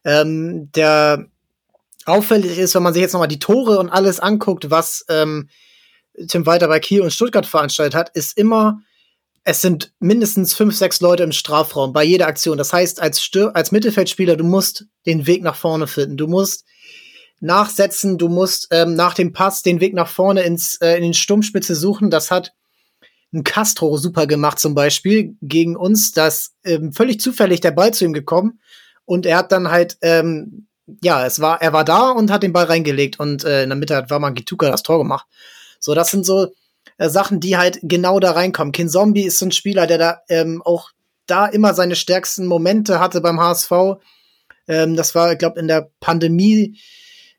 Ähm, 0.05 0.71
der 0.73 1.27
auffällig 2.07 2.59
ist, 2.59 2.75
wenn 2.75 2.83
man 2.83 2.95
sich 2.95 3.03
jetzt 3.03 3.13
nochmal 3.13 3.29
die 3.29 3.39
Tore 3.39 3.79
und 3.79 3.91
alles 3.91 4.21
anguckt, 4.21 4.71
was 4.71 5.05
ähm, 5.09 5.49
Tim 6.29 6.47
Walter 6.47 6.69
bei 6.69 6.81
Kiel 6.81 7.03
und 7.03 7.13
Stuttgart 7.13 7.47
veranstaltet 7.47 7.95
hat, 7.95 8.11
ist 8.11 8.37
immer 8.37 8.81
es 9.49 9.63
sind 9.63 9.95
mindestens 9.99 10.53
fünf, 10.53 10.77
sechs 10.77 11.01
Leute 11.01 11.23
im 11.23 11.33
Strafraum 11.33 11.95
bei 11.95 12.05
jeder 12.05 12.27
Aktion. 12.27 12.59
Das 12.59 12.75
heißt, 12.75 13.01
als, 13.01 13.23
Stür 13.23 13.57
als 13.57 13.73
Mittelfeldspieler, 13.73 14.37
du 14.37 14.45
musst 14.45 14.85
den 15.07 15.27
Weg 15.27 15.43
nach 15.43 15.57
vorne 15.57 15.87
finden. 15.87 16.19
Du 16.19 16.27
musst 16.27 16.67
nachsetzen, 17.41 18.19
du 18.19 18.29
musst 18.29 18.69
ähm, 18.73 18.95
nach 18.95 19.15
dem 19.15 19.33
Pass 19.33 19.63
den 19.63 19.81
Weg 19.81 19.95
nach 19.95 20.09
vorne 20.09 20.43
ins, 20.43 20.77
äh, 20.83 20.97
in 20.97 21.03
den 21.03 21.15
Sturmspitze 21.15 21.75
suchen. 21.75 22.11
Das 22.11 22.31
hat 22.31 22.53
ein 23.33 23.43
Castro 23.43 23.97
super 23.97 24.27
gemacht 24.27 24.59
zum 24.59 24.75
Beispiel 24.75 25.35
gegen 25.41 25.77
uns. 25.77 26.13
dass 26.13 26.53
ähm, 26.65 26.93
völlig 26.93 27.19
zufällig 27.19 27.61
der 27.61 27.71
Ball 27.71 27.95
zu 27.95 28.05
ihm 28.05 28.13
gekommen 28.13 28.61
und 29.07 29.25
er 29.25 29.39
hat 29.39 29.51
dann 29.51 29.71
halt 29.71 29.97
ähm, 30.03 30.67
ja, 31.03 31.25
es 31.25 31.41
war, 31.41 31.63
er 31.63 31.73
war 31.73 31.85
da 31.85 32.11
und 32.11 32.31
hat 32.31 32.43
den 32.43 32.53
Ball 32.53 32.65
reingelegt 32.65 33.19
und 33.19 33.45
äh, 33.45 33.63
in 33.63 33.71
der 33.71 33.77
Mitte 33.79 33.97
hat 33.97 34.11
Waman 34.11 34.35
Gituka 34.35 34.71
das 34.71 34.83
Tor 34.83 34.99
gemacht. 34.99 35.27
So, 35.81 35.95
das 35.95 36.11
sind 36.11 36.27
so 36.27 36.49
äh, 36.99 37.09
Sachen, 37.09 37.41
die 37.41 37.57
halt 37.57 37.79
genau 37.83 38.21
da 38.21 38.33
reinkommen. 38.33 38.73
Kin 38.73 38.89
Zombie 38.89 39.23
ist 39.23 39.39
so 39.39 39.47
ein 39.47 39.53
Spieler, 39.53 39.87
der 39.87 39.99
da 39.99 40.21
ähm, 40.29 40.63
auch 40.65 40.91
da 41.27 41.47
immer 41.47 41.75
seine 41.75 41.97
stärksten 41.97 42.47
Momente 42.47 43.01
hatte 43.01 43.21
beim 43.21 43.41
HSV. 43.41 43.73
Ähm, 44.67 44.97
das 44.97 45.15
war, 45.15 45.33
ich 45.33 45.39
glaube, 45.39 45.61
in 45.61 45.69
der 45.69 45.91
Pandemie, 46.01 46.79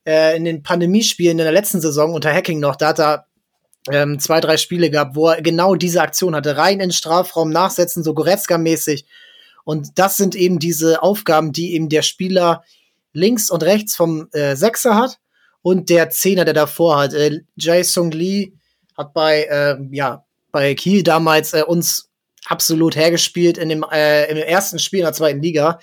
äh, 0.06 0.36
in 0.36 0.46
den 0.46 0.64
Pandemiespielen 0.64 1.38
in 1.38 1.44
der 1.44 1.52
letzten 1.52 1.82
Saison 1.82 2.14
unter 2.14 2.34
Hacking 2.34 2.60
noch, 2.60 2.76
da 2.76 2.90
hat 2.90 3.00
er 3.00 3.26
ähm, 3.92 4.20
zwei, 4.20 4.40
drei 4.40 4.58
Spiele 4.58 4.90
gehabt, 4.90 5.16
wo 5.16 5.28
er 5.28 5.42
genau 5.42 5.76
diese 5.76 6.02
Aktion 6.02 6.36
hatte. 6.36 6.58
Rein 6.58 6.74
in 6.74 6.90
den 6.90 6.92
Strafraum, 6.92 7.50
nachsetzen, 7.50 8.04
so 8.04 8.14
Goretzka-mäßig. 8.14 9.06
Und 9.66 10.00
das 10.00 10.18
sind 10.18 10.36
eben 10.36 10.60
diese 10.60 11.04
Aufgaben, 11.04 11.52
die 11.52 11.74
eben 11.74 11.90
der 11.90 12.02
Spieler 12.02 12.64
links 13.14 13.50
und 13.50 13.64
rechts 13.64 13.96
vom 13.96 14.28
äh, 14.32 14.56
Sechser 14.56 14.96
hat 14.96 15.20
und 15.62 15.90
der 15.90 16.10
Zehner, 16.10 16.46
der 16.46 16.54
davor 16.54 16.98
hat. 16.98 17.14
Äh, 17.14 17.42
Jae 17.56 17.84
Sung 17.84 18.12
Lee 18.12 18.54
hat 19.00 19.14
bei, 19.14 19.44
äh, 19.44 19.78
ja, 19.92 20.26
bei 20.52 20.76
Kiel 20.76 21.04
damals 21.04 21.54
äh, 21.54 21.64
uns 21.64 22.10
absolut 22.46 22.96
hergespielt 22.96 23.58
in 23.58 23.70
dem, 23.70 23.86
äh, 23.92 24.30
im 24.30 24.38
ersten 24.38 24.78
Spiel 24.78 25.00
in 25.00 25.06
der 25.06 25.14
zweiten 25.14 25.42
Liga. 25.42 25.80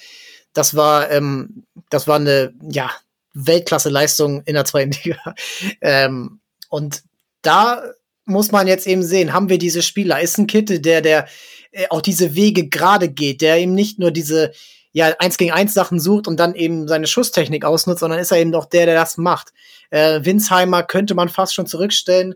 Das 0.53 0.77
war, 0.77 1.11
ähm, 1.11 1.65
das 1.91 2.07
war 2.07 2.17
eine, 2.17 2.55
ja, 2.71 2.91
Weltklasse-Leistung 3.35 4.43
in 4.45 4.55
der 4.55 4.65
zweiten 4.65 4.93
Liga. 5.05 5.35
Ähm, 5.81 6.41
und 6.69 7.03
da 7.43 7.83
muss 8.25 8.53
man 8.53 8.67
jetzt 8.67 8.87
eben 8.87 9.03
sehen, 9.03 9.33
haben 9.33 9.49
wir 9.49 9.59
diese 9.59 9.83
Spieler? 9.83 10.21
Ist 10.21 10.39
ein 10.39 10.47
Kittel, 10.47 10.81
der, 10.81 11.01
der 11.01 11.27
äh, 11.73 11.87
auch 11.91 12.03
diese 12.03 12.35
Wege 12.35 12.69
gerade 12.69 13.09
geht, 13.09 13.41
der 13.41 13.59
eben 13.59 13.75
nicht 13.75 13.99
nur 13.99 14.11
diese 14.11 14.53
ja, 14.93 15.15
eins 15.19 15.37
gegen 15.37 15.53
eins 15.53 15.75
Sachen 15.75 16.01
sucht 16.01 16.27
und 16.27 16.41
dann 16.41 16.55
eben 16.55 16.89
seine 16.89 17.07
Schusstechnik 17.07 17.67
ausnutzt, 17.67 18.01
sondern 18.01 18.19
ist 18.19 18.33
er 18.33 18.39
eben 18.39 18.55
auch 18.55 18.65
der, 18.65 18.87
der 18.87 18.95
das 18.95 19.19
macht. 19.19 19.53
Äh, 19.91 20.25
Winsheimer 20.25 20.83
könnte 20.83 21.15
man 21.15 21.29
fast 21.29 21.55
schon 21.55 21.67
zurückstellen, 21.67 22.35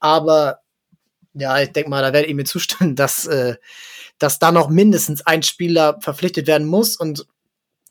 aber 0.00 0.60
ja, 1.34 1.60
ich 1.60 1.70
denke 1.70 1.90
mal, 1.90 2.02
da 2.02 2.12
werdet 2.12 2.28
ihr 2.28 2.34
mir 2.34 2.44
zustimmen, 2.44 2.96
dass, 2.96 3.26
äh, 3.26 3.56
dass 4.18 4.38
da 4.38 4.52
noch 4.52 4.68
mindestens 4.68 5.24
ein 5.26 5.42
Spieler 5.42 5.98
verpflichtet 6.00 6.46
werden 6.46 6.66
muss 6.66 6.96
und 6.96 7.26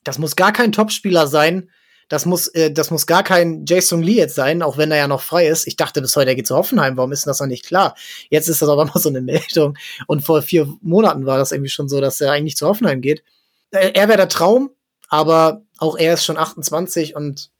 das 0.04 0.18
muss 0.18 0.36
gar 0.36 0.52
kein 0.52 0.72
Topspieler 0.72 1.28
sein, 1.28 1.70
das 2.10 2.26
muss, 2.26 2.48
äh, 2.48 2.72
das 2.72 2.92
muss 2.92 3.06
gar 3.06 3.24
kein 3.24 3.66
Jason 3.66 4.02
Lee 4.02 4.16
jetzt 4.16 4.36
sein, 4.36 4.62
auch 4.64 4.78
wenn 4.78 4.92
er 4.92 4.98
ja 4.98 5.08
noch 5.08 5.22
frei 5.22 5.48
ist. 5.48 5.68
Ich 5.68 5.76
dachte 5.76 6.02
bis 6.02 6.16
heute, 6.16 6.30
er 6.30 6.36
geht 6.36 6.48
zu 6.48 6.56
Hoffenheim. 6.56 6.98
Warum 6.98 7.12
ist 7.12 7.24
denn 7.24 7.30
das 7.30 7.40
noch 7.40 7.48
nicht 7.48 7.66
klar? 7.66 7.96
Jetzt 8.30 8.50
ist 8.50 8.62
das 8.62 8.70
aber 8.70 8.86
mal 8.94 9.00
so 9.00 9.10
eine 9.10 9.22
Meldung. 9.22 9.78
Und 10.08 10.22
vor 10.22 10.42
vier 10.42 10.68
Monaten 10.82 11.28
war 11.28 11.38
das 11.38 11.52
irgendwie 11.52 11.70
schon 11.70 11.88
so, 11.88 12.02
dass 12.02 12.20
er 12.20 12.32
eigentlich 12.32 12.58
zu 12.58 12.68
Hoffenheim 12.68 13.02
geht. 13.02 13.24
Er, 13.70 13.96
er 13.96 14.08
wäre 14.08 14.18
der 14.18 14.28
Traum, 14.28 14.72
aber 15.08 15.62
auch 15.78 15.98
er 15.98 16.16
ist 16.16 16.26
schon 16.26 16.38
28 16.38 17.16
und 17.16 17.52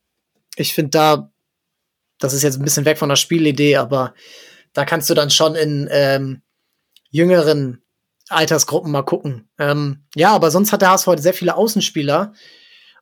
ich 0.56 0.74
finde 0.74 0.90
da, 0.90 1.32
das 2.20 2.34
ist 2.34 2.44
jetzt 2.44 2.60
ein 2.60 2.64
bisschen 2.64 2.86
weg 2.86 2.98
von 2.98 3.10
der 3.10 3.16
Spielidee, 3.16 3.78
aber 3.78 4.14
da 4.74 4.86
kannst 4.86 5.10
du 5.10 5.14
dann 5.14 5.32
schon 5.32 5.56
in 5.56 5.88
ähm, 5.92 6.42
jüngeren 7.10 7.82
Altersgruppen 8.30 8.92
mal 8.92 9.04
gucken. 9.04 9.50
Ähm, 9.58 10.04
ja, 10.16 10.34
aber 10.34 10.52
sonst 10.52 10.72
hat 10.72 10.82
der 10.82 10.92
HSV 10.92 11.08
heute 11.08 11.22
sehr 11.22 11.34
viele 11.34 11.56
Außenspieler. 11.56 12.34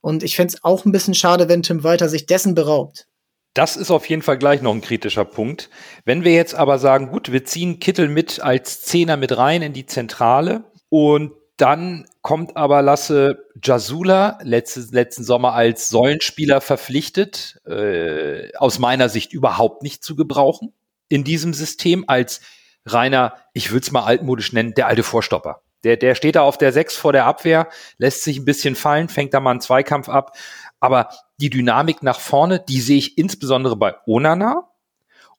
Und 0.01 0.23
ich 0.23 0.35
fände 0.35 0.53
es 0.53 0.63
auch 0.63 0.85
ein 0.85 0.91
bisschen 0.91 1.15
schade, 1.15 1.49
wenn 1.49 1.63
Tim 1.63 1.83
Walter 1.83 2.07
sich 2.07 2.25
dessen 2.25 2.55
beraubt. 2.55 3.07
Das 3.53 3.75
ist 3.75 3.91
auf 3.91 4.07
jeden 4.07 4.21
Fall 4.21 4.37
gleich 4.37 4.61
noch 4.61 4.73
ein 4.73 4.81
kritischer 4.81 5.25
Punkt. 5.25 5.69
Wenn 6.05 6.23
wir 6.23 6.33
jetzt 6.33 6.53
aber 6.53 6.77
sagen, 6.77 7.09
gut, 7.09 7.31
wir 7.31 7.43
ziehen 7.43 7.79
Kittel 7.79 8.07
mit 8.07 8.39
als 8.39 8.83
Zehner 8.83 9.17
mit 9.17 9.35
rein 9.35 9.63
in 9.63 9.73
die 9.73 9.87
Zentrale 9.87 10.63
und 10.89 11.31
dann 11.57 12.05
kommt 12.21 12.55
aber 12.55 12.81
Lasse 12.81 13.45
Jasula 13.61 14.37
letztes, 14.43 14.91
letzten 14.91 15.23
Sommer 15.23 15.53
als 15.53 15.89
Säulenspieler 15.89 16.61
verpflichtet, 16.61 17.59
äh, 17.65 18.55
aus 18.55 18.79
meiner 18.79 19.09
Sicht 19.09 19.33
überhaupt 19.33 19.83
nicht 19.83 20.03
zu 20.03 20.15
gebrauchen 20.15 20.73
in 21.09 21.23
diesem 21.23 21.53
System 21.53 22.05
als 22.07 22.41
reiner, 22.85 23.33
ich 23.53 23.71
würde 23.71 23.83
es 23.83 23.91
mal 23.91 24.03
altmodisch 24.03 24.53
nennen, 24.53 24.73
der 24.73 24.87
alte 24.87 25.03
Vorstopper. 25.03 25.61
Der, 25.83 25.97
der 25.97 26.15
steht 26.15 26.35
da 26.35 26.41
auf 26.41 26.57
der 26.57 26.71
6 26.71 26.95
vor 26.95 27.11
der 27.11 27.25
Abwehr, 27.25 27.69
lässt 27.97 28.23
sich 28.23 28.37
ein 28.37 28.45
bisschen 28.45 28.75
fallen, 28.75 29.09
fängt 29.09 29.33
da 29.33 29.39
mal 29.39 29.51
einen 29.51 29.61
Zweikampf 29.61 30.09
ab. 30.09 30.35
Aber 30.79 31.09
die 31.37 31.49
Dynamik 31.49 32.03
nach 32.03 32.19
vorne, 32.19 32.59
die 32.59 32.81
sehe 32.81 32.97
ich 32.97 33.17
insbesondere 33.17 33.75
bei 33.75 33.95
Onana. 34.05 34.66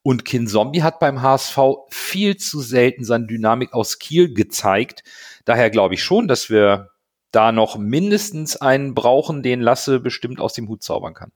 Und 0.09 0.25
Kin 0.25 0.47
Zombie 0.47 0.83
hat 0.83 1.01
beim 1.01 1.21
HSV 1.21 1.59
viel 1.91 2.39
zu 2.39 2.63
selten 2.63 3.05
seine 3.05 3.27
Dynamik 3.27 3.75
aus 3.75 3.99
Kiel 3.99 4.33
gezeigt. 4.33 5.05
Daher 5.45 5.69
glaube 5.69 5.93
ich 5.93 6.03
schon, 6.03 6.29
dass 6.29 6.49
wir 6.49 6.89
da 7.31 7.53
noch 7.53 7.77
mindestens 7.77 8.57
einen 8.57 8.95
brauchen, 8.95 9.43
den 9.43 9.61
Lasse 9.61 10.01
bestimmt 10.01 10.41
aus 10.41 10.55
dem 10.55 10.67
Hut 10.67 10.83
zaubern 10.83 11.13
kann. 11.13 11.31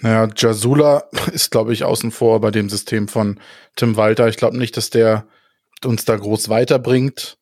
Naja, 0.00 0.28
Jasula 0.32 1.08
ist, 1.32 1.50
glaube 1.50 1.72
ich, 1.72 1.82
außen 1.82 2.12
vor 2.12 2.40
bei 2.40 2.52
dem 2.52 2.70
System 2.70 3.08
von 3.08 3.40
Tim 3.74 3.96
Walter. 3.96 4.28
Ich 4.28 4.36
glaube 4.36 4.56
nicht, 4.56 4.76
dass 4.76 4.90
der 4.90 5.26
uns 5.84 6.04
da 6.04 6.14
groß 6.14 6.50
weiterbringt. 6.50 7.36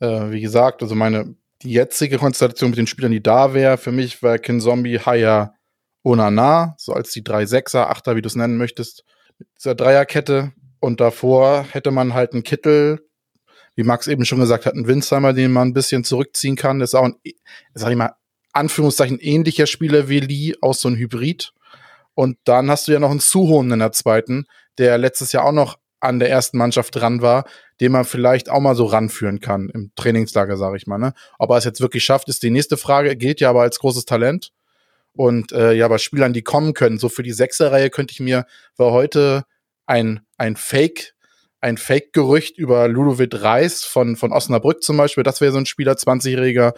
Äh, 0.00 0.30
wie 0.30 0.42
gesagt, 0.42 0.82
also 0.82 0.96
meine, 0.96 1.34
die 1.62 1.72
jetzige 1.72 2.18
Konstellation 2.18 2.68
mit 2.68 2.78
den 2.78 2.86
Spielern, 2.86 3.12
die 3.12 3.22
da 3.22 3.54
wäre, 3.54 3.78
für 3.78 3.92
mich 3.92 4.22
war 4.22 4.36
Kin 4.36 4.60
Zombie, 4.60 4.98
Haya, 4.98 5.54
Onana, 6.02 6.74
so 6.76 6.92
als 6.92 7.10
die 7.12 7.24
drei 7.24 7.46
Sechser, 7.46 7.88
Achter, 7.88 8.16
wie 8.16 8.22
du 8.22 8.26
es 8.26 8.36
nennen 8.36 8.58
möchtest, 8.58 9.06
dieser 9.58 9.74
Dreierkette. 9.74 10.52
Und 10.80 11.00
davor 11.00 11.66
hätte 11.70 11.90
man 11.90 12.14
halt 12.14 12.32
einen 12.32 12.42
Kittel, 12.42 13.00
wie 13.74 13.82
Max 13.82 14.06
eben 14.06 14.24
schon 14.24 14.40
gesagt 14.40 14.66
hat, 14.66 14.74
einen 14.74 14.86
Winsheimer, 14.86 15.32
den 15.32 15.52
man 15.52 15.68
ein 15.68 15.74
bisschen 15.74 16.04
zurückziehen 16.04 16.56
kann. 16.56 16.78
Das 16.78 16.90
ist 16.90 16.94
auch 16.94 17.04
ein, 17.04 17.16
sag 17.74 17.90
ich 17.90 17.96
mal, 17.96 18.14
Anführungszeichen 18.52 19.18
ähnlicher 19.20 19.66
Spieler 19.66 20.08
wie 20.08 20.20
Lee, 20.20 20.54
aus 20.60 20.80
so 20.80 20.88
ein 20.88 20.96
Hybrid. 20.96 21.52
Und 22.14 22.38
dann 22.44 22.70
hast 22.70 22.88
du 22.88 22.92
ja 22.92 22.98
noch 22.98 23.10
einen 23.10 23.20
Suhonen 23.20 23.72
in 23.72 23.78
der 23.78 23.92
zweiten, 23.92 24.46
der 24.78 24.98
letztes 24.98 25.32
Jahr 25.32 25.44
auch 25.44 25.52
noch 25.52 25.78
an 26.00 26.18
der 26.18 26.30
ersten 26.30 26.58
Mannschaft 26.58 26.94
dran 26.94 27.22
war, 27.22 27.44
den 27.80 27.92
man 27.92 28.04
vielleicht 28.04 28.50
auch 28.50 28.60
mal 28.60 28.74
so 28.74 28.86
ranführen 28.86 29.40
kann 29.40 29.68
im 29.68 29.92
Trainingslager, 29.96 30.56
sage 30.56 30.76
ich 30.76 30.86
mal. 30.86 30.98
Ne? 30.98 31.12
Ob 31.38 31.50
er 31.50 31.56
es 31.56 31.64
jetzt 31.64 31.80
wirklich 31.80 32.04
schafft, 32.04 32.28
ist 32.28 32.42
die 32.42 32.50
nächste 32.50 32.76
Frage. 32.76 33.16
Gilt 33.16 33.40
ja 33.40 33.50
aber 33.50 33.62
als 33.62 33.78
großes 33.78 34.04
Talent. 34.04 34.52
Und 35.14 35.52
äh, 35.52 35.72
ja, 35.72 35.88
bei 35.88 35.98
Spielern, 35.98 36.32
die 36.32 36.42
kommen 36.42 36.74
können, 36.74 36.98
so 36.98 37.08
für 37.08 37.22
die 37.22 37.32
Sechserreihe 37.32 37.90
könnte 37.90 38.12
ich 38.12 38.20
mir, 38.20 38.46
war 38.76 38.92
heute 38.92 39.44
ein, 39.86 40.20
ein 40.36 40.56
Fake, 40.56 41.14
ein 41.60 41.76
Fake-Gerücht 41.76 42.56
über 42.58 42.86
Ludovic 42.88 43.42
Reis 43.42 43.84
von, 43.84 44.16
von 44.16 44.32
Osnabrück 44.32 44.82
zum 44.82 44.96
Beispiel. 44.96 45.24
Das 45.24 45.40
wäre 45.40 45.52
so 45.52 45.58
ein 45.58 45.66
Spieler, 45.66 45.94
20-jähriger 45.94 46.74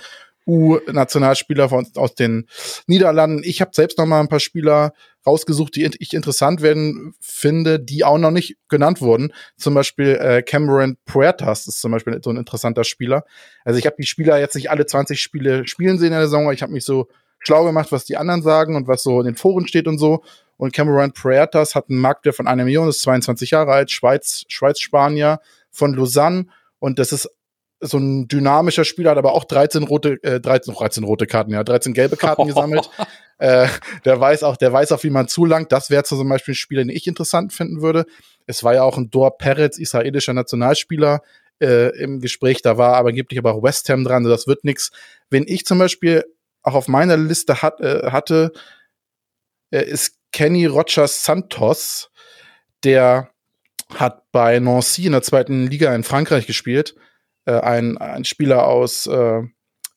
U-Nationalspieler 0.47 1.71
aus 1.97 2.15
den 2.15 2.47
Niederlanden. 2.87 3.43
Ich 3.45 3.61
habe 3.61 3.73
selbst 3.75 3.99
noch 3.99 4.07
mal 4.07 4.21
ein 4.21 4.29
paar 4.29 4.41
Spieler 4.41 4.93
rausgesucht, 5.27 5.77
die 5.77 5.89
ich 5.99 6.15
interessant 6.15 6.63
werden 6.63 7.15
finde, 7.21 7.79
die 7.79 8.05
auch 8.05 8.19
noch 8.19 8.31
nicht 8.31 8.57
genannt 8.69 9.01
wurden. 9.01 9.33
Zum 9.59 9.75
Beispiel 9.75 10.17
äh, 10.17 10.43
Cameron 10.43 10.97
Puertas 11.05 11.67
ist 11.67 11.81
zum 11.81 11.93
Beispiel 11.93 12.19
so 12.25 12.31
ein 12.31 12.39
interessanter 12.39 12.85
Spieler. 12.85 13.25
Also 13.65 13.79
ich 13.79 13.87
habe 13.87 13.97
die 13.99 14.07
Spieler 14.07 14.39
jetzt 14.39 14.55
nicht 14.55 14.71
alle 14.71 14.87
20 14.87 15.21
Spiele 15.21 15.67
spielen 15.67 15.99
sehen 15.99 16.09
in 16.09 16.13
der 16.15 16.23
Saison, 16.23 16.45
aber 16.45 16.55
ich 16.55 16.63
habe 16.63 16.73
mich 16.73 16.85
so 16.85 17.09
schlau 17.41 17.65
gemacht, 17.65 17.91
was 17.91 18.05
die 18.05 18.17
anderen 18.17 18.43
sagen 18.43 18.77
und 18.77 18.87
was 18.87 19.03
so 19.03 19.21
in 19.21 19.27
den 19.27 19.37
Foren 19.37 19.67
steht 19.67 19.89
und 19.89 19.99
so. 19.99 20.23
Und 20.57 20.73
Cameron 20.73 21.13
Puertas 21.13 21.75
hat 21.75 21.89
einen 21.89 21.99
Marktwert 21.99 22.37
von 22.37 22.47
einer 22.47 22.65
Million, 22.65 22.89
ist 22.89 23.03
22 23.03 23.51
Jahre 23.51 23.73
alt, 23.73 23.91
Schweiz, 23.91 24.45
Schweiz-Spanier 24.49 25.41
von 25.71 25.95
Lausanne. 25.95 26.47
Und 26.79 26.99
das 26.99 27.13
ist 27.13 27.31
so 27.81 27.97
ein 27.97 28.29
dynamischer 28.29 28.85
Spieler, 28.85 29.13
hat 29.13 29.19
aber 29.19 29.33
auch 29.33 29.45
13 29.45 29.85
rote, 29.85 30.23
äh, 30.23 30.39
13, 30.39 30.75
13 30.75 31.05
rote 31.05 31.27
Karten, 31.27 31.53
ja, 31.53 31.65
13 31.65 31.95
gelbe 31.95 32.19
Karten 32.19 32.47
gesammelt. 32.47 32.91
äh, 33.39 33.69
der 34.05 34.21
weiß 34.21 34.43
auch, 34.43 34.59
der 34.59 34.71
weiß 34.71 34.93
auch, 34.93 35.03
wie 35.03 35.11
man 35.11 35.29
zulangt. 35.29 35.73
Das 35.73 35.89
wäre 35.89 36.05
zum 36.05 36.29
Beispiel 36.29 36.53
ein 36.53 36.57
Spieler, 36.57 36.83
den 36.83 36.95
ich 36.95 37.07
interessant 37.07 37.55
finden 37.55 37.81
würde. 37.81 38.05
Es 38.47 38.63
war 38.63 38.75
ja 38.75 38.83
auch 38.83 38.99
ein 38.99 39.11
Dor 39.11 39.39
Peretz, 39.39 39.79
israelischer 39.79 40.35
Nationalspieler, 40.35 41.23
äh, 41.61 41.97
im 41.99 42.21
Gespräch. 42.21 42.63
Da 42.63 42.77
war 42.77 42.97
aber 42.97 43.11
angeblich 43.11 43.39
aber 43.39 43.55
auch 43.55 43.63
West 43.63 43.89
Ham 43.89 44.05
dran. 44.05 44.25
Das 44.25 44.47
wird 44.47 44.65
nix. 44.65 44.91
Wenn 45.31 45.45
ich 45.47 45.65
zum 45.65 45.79
Beispiel 45.79 46.25
auch 46.63 46.75
auf 46.75 46.89
meiner 46.89 47.17
Liste 47.17 47.63
hat, 47.63 47.81
äh, 47.81 48.11
hatte, 48.11 48.53
äh, 49.71 49.85
ist 49.85 50.17
Kenny 50.33 50.67
Rogers 50.67 51.25
Santos, 51.25 52.11
der 52.85 53.31
hat 53.95 54.31
bei 54.31 54.59
Nancy 54.59 55.07
in 55.07 55.13
der 55.13 55.23
zweiten 55.23 55.67
Liga 55.67 55.95
in 55.95 56.05
Frankreich 56.05 56.47
gespielt 56.47 56.95
äh, 57.47 57.61
ein, 57.61 57.99
ein 57.99 58.25
Spieler 58.25 58.67
aus 58.67 59.07
äh, 59.07 59.43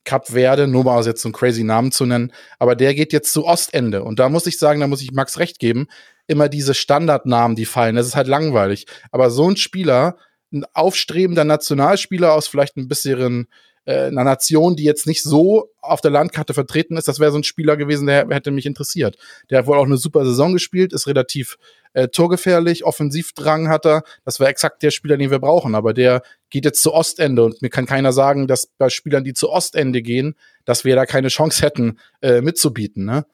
Cap 0.06 0.28
Verde, 0.28 0.68
nur 0.68 0.84
mal 0.84 1.06
jetzt 1.06 1.22
so 1.22 1.28
einen 1.30 1.34
crazy 1.34 1.64
Namen 1.64 1.92
zu 1.92 2.06
nennen, 2.06 2.34
aber 2.60 2.76
der 2.76 2.94
geht 2.94 3.14
jetzt 3.14 3.32
zu 3.32 3.46
Ostende. 3.46 4.04
Und 4.04 4.20
da 4.20 4.30
muss 4.30 4.48
ich 4.48 4.58
sagen, 4.58 4.82
da 4.82 4.88
muss 4.88 5.02
ich 5.02 5.12
Max 5.12 5.40
recht 5.40 5.60
geben, 5.60 5.88
immer 6.28 6.50
diese 6.50 6.74
Standardnamen, 6.74 7.56
die 7.56 7.66
fallen, 7.66 7.96
das 7.96 8.08
ist 8.08 8.16
halt 8.16 8.28
langweilig. 8.28 8.86
Aber 9.12 9.30
so 9.30 9.50
ein 9.50 9.58
Spieler, 9.58 10.18
ein 10.52 10.66
aufstrebender 10.74 11.46
Nationalspieler 11.46 12.34
aus 12.34 12.48
vielleicht 12.48 12.78
ein 12.78 12.88
bisschen 12.88 13.48
äh, 13.86 14.08
einer 14.08 14.24
Nation, 14.24 14.76
die 14.76 14.84
jetzt 14.84 15.08
nicht 15.08 15.24
so 15.24 15.70
auf 15.82 16.02
der 16.02 16.12
Landkarte 16.12 16.54
vertreten 16.54 16.98
ist, 16.98 17.08
das 17.08 17.20
wäre 17.20 17.32
so 17.32 17.38
ein 17.38 17.44
Spieler 17.44 17.78
gewesen, 17.78 18.08
der 18.08 18.28
hätte 18.30 18.52
mich 18.52 18.66
interessiert. 18.66 19.18
Der 19.50 19.60
hat 19.60 19.68
wohl 19.68 19.78
auch 19.78 19.86
eine 19.86 19.98
super 19.98 20.26
Saison 20.26 20.54
gespielt, 20.54 20.94
ist 20.94 21.08
relativ 21.08 21.58
äh, 21.94 22.08
torgefährlich, 22.08 22.84
Offensivdrang 22.84 23.70
hat 23.70 23.86
er. 23.86 24.04
Das 24.26 24.40
wäre 24.40 24.50
exakt 24.50 24.84
der 24.84 24.92
Spieler, 24.92 25.18
den 25.18 25.32
wir 25.32 25.40
brauchen. 25.40 25.76
Aber 25.76 25.94
der 25.94 26.24
geht 26.50 26.66
jetzt 26.66 26.82
zu 26.82 26.94
Ostende 26.94 27.44
und 27.44 27.62
mir 27.62 27.70
kann 27.70 27.86
keiner 27.86 28.14
sagen, 28.14 28.48
dass 28.48 28.68
bei 28.78 28.90
Spielern, 28.90 29.24
die 29.24 29.34
zu 29.34 29.50
Ostende 29.50 30.02
gehen, 30.02 30.36
dass 30.66 30.86
wir 30.86 30.96
da 30.96 31.06
keine 31.06 31.28
Chance 31.28 31.62
hätten, 31.62 32.00
äh, 32.22 32.42
mitzubieten. 32.42 33.06
Ne? 33.06 33.26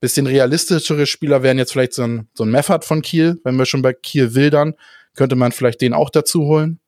Bisschen 0.00 0.26
realistischere 0.26 1.06
Spieler 1.06 1.42
wären 1.42 1.58
jetzt 1.58 1.72
vielleicht 1.72 1.94
so 1.94 2.02
ein, 2.02 2.28
so 2.34 2.44
ein 2.44 2.50
Meffert 2.50 2.84
von 2.84 3.02
Kiel, 3.02 3.40
wenn 3.44 3.56
wir 3.56 3.66
schon 3.66 3.82
bei 3.82 3.92
Kiel 3.92 4.34
wildern, 4.34 4.74
könnte 5.14 5.36
man 5.36 5.52
vielleicht 5.52 5.80
den 5.80 5.92
auch 5.92 6.10
dazu 6.10 6.44
holen. 6.44 6.80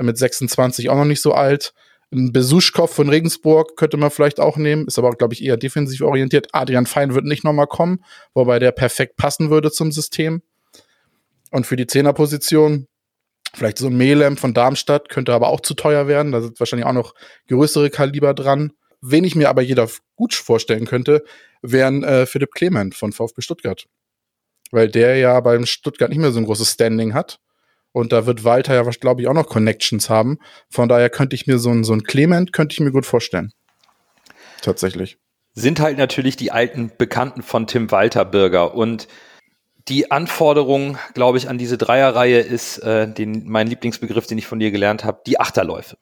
Mit 0.00 0.18
26 0.18 0.90
auch 0.90 0.96
noch 0.96 1.04
nicht 1.04 1.20
so 1.20 1.32
alt. 1.32 1.72
Ein 2.10 2.32
Besuschkow 2.32 2.90
von 2.90 3.10
Regensburg 3.10 3.76
könnte 3.76 3.98
man 3.98 4.10
vielleicht 4.10 4.40
auch 4.40 4.56
nehmen, 4.56 4.86
ist 4.86 4.98
aber, 4.98 5.10
glaube 5.10 5.34
ich, 5.34 5.44
eher 5.44 5.58
defensiv 5.58 6.00
orientiert. 6.00 6.48
Adrian 6.52 6.86
Fein 6.86 7.14
wird 7.14 7.26
nicht 7.26 7.44
nochmal 7.44 7.66
kommen, 7.66 8.02
wobei 8.32 8.58
der 8.58 8.72
perfekt 8.72 9.16
passen 9.16 9.50
würde 9.50 9.70
zum 9.70 9.92
System. 9.92 10.42
Und 11.50 11.66
für 11.66 11.76
die 11.76 11.86
Zehnerposition 11.86 12.88
vielleicht 13.54 13.78
so 13.78 13.86
ein 13.88 13.96
Melem 13.96 14.36
von 14.36 14.54
Darmstadt, 14.54 15.08
könnte 15.08 15.32
aber 15.32 15.48
auch 15.48 15.60
zu 15.60 15.74
teuer 15.74 16.06
werden. 16.06 16.32
Da 16.32 16.40
sind 16.40 16.58
wahrscheinlich 16.60 16.86
auch 16.86 16.92
noch 16.92 17.14
größere 17.48 17.90
Kaliber 17.90 18.34
dran. 18.34 18.72
Wen 19.00 19.24
ich 19.24 19.36
mir 19.36 19.48
aber 19.48 19.62
jeder 19.62 19.88
gut 20.16 20.34
vorstellen 20.34 20.86
könnte, 20.86 21.24
wären 21.62 22.02
äh, 22.04 22.26
Philipp 22.26 22.52
Clement 22.52 22.94
von 22.94 23.12
VfB 23.12 23.42
Stuttgart. 23.42 23.86
Weil 24.70 24.88
der 24.88 25.16
ja 25.16 25.38
beim 25.40 25.66
Stuttgart 25.66 26.10
nicht 26.10 26.18
mehr 26.18 26.32
so 26.32 26.38
ein 26.38 26.44
großes 26.44 26.72
Standing 26.72 27.14
hat 27.14 27.40
Und 27.92 28.12
da 28.12 28.26
wird 28.26 28.44
Walter 28.44 28.74
ja, 28.74 28.82
glaube 28.82 29.22
ich, 29.22 29.28
auch 29.28 29.34
noch 29.34 29.48
Connections 29.48 30.10
haben. 30.10 30.38
Von 30.70 30.88
daher 30.88 31.10
könnte 31.10 31.34
ich 31.34 31.46
mir 31.46 31.58
so 31.58 31.70
ein, 31.70 31.84
so 31.84 31.92
ein 31.92 32.02
Clement, 32.02 32.52
könnte 32.52 32.74
ich 32.74 32.80
mir 32.80 32.92
gut 32.92 33.06
vorstellen. 33.06 33.52
Tatsächlich. 34.62 35.18
Sind 35.54 35.80
halt 35.80 35.98
natürlich 35.98 36.36
die 36.36 36.52
alten 36.52 36.92
Bekannten 36.96 37.42
von 37.42 37.66
Tim 37.66 37.90
Walter 37.90 38.24
Bürger. 38.24 38.74
Und 38.74 39.08
die 39.88 40.10
Anforderung, 40.10 40.98
glaube 41.14 41.38
ich, 41.38 41.48
an 41.48 41.58
diese 41.58 41.78
Dreierreihe 41.78 42.40
ist 42.40 42.78
äh, 42.78 43.12
den, 43.12 43.48
mein 43.48 43.66
Lieblingsbegriff, 43.66 44.26
den 44.26 44.38
ich 44.38 44.46
von 44.46 44.58
dir 44.58 44.70
gelernt 44.70 45.04
habe, 45.04 45.22
die 45.26 45.40
Achterläufe. 45.40 45.96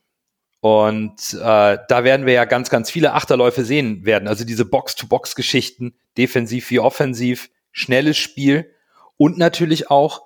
Und 0.61 1.35
äh, 1.35 1.79
da 1.89 2.05
werden 2.05 2.27
wir 2.27 2.33
ja 2.33 2.45
ganz, 2.45 2.71
ganz 2.71 2.91
viele 2.91 3.13
Achterläufe 3.13 3.65
sehen 3.65 4.05
werden. 4.05 4.27
Also 4.27 4.45
diese 4.45 4.65
Box-to-Box-Geschichten, 4.65 5.95
defensiv 6.19 6.71
wie 6.71 6.81
offensiv, 6.81 7.51
schnelles 7.71 8.17
Spiel 8.17 8.73
und 9.17 9.39
natürlich 9.39 9.91
auch 9.91 10.26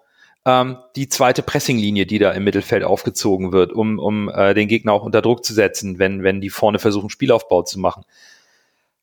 ähm, 0.50 0.78
die 0.96 1.08
zweite 1.08 1.42
Pressinglinie, 1.42 2.06
die 2.06 2.18
da 2.18 2.32
im 2.32 2.44
Mittelfeld 2.44 2.82
aufgezogen 2.82 3.52
wird, 3.52 3.72
um, 3.72 3.98
um 3.98 4.28
äh, 4.28 4.54
den 4.54 4.68
Gegner 4.68 4.92
auch 4.92 5.04
unter 5.04 5.22
Druck 5.22 5.44
zu 5.44 5.54
setzen, 5.54 5.98
wenn, 5.98 6.22
wenn 6.22 6.40
die 6.40 6.50
vorne 6.50 6.78
versuchen, 6.78 7.10
Spielaufbau 7.10 7.62
zu 7.62 7.78
machen. 7.78 8.04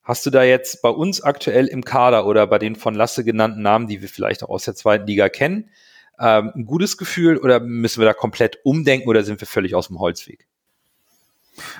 Hast 0.03 0.25
du 0.25 0.29
da 0.29 0.43
jetzt 0.43 0.81
bei 0.81 0.89
uns 0.89 1.21
aktuell 1.21 1.67
im 1.67 1.83
Kader 1.83 2.25
oder 2.25 2.47
bei 2.47 2.59
den 2.59 2.75
von 2.75 2.95
Lasse 2.95 3.23
genannten 3.23 3.61
Namen, 3.61 3.87
die 3.87 4.01
wir 4.01 4.09
vielleicht 4.09 4.43
auch 4.43 4.49
aus 4.49 4.63
der 4.63 4.75
zweiten 4.75 5.07
Liga 5.07 5.29
kennen, 5.29 5.69
ähm, 6.19 6.51
ein 6.55 6.65
gutes 6.65 6.97
Gefühl 6.97 7.37
oder 7.37 7.59
müssen 7.59 8.01
wir 8.01 8.05
da 8.05 8.13
komplett 8.13 8.59
umdenken 8.63 9.07
oder 9.07 9.23
sind 9.23 9.39
wir 9.39 9.47
völlig 9.47 9.75
aus 9.75 9.87
dem 9.87 9.99
Holzweg? 9.99 10.47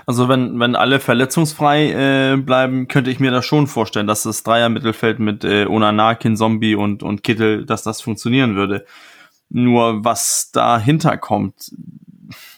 Also 0.06 0.28
wenn, 0.28 0.60
wenn 0.60 0.76
alle 0.76 1.00
verletzungsfrei 1.00 2.34
äh, 2.34 2.38
bleiben, 2.38 2.88
könnte 2.88 3.12
ich 3.12 3.20
mir 3.20 3.32
das 3.32 3.46
schon 3.46 3.68
vorstellen, 3.68 4.08
dass 4.08 4.24
das 4.24 4.44
Dreier-Mittelfeld 4.44 5.20
mit 5.20 5.44
äh, 5.44 5.66
Onana, 5.66 6.18
Zombie 6.36 6.76
und, 6.76 7.04
und 7.04 7.24
Kittel, 7.24 7.66
dass 7.66 7.84
das 7.84 8.02
funktionieren 8.02 8.56
würde. 8.56 8.86
Nur 9.50 10.04
was 10.04 10.52
dahinter 10.52 11.18
kommt, 11.18 11.72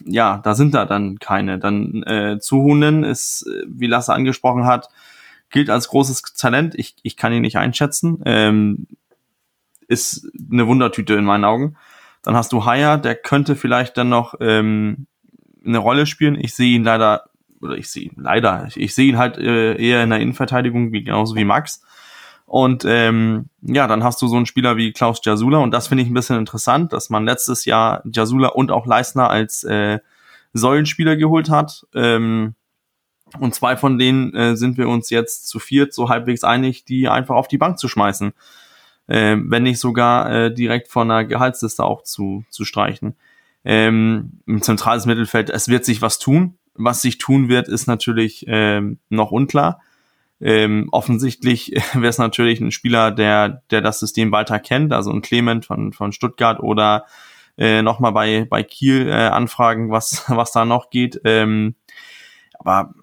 ja, 0.04 0.38
da 0.38 0.54
sind 0.54 0.74
da 0.74 0.84
dann 0.84 1.18
keine. 1.18 1.58
Dann 1.58 2.02
äh, 2.02 2.38
Zuhunen 2.40 3.04
ist, 3.04 3.46
äh, 3.46 3.64
wie 3.68 3.86
Lasse 3.86 4.12
angesprochen 4.12 4.64
hat, 4.64 4.88
gilt 5.50 5.70
als 5.70 5.88
großes 5.88 6.22
Talent. 6.36 6.74
Ich, 6.74 6.96
ich 7.02 7.16
kann 7.16 7.32
ihn 7.32 7.42
nicht 7.42 7.58
einschätzen. 7.58 8.20
Ähm, 8.24 8.86
ist 9.88 10.28
eine 10.50 10.66
Wundertüte 10.66 11.14
in 11.14 11.24
meinen 11.24 11.44
Augen. 11.44 11.76
Dann 12.22 12.36
hast 12.36 12.52
du 12.52 12.64
Haya, 12.64 12.96
der 12.96 13.14
könnte 13.14 13.56
vielleicht 13.56 13.96
dann 13.96 14.08
noch 14.08 14.34
ähm, 14.40 15.06
eine 15.64 15.78
Rolle 15.78 16.06
spielen. 16.06 16.38
Ich 16.38 16.54
sehe 16.54 16.74
ihn 16.74 16.84
leider, 16.84 17.30
oder 17.60 17.76
ich 17.76 17.90
sehe 17.90 18.04
ihn 18.04 18.16
leider, 18.16 18.66
ich, 18.68 18.78
ich 18.78 18.94
sehe 18.94 19.08
ihn 19.08 19.18
halt 19.18 19.38
äh, 19.38 19.74
eher 19.76 20.02
in 20.02 20.10
der 20.10 20.20
Innenverteidigung, 20.20 20.92
wie, 20.92 21.02
genauso 21.02 21.34
wie 21.34 21.44
Max. 21.44 21.82
Und 22.50 22.84
ähm, 22.84 23.48
ja, 23.62 23.86
dann 23.86 24.02
hast 24.02 24.20
du 24.20 24.26
so 24.26 24.34
einen 24.34 24.44
Spieler 24.44 24.76
wie 24.76 24.90
Klaus 24.90 25.20
Jasula 25.22 25.58
und 25.58 25.70
das 25.70 25.86
finde 25.86 26.02
ich 26.02 26.10
ein 26.10 26.14
bisschen 26.14 26.36
interessant, 26.36 26.92
dass 26.92 27.08
man 27.08 27.24
letztes 27.24 27.64
Jahr 27.64 28.02
Jasula 28.12 28.48
und 28.48 28.72
auch 28.72 28.86
Leisner 28.86 29.30
als 29.30 29.62
äh, 29.62 30.00
Säulenspieler 30.52 31.14
geholt 31.14 31.48
hat. 31.48 31.86
Ähm, 31.94 32.56
und 33.38 33.54
zwei 33.54 33.76
von 33.76 33.98
denen 33.98 34.34
äh, 34.34 34.56
sind 34.56 34.78
wir 34.78 34.88
uns 34.88 35.10
jetzt 35.10 35.46
zu 35.46 35.60
viert 35.60 35.94
so 35.94 36.08
halbwegs 36.08 36.42
einig, 36.42 36.84
die 36.84 37.08
einfach 37.08 37.36
auf 37.36 37.46
die 37.46 37.56
Bank 37.56 37.78
zu 37.78 37.86
schmeißen. 37.86 38.32
Äh, 39.06 39.36
wenn 39.44 39.62
nicht 39.62 39.78
sogar 39.78 40.28
äh, 40.32 40.52
direkt 40.52 40.88
von 40.88 41.08
der 41.08 41.26
Gehaltsliste 41.26 41.84
auch 41.84 42.02
zu, 42.02 42.44
zu 42.50 42.64
streichen. 42.64 43.14
Ähm, 43.64 44.40
Im 44.46 44.60
zentrales 44.60 45.06
Mittelfeld, 45.06 45.50
es 45.50 45.68
wird 45.68 45.84
sich 45.84 46.02
was 46.02 46.18
tun. 46.18 46.58
Was 46.74 47.00
sich 47.00 47.18
tun 47.18 47.48
wird, 47.48 47.68
ist 47.68 47.86
natürlich 47.86 48.44
ähm, 48.48 48.98
noch 49.08 49.30
unklar. 49.30 49.80
Ähm, 50.40 50.88
offensichtlich 50.90 51.72
wäre 51.92 52.08
es 52.08 52.18
natürlich 52.18 52.60
ein 52.60 52.70
Spieler, 52.70 53.10
der, 53.10 53.62
der 53.70 53.80
das 53.80 54.00
System 54.00 54.32
weiter 54.32 54.58
kennt, 54.58 54.92
also 54.92 55.10
ein 55.10 55.22
Clement 55.22 55.66
von, 55.66 55.92
von 55.92 56.12
Stuttgart 56.12 56.60
oder 56.60 57.06
äh, 57.58 57.82
nochmal 57.82 58.12
bei, 58.12 58.46
bei 58.48 58.62
Kiel 58.62 59.08
äh, 59.08 59.12
anfragen, 59.12 59.90
was, 59.90 60.24
was 60.28 60.52
da 60.52 60.64
noch 60.64 60.90
geht. 60.90 61.20
Ähm, 61.24 61.74
aber 62.58 62.94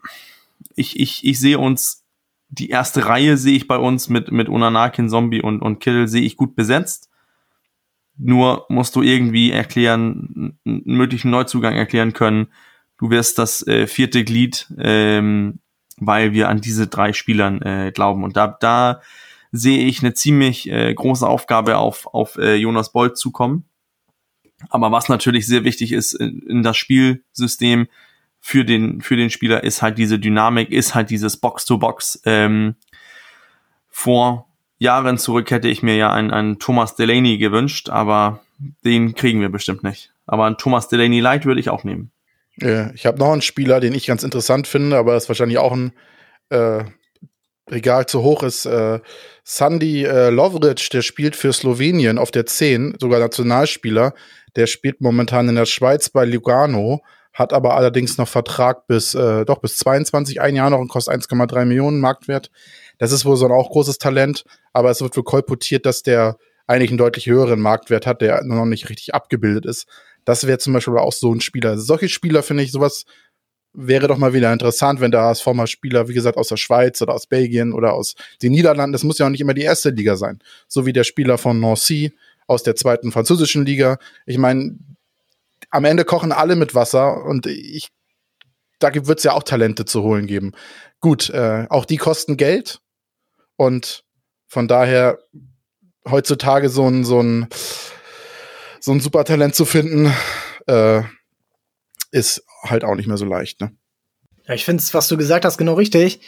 ich, 0.76 1.00
ich, 1.00 1.26
ich 1.26 1.40
sehe 1.40 1.60
uns, 1.60 2.04
die 2.50 2.70
erste 2.70 3.06
Reihe 3.06 3.38
sehe 3.38 3.56
ich 3.56 3.68
bei 3.68 3.78
uns 3.78 4.10
mit, 4.10 4.32
mit 4.32 4.50
Unanakin, 4.50 5.10
Zombie 5.10 5.42
und, 5.42 5.62
und 5.62 5.80
Kill 5.80 6.08
sehe 6.08 6.24
ich 6.24 6.38
gut 6.38 6.56
besetzt. 6.56 7.10
Nur 8.18 8.66
musst 8.70 8.96
du 8.96 9.04
irgendwie 9.04 9.52
erklären, 9.52 10.58
einen 10.66 10.82
möglichen 10.86 11.30
Neuzugang 11.30 11.76
erklären 11.76 12.14
können. 12.14 12.48
Du 12.98 13.12
wirst 13.12 13.38
das 13.38 13.66
äh, 13.68 13.86
vierte 13.86 14.24
Glied 14.24 14.74
ähm, 14.80 15.60
weil 15.98 16.34
wir 16.34 16.50
an 16.50 16.62
diese 16.62 16.88
drei 16.88 17.14
Spielern 17.14 17.62
äh, 17.62 17.92
glauben. 17.94 18.24
Und 18.24 18.38
da, 18.38 18.48
da 18.48 19.02
sehe 19.52 19.86
ich 19.86 20.02
eine 20.02 20.14
ziemlich 20.14 20.70
äh, 20.70 20.94
große 20.94 21.28
Aufgabe 21.28 21.78
auf, 21.78 22.08
auf 22.08 22.38
äh, 22.38 22.56
Jonas 22.56 22.92
Bolt 22.92 23.18
zukommen. 23.18 23.66
Aber 24.70 24.92
was 24.92 25.10
natürlich 25.10 25.46
sehr 25.46 25.64
wichtig 25.64 25.92
ist 25.92 26.14
in, 26.14 26.42
in 26.48 26.64
das 26.64 26.78
Spielsystem 26.78 27.88
für 28.40 28.66
den, 28.66 29.02
für 29.02 29.16
den 29.16 29.30
Spieler, 29.30 29.64
ist 29.64 29.82
halt 29.82 29.98
diese 29.98 30.20
Dynamik, 30.20 30.72
ist 30.72 30.96
halt 30.96 31.10
dieses 31.10 31.38
Box-to-Box. 31.38 32.22
Ähm, 32.26 32.76
vor 33.90 34.48
Jahren 34.80 35.18
zurück 35.18 35.50
hätte 35.52 35.68
ich 35.68 35.84
mir 35.84 35.96
ja 35.96 36.12
einen, 36.12 36.32
einen 36.32 36.60
Thomas 36.60 36.96
Delaney 36.96 37.38
gewünscht, 37.38 37.90
aber 37.90 38.42
den 38.86 39.16
kriegen 39.16 39.42
wir 39.42 39.50
bestimmt 39.50 39.84
nicht. 39.84 40.14
Aber 40.26 40.46
einen 40.46 40.58
Thomas 40.58 40.88
Delaney 40.88 41.20
Light 41.20 41.46
würde 41.46 41.60
ich 41.60 41.70
auch 41.70 41.84
nehmen. 41.84 42.12
Ja, 42.60 42.92
ich 42.94 43.06
habe 43.06 43.20
noch 43.20 43.32
einen 43.32 43.42
Spieler, 43.42 43.80
den 43.80 43.94
ich 43.94 44.08
ganz 44.08 44.24
interessant 44.24 44.68
finde, 44.68 44.98
aber 44.98 45.14
das 45.14 45.24
ist 45.24 45.30
wahrscheinlich 45.30 45.60
auch 45.60 45.74
ein 45.74 45.94
äh, 46.50 46.84
Regal 47.70 48.06
zu 48.06 48.24
hoch 48.24 48.44
ist. 48.44 48.66
Äh, 48.66 49.00
Sandy 49.44 50.06
äh, 50.06 50.30
Lovric, 50.30 50.90
der 50.90 51.02
spielt 51.02 51.36
für 51.36 51.54
Slowenien 51.54 52.18
auf 52.18 52.32
der 52.32 52.46
10, 52.46 52.96
sogar 53.00 53.20
Nationalspieler. 53.20 54.14
Der 54.56 54.68
spielt 54.68 55.02
momentan 55.02 55.50
in 55.50 55.56
der 55.56 55.66
Schweiz 55.66 56.10
bei 56.10 56.26
Lugano, 56.26 57.02
hat 57.34 57.54
aber 57.54 57.76
allerdings 57.76 58.18
noch 58.18 58.28
Vertrag 58.28 58.88
bis, 58.88 59.14
äh, 59.14 59.46
doch 59.46 59.60
bis 59.60 59.78
22, 59.78 60.42
ein 60.42 60.56
Jahr 60.56 60.70
noch 60.70 60.80
und 60.80 60.88
kostet 60.88 61.14
1,3 61.14 61.66
Millionen 61.66 62.00
Marktwert. 62.00 62.50
Das 62.98 63.12
ist 63.12 63.26
wohl 63.26 63.38
so 63.38 63.46
ein 63.46 63.52
auch 63.52 63.70
großes 63.70 64.00
Talent, 64.00 64.46
aber 64.74 64.90
es 64.90 65.02
wird 65.02 65.16
wohl 65.16 65.24
kolportiert, 65.24 65.86
dass 65.86 66.02
der 66.02 66.38
eigentlich 66.66 66.90
einen 66.90 66.98
deutlich 66.98 67.28
höheren 67.28 67.62
Marktwert 67.62 68.08
hat, 68.08 68.22
der 68.22 68.44
noch 68.44 68.66
nicht 68.66 68.90
richtig 68.90 69.14
abgebildet 69.14 69.66
ist. 69.66 69.88
Das 70.28 70.46
wäre 70.46 70.58
zum 70.58 70.74
Beispiel 70.74 70.98
auch 70.98 71.14
so 71.14 71.34
ein 71.34 71.40
Spieler. 71.40 71.78
Solche 71.78 72.10
Spieler 72.10 72.44
finde 72.44 72.62
ich, 72.62 72.74
sowas 72.74 73.06
wäre 73.72 74.10
doch 74.10 74.18
mal 74.18 74.34
wieder 74.34 74.52
interessant, 74.52 75.00
wenn 75.00 75.10
der 75.10 75.22
HSV 75.22 75.46
mal 75.54 75.68
Spieler, 75.68 76.10
wie 76.10 76.14
gesagt, 76.14 76.38
aus 76.38 76.50
der 76.50 76.58
Schweiz 76.58 77.02
oder 77.02 77.14
aus 77.14 77.28
Belgien 77.28 77.72
oder 77.72 77.94
aus 77.94 78.16
den 78.42 78.52
Niederlanden, 78.52 78.92
das 78.92 79.06
muss 79.06 79.20
ja 79.20 79.26
auch 79.26 79.30
nicht 79.30 79.40
immer 79.40 79.54
die 79.54 79.62
erste 79.62 79.92
Liga 79.92 80.18
sein. 80.18 80.40
So 80.68 80.86
wie 80.86 80.92
der 80.92 81.06
Spieler 81.06 81.38
von 81.38 81.62
Nancy 81.62 82.14
aus 82.46 82.62
der 82.62 82.76
zweiten 82.76 83.14
französischen 83.14 83.66
Liga. 83.66 84.00
Ich 84.26 84.38
meine, 84.38 84.78
am 85.70 85.86
Ende 85.86 86.04
kochen 86.04 86.34
alle 86.34 86.58
mit 86.58 86.76
Wasser 86.76 87.24
und 87.24 87.46
ich, 87.46 87.88
da 88.80 88.94
wird 88.94 89.20
es 89.20 89.24
ja 89.24 89.32
auch 89.32 89.44
Talente 89.44 89.86
zu 89.86 90.04
holen 90.04 90.28
geben. 90.28 90.52
Gut, 91.00 91.30
äh, 91.30 91.68
auch 91.70 91.86
die 91.86 91.98
kosten 91.98 92.36
Geld 92.36 92.82
und 93.56 94.04
von 94.46 94.68
daher 94.68 95.20
heutzutage 96.06 96.68
so 96.68 96.86
ein, 96.86 97.06
so 97.06 97.22
ein, 97.22 97.48
so 98.88 98.94
ein 98.94 99.02
Supertalent 99.02 99.54
zu 99.54 99.66
finden, 99.66 100.14
äh, 100.66 101.02
ist 102.12 102.44
halt 102.64 102.86
auch 102.86 102.96
nicht 102.96 103.08
mehr 103.08 103.18
so 103.18 103.26
leicht, 103.26 103.60
ne? 103.60 103.76
Ja, 104.46 104.54
ich 104.54 104.64
finde 104.64 104.82
es, 104.82 104.94
was 104.94 105.10
du 105.10 105.18
gesagt 105.18 105.44
hast, 105.44 105.58
genau 105.58 105.74
richtig, 105.74 106.22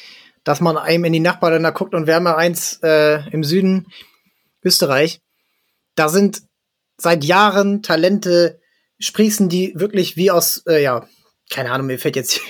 dass 0.44 0.60
man 0.60 0.76
einem 0.76 1.06
in 1.06 1.14
die 1.14 1.22
Nachbarländer 1.22 1.72
guckt 1.72 1.96
und 1.96 2.06
wir 2.06 2.16
haben 2.16 2.26
ja 2.26 2.36
eins 2.36 2.78
äh, 2.84 3.22
im 3.32 3.46
Süden, 3.46 3.88
Österreich. 4.62 5.22
Da 5.96 6.10
sind 6.10 6.42
seit 6.98 7.24
Jahren 7.24 7.82
Talente 7.82 8.60
sprießen, 9.00 9.48
die 9.48 9.72
wirklich 9.76 10.18
wie 10.18 10.30
aus, 10.30 10.62
äh, 10.68 10.84
ja, 10.84 11.08
keine 11.50 11.72
Ahnung, 11.72 11.88
mir 11.88 11.98
fällt 11.98 12.18
jetzt. 12.18 12.42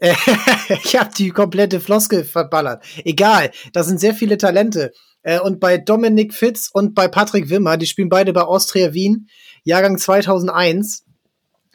ich 0.00 0.96
habe 0.96 1.10
die 1.14 1.28
komplette 1.28 1.78
Floskel 1.78 2.24
verballert. 2.24 2.82
Egal, 3.04 3.50
da 3.74 3.84
sind 3.84 4.00
sehr 4.00 4.14
viele 4.14 4.38
Talente. 4.38 4.92
Äh, 5.24 5.40
und 5.40 5.58
bei 5.58 5.78
Dominik 5.78 6.32
Fitz 6.32 6.70
und 6.72 6.94
bei 6.94 7.08
Patrick 7.08 7.50
Wimmer, 7.50 7.76
die 7.76 7.86
spielen 7.86 8.08
beide 8.08 8.32
bei 8.32 8.42
Austria 8.42 8.94
Wien, 8.94 9.28
Jahrgang 9.64 9.98
2001. 9.98 11.04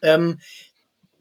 Ähm, 0.01 0.39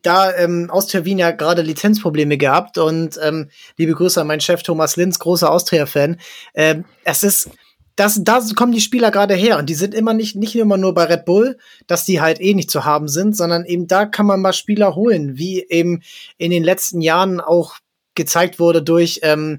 da 0.03 0.33
ähm, 0.37 0.71
Austria 0.71 1.05
Wien 1.05 1.19
ja 1.19 1.33
gerade 1.33 1.63
Lizenzprobleme 1.63 2.39
gehabt 2.39 2.79
und 2.79 3.19
ähm, 3.21 3.51
liebe 3.77 3.95
Grüße 3.95 4.21
an 4.21 4.29
meinen 4.29 4.41
Chef 4.41 4.63
Thomas 4.63 4.97
Linz, 4.97 5.19
großer 5.19 5.51
Austria-Fan. 5.51 6.21
Ähm, 6.55 6.85
es 7.03 7.25
ist, 7.25 7.51
das, 7.97 8.23
da 8.23 8.41
kommen 8.55 8.71
die 8.71 8.81
Spieler 8.81 9.11
gerade 9.11 9.35
her 9.35 9.59
und 9.59 9.69
die 9.69 9.75
sind 9.75 9.95
immer 9.95 10.15
nicht, 10.15 10.37
nicht 10.37 10.55
immer 10.55 10.77
nur 10.77 10.95
bei 10.95 11.05
Red 11.05 11.25
Bull, 11.25 11.59
dass 11.89 12.05
die 12.05 12.21
halt 12.21 12.41
eh 12.41 12.55
nicht 12.55 12.71
zu 12.71 12.85
haben 12.85 13.09
sind, 13.09 13.37
sondern 13.37 13.65
eben 13.65 13.89
da 13.89 14.07
kann 14.07 14.27
man 14.27 14.41
mal 14.41 14.53
Spieler 14.53 14.95
holen, 14.95 15.37
wie 15.37 15.67
eben 15.69 16.03
in 16.37 16.53
den 16.53 16.63
letzten 16.63 17.01
Jahren 17.01 17.41
auch 17.41 17.79
gezeigt 18.15 18.61
wurde 18.61 18.83
durch 18.83 19.21
ähm, 19.23 19.59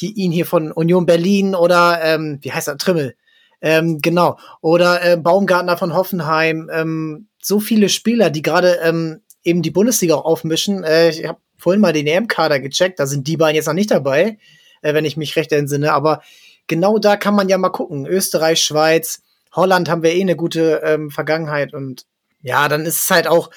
ihn 0.00 0.32
hier 0.32 0.46
von 0.46 0.72
Union 0.72 1.06
Berlin 1.06 1.54
oder 1.54 2.00
ähm, 2.02 2.38
wie 2.42 2.52
heißt 2.52 2.68
er, 2.68 2.78
Trimmel. 2.78 3.14
Ähm, 3.60 3.98
genau. 4.00 4.38
Oder 4.60 5.04
äh, 5.04 5.16
Baumgartner 5.16 5.76
von 5.76 5.94
Hoffenheim. 5.94 6.70
Ähm, 6.72 7.28
so 7.42 7.60
viele 7.60 7.88
Spieler, 7.88 8.30
die 8.30 8.42
gerade 8.42 8.78
ähm, 8.82 9.22
eben 9.42 9.62
die 9.62 9.70
Bundesliga 9.70 10.14
auch 10.14 10.24
aufmischen. 10.24 10.84
Äh, 10.84 11.10
ich 11.10 11.26
habe 11.26 11.40
vorhin 11.56 11.80
mal 11.80 11.92
den 11.92 12.06
EM-Kader 12.06 12.60
gecheckt, 12.60 13.00
da 13.00 13.06
sind 13.06 13.26
die 13.26 13.36
beiden 13.36 13.56
jetzt 13.56 13.66
noch 13.66 13.74
nicht 13.74 13.90
dabei, 13.90 14.38
äh, 14.82 14.94
wenn 14.94 15.04
ich 15.04 15.16
mich 15.16 15.36
recht 15.36 15.52
entsinne. 15.52 15.92
Aber 15.92 16.22
genau 16.66 16.98
da 16.98 17.16
kann 17.16 17.34
man 17.34 17.48
ja 17.48 17.58
mal 17.58 17.70
gucken. 17.70 18.06
Österreich, 18.06 18.60
Schweiz, 18.60 19.22
Holland 19.52 19.88
haben 19.88 20.02
wir 20.02 20.14
eh 20.14 20.20
eine 20.20 20.36
gute 20.36 20.82
ähm, 20.84 21.10
Vergangenheit 21.10 21.74
und 21.74 22.06
ja, 22.42 22.68
dann 22.68 22.86
ist 22.86 23.02
es 23.02 23.10
halt 23.10 23.26
auch, 23.26 23.50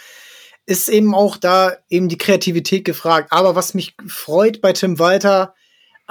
ist 0.65 0.89
eben 0.89 1.13
auch 1.13 1.37
da 1.37 1.73
eben 1.89 2.09
die 2.09 2.17
Kreativität 2.17 2.85
gefragt. 2.85 3.27
Aber 3.31 3.55
was 3.55 3.73
mich 3.75 3.95
freut 4.07 4.61
bei 4.61 4.73
Tim 4.73 4.97
Walter, 4.97 5.53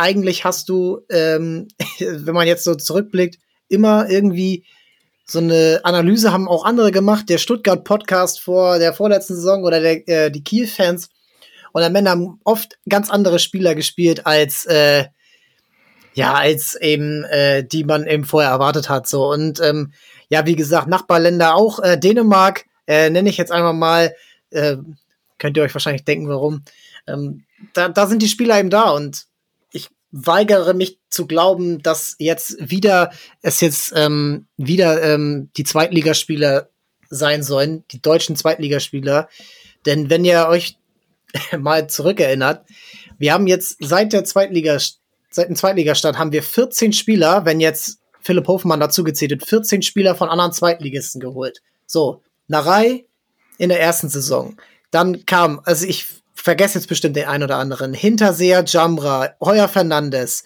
eigentlich 0.01 0.45
hast 0.45 0.69
du, 0.69 1.03
ähm, 1.11 1.69
wenn 1.99 2.35
man 2.35 2.47
jetzt 2.47 2.65
so 2.65 2.75
zurückblickt, 2.75 3.39
immer 3.69 4.09
irgendwie 4.09 4.65
so 5.27 5.39
eine 5.39 5.81
Analyse 5.85 6.33
haben 6.33 6.49
auch 6.49 6.65
andere 6.65 6.91
gemacht, 6.91 7.29
der 7.29 7.39
Stuttgart 7.39 7.85
Podcast 7.85 8.41
vor 8.41 8.79
der 8.79 8.93
vorletzten 8.93 9.37
Saison 9.37 9.63
oder 9.63 9.81
der, 9.81 10.09
äh, 10.09 10.31
die 10.31 10.43
Kiel-Fans. 10.43 11.11
Und 11.73 11.83
am 11.83 11.95
Ende 11.95 12.11
haben 12.11 12.41
oft 12.43 12.79
ganz 12.89 13.11
andere 13.11 13.39
Spieler 13.39 13.77
gespielt 13.77 14.27
als 14.27 14.67
äh, 14.67 15.05
ja, 16.15 16.35
als 16.35 16.75
eben 16.75 17.23
äh, 17.25 17.65
die 17.65 17.85
man 17.85 18.07
eben 18.09 18.25
vorher 18.25 18.51
erwartet 18.51 18.89
hat. 18.89 19.07
So 19.07 19.31
und 19.31 19.61
ähm, 19.61 19.93
ja, 20.29 20.47
wie 20.47 20.57
gesagt, 20.57 20.89
Nachbarländer 20.89 21.55
auch 21.55 21.79
äh, 21.79 21.97
Dänemark 21.97 22.65
äh, 22.89 23.09
nenne 23.11 23.31
ich 23.31 23.37
jetzt 23.37 23.53
einfach 23.53 23.73
mal. 23.73 24.15
Äh, 24.51 24.79
könnt 25.39 25.57
ihr 25.57 25.63
euch 25.63 25.75
wahrscheinlich 25.75 26.05
denken, 26.05 26.29
warum. 26.29 26.65
Ähm, 27.07 27.45
da, 27.73 27.89
da 27.89 28.09
sind 28.09 28.23
die 28.23 28.29
Spieler 28.29 28.59
eben 28.59 28.71
da 28.71 28.91
und 28.91 29.30
weigere 30.13 30.75
mich 30.75 30.99
zu 31.09 31.27
glauben, 31.27 31.83
dass 31.83 32.17
jetzt 32.19 32.57
wieder 32.59 33.13
es 33.43 33.61
jetzt 33.61 33.93
ähm, 33.97 34.47
wieder 34.57 35.03
ähm, 35.03 35.51
die 35.57 35.65
Zweitligaspieler 35.65 36.69
sein 37.09 37.43
sollen, 37.43 37.85
die 37.91 38.03
deutschen 38.03 38.37
Zweitligaspieler. 38.37 39.29
Denn 39.87 40.11
wenn 40.11 40.25
ihr 40.25 40.47
euch 40.49 40.79
mal 41.59 41.89
zurückerinnert, 41.89 42.67
wir 43.19 43.33
haben 43.33 43.47
jetzt 43.47 43.77
seit 43.81 44.13
der 44.13 44.25
Zweitliga 44.25 44.79
seit 45.31 45.49
dem 45.49 45.57
Zweitligastart 45.57 46.19
haben 46.19 46.33
wir 46.33 46.43
14 46.43 46.93
Spieler, 46.93 47.45
wenn 47.45 47.61
jetzt 47.61 48.01
Philipp 48.21 48.49
Hofmann 48.49 48.81
dazu 48.81 49.05
gezählt 49.05 49.31
wird, 49.31 49.47
14 49.47 49.83
Spieler 49.83 50.15
von 50.15 50.29
anderen 50.29 50.53
Zweitligisten 50.53 51.21
geholt. 51.21 51.63
So, 51.87 52.23
Narei 52.49 53.07
in 53.59 53.69
der 53.69 53.81
ersten 53.81 54.09
Saison. 54.09 54.57
Dann 54.91 55.25
kam, 55.25 55.61
also 55.65 55.87
ich 55.87 56.20
vergesse 56.43 56.79
jetzt 56.79 56.89
bestimmt 56.89 57.17
den 57.17 57.27
einen 57.27 57.45
oder 57.45 57.57
anderen, 57.57 57.95
Hinterseher 57.95 58.65
Jamra, 58.67 59.31
Heuer 59.41 59.69
Fernandes, 59.69 60.45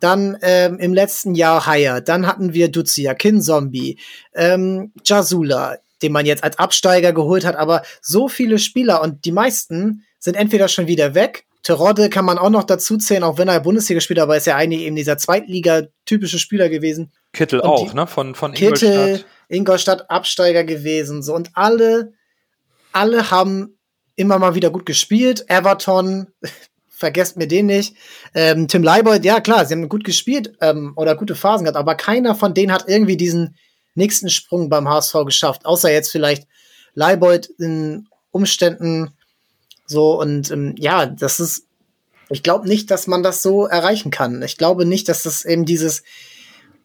dann 0.00 0.36
ähm, 0.42 0.78
im 0.78 0.94
letzten 0.94 1.34
Jahr 1.34 1.66
Haya, 1.66 2.00
dann 2.00 2.26
hatten 2.26 2.54
wir 2.54 2.70
Duzia, 2.70 3.14
Kin 3.14 3.42
Zombie, 3.42 3.98
ähm, 4.34 4.92
Jasula, 5.04 5.78
den 6.02 6.12
man 6.12 6.26
jetzt 6.26 6.44
als 6.44 6.58
Absteiger 6.58 7.12
geholt 7.12 7.44
hat, 7.44 7.56
aber 7.56 7.82
so 8.00 8.28
viele 8.28 8.58
Spieler 8.58 9.02
und 9.02 9.24
die 9.24 9.32
meisten 9.32 10.04
sind 10.18 10.36
entweder 10.36 10.68
schon 10.68 10.86
wieder 10.86 11.14
weg 11.14 11.44
Terodde 11.62 12.08
kann 12.08 12.24
man 12.24 12.38
auch 12.38 12.48
noch 12.48 12.64
dazu 12.64 12.96
zählen, 12.96 13.22
auch 13.22 13.36
wenn 13.36 13.48
er 13.48 13.60
Bundesliga 13.60 14.00
spielt, 14.00 14.20
aber 14.20 14.36
ist 14.36 14.46
ja 14.46 14.56
eigentlich 14.56 14.82
eben 14.82 14.96
dieser 14.96 15.18
Zweitliga-typische 15.18 16.38
Spieler 16.38 16.68
gewesen. 16.68 17.12
Kittel 17.32 17.60
Und 17.60 17.68
auch, 17.68 17.92
ne? 17.92 18.06
Von, 18.06 18.34
von 18.34 18.52
Kittel, 18.52 18.88
Ingolstadt. 18.88 19.26
Ingolstadt 19.48 20.10
Absteiger 20.10 20.64
gewesen. 20.64 21.22
So. 21.22 21.34
Und 21.34 21.50
alle, 21.54 22.12
alle 22.92 23.30
haben 23.30 23.77
immer 24.18 24.38
mal 24.38 24.54
wieder 24.54 24.70
gut 24.70 24.86
gespielt. 24.86 25.44
Everton, 25.48 26.28
vergesst 26.88 27.36
mir 27.36 27.46
den 27.46 27.66
nicht. 27.66 27.94
Ähm, 28.34 28.68
Tim 28.68 28.82
Leibold, 28.82 29.24
ja 29.24 29.40
klar, 29.40 29.64
sie 29.64 29.74
haben 29.74 29.88
gut 29.88 30.04
gespielt 30.04 30.54
ähm, 30.60 30.92
oder 30.96 31.16
gute 31.16 31.36
Phasen 31.36 31.64
gehabt, 31.64 31.78
aber 31.78 31.94
keiner 31.94 32.34
von 32.34 32.54
denen 32.54 32.72
hat 32.72 32.84
irgendwie 32.88 33.16
diesen 33.16 33.56
nächsten 33.94 34.30
Sprung 34.30 34.68
beim 34.68 34.88
HSV 34.88 35.24
geschafft. 35.24 35.64
Außer 35.66 35.92
jetzt 35.92 36.10
vielleicht 36.10 36.46
Leibold 36.94 37.46
in 37.58 38.08
Umständen 38.30 39.12
so. 39.86 40.20
Und 40.20 40.50
ähm, 40.50 40.74
ja, 40.78 41.06
das 41.06 41.40
ist, 41.40 41.66
ich 42.28 42.42
glaube 42.42 42.68
nicht, 42.68 42.90
dass 42.90 43.06
man 43.06 43.22
das 43.22 43.42
so 43.42 43.66
erreichen 43.66 44.10
kann. 44.10 44.42
Ich 44.42 44.56
glaube 44.56 44.84
nicht, 44.84 45.08
dass 45.08 45.22
das 45.22 45.44
eben 45.44 45.64
dieses, 45.64 46.02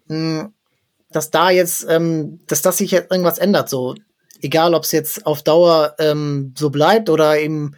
mh, 0.07 0.51
dass 1.11 1.29
da 1.31 1.49
jetzt, 1.49 1.85
ähm, 1.89 2.39
dass 2.47 2.61
das 2.61 2.77
sich 2.77 2.91
jetzt 2.91 3.11
irgendwas 3.11 3.37
ändert, 3.37 3.69
so. 3.69 3.95
Egal, 4.43 4.73
ob 4.75 4.83
es 4.83 4.91
jetzt 4.91 5.25
auf 5.25 5.41
Dauer 5.41 5.95
ähm, 5.99 6.53
so 6.57 6.69
bleibt 6.69 7.09
oder 7.09 7.39
eben 7.39 7.75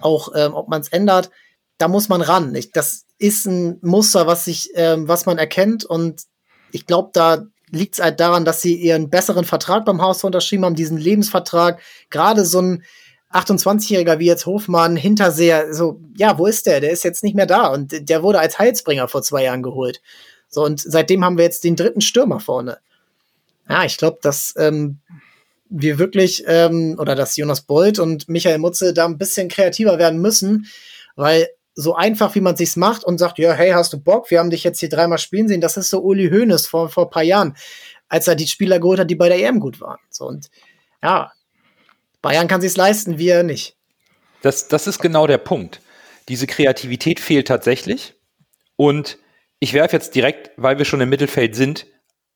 auch, 0.00 0.28
ähm, 0.36 0.54
ob 0.54 0.68
man 0.68 0.82
es 0.82 0.88
ändert, 0.88 1.30
da 1.78 1.88
muss 1.88 2.08
man 2.08 2.20
ran. 2.20 2.54
Ich, 2.54 2.70
das 2.70 3.06
ist 3.18 3.46
ein 3.46 3.78
Muster, 3.80 4.26
was 4.26 4.44
sich, 4.44 4.70
ähm, 4.74 5.08
was 5.08 5.26
man 5.26 5.38
erkennt 5.38 5.84
und 5.84 6.22
ich 6.70 6.86
glaube, 6.86 7.10
da 7.12 7.46
liegt 7.70 7.94
es 7.94 8.04
halt 8.04 8.20
daran, 8.20 8.44
dass 8.44 8.60
sie 8.60 8.74
ihren 8.74 9.10
besseren 9.10 9.44
Vertrag 9.44 9.84
beim 9.84 10.02
Haus 10.02 10.22
unterschrieben 10.22 10.64
haben, 10.64 10.74
diesen 10.74 10.98
Lebensvertrag. 10.98 11.80
Gerade 12.10 12.44
so 12.44 12.60
ein 12.60 12.84
28-Jähriger 13.32 14.18
wie 14.18 14.26
jetzt 14.26 14.46
Hofmann, 14.46 14.96
Hinterseher, 14.96 15.72
so, 15.72 16.00
ja, 16.16 16.38
wo 16.38 16.46
ist 16.46 16.66
der? 16.66 16.80
Der 16.80 16.90
ist 16.90 17.02
jetzt 17.02 17.24
nicht 17.24 17.34
mehr 17.34 17.46
da 17.46 17.68
und 17.68 18.08
der 18.08 18.22
wurde 18.22 18.40
als 18.40 18.58
Heilsbringer 18.58 19.08
vor 19.08 19.22
zwei 19.22 19.44
Jahren 19.44 19.62
geholt. 19.62 20.02
So, 20.48 20.64
und 20.64 20.80
seitdem 20.80 21.24
haben 21.24 21.38
wir 21.38 21.44
jetzt 21.44 21.64
den 21.64 21.76
dritten 21.76 22.02
Stürmer 22.02 22.40
vorne. 22.40 22.78
Ja, 23.68 23.84
ich 23.84 23.96
glaube, 23.96 24.18
dass 24.20 24.52
ähm, 24.58 24.98
wir 25.72 25.98
wirklich, 25.98 26.44
ähm, 26.46 26.96
oder 26.98 27.14
dass 27.14 27.36
Jonas 27.36 27.62
Bold 27.62 27.98
und 27.98 28.28
Michael 28.28 28.58
Mutze 28.58 28.92
da 28.92 29.06
ein 29.06 29.18
bisschen 29.18 29.48
kreativer 29.48 29.98
werden 29.98 30.20
müssen, 30.20 30.66
weil 31.16 31.48
so 31.74 31.94
einfach, 31.94 32.34
wie 32.34 32.40
man 32.40 32.56
sich's 32.56 32.76
macht 32.76 33.04
und 33.04 33.18
sagt, 33.18 33.38
ja, 33.38 33.54
hey, 33.54 33.70
hast 33.70 33.92
du 33.92 33.98
Bock? 33.98 34.30
Wir 34.30 34.38
haben 34.38 34.50
dich 34.50 34.62
jetzt 34.62 34.80
hier 34.80 34.90
dreimal 34.90 35.18
spielen 35.18 35.48
sehen. 35.48 35.62
Das 35.62 35.78
ist 35.78 35.88
so 35.88 36.02
Uli 36.02 36.28
Hoeneß 36.30 36.66
vor, 36.66 36.90
vor 36.90 37.06
ein 37.06 37.10
paar 37.10 37.22
Jahren, 37.22 37.56
als 38.08 38.28
er 38.28 38.34
die 38.34 38.46
Spieler 38.46 38.78
geholt 38.78 39.00
hat, 39.00 39.10
die 39.10 39.14
bei 39.14 39.28
der 39.30 39.38
EM 39.38 39.58
gut 39.58 39.80
waren. 39.80 39.98
So, 40.10 40.26
und 40.26 40.50
ja, 41.02 41.32
Bayern 42.20 42.48
kann 42.48 42.60
sich's 42.60 42.76
leisten, 42.76 43.18
wir 43.18 43.42
nicht. 43.42 43.76
Das, 44.42 44.68
das 44.68 44.86
ist 44.86 44.98
genau 44.98 45.26
der 45.26 45.38
Punkt. 45.38 45.80
Diese 46.28 46.46
Kreativität 46.46 47.20
fehlt 47.20 47.48
tatsächlich. 47.48 48.14
Und 48.76 49.18
ich 49.58 49.72
werfe 49.72 49.96
jetzt 49.96 50.14
direkt, 50.14 50.50
weil 50.56 50.78
wir 50.78 50.84
schon 50.84 51.00
im 51.00 51.08
Mittelfeld 51.08 51.56
sind, 51.56 51.86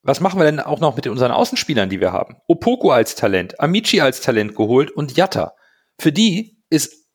was 0.07 0.21
machen 0.21 0.39
wir 0.39 0.45
denn 0.45 0.61
auch 0.61 0.81
noch 0.81 0.97
mit 0.97 1.07
unseren 1.07 1.33
Außenspielern, 1.33 1.89
die 1.89 2.01
wir 2.01 2.13
haben? 2.13 2.37
Opoko 2.47 2.91
als 2.91 3.15
Talent, 3.15 3.61
Amici 3.61 4.01
als 4.01 4.21
Talent 4.21 4.55
geholt 4.55 4.91
und 4.91 5.17
Jatta. 5.17 5.55
Für 5.99 6.13
die 6.13 6.63
ist 6.71 7.07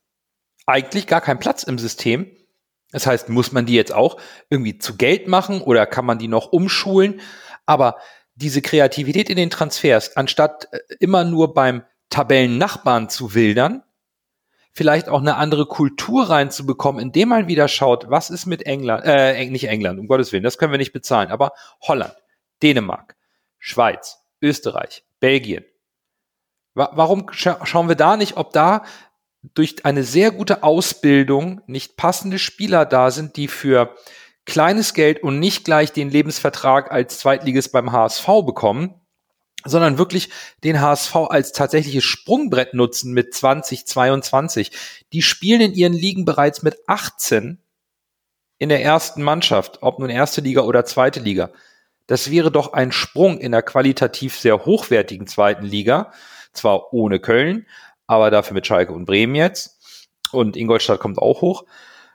eigentlich 0.65 1.07
gar 1.07 1.21
kein 1.21 1.39
Platz 1.39 1.63
im 1.63 1.77
System. 1.77 2.29
Das 2.91 3.07
heißt, 3.07 3.29
muss 3.29 3.51
man 3.51 3.65
die 3.65 3.73
jetzt 3.73 3.93
auch 3.93 4.17
irgendwie 4.49 4.77
zu 4.77 4.97
Geld 4.97 5.27
machen 5.27 5.61
oder 5.61 5.85
kann 5.85 6.05
man 6.05 6.19
die 6.19 6.27
noch 6.27 6.51
umschulen? 6.51 7.21
Aber 7.65 7.97
diese 8.35 8.61
Kreativität 8.61 9.29
in 9.29 9.37
den 9.37 9.49
Transfers, 9.49 10.17
anstatt 10.17 10.67
äh, 10.71 10.79
immer 10.99 11.23
nur 11.23 11.53
beim 11.53 11.83
Tabellennachbarn 12.09 13.09
zu 13.09 13.33
wildern, 13.33 13.83
vielleicht 14.73 15.09
auch 15.09 15.19
eine 15.19 15.35
andere 15.35 15.65
Kultur 15.65 16.29
reinzubekommen, 16.29 17.01
indem 17.01 17.29
man 17.29 17.47
wieder 17.47 17.67
schaut, 17.67 18.09
was 18.09 18.29
ist 18.29 18.45
mit 18.45 18.65
England, 18.65 19.03
äh, 19.05 19.45
nicht 19.49 19.67
England, 19.67 19.99
um 19.99 20.07
Gottes 20.07 20.31
Willen, 20.31 20.43
das 20.43 20.57
können 20.57 20.71
wir 20.71 20.77
nicht 20.77 20.93
bezahlen, 20.93 21.29
aber 21.29 21.53
Holland, 21.81 22.15
Dänemark, 22.61 23.15
Schweiz, 23.57 24.19
Österreich, 24.41 25.03
Belgien. 25.19 25.65
Wa 26.73 26.91
warum 26.93 27.27
scha 27.31 27.65
schauen 27.65 27.89
wir 27.89 27.95
da 27.95 28.17
nicht, 28.17 28.37
ob 28.37 28.53
da 28.53 28.83
durch 29.53 29.85
eine 29.85 30.03
sehr 30.03 30.31
gute 30.31 30.63
Ausbildung 30.63 31.61
nicht 31.67 31.97
passende 31.97 32.39
Spieler 32.39 32.85
da 32.85 33.11
sind, 33.11 33.35
die 33.37 33.47
für 33.47 33.95
kleines 34.45 34.93
Geld 34.93 35.23
und 35.23 35.39
nicht 35.39 35.65
gleich 35.65 35.91
den 35.91 36.09
Lebensvertrag 36.09 36.91
als 36.91 37.19
Zweitligist 37.19 37.71
beim 37.71 37.91
HSV 37.91 38.25
bekommen, 38.45 38.95
sondern 39.65 39.97
wirklich 39.97 40.29
den 40.63 40.81
HSV 40.81 41.15
als 41.15 41.51
tatsächliches 41.51 42.03
Sprungbrett 42.03 42.73
nutzen 42.73 43.13
mit 43.13 43.33
2022. 43.33 44.71
Die 45.13 45.21
spielen 45.21 45.61
in 45.61 45.73
ihren 45.73 45.93
Ligen 45.93 46.25
bereits 46.25 46.63
mit 46.63 46.77
18 46.87 47.59
in 48.57 48.69
der 48.69 48.83
ersten 48.83 49.23
Mannschaft, 49.23 49.79
ob 49.81 49.99
nun 49.99 50.09
erste 50.09 50.41
Liga 50.41 50.61
oder 50.61 50.85
zweite 50.85 51.19
Liga. 51.19 51.51
Das 52.11 52.29
wäre 52.29 52.51
doch 52.51 52.73
ein 52.73 52.91
Sprung 52.91 53.37
in 53.37 53.53
der 53.53 53.61
qualitativ 53.61 54.37
sehr 54.37 54.65
hochwertigen 54.65 55.27
zweiten 55.27 55.63
Liga, 55.65 56.11
zwar 56.51 56.91
ohne 56.91 57.21
Köln, 57.21 57.65
aber 58.05 58.29
dafür 58.31 58.53
mit 58.53 58.67
Schalke 58.67 58.91
und 58.91 59.05
Bremen 59.05 59.33
jetzt. 59.33 59.79
Und 60.33 60.57
Ingolstadt 60.57 60.99
kommt 60.99 61.19
auch 61.19 61.39
hoch 61.39 61.63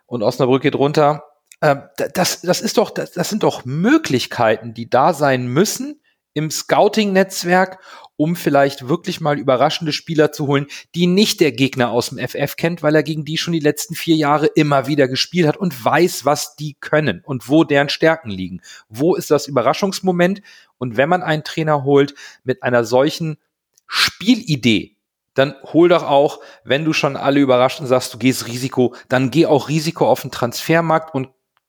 und 0.04 0.22
Osnabrück 0.22 0.60
geht 0.60 0.74
runter. 0.74 1.24
Ähm, 1.62 1.84
da- 1.96 2.08
das, 2.08 2.42
das 2.42 2.60
ist 2.60 2.76
doch, 2.76 2.90
das, 2.90 3.12
das 3.12 3.30
sind 3.30 3.42
doch 3.42 3.64
Möglichkeiten, 3.64 4.74
die 4.74 4.90
da 4.90 5.14
sein 5.14 5.46
müssen 5.46 6.02
im 6.34 6.50
Scouting-Netzwerk, 6.50 7.78
um 8.16 8.36
vielleicht 8.36 8.88
wirklich 8.88 9.20
mal 9.20 9.38
überraschende 9.38 9.92
Spieler 9.92 10.32
zu 10.32 10.46
holen, 10.46 10.66
die 10.94 11.06
nicht 11.06 11.40
der 11.40 11.52
Gegner 11.52 11.90
aus 11.90 12.10
dem 12.10 12.18
FF 12.18 12.56
kennt, 12.56 12.82
weil 12.82 12.94
er 12.94 13.02
gegen 13.02 13.24
die 13.24 13.36
schon 13.36 13.52
die 13.52 13.60
letzten 13.60 13.94
vier 13.94 14.16
Jahre 14.16 14.46
immer 14.46 14.86
wieder 14.86 15.08
gespielt 15.08 15.46
hat 15.46 15.56
und 15.56 15.84
weiß, 15.84 16.24
was 16.24 16.56
die 16.56 16.74
können 16.80 17.22
und 17.24 17.48
wo 17.48 17.64
deren 17.64 17.88
Stärken 17.88 18.30
liegen. 18.30 18.60
Wo 18.88 19.14
ist 19.14 19.30
das 19.30 19.46
Überraschungsmoment? 19.46 20.42
Und 20.78 20.96
wenn 20.96 21.08
man 21.08 21.22
einen 21.22 21.44
Trainer 21.44 21.84
holt 21.84 22.14
mit 22.44 22.62
einer 22.62 22.84
solchen 22.84 23.38
Spielidee, 23.86 24.96
dann 25.34 25.54
hol 25.72 25.88
doch 25.88 26.02
auch, 26.02 26.40
wenn 26.64 26.84
du 26.84 26.94
schon 26.94 27.16
alle 27.16 27.40
überrascht 27.40 27.80
und 27.80 27.86
sagst, 27.86 28.14
du 28.14 28.18
gehst 28.18 28.46
Risiko, 28.46 28.94
dann 29.08 29.30
geh 29.30 29.44
auch 29.44 29.68
Risiko 29.68 30.08
auf 30.08 30.22
den 30.22 30.30
Transfermarkt 30.30 31.14
und 31.14 31.28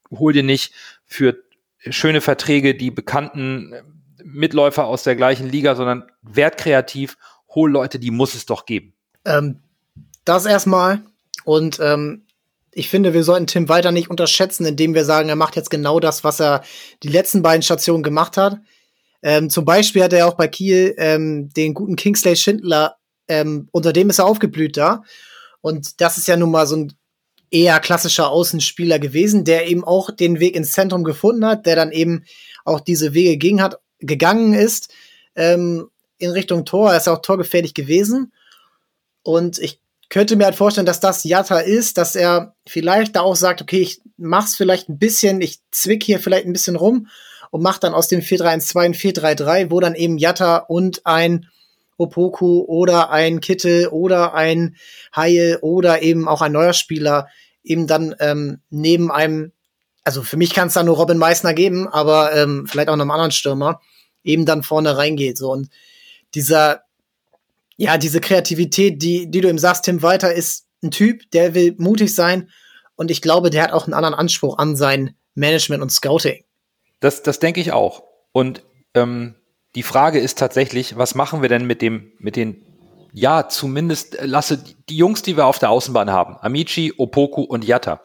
hol 0.09 0.31
dir 0.31 0.43
nicht 0.43 0.73
für 1.05 1.37
schöne 1.89 2.21
Verträge 2.21 2.75
die 2.75 2.91
bekannten 2.91 3.96
Mitläufer 4.33 4.85
aus 4.85 5.03
der 5.03 5.15
gleichen 5.15 5.49
Liga, 5.49 5.75
sondern 5.75 6.03
werd 6.21 6.57
kreativ, 6.57 7.17
hol 7.55 7.71
Leute, 7.71 7.99
die 7.99 8.11
muss 8.11 8.35
es 8.35 8.45
doch 8.45 8.65
geben. 8.65 8.93
Ähm, 9.25 9.61
das 10.25 10.45
erstmal. 10.45 11.01
Und 11.45 11.79
ähm, 11.81 12.25
ich 12.71 12.89
finde, 12.89 13.13
wir 13.13 13.23
sollten 13.23 13.47
Tim 13.47 13.69
weiter 13.69 13.91
nicht 13.91 14.09
unterschätzen, 14.09 14.65
indem 14.65 14.93
wir 14.93 15.05
sagen, 15.05 15.29
er 15.29 15.35
macht 15.35 15.55
jetzt 15.55 15.69
genau 15.69 15.99
das, 15.99 16.23
was 16.23 16.39
er 16.39 16.63
die 17.03 17.07
letzten 17.07 17.41
beiden 17.41 17.63
Stationen 17.63 18.03
gemacht 18.03 18.37
hat. 18.37 18.59
Ähm, 19.23 19.49
zum 19.49 19.65
Beispiel 19.65 20.03
hat 20.03 20.13
er 20.13 20.27
auch 20.27 20.35
bei 20.35 20.47
Kiel 20.47 20.93
ähm, 20.97 21.49
den 21.49 21.73
guten 21.73 21.95
Kingsley 21.95 22.35
Schindler, 22.35 22.97
ähm, 23.27 23.67
unter 23.71 23.93
dem 23.93 24.09
ist 24.09 24.19
er 24.19 24.25
aufgeblüht 24.25 24.77
da. 24.77 25.03
Und 25.61 26.01
das 26.01 26.17
ist 26.17 26.27
ja 26.27 26.37
nun 26.37 26.51
mal 26.51 26.67
so 26.67 26.75
ein 26.75 26.93
eher 27.49 27.79
klassischer 27.79 28.29
Außenspieler 28.29 28.99
gewesen, 28.99 29.43
der 29.43 29.67
eben 29.67 29.83
auch 29.83 30.11
den 30.11 30.39
Weg 30.39 30.55
ins 30.55 30.73
Zentrum 30.73 31.03
gefunden 31.03 31.45
hat, 31.45 31.65
der 31.65 31.75
dann 31.75 31.91
eben 31.91 32.25
auch 32.65 32.81
diese 32.81 33.13
Wege 33.13 33.37
ging 33.37 33.61
hat, 33.61 33.79
gegangen 33.99 34.53
ist 34.53 34.93
ähm, 35.35 35.89
in 36.17 36.31
Richtung 36.31 36.65
Tor. 36.65 36.91
Er 36.91 36.97
ist 36.97 37.07
auch 37.07 37.21
torgefährlich 37.21 37.73
gewesen. 37.73 38.33
Und 39.23 39.59
ich 39.59 39.79
könnte 40.09 40.35
mir 40.35 40.45
halt 40.45 40.55
vorstellen, 40.55 40.85
dass 40.85 40.99
das 40.99 41.23
Jatta 41.23 41.59
ist, 41.59 41.97
dass 41.97 42.15
er 42.15 42.55
vielleicht 42.67 43.15
da 43.15 43.21
auch 43.21 43.35
sagt, 43.35 43.61
okay, 43.61 43.81
ich 43.81 44.01
mach's 44.17 44.55
vielleicht 44.55 44.89
ein 44.89 44.99
bisschen, 44.99 45.41
ich 45.41 45.59
zwick 45.71 46.03
hier 46.03 46.19
vielleicht 46.19 46.45
ein 46.45 46.53
bisschen 46.53 46.75
rum 46.75 47.07
und 47.51 47.61
mach 47.61 47.77
dann 47.77 47.93
aus 47.93 48.07
dem 48.07 48.21
4-3-1-2 48.21 48.79
ein 48.79 48.93
4-3-3, 48.93 49.71
wo 49.71 49.79
dann 49.79 49.95
eben 49.95 50.17
Jatta 50.17 50.57
und 50.57 51.05
ein 51.05 51.47
Opoku 51.97 52.63
oder 52.67 53.09
ein 53.09 53.41
Kittel 53.41 53.87
oder 53.87 54.33
ein 54.33 54.75
Haie 55.15 55.59
oder 55.61 56.01
eben 56.01 56.27
auch 56.27 56.41
ein 56.41 56.51
neuer 56.51 56.73
Spieler 56.73 57.27
eben 57.63 57.87
dann 57.87 58.15
ähm, 58.19 58.61
neben 58.69 59.11
einem, 59.11 59.51
also 60.07 60.23
für 60.23 60.37
mich 60.37 60.53
kann 60.53 60.69
es 60.69 60.75
da 60.75 60.83
nur 60.83 60.95
Robin 60.95 61.17
Meissner 61.17 61.53
geben, 61.53 61.85
aber 61.89 62.33
ähm, 62.33 62.65
vielleicht 62.65 62.87
auch 62.87 62.93
einem 62.93 63.11
anderen 63.11 63.31
Stürmer, 63.31 63.81
eben 64.23 64.45
dann 64.45 64.63
vorne 64.63 64.97
reingeht. 64.97 65.37
So 65.37 65.51
und 65.51 65.69
dieser, 66.33 66.83
ja, 67.75 67.97
diese 67.97 68.21
Kreativität, 68.21 69.03
die, 69.03 69.29
die 69.29 69.41
du 69.41 69.49
ihm 69.49 69.59
sagst, 69.59 69.83
Tim 69.83 70.01
Walter 70.01 70.33
ist 70.33 70.65
ein 70.81 70.91
Typ, 70.91 71.29
der 71.31 71.53
will 71.55 71.75
mutig 71.77 72.15
sein 72.15 72.49
und 72.95 73.11
ich 73.11 73.21
glaube, 73.21 73.49
der 73.49 73.63
hat 73.63 73.73
auch 73.73 73.83
einen 73.83 73.93
anderen 73.93 74.15
Anspruch 74.15 74.57
an 74.57 74.77
sein 74.77 75.13
Management 75.35 75.83
und 75.83 75.91
Scouting. 75.91 76.45
Das, 77.01 77.21
das 77.21 77.39
denke 77.39 77.59
ich 77.59 77.73
auch. 77.73 78.03
Und 78.31 78.63
ähm, 78.93 79.35
die 79.75 79.83
Frage 79.83 80.19
ist 80.19 80.39
tatsächlich, 80.39 80.97
was 80.97 81.15
machen 81.15 81.41
wir 81.41 81.49
denn 81.49 81.67
mit 81.67 81.81
dem, 81.81 82.13
mit 82.17 82.37
den, 82.37 82.63
ja, 83.11 83.49
zumindest 83.49 84.17
äh, 84.17 84.25
lasse 84.25 84.63
die 84.87 84.95
Jungs, 84.95 85.21
die 85.21 85.35
wir 85.35 85.47
auf 85.47 85.59
der 85.59 85.69
Außenbahn 85.69 86.09
haben, 86.11 86.37
Amici, 86.39 86.93
Opoku 86.97 87.41
und 87.41 87.65
Yatta. 87.65 88.01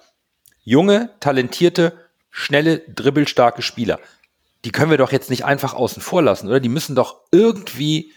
Junge, 0.62 1.10
talentierte, 1.20 1.98
schnelle, 2.30 2.78
dribbelstarke 2.80 3.62
Spieler. 3.62 3.98
Die 4.64 4.70
können 4.70 4.90
wir 4.90 4.98
doch 4.98 5.12
jetzt 5.12 5.30
nicht 5.30 5.44
einfach 5.44 5.74
außen 5.74 6.02
vor 6.02 6.22
lassen, 6.22 6.48
oder? 6.48 6.60
Die 6.60 6.68
müssen 6.68 6.94
doch 6.94 7.20
irgendwie 7.32 8.12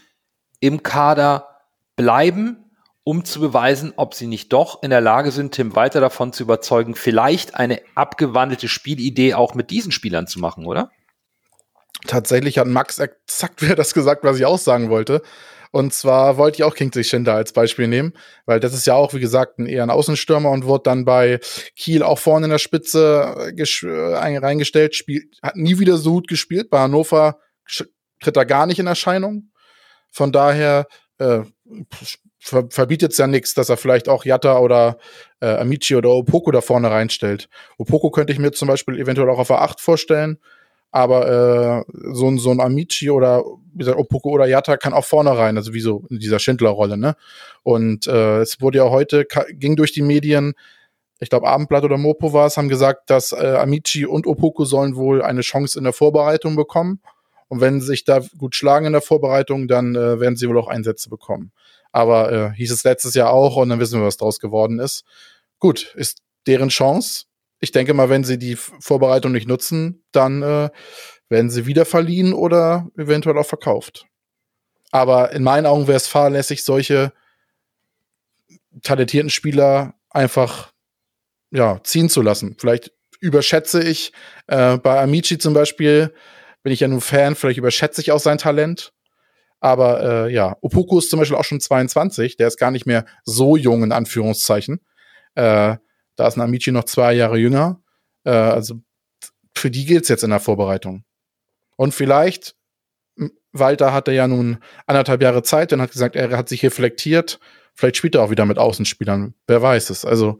im 0.60 0.82
Kader 0.82 1.60
bleiben, 1.96 2.70
um 3.02 3.24
zu 3.24 3.40
beweisen, 3.40 3.92
ob 3.96 4.14
sie 4.14 4.26
nicht 4.26 4.52
doch 4.52 4.82
in 4.82 4.90
der 4.90 5.00
Lage 5.00 5.30
sind, 5.30 5.54
Tim 5.54 5.76
weiter 5.76 6.00
davon 6.00 6.32
zu 6.32 6.42
überzeugen, 6.42 6.94
vielleicht 6.94 7.54
eine 7.54 7.80
abgewandelte 7.94 8.68
Spielidee 8.68 9.34
auch 9.34 9.54
mit 9.54 9.70
diesen 9.70 9.92
Spielern 9.92 10.26
zu 10.26 10.40
machen, 10.40 10.66
oder? 10.66 10.90
Tatsächlich 12.06 12.58
hat 12.58 12.66
Max 12.66 12.98
exakt 12.98 13.62
wieder 13.62 13.74
das 13.74 13.94
gesagt, 13.94 14.24
was 14.24 14.38
ich 14.38 14.46
auch 14.46 14.58
sagen 14.58 14.90
wollte. 14.90 15.22
Und 15.76 15.92
zwar 15.92 16.38
wollte 16.38 16.56
ich 16.56 16.64
auch 16.64 16.74
Kingsley 16.74 17.04
Schindler 17.04 17.34
als 17.34 17.52
Beispiel 17.52 17.86
nehmen, 17.86 18.14
weil 18.46 18.60
das 18.60 18.72
ist 18.72 18.86
ja 18.86 18.94
auch, 18.94 19.12
wie 19.12 19.20
gesagt, 19.20 19.58
ein, 19.58 19.66
eher 19.66 19.82
ein 19.82 19.90
Außenstürmer 19.90 20.50
und 20.50 20.64
wurde 20.64 20.84
dann 20.84 21.04
bei 21.04 21.38
Kiel 21.76 22.02
auch 22.02 22.18
vorne 22.18 22.46
in 22.46 22.50
der 22.50 22.56
Spitze 22.56 23.52
äh, 23.54 23.60
äh 23.60 24.38
reingestellt, 24.38 24.94
spielt, 24.94 25.36
hat 25.42 25.56
nie 25.56 25.78
wieder 25.78 25.98
so 25.98 26.12
gut 26.12 26.28
gespielt. 26.28 26.70
Bei 26.70 26.78
Hannover 26.78 27.40
tritt 28.22 28.36
er 28.38 28.46
gar 28.46 28.64
nicht 28.64 28.78
in 28.78 28.86
Erscheinung. 28.86 29.50
Von 30.10 30.32
daher 30.32 30.86
äh, 31.18 31.40
ver 32.38 32.68
verbietet 32.70 33.12
es 33.12 33.18
ja 33.18 33.26
nichts, 33.26 33.52
dass 33.52 33.68
er 33.68 33.76
vielleicht 33.76 34.08
auch 34.08 34.24
Jatta 34.24 34.60
oder 34.60 34.96
äh, 35.40 35.56
Amici 35.56 35.94
oder 35.94 36.08
Opoko 36.08 36.52
da 36.52 36.62
vorne 36.62 36.90
reinstellt. 36.90 37.50
Opoko 37.76 38.10
könnte 38.10 38.32
ich 38.32 38.38
mir 38.38 38.52
zum 38.52 38.68
Beispiel 38.68 38.98
eventuell 38.98 39.28
auch 39.28 39.38
auf 39.38 39.48
der 39.48 39.60
8 39.60 39.78
vorstellen 39.78 40.38
aber 40.96 41.84
äh, 41.86 41.92
so, 42.14 42.26
ein 42.26 42.38
so 42.38 42.50
ein 42.50 42.58
Amici 42.58 43.10
oder 43.10 43.44
wie 43.74 43.80
gesagt, 43.80 43.98
Opoko 43.98 44.30
oder 44.30 44.46
Yata 44.46 44.78
kann 44.78 44.94
auch 44.94 45.04
vorne 45.04 45.36
rein, 45.36 45.58
also 45.58 45.74
wie 45.74 45.80
so 45.80 46.04
in 46.08 46.20
dieser 46.20 46.38
Schindler-Rolle, 46.38 46.96
ne? 46.96 47.16
Und 47.62 48.06
äh, 48.06 48.38
es 48.40 48.62
wurde 48.62 48.78
ja 48.78 48.88
heute, 48.88 49.26
ging 49.50 49.76
durch 49.76 49.92
die 49.92 50.00
Medien, 50.00 50.54
ich 51.20 51.28
glaube 51.28 51.48
Abendblatt 51.48 51.84
oder 51.84 51.98
Mopo 51.98 52.32
war 52.32 52.46
es, 52.46 52.56
haben 52.56 52.70
gesagt, 52.70 53.10
dass 53.10 53.32
äh, 53.32 53.56
Amici 53.58 54.06
und 54.06 54.26
Opoko 54.26 54.64
sollen 54.64 54.96
wohl 54.96 55.20
eine 55.20 55.42
Chance 55.42 55.76
in 55.76 55.84
der 55.84 55.92
Vorbereitung 55.92 56.56
bekommen. 56.56 57.02
Und 57.48 57.60
wenn 57.60 57.78
sie 57.82 57.88
sich 57.88 58.04
da 58.04 58.20
gut 58.38 58.54
schlagen 58.54 58.86
in 58.86 58.92
der 58.92 59.02
Vorbereitung, 59.02 59.68
dann 59.68 59.94
äh, 59.94 60.18
werden 60.18 60.36
sie 60.36 60.48
wohl 60.48 60.58
auch 60.58 60.68
Einsätze 60.68 61.10
bekommen. 61.10 61.52
Aber 61.92 62.32
äh, 62.32 62.56
hieß 62.56 62.72
es 62.72 62.84
letztes 62.84 63.12
Jahr 63.12 63.34
auch 63.34 63.56
und 63.56 63.68
dann 63.68 63.80
wissen 63.80 64.00
wir, 64.00 64.06
was 64.06 64.16
draus 64.16 64.40
geworden 64.40 64.78
ist. 64.78 65.04
Gut, 65.58 65.94
ist 65.94 66.22
deren 66.46 66.70
Chance 66.70 67.25
ich 67.60 67.72
denke 67.72 67.94
mal, 67.94 68.10
wenn 68.10 68.24
sie 68.24 68.38
die 68.38 68.56
Vorbereitung 68.56 69.32
nicht 69.32 69.48
nutzen, 69.48 70.04
dann 70.12 70.42
äh, 70.42 70.70
werden 71.28 71.50
sie 71.50 71.66
wieder 71.66 71.84
verliehen 71.84 72.32
oder 72.32 72.88
eventuell 72.96 73.38
auch 73.38 73.46
verkauft. 73.46 74.06
Aber 74.90 75.32
in 75.32 75.42
meinen 75.42 75.66
Augen 75.66 75.86
wäre 75.86 75.96
es 75.96 76.06
fahrlässig, 76.06 76.64
solche 76.64 77.12
talentierten 78.82 79.30
Spieler 79.30 79.94
einfach 80.10 80.72
ja, 81.50 81.80
ziehen 81.82 82.08
zu 82.08 82.22
lassen. 82.22 82.56
Vielleicht 82.58 82.92
überschätze 83.20 83.82
ich 83.82 84.12
äh, 84.46 84.76
bei 84.78 85.00
Amici 85.00 85.38
zum 85.38 85.54
Beispiel, 85.54 86.14
bin 86.62 86.72
ich 86.72 86.80
ja 86.80 86.88
nur 86.88 87.00
Fan, 87.00 87.34
vielleicht 87.34 87.58
überschätze 87.58 88.00
ich 88.00 88.12
auch 88.12 88.20
sein 88.20 88.38
Talent. 88.38 88.92
Aber 89.60 90.26
äh, 90.26 90.32
ja, 90.32 90.56
Opoku 90.60 90.98
ist 90.98 91.10
zum 91.10 91.18
Beispiel 91.18 91.36
auch 91.36 91.44
schon 91.44 91.60
22, 91.60 92.36
der 92.36 92.48
ist 92.48 92.58
gar 92.58 92.70
nicht 92.70 92.86
mehr 92.86 93.06
so 93.24 93.56
jung 93.56 93.82
in 93.82 93.92
Anführungszeichen. 93.92 94.80
Äh, 95.34 95.76
da 96.16 96.26
ist 96.26 96.36
ein 96.36 96.42
Amici 96.42 96.72
noch 96.72 96.84
zwei 96.84 97.12
Jahre 97.12 97.38
jünger. 97.38 97.80
Äh, 98.24 98.30
also 98.30 98.80
für 99.56 99.70
die 99.70 99.86
gilt 99.86 100.04
es 100.04 100.08
jetzt 100.08 100.24
in 100.24 100.30
der 100.30 100.40
Vorbereitung. 100.40 101.04
Und 101.76 101.92
vielleicht, 101.94 102.56
Walter 103.52 103.92
hatte 103.92 104.12
ja 104.12 104.26
nun 104.28 104.58
anderthalb 104.86 105.22
Jahre 105.22 105.42
Zeit 105.42 105.72
und 105.72 105.80
hat 105.80 105.92
gesagt, 105.92 106.16
er 106.16 106.36
hat 106.36 106.48
sich 106.48 106.62
reflektiert. 106.62 107.38
Vielleicht 107.74 107.96
spielt 107.96 108.14
er 108.14 108.22
auch 108.22 108.30
wieder 108.30 108.46
mit 108.46 108.58
Außenspielern. 108.58 109.34
Wer 109.46 109.62
weiß 109.62 109.90
es. 109.90 110.04
Also 110.04 110.38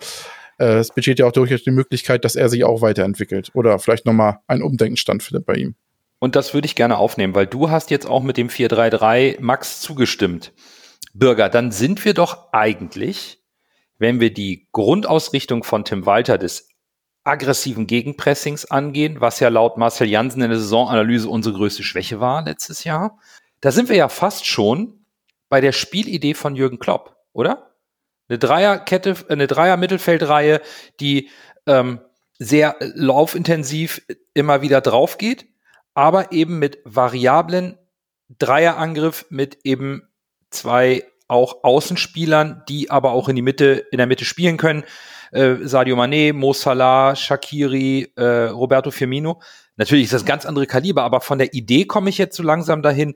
äh, 0.59 0.79
es 0.79 0.91
besteht 0.91 1.18
ja 1.18 1.27
auch 1.27 1.33
durchaus 1.33 1.62
die 1.62 1.70
Möglichkeit, 1.70 2.24
dass 2.24 2.37
er 2.37 2.49
sich 2.49 2.64
auch 2.64 2.81
weiterentwickelt 2.81 3.51
oder 3.55 3.79
vielleicht 3.79 4.07
nochmal 4.07 4.39
ein 4.47 4.62
Umdenken 4.62 4.97
stattfindet 4.97 5.47
bei 5.47 5.55
ihm. 5.55 5.74
Und 6.18 6.35
das 6.35 6.55
würde 6.55 6.66
ich 6.66 6.74
gerne 6.74 6.97
aufnehmen, 6.97 7.35
weil 7.35 7.47
du 7.47 7.70
hast 7.70 7.91
jetzt 7.91 8.07
auch 8.07 8.22
mit 8.22 8.39
dem 8.39 8.49
433 8.49 9.41
Max 9.41 9.81
zugestimmt. 9.81 10.53
Bürger, 11.12 11.49
dann 11.49 11.72
sind 11.72 12.05
wir 12.05 12.14
doch 12.14 12.53
eigentlich 12.53 13.43
wenn 13.99 14.20
wir 14.20 14.32
die 14.32 14.68
Grundausrichtung 14.72 15.64
von 15.64 15.84
Tim 15.84 16.07
Walter 16.07 16.38
des 16.38 16.68
aggressiven 17.24 17.86
Gegenpressings 17.86 18.66
angehen, 18.66 19.20
was 19.20 19.40
ja 19.40 19.49
laut 19.49 19.76
Marcel 19.76 20.09
Jansen 20.09 20.42
in 20.42 20.51
der 20.51 20.59
Saisonanalyse 20.59 21.28
unsere 21.28 21.57
größte 21.57 21.82
Schwäche 21.82 22.20
war 22.20 22.44
letztes 22.44 22.84
Jahr, 22.84 23.18
da 23.61 23.72
sind 23.72 23.88
wir 23.88 23.97
ja 23.97 24.09
fast 24.09 24.47
schon 24.47 25.05
bei 25.49 25.61
der 25.61 25.72
Spielidee 25.72 26.34
von 26.34 26.55
Jürgen 26.55 26.78
Klopp, 26.78 27.16
oder? 27.32 27.74
Eine 28.28 28.38
Dreierkette, 28.38 29.16
eine 29.28 29.47
Dreier-Mittelfeldreihe, 29.47 30.61
die 31.01 31.30
ähm, 31.66 32.01
sehr 32.38 32.76
laufintensiv 32.80 34.03
immer 34.34 34.62
wieder 34.62 34.80
drauf 34.80 35.18
geht, 35.18 35.47
aber 35.94 36.32
eben 36.32 36.59
mit 36.59 36.78
variablen 36.84 37.78
Dreierangriff 38.38 39.26
mit 39.30 39.59
eben 39.64 40.09
zwei 40.51 41.05
auch 41.29 41.64
Außenspielern, 41.64 42.62
die 42.68 42.91
aber 42.91 43.12
auch 43.12 43.29
in 43.29 43.37
die 43.37 43.43
Mitte, 43.43 43.87
in 43.91 43.99
der 43.99 44.07
Mitte 44.07 44.24
spielen 44.24 44.57
können. 44.57 44.85
Äh, 45.33 45.57
Sadio 45.62 45.97
Mané, 45.97 46.33
Mo 46.33 46.53
Salah, 46.53 47.16
Shakiri, 47.16 48.12
äh, 48.16 48.49
Roberto 48.49 48.91
Firmino. 48.91 49.41
Natürlich 49.77 50.05
ist 50.05 50.12
das 50.12 50.24
ganz 50.24 50.47
andere 50.47 50.66
Kaliber, 50.66 51.03
aber 51.03 51.20
von 51.20 51.39
der 51.39 51.53
Idee 51.53 51.85
komme 51.85 52.11
ich 52.11 52.18
jetzt 52.18 52.37
so 52.37 52.43
langsam 52.43 52.83
dahin. 52.83 53.14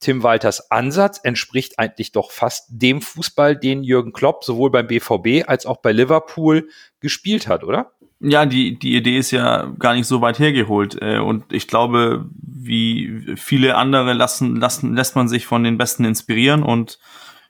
Tim 0.00 0.24
Walters 0.24 0.70
Ansatz 0.70 1.20
entspricht 1.22 1.78
eigentlich 1.78 2.10
doch 2.10 2.32
fast 2.32 2.66
dem 2.68 3.00
Fußball, 3.00 3.56
den 3.56 3.84
Jürgen 3.84 4.12
Klopp 4.12 4.42
sowohl 4.44 4.70
beim 4.70 4.88
BVB 4.88 5.48
als 5.48 5.64
auch 5.64 5.76
bei 5.76 5.92
Liverpool 5.92 6.68
gespielt 6.98 7.46
hat, 7.46 7.62
oder? 7.62 7.92
Ja, 8.24 8.46
die, 8.46 8.78
die 8.78 8.94
Idee 8.96 9.18
ist 9.18 9.32
ja 9.32 9.72
gar 9.80 9.94
nicht 9.94 10.06
so 10.06 10.20
weit 10.20 10.38
hergeholt. 10.38 10.96
Äh, 11.02 11.18
und 11.18 11.52
ich 11.52 11.66
glaube, 11.66 12.30
wie 12.40 13.34
viele 13.36 13.74
andere 13.74 14.12
lassen, 14.12 14.56
lassen, 14.56 14.94
lässt 14.94 15.16
man 15.16 15.26
sich 15.26 15.44
von 15.44 15.64
den 15.64 15.76
Besten 15.76 16.04
inspirieren 16.04 16.62
und 16.62 17.00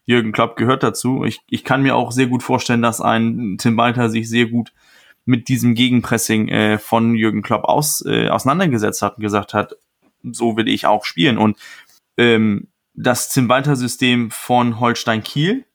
Jürgen 0.04 0.32
Klopp 0.32 0.56
gehört 0.56 0.82
dazu. 0.82 1.24
Ich, 1.24 1.40
ich 1.48 1.62
kann 1.62 1.82
mir 1.82 1.94
auch 1.94 2.10
sehr 2.10 2.26
gut 2.26 2.42
vorstellen, 2.42 2.80
dass 2.80 3.02
ein 3.02 3.56
Tim 3.58 3.76
Walter 3.76 4.08
sich 4.08 4.28
sehr 4.28 4.46
gut 4.46 4.72
mit 5.26 5.48
diesem 5.48 5.74
Gegenpressing 5.74 6.48
äh, 6.48 6.78
von 6.78 7.14
Jürgen 7.14 7.42
Klopp 7.42 7.64
aus, 7.64 8.02
äh, 8.06 8.28
auseinandergesetzt 8.28 9.02
hat 9.02 9.18
und 9.18 9.22
gesagt 9.22 9.52
hat, 9.52 9.76
so 10.22 10.56
will 10.56 10.68
ich 10.68 10.86
auch 10.86 11.04
spielen. 11.04 11.36
Und 11.36 11.58
ähm, 12.16 12.68
das 12.94 13.28
Tim 13.28 13.48
Walter 13.48 13.76
System 13.76 14.30
von 14.30 14.80
Holstein 14.80 15.22
Kiel, 15.22 15.66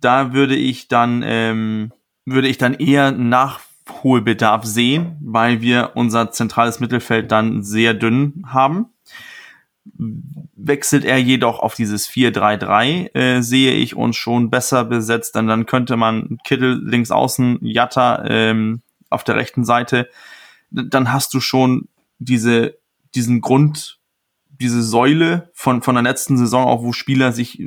da 0.00 0.32
würde 0.32 0.56
ich 0.56 0.88
dann 0.88 1.22
ähm, 1.24 1.92
würde 2.24 2.48
ich 2.48 2.58
dann 2.58 2.74
eher 2.74 3.12
nach 3.12 3.60
Nachholbedarf 3.86 4.64
sehen, 4.64 5.16
weil 5.20 5.60
wir 5.60 5.92
unser 5.94 6.30
zentrales 6.30 6.80
Mittelfeld 6.80 7.32
dann 7.32 7.62
sehr 7.62 7.94
dünn 7.94 8.44
haben. 8.46 8.86
Wechselt 10.54 11.04
er 11.04 11.18
jedoch 11.18 11.60
auf 11.60 11.74
dieses 11.74 12.08
4-3-3, 12.08 13.14
äh, 13.14 13.42
sehe 13.42 13.72
ich 13.72 13.96
uns 13.96 14.16
schon 14.16 14.50
besser 14.50 14.84
besetzt, 14.84 15.34
denn 15.34 15.46
dann 15.46 15.66
könnte 15.66 15.96
man 15.96 16.38
Kittel 16.44 16.80
links 16.84 17.10
außen, 17.10 17.58
Jatta 17.62 18.24
ähm, 18.28 18.82
auf 19.10 19.24
der 19.24 19.36
rechten 19.36 19.64
Seite, 19.64 20.08
dann 20.70 21.12
hast 21.12 21.32
du 21.34 21.40
schon 21.40 21.88
diese, 22.18 22.76
diesen 23.14 23.40
Grund, 23.40 23.98
diese 24.48 24.82
Säule 24.82 25.50
von, 25.52 25.82
von 25.82 25.94
der 25.94 26.02
letzten 26.02 26.36
Saison, 26.36 26.66
auch 26.66 26.82
wo 26.82 26.92
Spieler 26.92 27.32
sich 27.32 27.62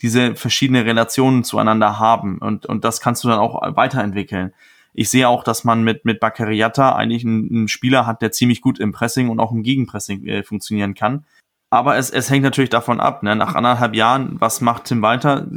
diese 0.00 0.36
verschiedenen 0.36 0.84
Relationen 0.84 1.44
zueinander 1.44 1.98
haben. 1.98 2.38
Und, 2.38 2.66
und 2.66 2.84
das 2.84 3.00
kannst 3.00 3.24
du 3.24 3.28
dann 3.28 3.40
auch 3.40 3.60
weiterentwickeln. 3.76 4.54
Ich 4.92 5.10
sehe 5.10 5.28
auch, 5.28 5.44
dass 5.44 5.64
man 5.64 5.82
mit, 5.82 6.04
mit 6.04 6.20
Bakariata 6.20 6.94
eigentlich 6.94 7.24
einen, 7.24 7.48
einen 7.50 7.68
Spieler 7.68 8.06
hat, 8.06 8.22
der 8.22 8.32
ziemlich 8.32 8.60
gut 8.60 8.78
im 8.78 8.92
Pressing 8.92 9.28
und 9.28 9.40
auch 9.40 9.52
im 9.52 9.62
Gegenpressing 9.62 10.26
äh, 10.26 10.42
funktionieren 10.42 10.94
kann. 10.94 11.24
Aber 11.72 11.96
es, 11.96 12.10
es 12.10 12.28
hängt 12.28 12.42
natürlich 12.42 12.70
davon 12.70 12.98
ab. 12.98 13.22
Ne? 13.22 13.36
Nach 13.36 13.54
anderthalb 13.54 13.94
Jahren, 13.94 14.40
was 14.40 14.60
macht 14.60 14.84
Tim 14.84 15.02
Walter? 15.02 15.48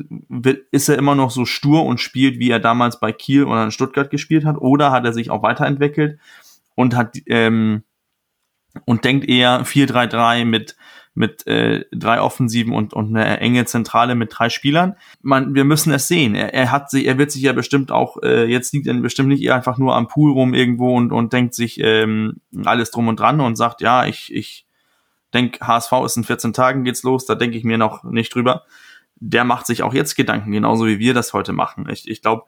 Ist 0.71 0.87
er 0.87 0.97
immer 0.97 1.15
noch 1.15 1.31
so 1.31 1.45
stur 1.45 1.83
und 1.85 1.99
spielt, 1.99 2.37
wie 2.37 2.51
er 2.51 2.59
damals 2.59 2.99
bei 2.99 3.11
Kiel 3.11 3.45
oder 3.45 3.63
in 3.63 3.71
Stuttgart 3.71 4.11
gespielt 4.11 4.45
hat? 4.45 4.57
Oder 4.57 4.91
hat 4.91 5.05
er 5.05 5.13
sich 5.13 5.31
auch 5.31 5.41
weiterentwickelt 5.41 6.19
und 6.75 6.95
hat 6.95 7.17
ähm, 7.25 7.83
und 8.85 9.05
denkt 9.05 9.27
eher 9.27 9.65
4-3-3 9.65 10.45
mit 10.45 10.75
mit 11.15 11.45
äh, 11.45 11.85
drei 11.91 12.21
Offensiven 12.21 12.73
und, 12.73 12.93
und 12.93 13.15
eine 13.15 13.39
enge 13.39 13.65
Zentrale 13.65 14.15
mit 14.15 14.31
drei 14.33 14.49
Spielern. 14.49 14.95
Man, 15.21 15.53
wir 15.53 15.63
müssen 15.63 15.93
es 15.93 16.07
sehen. 16.07 16.33
Er, 16.33 16.53
er 16.53 16.71
hat 16.71 16.89
sich, 16.89 17.05
er 17.05 17.17
wird 17.17 17.31
sich 17.31 17.43
ja 17.43 17.53
bestimmt 17.53 17.91
auch, 17.91 18.17
äh, 18.23 18.45
jetzt 18.45 18.73
liegt 18.73 18.87
er 18.87 18.95
bestimmt 18.95 19.29
nicht 19.29 19.51
einfach 19.51 19.77
nur 19.77 19.95
am 19.95 20.07
Pool 20.07 20.31
rum 20.31 20.53
irgendwo 20.53 20.95
und, 20.95 21.11
und 21.11 21.31
denkt 21.31 21.53
sich 21.53 21.79
ähm, 21.79 22.37
alles 22.65 22.89
drum 22.91 23.07
und 23.07 23.19
dran 23.19 23.41
und 23.41 23.55
sagt, 23.55 23.81
ja, 23.81 24.05
ich, 24.05 24.33
ich 24.33 24.65
denk, 25.33 25.59
HSV 25.61 25.91
ist 26.05 26.17
in 26.17 26.23
14 26.23 26.53
Tagen 26.53 26.83
geht's 26.83 27.03
los, 27.03 27.25
da 27.25 27.35
denke 27.35 27.57
ich 27.57 27.63
mir 27.63 27.77
noch 27.77 28.03
nicht 28.03 28.33
drüber. 28.33 28.63
Der 29.15 29.43
macht 29.43 29.67
sich 29.67 29.83
auch 29.83 29.93
jetzt 29.93 30.15
Gedanken, 30.15 30.51
genauso 30.51 30.87
wie 30.87 30.99
wir 30.99 31.13
das 31.13 31.33
heute 31.33 31.53
machen. 31.53 31.87
Ich, 31.89 32.09
ich 32.09 32.21
glaube, 32.21 32.43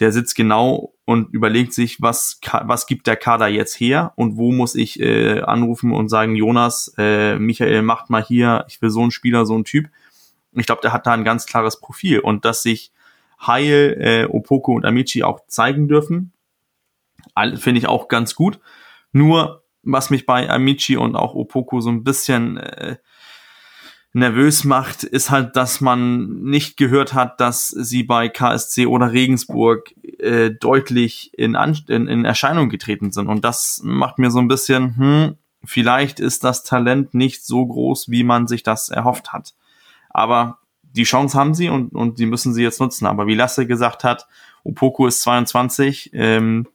der 0.00 0.12
sitzt 0.12 0.34
genau 0.34 0.94
und 1.04 1.32
überlegt 1.32 1.74
sich, 1.74 2.00
was, 2.00 2.40
was 2.62 2.86
gibt 2.86 3.06
der 3.06 3.16
Kader 3.16 3.48
jetzt 3.48 3.78
her 3.78 4.12
und 4.16 4.36
wo 4.36 4.50
muss 4.50 4.74
ich 4.74 4.98
äh, 4.98 5.40
anrufen 5.40 5.92
und 5.92 6.08
sagen, 6.08 6.34
Jonas, 6.34 6.94
äh, 6.96 7.38
Michael, 7.38 7.82
macht 7.82 8.08
mal 8.08 8.24
hier, 8.24 8.64
ich 8.68 8.80
will 8.80 8.90
so 8.90 9.02
einen 9.02 9.10
Spieler, 9.10 9.44
so 9.44 9.54
einen 9.54 9.64
Typ. 9.64 9.90
Ich 10.52 10.66
glaube, 10.66 10.80
der 10.80 10.92
hat 10.92 11.06
da 11.06 11.12
ein 11.12 11.24
ganz 11.24 11.46
klares 11.46 11.80
Profil 11.80 12.20
und 12.20 12.44
dass 12.44 12.62
sich 12.62 12.92
Heil, 13.46 13.96
äh, 14.00 14.24
Opoko 14.24 14.72
und 14.72 14.84
Amici 14.84 15.22
auch 15.22 15.40
zeigen 15.46 15.86
dürfen, 15.86 16.32
finde 17.56 17.78
ich 17.78 17.86
auch 17.86 18.08
ganz 18.08 18.34
gut. 18.34 18.58
Nur, 19.12 19.62
was 19.82 20.10
mich 20.10 20.26
bei 20.26 20.48
Amici 20.48 20.96
und 20.96 21.14
auch 21.16 21.34
Opoko 21.34 21.80
so 21.80 21.90
ein 21.90 22.04
bisschen 22.04 22.56
äh, 22.56 22.96
nervös 24.12 24.64
macht, 24.64 25.04
ist 25.04 25.30
halt, 25.30 25.56
dass 25.56 25.80
man 25.80 26.42
nicht 26.42 26.76
gehört 26.76 27.14
hat, 27.14 27.40
dass 27.40 27.68
sie 27.68 28.02
bei 28.02 28.28
KSC 28.28 28.86
oder 28.86 29.12
Regensburg 29.12 29.94
äh, 30.18 30.50
deutlich 30.50 31.32
in, 31.38 31.54
An 31.54 31.78
in, 31.88 32.08
in 32.08 32.24
Erscheinung 32.24 32.68
getreten 32.68 33.12
sind. 33.12 33.28
Und 33.28 33.44
das 33.44 33.80
macht 33.84 34.18
mir 34.18 34.30
so 34.30 34.40
ein 34.40 34.48
bisschen, 34.48 34.96
hm, 34.96 35.36
vielleicht 35.64 36.18
ist 36.18 36.42
das 36.42 36.64
Talent 36.64 37.14
nicht 37.14 37.44
so 37.44 37.64
groß, 37.64 38.10
wie 38.10 38.24
man 38.24 38.48
sich 38.48 38.62
das 38.62 38.88
erhofft 38.88 39.32
hat. 39.32 39.54
Aber 40.08 40.58
die 40.82 41.04
Chance 41.04 41.38
haben 41.38 41.54
sie 41.54 41.68
und, 41.68 41.92
und 41.94 42.18
die 42.18 42.26
müssen 42.26 42.52
sie 42.52 42.64
jetzt 42.64 42.80
nutzen. 42.80 43.06
Aber 43.06 43.28
wie 43.28 43.34
Lasse 43.36 43.66
gesagt 43.66 44.02
hat, 44.02 44.26
Opoko 44.64 45.06
ist 45.06 45.22
22, 45.22 46.10
ähm, 46.14 46.66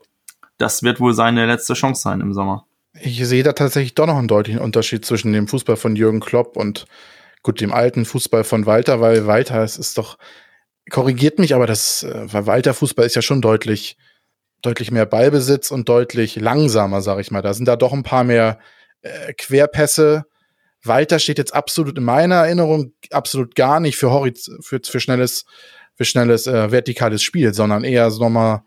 das 0.57 0.83
wird 0.83 1.01
wohl 1.01 1.13
seine 1.13 1.45
letzte 1.45 1.73
Chance 1.73 2.01
sein 2.01 2.21
im 2.21 2.33
Sommer. 2.33 2.65
Ich 2.97 3.25
sehe 3.27 3.43
da 3.43 3.51
tatsächlich 3.51 3.93
doch 3.93 4.07
noch 4.07 4.15
einen 4.15 4.29
deutlichen 4.29 4.61
Unterschied 4.61 5.03
zwischen 5.03 5.33
dem 5.33 5.49
Fußball 5.49 5.75
von 5.75 5.97
Jürgen 5.97 6.21
Klopp 6.21 6.55
und 6.55 6.86
gut, 7.45 7.61
dem 7.61 7.71
alten 7.71 8.05
Fußball 8.05 8.43
von 8.43 8.65
Walter, 8.65 8.99
weil 9.01 9.27
Walter, 9.27 9.63
es 9.63 9.77
ist 9.77 9.97
doch, 9.99 10.17
korrigiert 10.89 11.37
mich, 11.37 11.53
aber 11.53 11.67
das, 11.67 12.03
äh, 12.03 12.33
weil 12.33 12.47
Walter 12.47 12.73
Fußball 12.73 13.05
ist 13.05 13.15
ja 13.15 13.21
schon 13.21 13.41
deutlich, 13.41 13.97
deutlich 14.61 14.91
mehr 14.91 15.05
Ballbesitz 15.05 15.69
und 15.69 15.87
deutlich 15.87 16.35
langsamer, 16.37 17.01
sag 17.01 17.19
ich 17.19 17.29
mal. 17.29 17.43
Da 17.43 17.53
sind 17.53 17.67
da 17.67 17.75
doch 17.75 17.93
ein 17.93 18.03
paar 18.03 18.23
mehr 18.23 18.57
äh, 19.01 19.33
Querpässe. 19.33 20.25
Walter 20.83 21.19
steht 21.19 21.37
jetzt 21.37 21.53
absolut 21.53 21.97
in 21.97 22.03
meiner 22.03 22.35
Erinnerung 22.35 22.93
absolut 23.11 23.55
gar 23.55 23.79
nicht 23.79 23.95
für 23.95 24.09
Horiz 24.09 24.49
für, 24.61 24.79
für 24.83 24.99
schnelles, 24.99 25.45
für 25.93 26.05
schnelles 26.05 26.47
äh, 26.47 26.71
vertikales 26.71 27.21
Spiel, 27.21 27.53
sondern 27.53 27.83
eher 27.83 28.09
so 28.09 28.23
nochmal, 28.23 28.63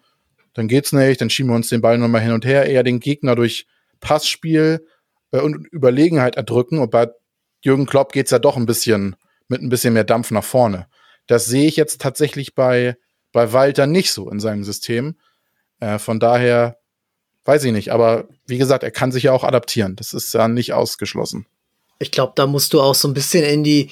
dann 0.55 0.68
geht's 0.68 0.93
nicht, 0.93 1.20
dann 1.20 1.31
schieben 1.31 1.51
wir 1.51 1.57
uns 1.57 1.68
den 1.68 1.81
Ball 1.81 1.99
nochmal 1.99 2.22
hin 2.22 2.33
und 2.33 2.45
her, 2.45 2.66
eher 2.66 2.85
den 2.85 3.01
Gegner 3.01 3.35
durch 3.35 3.66
Passspiel 3.99 4.87
äh, 5.33 5.41
und 5.41 5.66
Überlegenheit 5.72 6.37
erdrücken. 6.37 6.79
Und 6.79 6.93
bei 6.93 7.09
Jürgen 7.61 7.87
Klopp 7.87 8.13
geht's 8.13 8.31
ja 8.31 8.39
doch 8.39 8.57
ein 8.57 8.67
bisschen 8.67 9.17
mit 9.49 9.63
ein 9.63 9.69
bisschen 9.69 9.95
mehr 9.95 10.05
Dampf 10.05 10.31
nach 10.31 10.45
vorne. 10.45 10.87
Das 11.27 11.47
sehe 11.47 11.67
ich 11.67 11.77
jetzt 11.77 12.01
tatsächlich 12.01 12.55
bei, 12.55 12.97
bei 13.33 13.53
Walter 13.53 13.87
nicht 13.87 14.13
so 14.13 14.31
in 14.31 14.41
seinem 14.41 14.65
System. 14.65 15.17
Äh, 15.81 15.99
von 15.99 16.21
daher 16.21 16.79
weiß 17.45 17.65
ich 17.65 17.73
nicht. 17.73 17.93
Aber 17.93 18.29
wie 18.47 18.59
gesagt, 18.59 18.83
er 18.83 18.91
kann 18.91 19.11
sich 19.11 19.25
ja 19.25 19.33
auch 19.33 19.45
adaptieren. 19.45 19.97
Das 19.97 20.13
ist 20.13 20.35
ja 20.35 20.49
nicht 20.49 20.75
ausgeschlossen. 20.75 21.47
Ich 21.99 22.11
glaube, 22.11 22.35
da 22.37 22.47
musst 22.47 22.73
du 22.75 22.81
auch 22.81 22.95
so 22.95 23.09
ein 23.09 23.15
bisschen 23.15 23.43
in 23.43 23.65
die, 23.65 23.91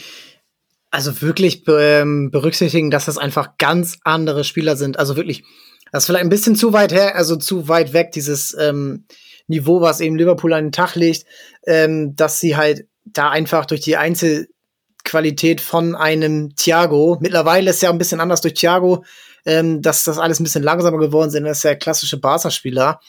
also 0.90 1.22
wirklich 1.22 1.64
ähm, 1.66 2.30
berücksichtigen, 2.30 2.90
dass 2.90 3.06
das 3.06 3.18
einfach 3.18 3.56
ganz 3.58 3.98
andere 4.04 4.44
Spieler 4.44 4.76
sind. 4.76 4.98
Also 4.98 5.16
wirklich, 5.16 5.42
das 5.90 6.02
ist 6.02 6.06
vielleicht 6.06 6.24
ein 6.24 6.30
bisschen 6.30 6.54
zu 6.54 6.72
weit 6.72 6.92
her, 6.92 7.16
also 7.16 7.36
zu 7.36 7.66
weit 7.66 7.92
weg, 7.92 8.12
dieses 8.12 8.54
ähm, 8.58 9.06
Niveau, 9.48 9.80
was 9.80 10.00
eben 10.00 10.16
Liverpool 10.16 10.52
an 10.52 10.66
den 10.66 10.72
Tag 10.72 10.94
legt, 10.94 11.24
ähm, 11.66 12.14
dass 12.14 12.40
sie 12.40 12.56
halt 12.56 12.86
da 13.06 13.30
einfach 13.30 13.66
durch 13.66 13.80
die 13.80 13.96
Einzelqualität 13.96 15.60
von 15.60 15.94
einem 15.94 16.54
Thiago, 16.56 17.18
mittlerweile 17.20 17.70
ist 17.70 17.82
ja 17.82 17.90
ein 17.90 17.98
bisschen 17.98 18.20
anders 18.20 18.40
durch 18.40 18.54
Thiago, 18.54 19.04
ähm, 19.44 19.80
dass 19.80 20.04
das 20.04 20.18
alles 20.18 20.40
ein 20.40 20.44
bisschen 20.44 20.62
langsamer 20.62 20.98
geworden 20.98 21.30
sind, 21.30 21.44
das 21.44 21.58
ist 21.58 21.64
ja 21.64 21.70
der 21.70 21.78
klassische 21.78 22.18
Barca-Spieler. 22.18 23.00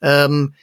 Ähm, 0.00 0.54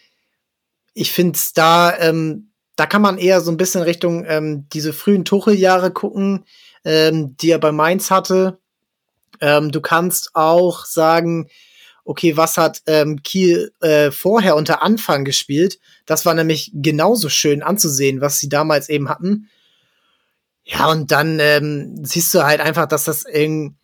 ich 0.93 1.12
finde 1.12 1.39
da, 1.55 1.97
ähm, 1.97 2.51
da 2.76 2.86
kann 2.86 3.01
man 3.01 3.18
eher 3.18 3.41
so 3.41 3.51
ein 3.51 3.57
bisschen 3.57 3.82
Richtung 3.82 4.26
ähm, 4.26 4.68
diese 4.74 4.93
frühen 4.93 5.26
Tucheljahre 5.26 5.91
gucken, 5.91 6.45
ähm, 6.84 7.38
die 7.38 7.51
er 7.51 7.60
bei 7.60 7.72
Mainz 7.72 8.12
hatte. 8.12 8.60
Ähm, 9.41 9.72
du 9.72 9.80
kannst 9.82 10.32
auch 10.36 10.86
sagen, 10.86 11.47
okay, 12.10 12.36
was 12.36 12.57
hat 12.57 12.82
ähm, 12.88 13.22
Kiel 13.22 13.72
äh, 13.82 14.10
vorher 14.10 14.55
unter 14.55 14.82
Anfang 14.82 15.26
gespielt? 15.26 15.78
Das 16.07 16.26
war 16.26 16.34
nämlich 16.34 16.72
genauso 16.74 17.30
schön 17.30 17.62
anzusehen, 17.62 18.20
was 18.20 18.39
sie 18.39 18.49
damals 18.49 18.89
eben 18.89 19.10
hatten. 19.10 19.47
Ja, 20.64 20.89
und 20.89 21.12
dann 21.12 21.39
ähm, 21.39 22.03
siehst 22.03 22.34
du 22.34 22.41
halt 22.41 22.62
einfach, 22.62 22.88
dass 22.88 23.03
das 23.03 23.26
irgendwie 23.26 23.76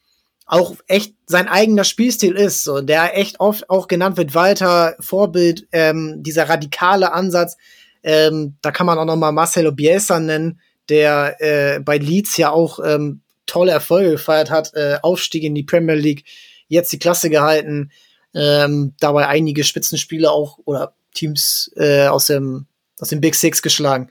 auch 0.48 0.76
echt 0.88 1.14
sein 1.28 1.48
eigener 1.48 1.84
Spielstil 1.84 2.34
ist, 2.34 2.64
so 2.64 2.82
der 2.82 3.16
echt 3.16 3.40
oft 3.40 3.70
auch 3.70 3.88
genannt 3.88 4.18
wird, 4.18 4.34
Walter, 4.34 4.96
Vorbild, 5.00 5.68
ähm, 5.72 6.24
dieser 6.24 6.50
radikale 6.50 7.14
Ansatz. 7.14 7.58
Ähm, 8.02 8.56
da 8.64 8.72
kann 8.72 8.88
man 8.88 8.98
auch 8.98 9.06
noch 9.06 9.18
mal 9.18 9.34
Marcelo 9.34 9.72
Bielsa 9.72 10.20
nennen, 10.20 10.60
der 10.90 11.36
äh, 11.42 11.80
bei 11.80 12.00
Leeds 12.00 12.38
ja 12.38 12.50
auch 12.50 12.80
ähm, 12.84 13.22
tolle 13.46 13.72
Erfolge 13.72 14.12
gefeiert 14.12 14.50
hat, 14.50 14.74
äh, 14.74 14.98
Aufstieg 15.04 15.44
in 15.44 15.54
die 15.54 15.64
Premier 15.64 15.96
League, 15.96 16.24
jetzt 16.68 16.92
die 16.92 17.00
Klasse 17.00 17.30
gehalten, 17.30 17.92
ähm, 18.36 18.94
dabei 19.00 19.28
einige 19.28 19.64
Spitzenspiele 19.64 20.30
auch 20.30 20.60
oder 20.66 20.94
Teams 21.14 21.72
äh, 21.78 22.08
aus 22.08 22.28
dem 22.28 22.68
aus 23.00 23.10
dem 23.10 23.22
Big 23.22 23.36
Six 23.36 23.62
geschlagen. 23.62 24.10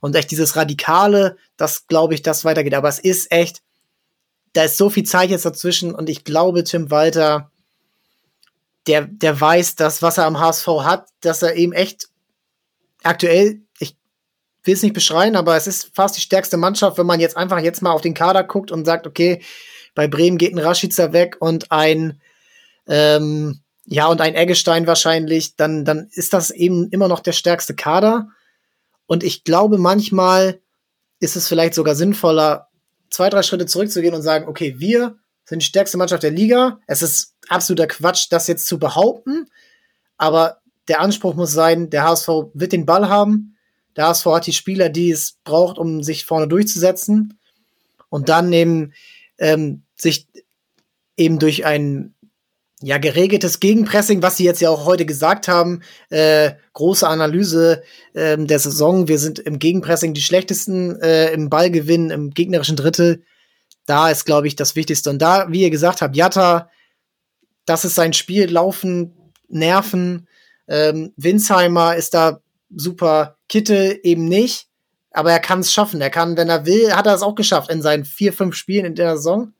Und 0.00 0.16
echt 0.16 0.30
dieses 0.30 0.56
Radikale, 0.56 1.36
das 1.56 1.86
glaube 1.86 2.14
ich, 2.14 2.22
das 2.22 2.44
weitergeht. 2.44 2.74
Aber 2.74 2.88
es 2.88 2.98
ist 2.98 3.30
echt, 3.30 3.62
da 4.52 4.64
ist 4.64 4.76
so 4.76 4.90
viel 4.90 5.04
Zeit 5.04 5.30
jetzt 5.30 5.44
dazwischen 5.44 5.94
und 5.94 6.10
ich 6.10 6.24
glaube, 6.24 6.64
Tim 6.64 6.90
Walter, 6.90 7.50
der, 8.86 9.02
der 9.06 9.40
weiß, 9.40 9.76
dass 9.76 10.02
was 10.02 10.18
er 10.18 10.26
am 10.26 10.40
HSV 10.40 10.66
hat, 10.82 11.08
dass 11.20 11.42
er 11.42 11.54
eben 11.54 11.72
echt 11.72 12.08
aktuell, 13.04 13.60
ich 13.78 13.96
will 14.64 14.74
es 14.74 14.82
nicht 14.82 14.94
beschreien, 14.94 15.36
aber 15.36 15.56
es 15.56 15.68
ist 15.68 15.90
fast 15.94 16.16
die 16.16 16.20
stärkste 16.20 16.56
Mannschaft, 16.56 16.98
wenn 16.98 17.06
man 17.06 17.20
jetzt 17.20 17.36
einfach 17.36 17.60
jetzt 17.60 17.82
mal 17.82 17.92
auf 17.92 18.00
den 18.00 18.14
Kader 18.14 18.42
guckt 18.42 18.72
und 18.72 18.84
sagt, 18.84 19.06
okay, 19.06 19.40
bei 19.94 20.08
Bremen 20.08 20.38
geht 20.38 20.52
ein 20.52 20.58
Rashica 20.58 21.12
weg 21.12 21.36
und 21.38 21.70
ein 21.70 22.20
ähm, 22.86 23.60
ja, 23.84 24.06
und 24.06 24.20
ein 24.20 24.34
Eggestein 24.34 24.86
wahrscheinlich, 24.86 25.56
dann, 25.56 25.84
dann 25.84 26.08
ist 26.12 26.32
das 26.32 26.50
eben 26.50 26.88
immer 26.90 27.08
noch 27.08 27.20
der 27.20 27.32
stärkste 27.32 27.74
Kader. 27.74 28.28
Und 29.06 29.24
ich 29.24 29.44
glaube, 29.44 29.78
manchmal 29.78 30.60
ist 31.18 31.36
es 31.36 31.48
vielleicht 31.48 31.74
sogar 31.74 31.94
sinnvoller, 31.94 32.68
zwei, 33.10 33.28
drei 33.28 33.42
Schritte 33.42 33.66
zurückzugehen 33.66 34.14
und 34.14 34.22
sagen, 34.22 34.48
okay, 34.48 34.76
wir 34.78 35.16
sind 35.44 35.62
die 35.62 35.66
stärkste 35.66 35.98
Mannschaft 35.98 36.22
der 36.22 36.30
Liga. 36.30 36.78
Es 36.86 37.02
ist 37.02 37.34
absoluter 37.48 37.86
Quatsch, 37.86 38.28
das 38.30 38.46
jetzt 38.46 38.66
zu 38.66 38.78
behaupten. 38.78 39.46
Aber 40.16 40.58
der 40.88 41.00
Anspruch 41.00 41.34
muss 41.34 41.52
sein, 41.52 41.90
der 41.90 42.04
HSV 42.04 42.28
wird 42.54 42.72
den 42.72 42.86
Ball 42.86 43.08
haben. 43.08 43.56
Der 43.96 44.06
HSV 44.06 44.26
hat 44.26 44.46
die 44.46 44.52
Spieler, 44.52 44.88
die 44.88 45.10
es 45.10 45.38
braucht, 45.44 45.78
um 45.78 46.02
sich 46.02 46.24
vorne 46.24 46.48
durchzusetzen. 46.48 47.38
Und 48.08 48.28
dann 48.28 48.52
eben 48.52 48.92
ähm, 49.38 49.82
sich 49.96 50.28
eben 51.16 51.38
durch 51.38 51.64
ein 51.64 52.14
ja, 52.82 52.98
geregeltes 52.98 53.60
Gegenpressing, 53.60 54.22
was 54.22 54.36
sie 54.36 54.44
jetzt 54.44 54.60
ja 54.60 54.68
auch 54.68 54.84
heute 54.84 55.06
gesagt 55.06 55.46
haben. 55.48 55.82
Äh, 56.10 56.52
große 56.72 57.06
Analyse 57.06 57.82
äh, 58.12 58.36
der 58.36 58.58
Saison. 58.58 59.06
Wir 59.06 59.18
sind 59.18 59.38
im 59.38 59.58
Gegenpressing 59.58 60.14
die 60.14 60.20
schlechtesten 60.20 61.00
äh, 61.00 61.32
im 61.32 61.48
Ballgewinn, 61.48 62.10
im 62.10 62.30
gegnerischen 62.30 62.76
Drittel. 62.76 63.22
Da 63.86 64.10
ist, 64.10 64.24
glaube 64.24 64.48
ich, 64.48 64.56
das 64.56 64.74
Wichtigste. 64.74 65.10
Und 65.10 65.20
da, 65.20 65.46
wie 65.50 65.62
ihr 65.62 65.70
gesagt 65.70 66.02
habt, 66.02 66.16
Jatta, 66.16 66.70
das 67.66 67.84
ist 67.84 67.94
sein 67.94 68.12
Spiel, 68.12 68.50
Laufen, 68.50 69.32
Nerven. 69.48 70.26
Ähm, 70.66 71.12
Winsheimer 71.16 71.94
ist 71.96 72.14
da 72.14 72.40
super, 72.74 73.36
Kitte 73.48 74.00
eben 74.02 74.24
nicht. 74.26 74.68
aber 75.12 75.32
er 75.32 75.40
kann 75.40 75.60
es 75.60 75.72
schaffen. 75.72 76.00
Er 76.00 76.10
kann, 76.10 76.36
wenn 76.36 76.48
er 76.48 76.66
will, 76.66 76.94
hat 76.94 77.06
er 77.06 77.14
es 77.14 77.22
auch 77.22 77.34
geschafft 77.34 77.70
in 77.70 77.82
seinen 77.82 78.04
vier, 78.04 78.32
fünf 78.32 78.54
Spielen 78.54 78.86
in 78.86 78.94
der 78.94 79.16
Saison. 79.16 79.52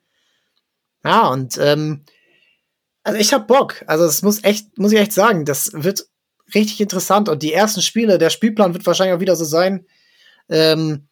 Ja, 1.04 1.28
und 1.28 1.58
ähm, 1.60 2.04
also 3.04 3.18
ich 3.18 3.32
hab 3.32 3.48
Bock. 3.48 3.82
Also 3.86 4.04
es 4.04 4.22
muss 4.22 4.44
echt, 4.44 4.78
muss 4.78 4.92
ich 4.92 4.98
echt 4.98 5.12
sagen, 5.12 5.44
das 5.44 5.70
wird 5.74 6.06
richtig 6.54 6.80
interessant. 6.80 7.28
Und 7.28 7.42
die 7.42 7.52
ersten 7.52 7.82
Spiele, 7.82 8.18
der 8.18 8.30
Spielplan 8.30 8.74
wird 8.74 8.86
wahrscheinlich 8.86 9.16
auch 9.16 9.20
wieder 9.20 9.36
so 9.36 9.44
sein, 9.44 9.86
ähm, 10.48 11.08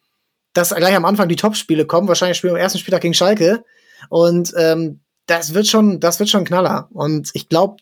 dass 0.53 0.75
gleich 0.75 0.95
am 0.95 1.05
Anfang 1.05 1.29
die 1.29 1.35
Top-Spiele 1.35 1.85
kommen. 1.85 2.07
Wahrscheinlich 2.07 2.37
spielen 2.37 2.53
wir 2.53 2.59
am 2.59 2.63
ersten 2.63 2.79
Spieltag 2.79 3.01
gegen 3.01 3.13
Schalke. 3.13 3.63
Und 4.09 4.53
ähm, 4.57 5.01
das 5.25 5.53
wird 5.53 5.67
schon, 5.67 5.99
das 5.99 6.19
wird 6.19 6.29
schon 6.29 6.45
Knaller. 6.45 6.89
Und 6.91 7.31
ich 7.33 7.49
glaube, 7.49 7.77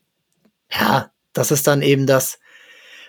ja, 0.72 1.12
das 1.34 1.52
ist 1.52 1.68
dann 1.68 1.82
eben 1.82 2.06
das, 2.06 2.40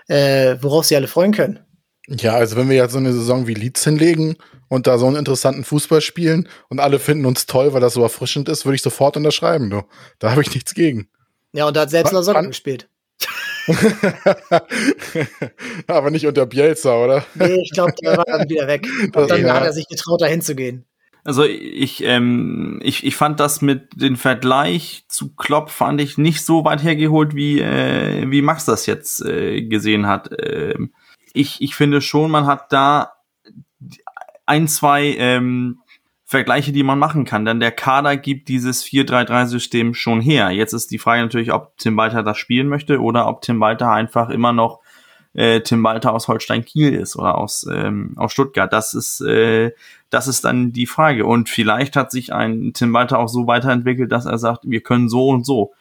äh, 0.09 0.57
worauf 0.61 0.87
sie 0.87 0.97
alle 0.97 1.09
freuen 1.09 1.33
können. 1.33 1.61
Ja, 2.09 2.35
also 2.35 2.57
wenn 2.57 2.69
wir 2.69 2.77
jetzt 2.77 2.93
so 2.93 2.99
eine 2.99 3.13
Saison 3.13 3.47
wie 3.47 3.55
Leeds 3.55 3.85
hinlegen 3.85 4.37
und 4.71 4.87
da 4.87 4.97
so 4.97 5.07
einen 5.07 5.17
interessanten 5.17 5.65
Fußball 5.65 6.01
spielen 6.01 6.49
und 6.69 6.81
alle 6.81 6.99
finden 6.99 7.27
uns 7.27 7.45
toll, 7.45 7.75
weil 7.75 7.81
das 7.81 7.93
so 7.95 8.03
erfrischend 8.03 8.49
ist, 8.49 8.65
würde 8.65 8.77
ich 8.77 8.83
sofort 8.83 9.19
unterschreiben, 9.19 9.69
du. 9.69 9.83
Da 10.19 10.31
habe 10.31 10.41
ich 10.41 10.55
nichts 10.55 10.73
gegen. 10.75 11.11
Ja, 11.53 11.67
und 11.67 11.77
da 11.77 11.83
hat 11.83 11.91
selbst 11.91 12.13
Lasogga 12.13 12.41
gespielt. 12.43 12.89
Aber 15.87 16.11
nicht 16.11 16.27
unter 16.27 16.47
Bielsa, 16.47 16.97
oder? 16.97 17.25
Nee, 17.35 17.61
ich 17.63 17.73
glaube, 17.73 17.93
der 18.01 18.17
war 18.17 18.25
dann 18.25 18.49
wieder 18.49 18.67
weg. 18.67 18.87
Und 19.15 19.31
dann 19.31 19.43
ja. 19.43 19.55
hat 19.55 19.65
er 19.65 19.73
sich 19.75 19.87
getraut, 19.87 20.23
da 20.23 20.27
hinzugehen. 20.27 20.87
Also 21.23 21.45
ich, 21.45 22.03
ähm, 22.03 22.81
ich, 22.83 23.05
ich 23.05 23.15
fand 23.15 23.39
das 23.39 23.61
mit 23.61 23.91
dem 23.95 24.17
Vergleich 24.17 25.05
zu 25.09 25.35
Klopp 25.35 25.69
fand 25.69 26.01
ich 26.01 26.17
nicht 26.17 26.43
so 26.45 26.65
weit 26.65 26.83
hergeholt, 26.83 27.35
wie, 27.35 27.61
äh, 27.61 28.31
wie 28.31 28.41
Max 28.41 28.65
das 28.65 28.87
jetzt 28.87 29.23
äh, 29.27 29.61
gesehen 29.63 30.07
hat. 30.07 30.31
Ähm, 30.43 30.95
ich, 31.35 31.61
ich 31.61 31.75
finde 31.75 32.01
schon, 32.01 32.31
man 32.31 32.47
hat 32.47 32.73
da 32.73 33.20
ein, 34.51 34.67
zwei 34.67 35.15
ähm, 35.17 35.79
Vergleiche, 36.25 36.73
die 36.73 36.83
man 36.83 36.99
machen 36.99 37.25
kann. 37.25 37.45
Denn 37.45 37.61
der 37.61 37.71
Kader 37.71 38.17
gibt 38.17 38.49
dieses 38.49 38.85
4-3-3-System 38.85 39.95
schon 39.95 40.21
her. 40.21 40.51
Jetzt 40.51 40.73
ist 40.73 40.91
die 40.91 40.99
Frage 40.99 41.23
natürlich, 41.23 41.53
ob 41.53 41.77
Tim 41.79 41.97
Walter 41.97 42.25
das 42.25 42.37
spielen 42.37 42.69
möchte 42.69 43.01
oder 43.01 43.29
ob 43.29 43.43
Tim 43.43 43.61
Walter 43.61 43.91
einfach 43.91 44.29
immer 44.29 44.53
noch 44.53 44.81
äh, 45.35 45.61
Tim 45.61 45.85
Walter 45.85 46.13
aus 46.13 46.27
Holstein 46.27 46.65
Kiel 46.65 46.93
ist 46.93 47.17
oder 47.17 47.39
aus, 47.39 47.65
ähm, 47.73 48.15
aus 48.17 48.33
Stuttgart. 48.33 48.73
Das 48.73 48.95
ist, 48.95 49.21
äh, 49.21 49.71
das 50.11 50.27
ist 50.27 50.45
dann 50.45 50.73
die 50.73 50.87
Frage. 50.87 51.27
Und 51.27 51.49
vielleicht 51.49 51.95
hat 51.95 52.11
sich 52.11 52.33
ein 52.33 52.73
Tim 52.75 52.93
Walter 52.93 53.21
auch 53.21 53.29
so 53.29 53.47
weiterentwickelt, 53.47 54.11
dass 54.11 54.27
er 54.27 54.39
sagt, 54.39 54.63
wir 54.65 54.81
können 54.81 55.09
so 55.09 55.29
und 55.29 55.47
so. 55.47 55.73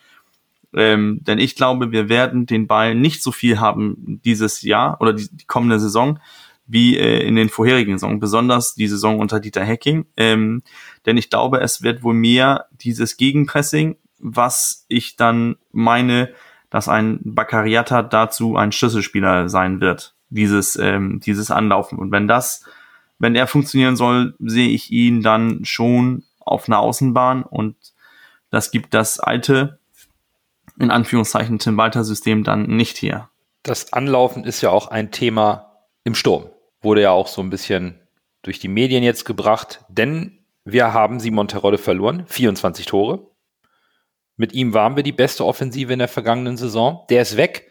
Ähm, 0.75 1.21
denn 1.23 1.39
ich 1.39 1.55
glaube, 1.55 1.91
wir 1.91 2.09
werden 2.09 2.45
den 2.45 2.67
Ball 2.67 2.93
nicht 2.93 3.23
so 3.23 3.31
viel 3.31 3.59
haben 3.59 4.21
dieses 4.23 4.61
Jahr 4.61 5.01
oder 5.01 5.13
die, 5.13 5.27
die 5.31 5.45
kommende 5.45 5.79
Saison 5.79 6.19
wie 6.69 6.97
äh, 6.97 7.25
in 7.27 7.35
den 7.35 7.49
vorherigen 7.49 7.97
Saison, 7.97 8.19
besonders 8.19 8.75
die 8.75 8.87
Saison 8.87 9.19
unter 9.19 9.39
Dieter 9.39 9.63
Hecking. 9.63 10.05
Ähm, 10.15 10.61
denn 11.05 11.17
ich 11.17 11.31
glaube, 11.31 11.59
es 11.61 11.81
wird 11.81 12.03
wohl 12.03 12.13
mehr 12.13 12.67
dieses 12.71 13.17
Gegenpressing, 13.17 13.97
was 14.19 14.85
ich 14.87 15.15
dann 15.15 15.55
meine, 15.71 16.31
dass 16.69 16.87
ein 16.87 17.19
Baccariata 17.23 18.03
dazu 18.03 18.55
ein 18.55 18.71
Schlüsselspieler 18.71 19.49
sein 19.49 19.81
wird, 19.81 20.13
dieses, 20.29 20.75
ähm, 20.75 21.19
dieses 21.19 21.49
Anlaufen. 21.49 21.97
Und 21.97 22.11
wenn 22.11 22.27
das, 22.27 22.63
wenn 23.17 23.35
er 23.35 23.47
funktionieren 23.47 23.95
soll, 23.95 24.35
sehe 24.39 24.69
ich 24.69 24.91
ihn 24.91 25.23
dann 25.23 25.65
schon 25.65 26.23
auf 26.39 26.69
einer 26.69 26.79
Außenbahn 26.79 27.41
und 27.41 27.75
das 28.51 28.69
gibt 28.69 28.93
das 28.93 29.19
alte, 29.19 29.79
in 30.77 30.91
Anführungszeichen, 30.91 31.57
Tim 31.57 31.77
Walter 31.77 32.03
System 32.03 32.43
dann 32.43 32.67
nicht 32.67 33.01
her. 33.01 33.29
Das 33.63 33.91
Anlaufen 33.91 34.43
ist 34.43 34.61
ja 34.61 34.69
auch 34.69 34.87
ein 34.87 35.11
Thema 35.11 35.83
im 36.03 36.13
Sturm. 36.13 36.45
Wurde 36.81 37.01
ja 37.01 37.11
auch 37.11 37.27
so 37.27 37.41
ein 37.41 37.49
bisschen 37.49 37.99
durch 38.41 38.59
die 38.59 38.67
Medien 38.67 39.03
jetzt 39.03 39.25
gebracht, 39.25 39.83
denn 39.89 40.39
wir 40.63 40.93
haben 40.93 41.19
Simon 41.19 41.47
Terodde 41.47 41.77
verloren, 41.77 42.25
24 42.27 42.85
Tore. 42.85 43.27
Mit 44.37 44.53
ihm 44.53 44.73
waren 44.73 44.95
wir 44.95 45.03
die 45.03 45.11
beste 45.11 45.45
Offensive 45.45 45.91
in 45.91 45.99
der 45.99 46.07
vergangenen 46.07 46.55
Saison. 46.55 47.05
Der 47.09 47.23
ist 47.23 47.35
weg. 47.35 47.69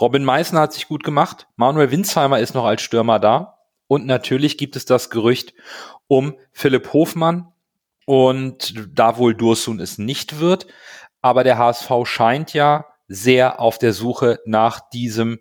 Robin 0.00 0.24
Meissner 0.24 0.60
hat 0.60 0.72
sich 0.72 0.86
gut 0.86 1.02
gemacht. 1.02 1.48
Manuel 1.56 1.90
Winsheimer 1.90 2.38
ist 2.38 2.54
noch 2.54 2.64
als 2.64 2.82
Stürmer 2.82 3.18
da. 3.18 3.58
Und 3.88 4.06
natürlich 4.06 4.58
gibt 4.58 4.76
es 4.76 4.84
das 4.84 5.10
Gerücht 5.10 5.54
um 6.06 6.36
Philipp 6.52 6.92
Hofmann. 6.92 7.52
Und 8.04 8.74
da 8.96 9.18
wohl 9.18 9.34
Dursun 9.34 9.80
es 9.80 9.98
nicht 9.98 10.38
wird. 10.38 10.68
Aber 11.22 11.42
der 11.42 11.58
HSV 11.58 11.90
scheint 12.04 12.52
ja 12.52 12.86
sehr 13.08 13.58
auf 13.58 13.78
der 13.78 13.92
Suche 13.92 14.38
nach 14.44 14.88
diesem 14.90 15.40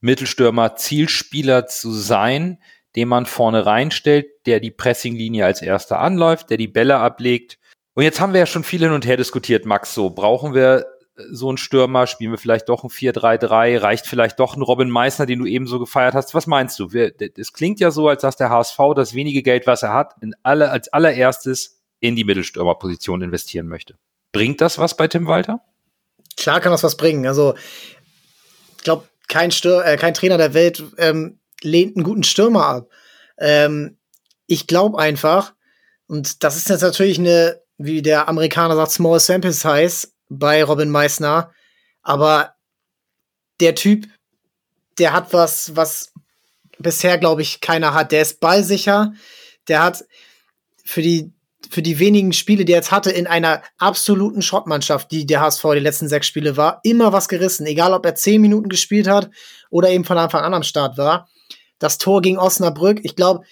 Mittelstürmer 0.00 0.76
Zielspieler 0.76 1.66
zu 1.66 1.92
sein, 1.92 2.58
den 2.96 3.08
man 3.08 3.26
vorne 3.26 3.66
reinstellt, 3.66 4.26
der 4.46 4.60
die 4.60 4.70
Pressinglinie 4.70 5.44
als 5.44 5.62
erster 5.62 6.00
anläuft, 6.00 6.50
der 6.50 6.56
die 6.56 6.68
Bälle 6.68 6.96
ablegt 6.96 7.60
und 7.94 8.04
jetzt 8.04 8.20
haben 8.20 8.32
wir 8.32 8.40
ja 8.40 8.46
schon 8.46 8.64
viel 8.64 8.80
hin 8.80 8.92
und 8.92 9.04
her 9.06 9.16
diskutiert, 9.16 9.66
Max. 9.66 9.94
So, 9.94 10.10
brauchen 10.10 10.54
wir 10.54 10.86
äh, 11.16 11.22
so 11.30 11.48
einen 11.48 11.58
Stürmer? 11.58 12.06
Spielen 12.06 12.30
wir 12.30 12.38
vielleicht 12.38 12.68
doch 12.68 12.84
ein 12.84 12.90
4-3-3? 12.90 13.80
Reicht 13.80 14.06
vielleicht 14.06 14.38
doch 14.38 14.56
ein 14.56 14.62
Robin 14.62 14.88
Meissner, 14.90 15.26
den 15.26 15.40
du 15.40 15.46
eben 15.46 15.66
so 15.66 15.78
gefeiert 15.78 16.14
hast? 16.14 16.34
Was 16.34 16.46
meinst 16.46 16.78
du? 16.78 16.88
Es 17.36 17.52
klingt 17.52 17.80
ja 17.80 17.90
so, 17.90 18.08
als 18.08 18.22
dass 18.22 18.36
der 18.36 18.50
HSV 18.50 18.78
das 18.94 19.14
wenige 19.14 19.42
Geld, 19.42 19.66
was 19.66 19.82
er 19.82 19.92
hat, 19.92 20.14
in 20.22 20.34
alle, 20.42 20.70
als 20.70 20.90
allererstes 20.92 21.82
in 21.98 22.16
die 22.16 22.24
Mittelstürmerposition 22.24 23.22
investieren 23.22 23.66
möchte. 23.66 23.96
Bringt 24.32 24.60
das 24.60 24.78
was 24.78 24.96
bei 24.96 25.08
Tim 25.08 25.26
Walter? 25.26 25.60
Klar 26.36 26.60
kann 26.60 26.72
das 26.72 26.84
was 26.84 26.96
bringen. 26.96 27.26
Also, 27.26 27.54
ich 28.78 28.84
glaube, 28.84 29.06
kein, 29.30 29.50
äh, 29.50 29.96
kein 29.96 30.12
Trainer 30.12 30.36
der 30.36 30.52
Welt 30.52 30.82
ähm, 30.98 31.40
lehnt 31.62 31.96
einen 31.96 32.04
guten 32.04 32.24
Stürmer 32.24 32.66
ab. 32.66 32.90
Ähm, 33.38 33.96
ich 34.46 34.66
glaube 34.66 34.98
einfach, 34.98 35.54
und 36.06 36.44
das 36.44 36.56
ist 36.56 36.68
jetzt 36.68 36.82
natürlich 36.82 37.18
eine 37.18 37.60
wie 37.82 38.02
der 38.02 38.28
Amerikaner 38.28 38.76
sagt, 38.76 38.92
Small 38.92 39.18
Sample 39.18 39.54
Size 39.54 40.08
bei 40.28 40.62
Robin 40.62 40.90
Meissner. 40.90 41.50
Aber 42.02 42.54
der 43.58 43.74
Typ, 43.74 44.06
der 44.98 45.14
hat 45.14 45.32
was, 45.32 45.74
was 45.76 46.12
bisher, 46.78 47.16
glaube 47.16 47.40
ich, 47.40 47.62
keiner 47.62 47.94
hat. 47.94 48.12
Der 48.12 48.20
ist 48.20 48.38
ballsicher. 48.38 49.14
Der 49.66 49.82
hat 49.82 50.04
für 50.84 51.00
die, 51.00 51.32
für 51.70 51.82
die 51.82 51.98
wenigen 51.98 52.32
Spiele, 52.32 52.64
die 52.64 52.72
er 52.72 52.78
jetzt 52.78 52.90
hatte, 52.90 53.10
in 53.10 53.26
einer 53.26 53.62
absoluten 53.78 54.42
Schrottmannschaft, 54.42 55.10
die 55.10 55.26
der 55.26 55.40
HSV 55.40 55.64
die 55.74 55.80
letzten 55.80 56.08
sechs 56.08 56.26
Spiele 56.26 56.56
war, 56.56 56.80
immer 56.82 57.12
was 57.12 57.28
gerissen. 57.28 57.66
Egal, 57.66 57.92
ob 57.92 58.04
er 58.04 58.14
zehn 58.14 58.40
Minuten 58.40 58.68
gespielt 58.68 59.08
hat 59.08 59.30
oder 59.70 59.90
eben 59.90 60.04
von 60.04 60.18
Anfang 60.18 60.42
an 60.42 60.54
am 60.54 60.62
Start 60.62 60.98
war. 60.98 61.28
Das 61.78 61.98
Tor 61.98 62.20
gegen 62.22 62.38
Osnabrück, 62.38 63.00
ich 63.04 63.16
glaube, 63.16 63.44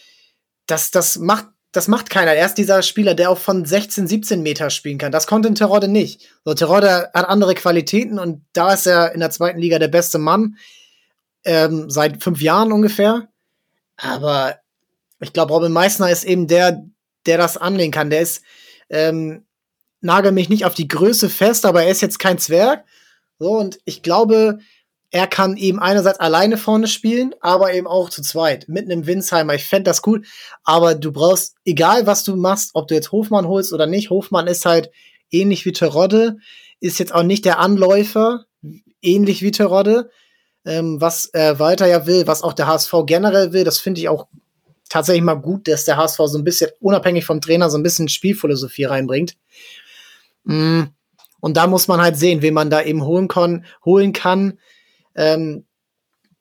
das, 0.67 0.91
das 0.91 1.19
macht 1.19 1.47
das 1.73 1.87
macht 1.87 2.09
keiner. 2.09 2.33
Er 2.33 2.47
ist 2.47 2.57
dieser 2.57 2.83
Spieler, 2.83 3.15
der 3.15 3.31
auch 3.31 3.39
von 3.39 3.65
16, 3.65 4.09
17 4.09 4.43
Meter 4.43 4.71
spielen 4.71 4.99
kann. 4.99 5.13
Das 5.13 5.27
konnte 5.27 5.49
ein 5.49 5.55
Terodde 5.55 5.89
nicht. 5.89 6.27
So, 6.45 6.55
Terodde 6.55 7.11
hat 7.13 7.29
andere 7.29 7.55
Qualitäten 7.55 8.19
und 8.19 8.43
da 8.55 8.73
ist 8.73 8.87
er 8.87 9.13
in 9.13 9.21
der 9.21 9.31
zweiten 9.31 9.59
Liga 9.59 9.79
der 9.79 9.89
beste 9.89 10.19
Mann. 10.19 10.57
Ähm, 11.45 11.91
seit 11.91 12.23
fünf 12.23 12.41
Jahren 12.41 12.73
ungefähr. 12.73 13.29
Aber 13.97 14.57
ich 15.21 15.33
glaube, 15.33 15.53
Robin 15.53 15.73
Meissner 15.73 16.11
ist 16.11 16.25
eben 16.25 16.47
der, 16.47 16.85
der 17.27 17.39
das 17.39 17.57
anlegen 17.57 17.93
kann. 17.93 18.11
Der 18.11 18.21
ist, 18.21 18.43
ähm, 18.91 19.45
nagel 20.01 20.33
mich 20.33 20.49
nicht 20.49 20.65
auf 20.65 20.75
die 20.75 20.89
Größe 20.89 21.29
fest, 21.29 21.67
aber 21.67 21.83
er 21.83 21.91
ist 21.91 22.01
jetzt 22.01 22.19
kein 22.19 22.39
Zwerg. 22.39 22.85
So, 23.39 23.51
und 23.51 23.79
ich 23.85 24.03
glaube, 24.03 24.59
er 25.11 25.27
kann 25.27 25.57
eben 25.57 25.79
einerseits 25.79 26.21
alleine 26.21 26.59
vorne 26.59 26.87
spielen, 26.87 27.35
aber 27.41 27.73
eben 27.73 27.87
auch 27.87 28.11
zu 28.11 28.21
zweit. 28.21 28.69
Mit 28.69 28.85
einem 28.85 29.07
Winsheimer. 29.07 29.55
Ich 29.55 29.65
fände 29.65 29.85
das 29.85 30.07
cool. 30.07 30.23
Aber 30.65 30.95
du 30.95 31.13
brauchst, 31.13 31.57
egal 31.65 32.07
was 32.07 32.25
du 32.25 32.37
machst, 32.37 32.71
ob 32.75 32.89
du 32.89 32.95
jetzt 32.95 33.11
Hofmann 33.11 33.49
holst 33.49 33.73
oder 33.73 33.87
nicht, 33.87 34.11
Hofmann 34.11 34.47
ist 34.47 34.67
halt 34.67 34.91
ähnlich 35.31 35.65
wie 35.65 35.73
Terodde, 35.73 36.37
ist 36.81 36.99
jetzt 36.99 37.15
auch 37.15 37.23
nicht 37.23 37.45
der 37.45 37.59
Anläufer, 37.59 38.45
ähnlich 39.01 39.43
wie 39.43 39.51
Terodde. 39.51 40.11
Ähm, 40.65 41.01
was 41.01 41.33
äh, 41.33 41.59
Walter 41.59 41.87
ja 41.87 42.07
will, 42.07 42.27
was 42.27 42.43
auch 42.43 42.53
der 42.53 42.67
HSV 42.67 42.93
generell 43.07 43.53
will, 43.53 43.65
das 43.65 43.79
finde 43.79 44.01
ich 44.01 44.09
auch 44.09 44.27
tatsächlich 44.89 45.23
mal 45.23 45.35
gut, 45.35 45.69
dass 45.69 45.85
der 45.85 45.97
HSV 45.97 46.19
so 46.27 46.39
ein 46.39 46.45
bisschen, 46.45 46.71
unabhängig 46.81 47.25
vom 47.25 47.41
Trainer, 47.41 47.71
so 47.71 47.79
ein 47.79 47.83
bisschen 47.83 48.09
Spielphilosophie 48.09 48.85
reinbringt. 48.85 49.37
Mm. 50.45 50.85
Und 51.41 51.57
da 51.57 51.67
muss 51.69 51.87
man 51.87 52.01
halt 52.01 52.17
sehen, 52.17 52.43
wen 52.43 52.55
man 52.55 52.71
da 52.71 52.83
eben 52.83 53.05
holen 53.05 53.29
kann. 53.29 53.65
Holen 53.85 54.13
kann. 54.13 54.59
Ähm, 55.15 55.67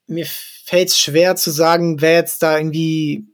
mir 0.07 0.25
fällt 0.25 0.89
es 0.89 0.97
schwer 0.97 1.35
zu 1.35 1.51
sagen, 1.51 2.01
wer 2.01 2.13
jetzt 2.13 2.41
da 2.41 2.57
irgendwie 2.57 3.27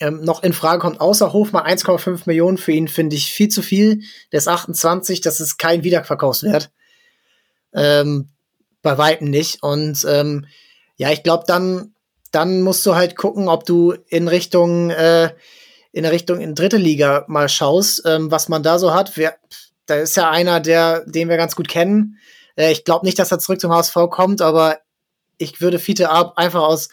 ähm, 0.00 0.20
noch 0.22 0.42
in 0.42 0.52
Frage 0.52 0.80
kommt, 0.80 1.00
außer 1.00 1.32
Hofmann 1.32 1.64
1,5 1.64 2.22
Millionen 2.26 2.58
für 2.58 2.72
ihn 2.72 2.88
finde 2.88 3.16
ich 3.16 3.32
viel 3.32 3.48
zu 3.48 3.62
viel. 3.62 4.02
Der 4.32 4.38
ist 4.38 4.48
28, 4.48 5.20
das 5.20 5.40
ist 5.40 5.58
kein 5.58 5.84
Wiederverkaufswert. 5.84 6.70
Ähm, 7.72 8.30
bei 8.82 8.98
Weitem 8.98 9.30
nicht. 9.30 9.62
Und 9.62 10.04
ähm, 10.08 10.46
ja, 10.96 11.10
ich 11.10 11.22
glaube, 11.22 11.44
dann, 11.46 11.94
dann 12.30 12.62
musst 12.62 12.84
du 12.86 12.94
halt 12.94 13.16
gucken, 13.16 13.48
ob 13.48 13.64
du 13.64 13.92
in 14.08 14.28
Richtung, 14.28 14.90
äh, 14.90 15.30
in 15.92 16.04
Richtung 16.04 16.40
in 16.40 16.54
dritte 16.54 16.76
Liga 16.76 17.24
mal 17.28 17.48
schaust, 17.48 18.02
ähm, 18.04 18.30
was 18.30 18.48
man 18.48 18.62
da 18.62 18.78
so 18.78 18.92
hat. 18.92 19.16
Wer, 19.16 19.36
da 19.86 19.96
ist 19.96 20.16
ja 20.16 20.30
einer, 20.30 20.60
der, 20.60 21.04
den 21.06 21.28
wir 21.28 21.36
ganz 21.36 21.56
gut 21.56 21.68
kennen. 21.68 22.18
Äh, 22.56 22.72
ich 22.72 22.84
glaube 22.84 23.06
nicht, 23.06 23.18
dass 23.18 23.32
er 23.32 23.38
zurück 23.38 23.60
zum 23.60 23.72
HSV 23.72 23.96
kommt, 24.10 24.42
aber 24.42 24.78
ich 25.38 25.60
würde 25.60 25.78
Fiete 25.78 26.10
Ab 26.10 26.34
einfach 26.36 26.62
aus 26.62 26.88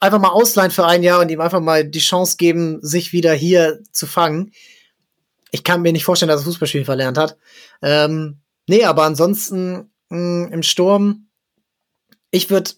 einfach 0.00 0.18
mal 0.18 0.30
ausleihen 0.30 0.70
für 0.70 0.86
ein 0.86 1.02
Jahr 1.02 1.20
und 1.20 1.30
ihm 1.30 1.40
einfach 1.40 1.60
mal 1.60 1.84
die 1.84 1.98
Chance 1.98 2.36
geben, 2.38 2.78
sich 2.82 3.12
wieder 3.12 3.34
hier 3.34 3.80
zu 3.92 4.06
fangen. 4.06 4.52
Ich 5.50 5.62
kann 5.62 5.82
mir 5.82 5.92
nicht 5.92 6.04
vorstellen, 6.04 6.30
dass 6.30 6.40
er 6.40 6.46
Fußballspielen 6.46 6.86
verlernt 6.86 7.18
hat. 7.18 7.36
Ähm, 7.82 8.40
nee, 8.66 8.84
aber 8.84 9.04
ansonsten 9.04 9.92
mh, 10.08 10.48
im 10.52 10.62
Sturm, 10.62 11.28
ich 12.30 12.48
würde 12.50 12.70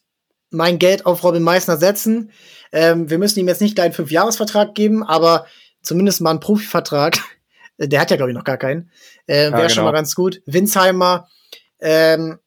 mein 0.53 0.79
Geld 0.79 1.07
auf 1.07 1.25
Robin 1.25 1.43
Meissner 1.43 1.77
setzen. 1.77 2.31
Ähm, 2.73 3.11
wir 3.11 3.19
müssen 3.19 3.39
ihm 3.39 3.49
jetzt 3.49 3.61
nicht 3.61 3.75
gleich 3.75 3.87
einen 3.87 3.95
Fünfjahresvertrag 3.95 4.75
geben, 4.75 5.03
aber 5.03 5.47
zumindest 5.83 6.21
mal 6.21 6.31
einen 6.31 6.41
Profivertrag. 6.41 7.19
Der 7.79 8.01
hat 8.01 8.11
ja, 8.11 8.17
glaube 8.17 8.31
ich, 8.31 8.37
noch 8.37 8.45
gar 8.45 8.59
keinen. 8.59 8.91
Äh, 9.27 9.35
Wäre 9.35 9.51
ja, 9.51 9.57
genau. 9.57 9.69
schon 9.69 9.85
mal 9.85 9.93
ganz 9.93 10.15
gut. 10.15 10.43
Winsheimer 10.47 11.29
ähm, 11.81 12.39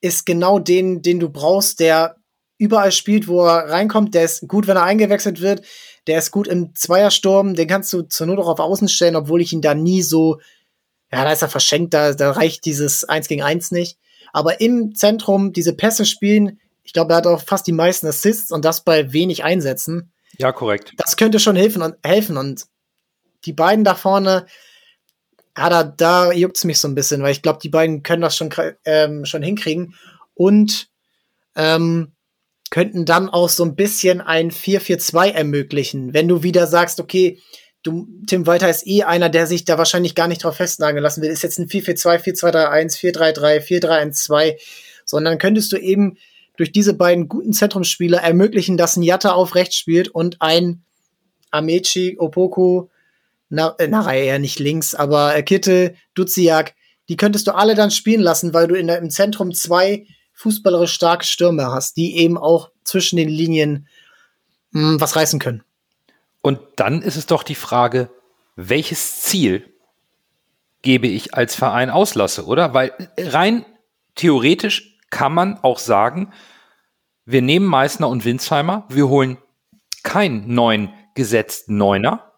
ist 0.00 0.26
genau 0.26 0.58
den, 0.58 1.00
den 1.02 1.20
du 1.20 1.28
brauchst, 1.28 1.80
der 1.80 2.16
überall 2.58 2.92
spielt, 2.92 3.28
wo 3.28 3.44
er 3.44 3.70
reinkommt. 3.70 4.14
Der 4.14 4.24
ist 4.24 4.46
gut, 4.48 4.66
wenn 4.66 4.76
er 4.76 4.84
eingewechselt 4.84 5.40
wird. 5.40 5.64
Der 6.06 6.18
ist 6.18 6.30
gut 6.30 6.48
im 6.48 6.74
Zweiersturm. 6.74 7.54
Den 7.54 7.68
kannst 7.68 7.92
du 7.92 8.02
zur 8.02 8.26
Not 8.26 8.38
auch 8.38 8.48
auf 8.48 8.58
Außen 8.58 8.88
stellen, 8.88 9.16
obwohl 9.16 9.40
ich 9.40 9.52
ihn 9.52 9.62
da 9.62 9.74
nie 9.74 10.02
so, 10.02 10.40
ja, 11.12 11.24
da 11.24 11.32
ist 11.32 11.42
er 11.42 11.48
verschenkt. 11.48 11.94
Da, 11.94 12.12
da 12.12 12.32
reicht 12.32 12.64
dieses 12.64 13.04
Eins 13.04 13.28
gegen 13.28 13.42
Eins 13.42 13.70
nicht. 13.70 13.98
Aber 14.32 14.60
im 14.60 14.94
Zentrum 14.94 15.52
diese 15.52 15.74
Pässe 15.74 16.06
spielen, 16.06 16.60
ich 16.84 16.92
glaube, 16.92 17.12
er 17.12 17.18
hat 17.18 17.26
auch 17.26 17.42
fast 17.42 17.66
die 17.66 17.72
meisten 17.72 18.06
Assists 18.06 18.50
und 18.50 18.64
das 18.64 18.84
bei 18.84 19.12
wenig 19.12 19.44
Einsätzen. 19.44 20.12
Ja, 20.38 20.52
korrekt. 20.52 20.92
Das 20.96 21.16
könnte 21.16 21.38
schon 21.38 21.56
helfen 21.56 21.82
und 21.82 21.96
helfen. 22.04 22.36
Und 22.36 22.66
die 23.44 23.52
beiden 23.52 23.84
da 23.84 23.94
vorne, 23.94 24.46
ja, 25.56 25.68
da, 25.68 25.82
da 25.84 26.32
juckt's 26.32 26.64
mich 26.64 26.78
so 26.78 26.88
ein 26.88 26.94
bisschen, 26.94 27.22
weil 27.22 27.32
ich 27.32 27.42
glaube, 27.42 27.58
die 27.62 27.68
beiden 27.68 28.02
können 28.02 28.22
das 28.22 28.36
schon, 28.36 28.50
ähm, 28.84 29.24
schon 29.24 29.42
hinkriegen 29.42 29.94
und 30.34 30.88
ähm, 31.54 32.12
könnten 32.70 33.04
dann 33.04 33.28
auch 33.28 33.50
so 33.50 33.64
ein 33.64 33.76
bisschen 33.76 34.22
ein 34.22 34.50
4-4-2 34.50 35.32
ermöglichen. 35.32 36.14
Wenn 36.14 36.28
du 36.28 36.42
wieder 36.42 36.66
sagst, 36.66 37.00
okay, 37.00 37.38
du, 37.82 38.08
Tim 38.26 38.46
Walter 38.46 38.70
ist 38.70 38.86
eh 38.86 39.02
einer, 39.02 39.28
der 39.28 39.46
sich 39.46 39.66
da 39.66 39.76
wahrscheinlich 39.76 40.14
gar 40.14 40.26
nicht 40.26 40.42
drauf 40.42 40.56
festnageln 40.56 41.02
lassen 41.02 41.20
will, 41.20 41.30
ist 41.30 41.42
jetzt 41.42 41.58
ein 41.58 41.68
4-4-2, 41.68 42.22
4-2-3-1, 42.40 42.98
4-3-3, 42.98 43.60
4-3-1-2, 43.60 44.54
sondern 45.04 45.36
könntest 45.36 45.72
du 45.72 45.76
eben 45.76 46.16
durch 46.56 46.72
diese 46.72 46.94
beiden 46.94 47.28
guten 47.28 47.52
Zentrumsspieler 47.52 48.18
ermöglichen, 48.18 48.76
dass 48.76 48.96
ein 48.96 49.02
Jatta 49.02 49.32
auf 49.32 49.54
rechts 49.54 49.76
spielt 49.76 50.08
und 50.08 50.40
ein 50.40 50.82
Amechi, 51.50 52.16
Opoku, 52.18 52.88
na, 53.48 53.74
äh, 53.78 53.88
na 53.88 54.12
eher 54.12 54.38
nicht 54.38 54.58
links, 54.58 54.94
aber 54.94 55.36
äh, 55.36 55.42
Kittel, 55.42 55.94
Duziak, 56.14 56.74
die 57.08 57.16
könntest 57.16 57.46
du 57.46 57.54
alle 57.54 57.74
dann 57.74 57.90
spielen 57.90 58.22
lassen, 58.22 58.54
weil 58.54 58.68
du 58.68 58.74
in 58.74 58.88
im 58.88 59.10
Zentrum 59.10 59.52
zwei 59.52 60.06
fußballerisch 60.34 60.92
starke 60.92 61.26
Stürmer 61.26 61.72
hast, 61.72 61.96
die 61.96 62.16
eben 62.16 62.38
auch 62.38 62.70
zwischen 62.84 63.16
den 63.16 63.28
Linien 63.28 63.86
mh, 64.70 64.92
hm, 64.92 65.00
was 65.00 65.16
reißen 65.16 65.38
können. 65.38 65.62
Und 66.40 66.58
dann 66.76 67.02
ist 67.02 67.16
es 67.16 67.26
doch 67.26 67.42
die 67.42 67.54
Frage, 67.54 68.10
welches 68.56 69.22
Ziel 69.22 69.64
gebe 70.82 71.06
ich 71.06 71.34
als 71.34 71.54
Verein 71.54 71.90
auslasse, 71.90 72.46
oder? 72.46 72.74
Weil 72.74 72.92
rein 73.16 73.64
theoretisch 74.14 74.91
kann 75.12 75.32
man 75.32 75.58
auch 75.62 75.78
sagen, 75.78 76.32
wir 77.24 77.42
nehmen 77.42 77.66
Meißner 77.66 78.08
und 78.08 78.24
Winsheimer, 78.24 78.86
wir 78.88 79.08
holen 79.08 79.38
keinen 80.02 80.52
neuen 80.52 80.92
gesetzten 81.14 81.76
Neuner, 81.76 82.32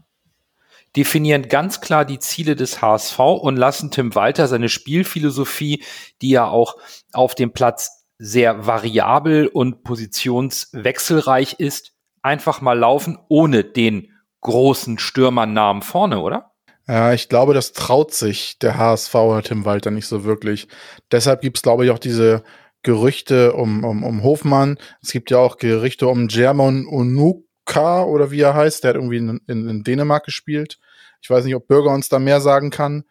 definieren 0.96 1.48
ganz 1.48 1.80
klar 1.80 2.04
die 2.04 2.18
Ziele 2.18 2.56
des 2.56 2.82
HSV 2.82 3.18
und 3.18 3.56
lassen 3.56 3.90
Tim 3.90 4.14
Walter 4.14 4.48
seine 4.48 4.68
Spielphilosophie, 4.68 5.82
die 6.20 6.30
ja 6.30 6.48
auch 6.48 6.76
auf 7.12 7.34
dem 7.34 7.52
Platz 7.52 8.04
sehr 8.18 8.66
variabel 8.66 9.46
und 9.46 9.84
positionswechselreich 9.84 11.54
ist, 11.60 11.92
einfach 12.22 12.60
mal 12.60 12.78
laufen, 12.78 13.18
ohne 13.28 13.64
den 13.64 14.10
großen 14.40 14.98
Stürmernamen 14.98 15.82
vorne, 15.82 16.20
oder? 16.20 16.50
Ja, 16.86 17.14
ich 17.14 17.28
glaube, 17.28 17.54
das 17.54 17.72
traut 17.72 18.12
sich 18.12 18.58
der 18.58 18.76
HSV 18.76 19.14
oder 19.14 19.42
Tim 19.42 19.64
Walter 19.64 19.90
nicht 19.90 20.06
so 20.06 20.24
wirklich. 20.24 20.68
Deshalb 21.10 21.40
gibt 21.40 21.56
es, 21.56 21.62
glaube 21.62 21.84
ich, 21.86 21.90
auch 21.90 21.98
diese 21.98 22.44
Gerüchte 22.84 23.54
um, 23.54 23.82
um, 23.82 24.04
um 24.04 24.22
Hofmann. 24.22 24.78
Es 25.02 25.10
gibt 25.10 25.30
ja 25.30 25.38
auch 25.38 25.56
Gerüchte 25.56 26.06
um 26.06 26.28
German 26.28 26.86
Onuka 26.86 28.04
oder 28.04 28.30
wie 28.30 28.40
er 28.40 28.54
heißt. 28.54 28.84
Der 28.84 28.90
hat 28.90 28.96
irgendwie 28.96 29.16
in, 29.16 29.40
in, 29.48 29.68
in 29.68 29.82
Dänemark 29.82 30.24
gespielt. 30.24 30.78
Ich 31.20 31.30
weiß 31.30 31.44
nicht, 31.44 31.56
ob 31.56 31.66
Bürger 31.66 31.90
uns 31.90 32.08
da 32.08 32.18
mehr 32.18 32.40
sagen 32.40 32.70
kann. 32.70 33.04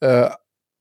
Äh, 0.00 0.30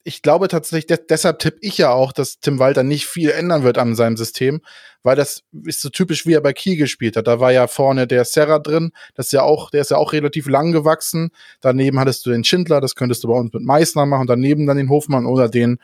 ich 0.04 0.22
glaube 0.22 0.48
tatsächlich, 0.48 0.88
de 0.88 0.98
deshalb 1.08 1.40
tippe 1.40 1.60
ich 1.62 1.78
ja 1.78 1.92
auch, 1.92 2.14
dass 2.14 2.40
Tim 2.40 2.58
Walter 2.58 2.84
nicht 2.84 3.06
viel 3.06 3.30
ändern 3.32 3.64
wird 3.64 3.78
an 3.78 3.96
seinem 3.96 4.18
System, 4.18 4.62
weil 5.04 5.16
das 5.16 5.44
ist 5.66 5.82
so 5.82 5.90
typisch, 5.90 6.26
wie 6.26 6.34
er 6.34 6.42
bei 6.42 6.54
Kiel 6.54 6.78
gespielt 6.78 7.18
hat. 7.18 7.28
Da 7.28 7.40
war 7.40 7.52
ja 7.52 7.68
vorne 7.68 8.08
der 8.08 8.26
Serra 8.26 8.60
drin, 8.60 8.92
das 9.14 9.28
ist 9.28 9.34
ja 9.34 9.44
auch, 9.44 9.70
der 9.70 9.82
ist 9.82 9.92
ja 9.92 9.98
auch 9.98 10.14
relativ 10.14 10.48
lang 10.48 10.72
gewachsen. 10.72 11.32
Daneben 11.62 12.00
hattest 12.00 12.26
du 12.26 12.32
den 12.32 12.44
Schindler, 12.44 12.82
das 12.82 12.96
könntest 12.96 13.24
du 13.24 13.28
bei 13.28 13.36
uns 13.36 13.54
mit 13.54 13.64
Meißner 13.64 14.06
machen, 14.06 14.26
daneben 14.26 14.66
dann 14.66 14.78
den 14.78 14.90
Hofmann 14.90 15.26
oder 15.26 15.50
den 15.50 15.80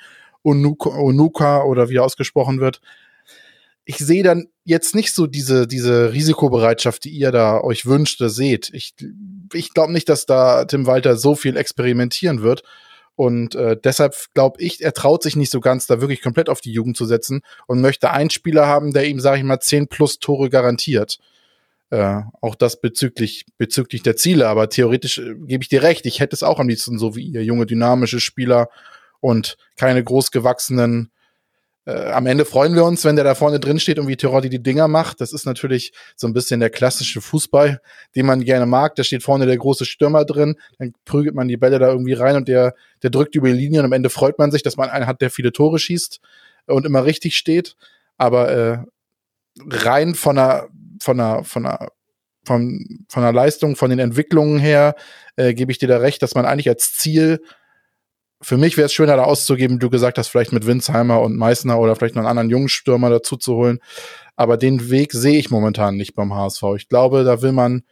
Onuka, 0.45 0.89
Onuka 0.89 1.63
oder 1.63 1.89
wie 1.89 1.97
er 1.97 2.03
ausgesprochen 2.03 2.59
wird. 2.59 2.79
Ich 3.83 3.97
sehe 3.97 4.23
dann 4.23 4.47
jetzt 4.63 4.95
nicht 4.95 5.13
so 5.13 5.27
diese, 5.27 5.67
diese 5.67 6.13
Risikobereitschaft, 6.13 7.03
die 7.03 7.09
ihr 7.09 7.31
da 7.31 7.61
euch 7.61 7.85
wünscht 7.85 8.21
oder 8.21 8.29
seht. 8.29 8.69
Ich, 8.73 8.95
ich 9.53 9.73
glaube 9.73 9.93
nicht, 9.93 10.09
dass 10.09 10.25
da 10.25 10.65
Tim 10.65 10.87
Walter 10.87 11.17
so 11.17 11.35
viel 11.35 11.57
experimentieren 11.57 12.41
wird. 12.41 12.63
Und 13.15 13.55
äh, 13.55 13.77
deshalb 13.81 14.15
glaube 14.33 14.61
ich, 14.61 14.81
er 14.83 14.93
traut 14.93 15.23
sich 15.23 15.35
nicht 15.35 15.51
so 15.51 15.61
ganz, 15.61 15.87
da 15.87 16.01
wirklich 16.01 16.21
komplett 16.21 16.49
auf 16.49 16.61
die 16.61 16.71
Jugend 16.71 16.97
zu 16.97 17.05
setzen 17.05 17.41
und 17.65 17.79
möchte 17.79 18.11
einen 18.11 18.29
Spieler 18.29 18.67
haben, 18.67 18.91
der 18.91 19.07
ihm, 19.07 19.19
sage 19.19 19.37
ich 19.37 19.43
mal, 19.43 19.59
10 19.59 19.87
plus 19.87 20.19
Tore 20.19 20.49
garantiert. 20.49 21.19
Äh, 21.91 22.21
auch 22.41 22.55
das 22.55 22.81
bezüglich, 22.81 23.45
bezüglich 23.57 24.03
der 24.03 24.17
Ziele. 24.17 24.47
Aber 24.47 24.69
theoretisch 24.69 25.19
äh, 25.19 25.35
gebe 25.45 25.63
ich 25.63 25.69
dir 25.69 25.83
recht, 25.83 26.05
ich 26.05 26.19
hätte 26.19 26.35
es 26.35 26.43
auch 26.43 26.59
am 26.59 26.67
liebsten 26.67 26.97
so 26.97 27.15
wie 27.15 27.23
ihr, 27.23 27.43
junge, 27.43 27.65
dynamische 27.65 28.19
Spieler 28.19 28.69
und 29.19 29.57
keine 29.77 30.03
großgewachsenen. 30.03 31.11
Äh, 31.85 32.11
am 32.11 32.25
Ende 32.25 32.45
freuen 32.45 32.73
wir 32.75 32.83
uns, 32.83 33.05
wenn 33.05 33.15
der 33.15 33.25
da 33.25 33.35
vorne 33.35 33.59
drin 33.59 33.79
steht 33.79 33.99
und 33.99 34.07
wie 34.07 34.17
Terodde 34.17 34.49
die 34.49 34.61
Dinger 34.61 34.87
macht. 34.87 35.21
Das 35.21 35.33
ist 35.33 35.45
natürlich 35.45 35.93
so 36.15 36.27
ein 36.27 36.33
bisschen 36.33 36.59
der 36.59 36.69
klassische 36.69 37.21
Fußball, 37.21 37.81
den 38.15 38.25
man 38.25 38.43
gerne 38.43 38.65
mag. 38.65 38.95
Da 38.95 39.03
steht 39.03 39.23
vorne 39.23 39.45
der 39.45 39.57
große 39.57 39.85
Stürmer 39.85 40.25
drin, 40.25 40.55
dann 40.79 40.93
prügelt 41.05 41.35
man 41.35 41.47
die 41.47 41.57
Bälle 41.57 41.79
da 41.79 41.89
irgendwie 41.89 42.13
rein 42.13 42.35
und 42.35 42.47
der, 42.47 42.73
der 43.03 43.09
drückt 43.09 43.35
über 43.35 43.47
die 43.49 43.53
Linie 43.53 43.79
und 43.79 43.85
am 43.85 43.93
Ende 43.93 44.09
freut 44.09 44.39
man 44.39 44.51
sich, 44.51 44.63
dass 44.63 44.77
man 44.77 44.89
einen 44.89 45.07
hat, 45.07 45.21
der 45.21 45.29
viele 45.29 45.51
Tore 45.51 45.79
schießt 45.79 46.19
und 46.67 46.85
immer 46.85 47.05
richtig 47.05 47.37
steht. 47.37 47.75
Aber 48.17 48.51
äh, 48.51 48.77
rein 49.69 50.15
von 50.15 50.37
einer, 50.37 50.67
von 51.01 51.19
einer, 51.19 51.43
von 51.43 51.65
einer 51.65 51.89
von, 52.45 53.05
von 53.09 53.23
der 53.23 53.33
Leistung, 53.33 53.75
von 53.75 53.89
den 53.89 53.99
Entwicklungen 53.99 54.59
her, 54.59 54.95
äh, 55.35 55.53
gebe 55.53 55.71
ich 55.71 55.79
dir 55.79 55.87
da 55.87 55.97
recht, 55.97 56.21
dass 56.21 56.35
man 56.35 56.45
eigentlich 56.45 56.69
als 56.69 56.93
Ziel 56.93 57.41
für 58.45 58.57
mich 58.57 58.77
wäre 58.77 58.85
es 58.85 58.93
schöner, 58.93 59.17
da 59.17 59.23
auszugeben, 59.23 59.79
du 59.79 59.89
gesagt 59.89 60.19
hast, 60.19 60.27
vielleicht 60.27 60.53
mit 60.53 60.67
Winsheimer 60.67 61.19
und 61.21 61.35
Meißner 61.35 61.79
oder 61.79 61.95
vielleicht 61.95 62.13
noch 62.13 62.21
einen 62.21 62.29
anderen 62.29 62.51
jungen 62.51 62.69
Stürmer 62.69 63.09
dazu 63.09 63.37
zu 63.37 63.55
holen. 63.55 63.79
Aber 64.35 64.55
den 64.55 64.91
Weg 64.91 65.13
sehe 65.13 65.39
ich 65.39 65.49
momentan 65.49 65.95
nicht 65.95 66.13
beim 66.13 66.31
HSV. 66.31 66.61
Ich 66.77 66.87
glaube, 66.87 67.23
da 67.23 67.41
will 67.41 67.53
man 67.53 67.83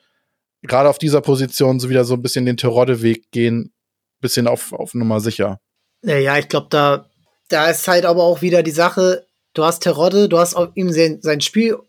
gerade 0.61 0.89
auf 0.89 0.99
dieser 0.99 1.21
Position 1.21 1.79
so 1.79 1.89
wieder 1.89 2.05
so 2.05 2.13
ein 2.13 2.21
bisschen 2.21 2.45
den 2.45 2.57
Terodde-Weg 2.57 3.31
gehen, 3.31 3.73
bisschen 4.21 4.47
auf, 4.47 4.73
auf 4.73 4.93
Nummer 4.93 5.19
sicher. 5.21 5.59
Ja, 6.03 6.37
ich 6.37 6.49
glaube, 6.49 6.67
da, 6.69 7.09
da 7.49 7.71
ist 7.71 7.87
halt 7.87 8.05
aber 8.05 8.23
auch 8.23 8.43
wieder 8.43 8.61
die 8.61 8.71
Sache, 8.71 9.25
du 9.55 9.63
hast 9.63 9.79
Terodde, 9.79 10.29
du 10.29 10.37
hast 10.37 10.55
ihm 10.75 10.91
sein, 10.91 11.17
sein 11.21 11.41
Spiel 11.41 11.79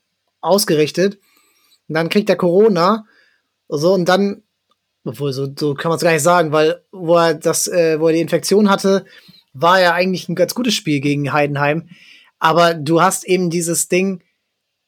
ausgerichtet, 0.41 1.19
und 1.89 1.97
dann 1.97 2.09
kriegt 2.09 2.31
er 2.31 2.37
Corona, 2.37 3.05
so, 3.69 3.93
und 3.93 4.09
dann 4.09 4.44
obwohl, 5.05 5.33
so, 5.33 5.49
so 5.59 5.75
kann 5.75 5.91
man 5.91 5.97
es 5.97 6.03
gar 6.03 6.13
nicht 6.13 6.23
sagen, 6.23 6.53
weil 6.53 6.83
wo 6.91 7.17
er 7.17 7.35
das, 7.35 7.67
äh, 7.67 8.01
wo 8.01 8.09
er 8.09 8.15
die 8.15 8.21
Infektion 8.21 8.71
hatte, 8.71 9.05
war 9.53 9.81
ja 9.81 9.93
eigentlich 9.93 10.29
ein 10.29 10.35
ganz 10.35 10.55
gutes 10.55 10.75
Spiel 10.75 11.01
gegen 11.01 11.33
Heidenheim. 11.33 11.89
Aber 12.39 12.75
du 12.75 13.01
hast 13.01 13.25
eben 13.25 13.51
dieses 13.51 13.89
Ding, 13.89 14.23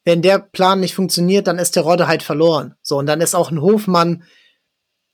wenn 0.05 0.23
der 0.23 0.39
Plan 0.39 0.81
nicht 0.81 0.95
funktioniert, 0.95 1.47
dann 1.47 1.59
ist 1.59 1.77
der 1.77 1.83
Rodde 1.83 2.07
halt 2.07 2.23
verloren. 2.23 2.75
So, 2.83 2.99
und 2.99 3.07
dann 3.07 3.21
ist 3.21 3.35
auch 3.35 3.51
ein 3.51 3.61
Hofmann, 3.61 4.25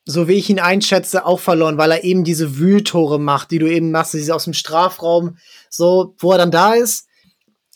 so 0.04 0.28
wie 0.28 0.34
ich 0.34 0.50
ihn 0.50 0.58
einschätze, 0.60 1.24
auch 1.24 1.40
verloren, 1.40 1.78
weil 1.78 1.92
er 1.92 2.04
eben 2.04 2.24
diese 2.24 2.58
Wühltore 2.58 3.18
macht, 3.18 3.50
die 3.50 3.58
du 3.58 3.70
eben 3.70 3.90
machst, 3.90 4.14
diese 4.14 4.34
aus 4.34 4.44
dem 4.44 4.54
Strafraum, 4.54 5.38
so, 5.70 6.14
wo 6.18 6.32
er 6.32 6.38
dann 6.38 6.50
da 6.50 6.74
ist. 6.74 7.06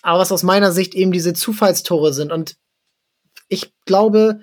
Aber 0.02 0.20
was 0.20 0.32
aus 0.32 0.42
meiner 0.42 0.72
Sicht 0.72 0.94
eben 0.94 1.12
diese 1.12 1.34
Zufallstore 1.34 2.12
sind. 2.12 2.32
Und 2.32 2.56
ich 3.48 3.72
glaube, 3.84 4.40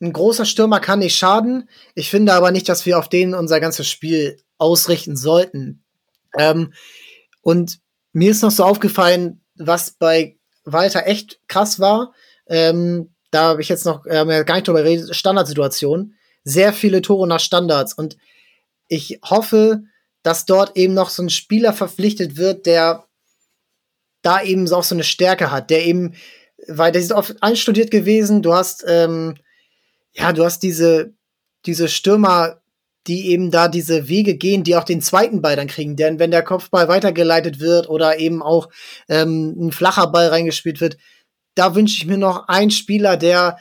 ein 0.00 0.12
großer 0.12 0.44
Stürmer 0.44 0.80
kann 0.80 0.98
nicht 0.98 1.16
schaden. 1.16 1.68
Ich 1.94 2.10
finde 2.10 2.34
aber 2.34 2.50
nicht, 2.50 2.68
dass 2.68 2.84
wir 2.86 2.98
auf 2.98 3.08
den 3.08 3.34
unser 3.34 3.60
ganzes 3.60 3.88
Spiel 3.88 4.38
ausrichten 4.58 5.16
sollten. 5.16 5.84
Ähm, 6.38 6.72
und 7.42 7.78
mir 8.12 8.30
ist 8.30 8.42
noch 8.42 8.50
so 8.50 8.64
aufgefallen, 8.64 9.40
was 9.56 9.92
bei 9.92 10.36
Walter 10.64 11.06
echt 11.06 11.40
krass 11.48 11.80
war. 11.80 12.12
Ähm, 12.46 13.14
da 13.30 13.44
habe 13.44 13.62
ich 13.62 13.68
jetzt 13.68 13.86
noch 13.86 14.04
äh, 14.06 14.44
gar 14.44 14.54
nicht 14.54 14.68
drüber 14.68 14.82
geredet. 14.82 15.14
Standardsituation. 15.14 16.14
Sehr 16.44 16.72
viele 16.72 17.02
Tore 17.02 17.26
nach 17.26 17.40
Standards. 17.40 17.94
Und 17.94 18.16
ich 18.88 19.20
hoffe, 19.24 19.82
dass 20.22 20.44
dort 20.44 20.76
eben 20.76 20.94
noch 20.94 21.10
so 21.10 21.22
ein 21.22 21.30
Spieler 21.30 21.72
verpflichtet 21.72 22.36
wird, 22.36 22.66
der 22.66 23.06
da 24.22 24.42
eben 24.42 24.70
auch 24.72 24.84
so 24.84 24.94
eine 24.94 25.04
Stärke 25.04 25.50
hat, 25.50 25.70
der 25.70 25.86
eben 25.86 26.14
weil 26.68 26.92
die 26.92 27.00
sind 27.00 27.16
oft 27.16 27.42
einstudiert 27.42 27.90
gewesen. 27.90 28.42
Du 28.42 28.54
hast, 28.54 28.84
ähm, 28.86 29.36
ja, 30.16 30.32
du 30.32 30.44
hast 30.44 30.62
diese, 30.62 31.14
diese 31.66 31.88
Stürmer, 31.88 32.60
die 33.06 33.28
eben 33.28 33.50
da 33.50 33.68
diese 33.68 34.08
Wege 34.08 34.36
gehen, 34.36 34.64
die 34.64 34.76
auch 34.76 34.84
den 34.84 35.00
zweiten 35.00 35.42
Ball 35.42 35.56
dann 35.56 35.68
kriegen. 35.68 35.96
Denn 35.96 36.18
wenn 36.18 36.30
der 36.30 36.42
Kopfball 36.42 36.88
weitergeleitet 36.88 37.60
wird 37.60 37.88
oder 37.88 38.18
eben 38.18 38.42
auch 38.42 38.68
ähm, 39.08 39.54
ein 39.58 39.72
flacher 39.72 40.08
Ball 40.08 40.28
reingespielt 40.28 40.80
wird, 40.80 40.96
da 41.54 41.74
wünsche 41.74 41.96
ich 41.96 42.06
mir 42.06 42.18
noch 42.18 42.48
einen 42.48 42.70
Spieler, 42.70 43.16
der 43.16 43.58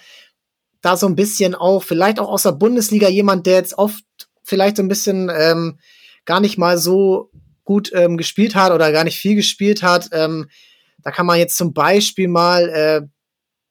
da 0.82 0.98
so 0.98 1.08
ein 1.08 1.16
bisschen 1.16 1.56
auch, 1.56 1.84
vielleicht 1.84 2.20
auch 2.20 2.30
aus 2.30 2.44
der 2.44 2.52
Bundesliga, 2.52 3.08
jemand, 3.08 3.46
der 3.46 3.56
jetzt 3.56 3.78
oft 3.78 4.04
vielleicht 4.44 4.78
so 4.78 4.84
ein 4.84 4.88
bisschen 4.88 5.32
ähm, 5.36 5.80
gar 6.26 6.40
nicht 6.40 6.58
mal 6.58 6.78
so 6.78 7.32
gut 7.64 7.92
ähm, 7.94 8.18
gespielt 8.18 8.56
hat 8.56 8.72
oder 8.72 8.92
gar 8.92 9.04
nicht 9.04 9.18
viel 9.18 9.36
gespielt 9.36 9.84
hat. 9.84 10.10
Ähm, 10.12 10.48
da 11.00 11.12
kann 11.12 11.26
man 11.26 11.40
jetzt 11.40 11.58
zum 11.58 11.74
Beispiel 11.74 12.28
mal 12.28 12.70
äh, 12.70 13.02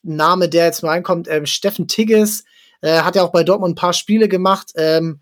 Name, 0.02 0.48
der 0.48 0.66
jetzt 0.66 0.82
mal 0.82 0.90
reinkommt, 0.90 1.28
äh, 1.28 1.46
Steffen 1.46 1.88
Tigges, 1.88 2.44
äh, 2.84 3.00
hat 3.00 3.16
ja 3.16 3.22
auch 3.22 3.32
bei 3.32 3.44
Dortmund 3.44 3.72
ein 3.72 3.80
paar 3.80 3.94
Spiele 3.94 4.28
gemacht. 4.28 4.72
Ähm, 4.76 5.20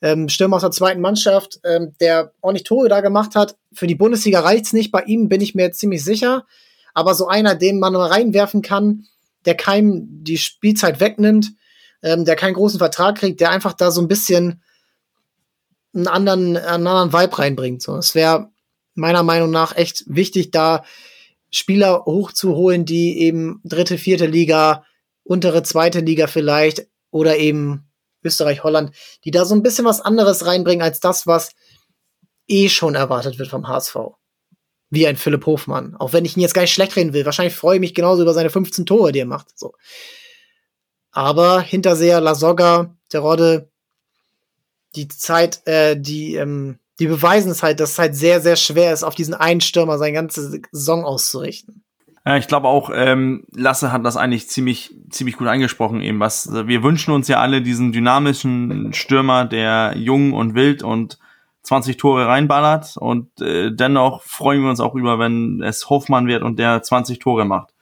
ähm, 0.00 0.28
Stürmer 0.28 0.56
aus 0.56 0.62
der 0.62 0.70
zweiten 0.70 1.00
Mannschaft, 1.00 1.60
ähm, 1.64 1.92
der 2.00 2.32
ordentlich 2.40 2.64
Tore 2.64 2.88
da 2.88 3.00
gemacht 3.00 3.34
hat. 3.34 3.56
Für 3.72 3.88
die 3.88 3.96
Bundesliga 3.96 4.40
reicht's 4.40 4.72
nicht. 4.72 4.92
Bei 4.92 5.02
ihm 5.02 5.28
bin 5.28 5.40
ich 5.40 5.54
mir 5.54 5.72
ziemlich 5.72 6.04
sicher. 6.04 6.46
Aber 6.94 7.14
so 7.14 7.26
einer, 7.26 7.56
den 7.56 7.80
man 7.80 7.96
reinwerfen 7.96 8.62
kann, 8.62 9.06
der 9.44 9.56
keinem 9.56 10.06
die 10.22 10.38
Spielzeit 10.38 11.00
wegnimmt, 11.00 11.52
ähm, 12.02 12.24
der 12.24 12.36
keinen 12.36 12.54
großen 12.54 12.78
Vertrag 12.78 13.18
kriegt, 13.18 13.40
der 13.40 13.50
einfach 13.50 13.72
da 13.72 13.90
so 13.90 14.00
ein 14.00 14.08
bisschen 14.08 14.62
einen 15.92 16.06
anderen, 16.06 16.56
einen 16.56 16.86
anderen 16.86 17.12
Vibe 17.12 17.38
reinbringt. 17.38 17.82
So, 17.82 17.96
es 17.96 18.14
wäre 18.14 18.50
meiner 18.94 19.24
Meinung 19.24 19.50
nach 19.50 19.76
echt 19.76 20.04
wichtig, 20.06 20.52
da 20.52 20.84
Spieler 21.50 22.04
hochzuholen, 22.06 22.84
die 22.84 23.18
eben 23.18 23.60
dritte, 23.64 23.98
vierte 23.98 24.26
Liga, 24.26 24.84
untere 25.24 25.64
zweite 25.64 26.00
Liga 26.00 26.28
vielleicht 26.28 26.86
oder 27.10 27.38
eben 27.38 27.90
Österreich, 28.22 28.62
Holland, 28.62 28.94
die 29.24 29.30
da 29.30 29.44
so 29.44 29.54
ein 29.54 29.62
bisschen 29.62 29.84
was 29.84 30.00
anderes 30.00 30.46
reinbringen 30.46 30.82
als 30.82 31.00
das, 31.00 31.26
was 31.26 31.52
eh 32.48 32.68
schon 32.68 32.94
erwartet 32.94 33.38
wird 33.38 33.48
vom 33.48 33.68
HSV. 33.68 33.96
Wie 34.90 35.06
ein 35.06 35.16
Philipp 35.16 35.46
Hofmann. 35.46 35.96
Auch 35.96 36.12
wenn 36.12 36.24
ich 36.24 36.36
ihn 36.36 36.40
jetzt 36.40 36.54
gar 36.54 36.62
nicht 36.62 36.74
schlecht 36.74 36.96
reden 36.96 37.12
will. 37.12 37.24
Wahrscheinlich 37.24 37.54
freue 37.54 37.76
ich 37.76 37.80
mich 37.80 37.94
genauso 37.94 38.22
über 38.22 38.34
seine 38.34 38.50
15 38.50 38.86
Tore, 38.86 39.12
die 39.12 39.20
er 39.20 39.26
macht. 39.26 39.56
So. 39.58 39.74
Aber 41.12 41.60
Hinterseher, 41.60 42.20
Lasogga, 42.20 42.96
Terodde, 43.08 43.70
die 44.96 45.06
Zeit, 45.08 45.66
äh, 45.66 45.96
die, 45.96 46.34
ähm, 46.34 46.78
die 46.98 47.06
beweisen 47.06 47.52
es 47.52 47.62
halt, 47.62 47.80
dass 47.80 47.92
es 47.92 47.98
halt 47.98 48.16
sehr, 48.16 48.40
sehr 48.40 48.56
schwer 48.56 48.92
ist, 48.92 49.04
auf 49.04 49.14
diesen 49.14 49.34
einen 49.34 49.60
Stürmer 49.60 49.98
seine 49.98 50.12
ganze 50.12 50.60
Saison 50.72 51.04
auszurichten. 51.04 51.84
Ja, 52.26 52.36
ich 52.36 52.48
glaube 52.48 52.68
auch, 52.68 52.90
ähm, 52.94 53.44
Lasse 53.52 53.92
hat 53.92 54.04
das 54.04 54.18
eigentlich 54.18 54.48
ziemlich, 54.48 54.94
ziemlich 55.08 55.36
gut 55.38 55.48
angesprochen, 55.48 56.02
eben 56.02 56.20
was. 56.20 56.52
Wir 56.66 56.82
wünschen 56.82 57.12
uns 57.12 57.28
ja 57.28 57.40
alle 57.40 57.62
diesen 57.62 57.92
dynamischen 57.92 58.92
Stürmer, 58.92 59.46
der 59.46 59.94
jung 59.96 60.34
und 60.34 60.54
wild 60.54 60.82
und 60.82 61.18
20 61.62 61.96
Tore 61.96 62.26
reinballert 62.26 62.96
und 62.96 63.40
äh, 63.40 63.70
dennoch 63.74 64.22
freuen 64.22 64.62
wir 64.62 64.70
uns 64.70 64.80
auch 64.80 64.94
über, 64.94 65.18
wenn 65.18 65.62
es 65.62 65.88
Hofmann 65.88 66.26
wird 66.26 66.42
und 66.42 66.58
der 66.58 66.82
20 66.82 67.18
Tore 67.18 67.44
macht. 67.44 67.72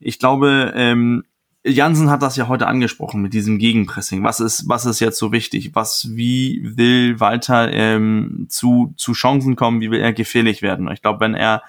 Ich 0.00 0.18
glaube, 0.18 0.72
ähm, 0.76 1.24
Jansen 1.64 2.10
hat 2.10 2.22
das 2.22 2.36
ja 2.36 2.48
heute 2.48 2.66
angesprochen 2.66 3.20
mit 3.20 3.34
diesem 3.34 3.58
Gegenpressing. 3.58 4.22
Was 4.22 4.40
ist, 4.40 4.68
was 4.68 4.86
ist 4.86 5.00
jetzt 5.00 5.18
so 5.18 5.32
wichtig? 5.32 5.74
Was, 5.74 6.08
wie 6.14 6.60
will 6.62 7.20
Walter 7.20 7.70
ähm, 7.72 8.46
zu, 8.48 8.94
zu 8.96 9.12
Chancen 9.12 9.56
kommen? 9.56 9.80
Wie 9.80 9.90
will 9.90 10.00
er 10.00 10.12
gefährlich 10.12 10.62
werden? 10.62 10.90
Ich 10.90 11.02
glaube, 11.02 11.20
wenn 11.20 11.34
er 11.34 11.62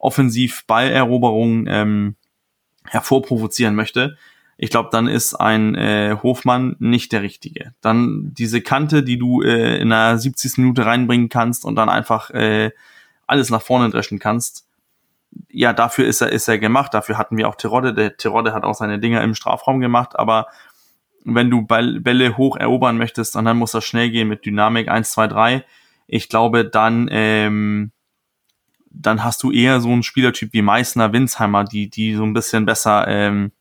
offensiv 0.00 0.66
Balleroberungen 0.66 1.66
ähm, 1.68 2.16
hervorprovozieren 2.84 3.74
möchte, 3.76 4.16
ich 4.62 4.68
glaube, 4.68 4.90
dann 4.92 5.08
ist 5.08 5.34
ein 5.34 5.74
äh, 5.74 6.18
Hofmann 6.22 6.76
nicht 6.80 7.12
der 7.12 7.22
richtige. 7.22 7.72
Dann 7.80 8.34
diese 8.34 8.60
Kante, 8.60 9.02
die 9.02 9.16
du 9.16 9.40
äh, 9.40 9.78
in 9.78 9.90
einer 9.90 10.18
70. 10.18 10.58
Minute 10.58 10.84
reinbringen 10.84 11.30
kannst 11.30 11.64
und 11.64 11.76
dann 11.76 11.88
einfach 11.88 12.28
äh, 12.32 12.70
alles 13.26 13.48
nach 13.48 13.62
vorne 13.62 13.88
dreschen 13.88 14.18
kannst, 14.18 14.66
ja, 15.48 15.72
dafür 15.72 16.06
ist 16.06 16.20
er, 16.20 16.30
ist 16.30 16.46
er 16.46 16.58
gemacht. 16.58 16.92
Dafür 16.92 17.16
hatten 17.16 17.38
wir 17.38 17.48
auch 17.48 17.54
Terodde. 17.54 17.94
Der 17.94 18.18
Terodde 18.18 18.52
hat 18.52 18.64
auch 18.64 18.74
seine 18.74 18.98
Dinger 18.98 19.22
im 19.22 19.34
Strafraum 19.34 19.80
gemacht, 19.80 20.18
aber 20.18 20.48
wenn 21.24 21.50
du 21.50 21.62
Bälle 21.62 22.36
hoch 22.36 22.56
erobern 22.56 22.98
möchtest, 22.98 23.36
dann 23.36 23.56
muss 23.56 23.72
das 23.72 23.84
schnell 23.84 24.10
gehen 24.10 24.28
mit 24.28 24.44
Dynamik 24.44 24.88
1, 24.88 25.10
2, 25.12 25.26
3. 25.28 25.64
Ich 26.06 26.28
glaube, 26.28 26.66
dann, 26.66 27.08
ähm, 27.10 27.92
dann 28.90 29.24
hast 29.24 29.42
du 29.42 29.52
eher 29.52 29.80
so 29.80 29.90
einen 29.90 30.02
Spielertyp 30.02 30.52
wie 30.52 30.62
Meißner, 30.62 31.12
Winsheimer, 31.12 31.64
die, 31.64 31.88
die 31.88 32.14
so 32.14 32.24
ein 32.24 32.34
bisschen 32.34 32.66
besser 32.66 33.06
ähm, 33.08 33.52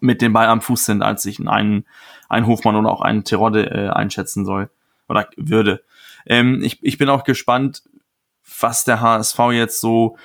mit 0.00 0.22
dem 0.22 0.32
Ball 0.32 0.46
am 0.46 0.60
Fuß 0.60 0.84
sind, 0.84 1.02
als 1.02 1.22
sich 1.22 1.40
einen, 1.46 1.84
einen 2.28 2.46
Hofmann 2.46 2.76
oder 2.76 2.90
auch 2.90 3.00
einen 3.00 3.24
Terodde 3.24 3.70
äh, 3.70 3.88
einschätzen 3.88 4.44
soll 4.44 4.70
oder 5.08 5.28
würde. 5.36 5.82
Ähm, 6.26 6.62
ich, 6.62 6.82
ich 6.82 6.98
bin 6.98 7.08
auch 7.08 7.24
gespannt, 7.24 7.82
was 8.60 8.84
der 8.84 9.00
HSV 9.00 9.38
jetzt 9.52 9.80
so 9.80 10.16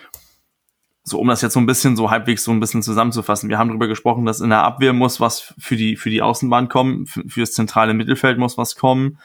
so 1.06 1.20
um 1.20 1.28
das 1.28 1.42
jetzt 1.42 1.54
so 1.54 1.60
ein 1.60 1.66
bisschen 1.66 1.98
so 1.98 2.10
halbwegs 2.10 2.46
so 2.46 2.52
ein 2.52 2.62
bisschen 2.62 2.82
zusammenzufassen. 2.82 3.50
Wir 3.50 3.58
haben 3.58 3.68
darüber 3.68 3.90
gesprochen, 3.90 4.26
dass 4.26 4.40
in 4.40 4.50
der 4.50 4.64
Abwehr 4.64 4.94
muss 4.94 5.20
was 5.20 5.54
für 5.58 5.76
die 5.76 5.98
für 5.98 6.10
die 6.10 6.22
Außenbahn 6.22 6.70
kommen, 6.70 7.06
für, 7.06 7.28
für 7.28 7.42
das 7.42 7.52
zentrale 7.52 7.94
Mittelfeld 7.94 8.38
muss 8.38 8.58
was 8.58 8.76
kommen. 8.76 9.20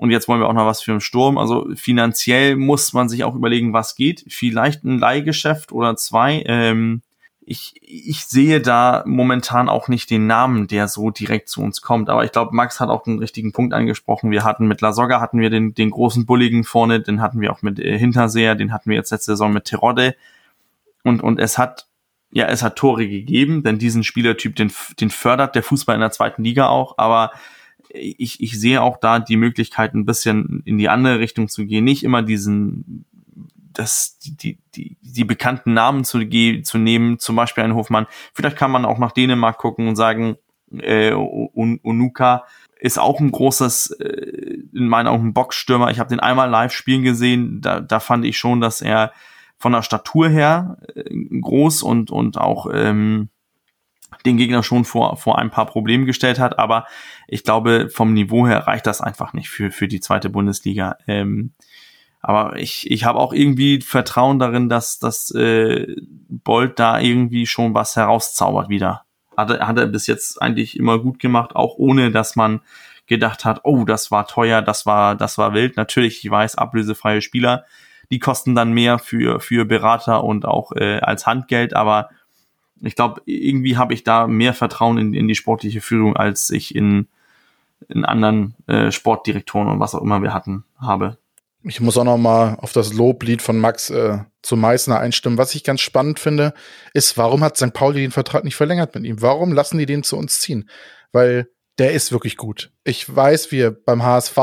Und 0.00 0.10
jetzt 0.10 0.28
wollen 0.28 0.40
wir 0.40 0.48
auch 0.48 0.54
noch 0.54 0.64
was 0.64 0.80
für 0.80 0.92
den 0.92 1.02
Sturm. 1.02 1.36
Also 1.36 1.68
finanziell 1.74 2.56
muss 2.56 2.94
man 2.94 3.10
sich 3.10 3.22
auch 3.22 3.34
überlegen, 3.34 3.74
was 3.74 3.96
geht. 3.96 4.24
Vielleicht 4.28 4.82
ein 4.82 4.98
Leihgeschäft 4.98 5.72
oder 5.72 5.94
zwei. 5.94 6.42
Ähm, 6.46 7.02
ich, 7.42 7.74
ich 7.82 8.24
sehe 8.24 8.62
da 8.62 9.04
momentan 9.06 9.68
auch 9.68 9.88
nicht 9.88 10.08
den 10.08 10.26
Namen, 10.26 10.68
der 10.68 10.88
so 10.88 11.10
direkt 11.10 11.50
zu 11.50 11.60
uns 11.60 11.82
kommt. 11.82 12.08
Aber 12.08 12.24
ich 12.24 12.32
glaube, 12.32 12.56
Max 12.56 12.80
hat 12.80 12.88
auch 12.88 13.06
einen 13.06 13.18
richtigen 13.18 13.52
Punkt 13.52 13.74
angesprochen. 13.74 14.30
Wir 14.30 14.42
hatten 14.42 14.66
mit 14.66 14.80
Lasogga 14.80 15.20
hatten 15.20 15.38
wir 15.38 15.50
den, 15.50 15.74
den 15.74 15.90
großen 15.90 16.24
Bulligen 16.24 16.64
vorne, 16.64 17.00
den 17.00 17.20
hatten 17.20 17.42
wir 17.42 17.52
auch 17.52 17.60
mit 17.60 17.78
äh, 17.78 17.98
Hinterseher, 17.98 18.54
den 18.54 18.72
hatten 18.72 18.88
wir 18.88 18.96
jetzt 18.96 19.10
letzte 19.10 19.32
Saison 19.32 19.52
mit 19.52 19.66
Terodde 19.66 20.16
und, 21.02 21.22
und 21.22 21.38
es 21.38 21.58
hat, 21.58 21.88
ja, 22.30 22.46
es 22.46 22.62
hat 22.62 22.76
Tore 22.76 23.06
gegeben, 23.06 23.62
denn 23.62 23.78
diesen 23.78 24.02
Spielertyp, 24.02 24.56
den, 24.56 24.72
den 24.98 25.10
fördert 25.10 25.54
der 25.54 25.62
Fußball 25.62 25.94
in 25.94 26.00
der 26.00 26.10
zweiten 26.10 26.42
Liga 26.42 26.68
auch, 26.68 26.96
aber 26.96 27.32
ich, 27.92 28.40
ich 28.40 28.58
sehe 28.58 28.82
auch 28.82 28.98
da 28.98 29.18
die 29.18 29.36
Möglichkeit, 29.36 29.94
ein 29.94 30.06
bisschen 30.06 30.62
in 30.64 30.78
die 30.78 30.88
andere 30.88 31.18
Richtung 31.18 31.48
zu 31.48 31.66
gehen, 31.66 31.84
nicht 31.84 32.04
immer 32.04 32.22
diesen, 32.22 33.04
das, 33.72 34.18
die, 34.18 34.58
die, 34.74 34.96
die 35.00 35.24
bekannten 35.24 35.74
Namen 35.74 36.04
zu, 36.04 36.20
zu 36.62 36.78
nehmen, 36.78 37.18
zum 37.18 37.36
Beispiel 37.36 37.64
ein 37.64 37.74
Hofmann. 37.74 38.06
Vielleicht 38.34 38.56
kann 38.56 38.70
man 38.70 38.84
auch 38.84 38.98
nach 38.98 39.12
Dänemark 39.12 39.58
gucken 39.58 39.88
und 39.88 39.96
sagen, 39.96 40.36
äh, 40.78 41.12
Unuka 41.12 42.44
ist 42.78 42.98
auch 42.98 43.20
ein 43.20 43.30
großes, 43.30 43.90
äh, 43.92 44.58
in 44.72 44.88
meinen 44.88 45.08
Augen 45.08 45.28
ein 45.28 45.34
Boxstürmer. 45.34 45.90
Ich 45.90 45.98
habe 45.98 46.10
den 46.10 46.20
einmal 46.20 46.48
live 46.48 46.72
spielen 46.72 47.02
gesehen, 47.02 47.60
da, 47.60 47.80
da 47.80 48.00
fand 48.00 48.24
ich 48.24 48.38
schon, 48.38 48.60
dass 48.60 48.80
er 48.80 49.12
von 49.58 49.72
der 49.72 49.82
Statur 49.82 50.28
her 50.28 50.78
äh, 50.94 51.04
groß 51.40 51.82
und, 51.82 52.10
und 52.10 52.38
auch 52.38 52.66
ähm, 52.72 53.28
den 54.24 54.36
Gegner 54.36 54.62
schon 54.62 54.84
vor, 54.84 55.16
vor 55.16 55.38
ein 55.38 55.50
paar 55.50 55.66
Probleme 55.66 56.06
gestellt 56.06 56.38
hat, 56.38 56.58
aber 56.58 56.86
ich 57.28 57.44
glaube, 57.44 57.88
vom 57.90 58.12
Niveau 58.12 58.46
her 58.46 58.66
reicht 58.66 58.86
das 58.86 59.00
einfach 59.00 59.32
nicht 59.32 59.48
für, 59.48 59.70
für 59.70 59.88
die 59.88 60.00
zweite 60.00 60.30
Bundesliga. 60.30 60.96
Ähm, 61.06 61.52
aber 62.20 62.58
ich, 62.58 62.90
ich 62.90 63.04
habe 63.04 63.18
auch 63.18 63.32
irgendwie 63.32 63.80
Vertrauen 63.80 64.38
darin, 64.38 64.68
dass, 64.68 64.98
dass 64.98 65.30
äh, 65.30 65.96
Bolt 66.28 66.78
da 66.78 67.00
irgendwie 67.00 67.46
schon 67.46 67.72
was 67.74 67.96
herauszaubert 67.96 68.68
wieder. 68.68 69.04
Hat, 69.36 69.50
er, 69.50 69.66
hat 69.66 69.78
er 69.78 69.86
bis 69.86 70.06
jetzt 70.06 70.42
eigentlich 70.42 70.78
immer 70.78 70.98
gut 70.98 71.18
gemacht, 71.18 71.56
auch 71.56 71.76
ohne 71.76 72.10
dass 72.10 72.36
man 72.36 72.60
gedacht 73.06 73.44
hat, 73.44 73.60
oh, 73.64 73.84
das 73.84 74.10
war 74.10 74.26
teuer, 74.26 74.60
das 74.60 74.84
war, 74.86 75.14
das 75.14 75.38
war 75.38 75.54
wild. 75.54 75.76
Natürlich, 75.76 76.24
ich 76.24 76.30
weiß, 76.30 76.56
ablösefreie 76.56 77.22
Spieler 77.22 77.64
die 78.10 78.18
kosten 78.18 78.54
dann 78.54 78.72
mehr 78.72 78.98
für, 78.98 79.40
für 79.40 79.64
Berater 79.64 80.24
und 80.24 80.44
auch 80.44 80.72
äh, 80.72 80.98
als 80.98 81.26
Handgeld, 81.26 81.74
aber 81.74 82.10
ich 82.82 82.96
glaube, 82.96 83.22
irgendwie 83.24 83.76
habe 83.76 83.94
ich 83.94 84.04
da 84.04 84.26
mehr 84.26 84.54
Vertrauen 84.54 84.98
in, 84.98 85.14
in 85.14 85.28
die 85.28 85.34
sportliche 85.34 85.80
Führung, 85.80 86.16
als 86.16 86.50
ich 86.50 86.74
in, 86.74 87.08
in 87.88 88.04
anderen 88.04 88.54
äh, 88.66 88.90
Sportdirektoren 88.90 89.68
und 89.68 89.80
was 89.80 89.94
auch 89.94 90.02
immer 90.02 90.22
wir 90.22 90.34
hatten, 90.34 90.64
habe. 90.78 91.18
Ich 91.62 91.80
muss 91.80 91.98
auch 91.98 92.04
noch 92.04 92.16
mal 92.16 92.56
auf 92.60 92.72
das 92.72 92.94
Loblied 92.94 93.42
von 93.42 93.58
Max 93.58 93.90
äh, 93.90 94.18
zu 94.40 94.56
Meißner 94.56 94.98
einstimmen. 94.98 95.36
Was 95.36 95.54
ich 95.54 95.62
ganz 95.62 95.82
spannend 95.82 96.18
finde, 96.18 96.54
ist, 96.94 97.18
warum 97.18 97.44
hat 97.44 97.58
St. 97.58 97.74
Pauli 97.74 98.00
den 98.00 98.12
Vertrag 98.12 98.44
nicht 98.44 98.56
verlängert 98.56 98.94
mit 98.94 99.04
ihm? 99.04 99.20
Warum 99.20 99.52
lassen 99.52 99.76
die 99.76 99.86
den 99.86 100.02
zu 100.02 100.16
uns 100.16 100.40
ziehen? 100.40 100.70
Weil 101.12 101.50
der 101.78 101.92
ist 101.92 102.12
wirklich 102.12 102.38
gut. 102.38 102.72
Ich 102.84 103.14
weiß, 103.14 103.52
wir 103.52 103.70
beim 103.72 104.02
HSV 104.02 104.36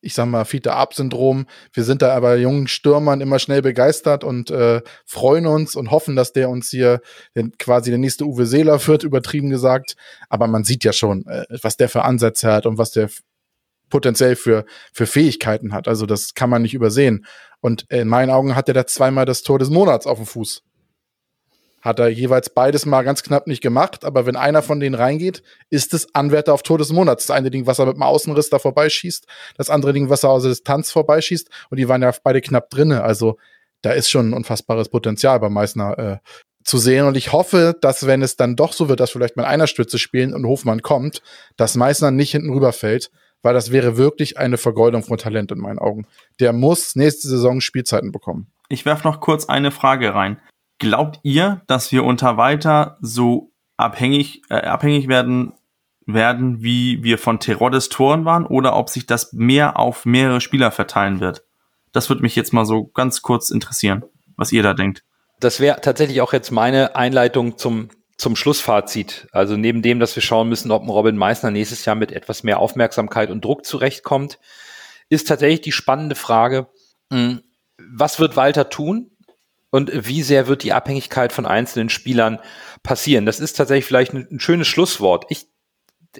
ich 0.00 0.14
sag 0.14 0.26
mal, 0.26 0.44
Fiete-Ab-Syndrom. 0.44 1.46
Wir 1.72 1.84
sind 1.84 2.02
da 2.02 2.14
aber 2.14 2.36
jungen 2.36 2.68
Stürmern 2.68 3.20
immer 3.20 3.38
schnell 3.38 3.62
begeistert 3.62 4.24
und 4.24 4.50
äh, 4.50 4.82
freuen 5.04 5.46
uns 5.46 5.74
und 5.74 5.90
hoffen, 5.90 6.16
dass 6.16 6.32
der 6.32 6.48
uns 6.48 6.70
hier 6.70 7.00
den, 7.36 7.52
quasi 7.58 7.90
der 7.90 7.98
nächste 7.98 8.24
Uwe 8.24 8.46
Seeler 8.46 8.86
wird, 8.86 9.02
übertrieben 9.04 9.50
gesagt. 9.50 9.96
Aber 10.28 10.46
man 10.46 10.64
sieht 10.64 10.84
ja 10.84 10.92
schon, 10.92 11.26
äh, 11.26 11.44
was 11.62 11.76
der 11.76 11.88
für 11.88 12.04
Ansätze 12.04 12.50
hat 12.50 12.66
und 12.66 12.78
was 12.78 12.92
der 12.92 13.10
potenziell 13.90 14.36
für, 14.36 14.64
für 14.92 15.06
Fähigkeiten 15.06 15.72
hat. 15.72 15.88
Also 15.88 16.06
das 16.06 16.34
kann 16.34 16.48
man 16.48 16.62
nicht 16.62 16.74
übersehen. 16.74 17.26
Und 17.60 17.84
in 17.90 18.08
meinen 18.08 18.30
Augen 18.30 18.56
hat 18.56 18.68
er 18.68 18.74
da 18.74 18.86
zweimal 18.86 19.26
das 19.26 19.42
Tor 19.42 19.58
des 19.58 19.68
Monats 19.68 20.06
auf 20.06 20.18
dem 20.18 20.26
Fuß. 20.26 20.62
Hat 21.80 21.98
er 21.98 22.08
jeweils 22.08 22.50
beides 22.50 22.84
mal 22.84 23.02
ganz 23.02 23.22
knapp 23.22 23.46
nicht 23.46 23.62
gemacht, 23.62 24.04
aber 24.04 24.26
wenn 24.26 24.36
einer 24.36 24.62
von 24.62 24.80
denen 24.80 24.94
reingeht, 24.94 25.42
ist 25.70 25.94
es 25.94 26.14
Anwärter 26.14 26.52
auf 26.52 26.62
Monats. 26.90 27.26
Das 27.26 27.36
eine 27.36 27.50
Ding, 27.50 27.66
was 27.66 27.78
er 27.78 27.86
mit 27.86 27.96
dem 27.96 28.02
Außenriss 28.02 28.50
da 28.50 28.58
vorbeischießt, 28.58 29.26
das 29.56 29.70
andere 29.70 29.92
Ding, 29.92 30.10
was 30.10 30.22
er 30.22 30.30
aus 30.30 30.42
der 30.42 30.50
Distanz 30.50 30.90
vorbeischießt 30.92 31.48
und 31.70 31.78
die 31.78 31.88
waren 31.88 32.02
ja 32.02 32.12
beide 32.22 32.40
knapp 32.40 32.70
drinne. 32.70 33.02
Also 33.02 33.38
da 33.82 33.92
ist 33.92 34.10
schon 34.10 34.30
ein 34.30 34.34
unfassbares 34.34 34.90
Potenzial 34.90 35.40
bei 35.40 35.48
Meißner 35.48 35.98
äh, 35.98 36.16
zu 36.64 36.76
sehen 36.76 37.06
und 37.06 37.16
ich 37.16 37.32
hoffe, 37.32 37.74
dass 37.80 38.06
wenn 38.06 38.20
es 38.20 38.36
dann 38.36 38.56
doch 38.56 38.74
so 38.74 38.88
wird, 38.90 39.00
dass 39.00 39.10
vielleicht 39.10 39.36
mal 39.36 39.46
einer 39.46 39.66
Stütze 39.66 39.98
spielen 39.98 40.34
und 40.34 40.46
Hofmann 40.46 40.82
kommt, 40.82 41.22
dass 41.56 41.76
Meißner 41.76 42.10
nicht 42.10 42.32
hinten 42.32 42.52
rüberfällt, 42.52 43.10
weil 43.42 43.54
das 43.54 43.72
wäre 43.72 43.96
wirklich 43.96 44.38
eine 44.38 44.58
Vergeudung 44.58 45.02
von 45.02 45.16
Talent 45.16 45.50
in 45.52 45.58
meinen 45.58 45.78
Augen. 45.78 46.06
Der 46.38 46.52
muss 46.52 46.94
nächste 46.94 47.28
Saison 47.28 47.62
Spielzeiten 47.62 48.12
bekommen. 48.12 48.48
Ich 48.68 48.84
werfe 48.84 49.08
noch 49.08 49.20
kurz 49.20 49.46
eine 49.46 49.70
Frage 49.70 50.14
rein. 50.14 50.40
Glaubt 50.80 51.20
ihr, 51.22 51.60
dass 51.66 51.92
wir 51.92 52.04
unter 52.04 52.38
Walter 52.38 52.96
so 53.02 53.52
abhängig, 53.76 54.42
äh, 54.48 54.54
abhängig 54.54 55.08
werden, 55.08 55.52
werden, 56.06 56.62
wie 56.62 57.04
wir 57.04 57.18
von 57.18 57.38
Teroddes 57.38 57.90
Toren 57.90 58.24
waren, 58.24 58.46
oder 58.46 58.74
ob 58.74 58.88
sich 58.88 59.04
das 59.06 59.32
mehr 59.34 59.78
auf 59.78 60.06
mehrere 60.06 60.40
Spieler 60.40 60.70
verteilen 60.70 61.20
wird? 61.20 61.44
Das 61.92 62.08
würde 62.08 62.22
mich 62.22 62.34
jetzt 62.34 62.54
mal 62.54 62.64
so 62.64 62.86
ganz 62.86 63.20
kurz 63.20 63.50
interessieren, 63.50 64.04
was 64.36 64.52
ihr 64.52 64.62
da 64.62 64.72
denkt. 64.72 65.04
Das 65.38 65.60
wäre 65.60 65.82
tatsächlich 65.82 66.22
auch 66.22 66.32
jetzt 66.32 66.50
meine 66.50 66.96
Einleitung 66.96 67.58
zum, 67.58 67.90
zum 68.16 68.34
Schlussfazit. 68.34 69.28
Also 69.32 69.58
neben 69.58 69.82
dem, 69.82 70.00
dass 70.00 70.16
wir 70.16 70.22
schauen 70.22 70.48
müssen, 70.48 70.70
ob 70.70 70.82
ein 70.82 70.88
Robin 70.88 71.16
Meissner 71.16 71.50
nächstes 71.50 71.84
Jahr 71.84 71.96
mit 71.96 72.10
etwas 72.10 72.42
mehr 72.42 72.58
Aufmerksamkeit 72.58 73.30
und 73.30 73.44
Druck 73.44 73.66
zurechtkommt, 73.66 74.38
ist 75.10 75.28
tatsächlich 75.28 75.60
die 75.60 75.72
spannende 75.72 76.14
Frage, 76.14 76.68
hm, 77.12 77.42
was 77.92 78.18
wird 78.18 78.36
Walter 78.36 78.70
tun? 78.70 79.09
Und 79.70 79.90
wie 80.06 80.22
sehr 80.22 80.46
wird 80.46 80.62
die 80.62 80.72
Abhängigkeit 80.72 81.32
von 81.32 81.46
einzelnen 81.46 81.88
Spielern 81.88 82.40
passieren. 82.82 83.26
Das 83.26 83.40
ist 83.40 83.54
tatsächlich 83.54 83.86
vielleicht 83.86 84.12
ein, 84.12 84.40
schönes 84.40 84.68
Schlusswort. 84.68 85.26
Ich 85.28 85.48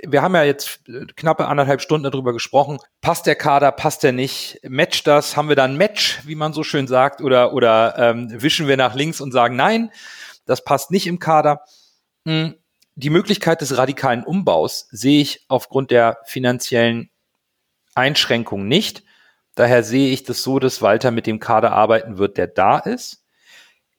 wir 0.07 0.23
haben 0.23 0.37
ja 0.37 0.45
jetzt 0.45 0.85
knappe 1.17 1.49
anderthalb 1.49 1.81
Stunden 1.81 2.09
darüber 2.09 2.33
gesprochen. 2.33 2.79
Passt 3.01 3.27
der 3.27 3.35
Kader, 3.35 3.73
passt 3.73 4.05
der 4.05 4.13
nicht? 4.13 4.61
Matcht 4.63 5.09
das? 5.09 5.37
Haben 5.37 5.49
wir 5.49 5.57
da 5.57 5.65
ein 5.65 5.77
Match, 5.77 6.21
wie 6.25 6.37
man 6.37 6.53
so 6.53 6.63
schön 6.63 6.87
sagt? 6.87 7.21
Oder, 7.21 7.53
oder 7.55 7.97
ähm, 7.99 8.29
wischen 8.31 8.69
wir 8.69 8.77
nach 8.77 8.95
links 8.95 9.21
und 9.21 9.33
sagen, 9.33 9.57
nein, 9.57 9.91
das 10.47 10.63
passt 10.63 10.93
nicht 10.93 11.09
im 11.09 11.19
Kader? 11.19 11.65
Hm, 12.25 12.55
die 12.95 13.11
Möglichkeit 13.11 13.63
des 13.63 13.77
radikalen 13.77 14.23
Umbaus 14.23 14.87
sehe 14.93 15.21
ich 15.21 15.45
aufgrund 15.49 15.91
der 15.91 16.19
finanziellen 16.25 17.11
Einschränkungen 17.95 18.69
nicht. 18.69 19.03
Daher 19.57 19.83
sehe 19.83 20.13
ich 20.13 20.23
das 20.23 20.43
so, 20.43 20.59
dass 20.59 20.83
Walter 20.83 21.11
mit 21.11 21.27
dem 21.27 21.41
Kader 21.41 21.73
arbeiten 21.73 22.19
wird, 22.19 22.37
der 22.37 22.47
da 22.47 22.79
ist. 22.79 23.20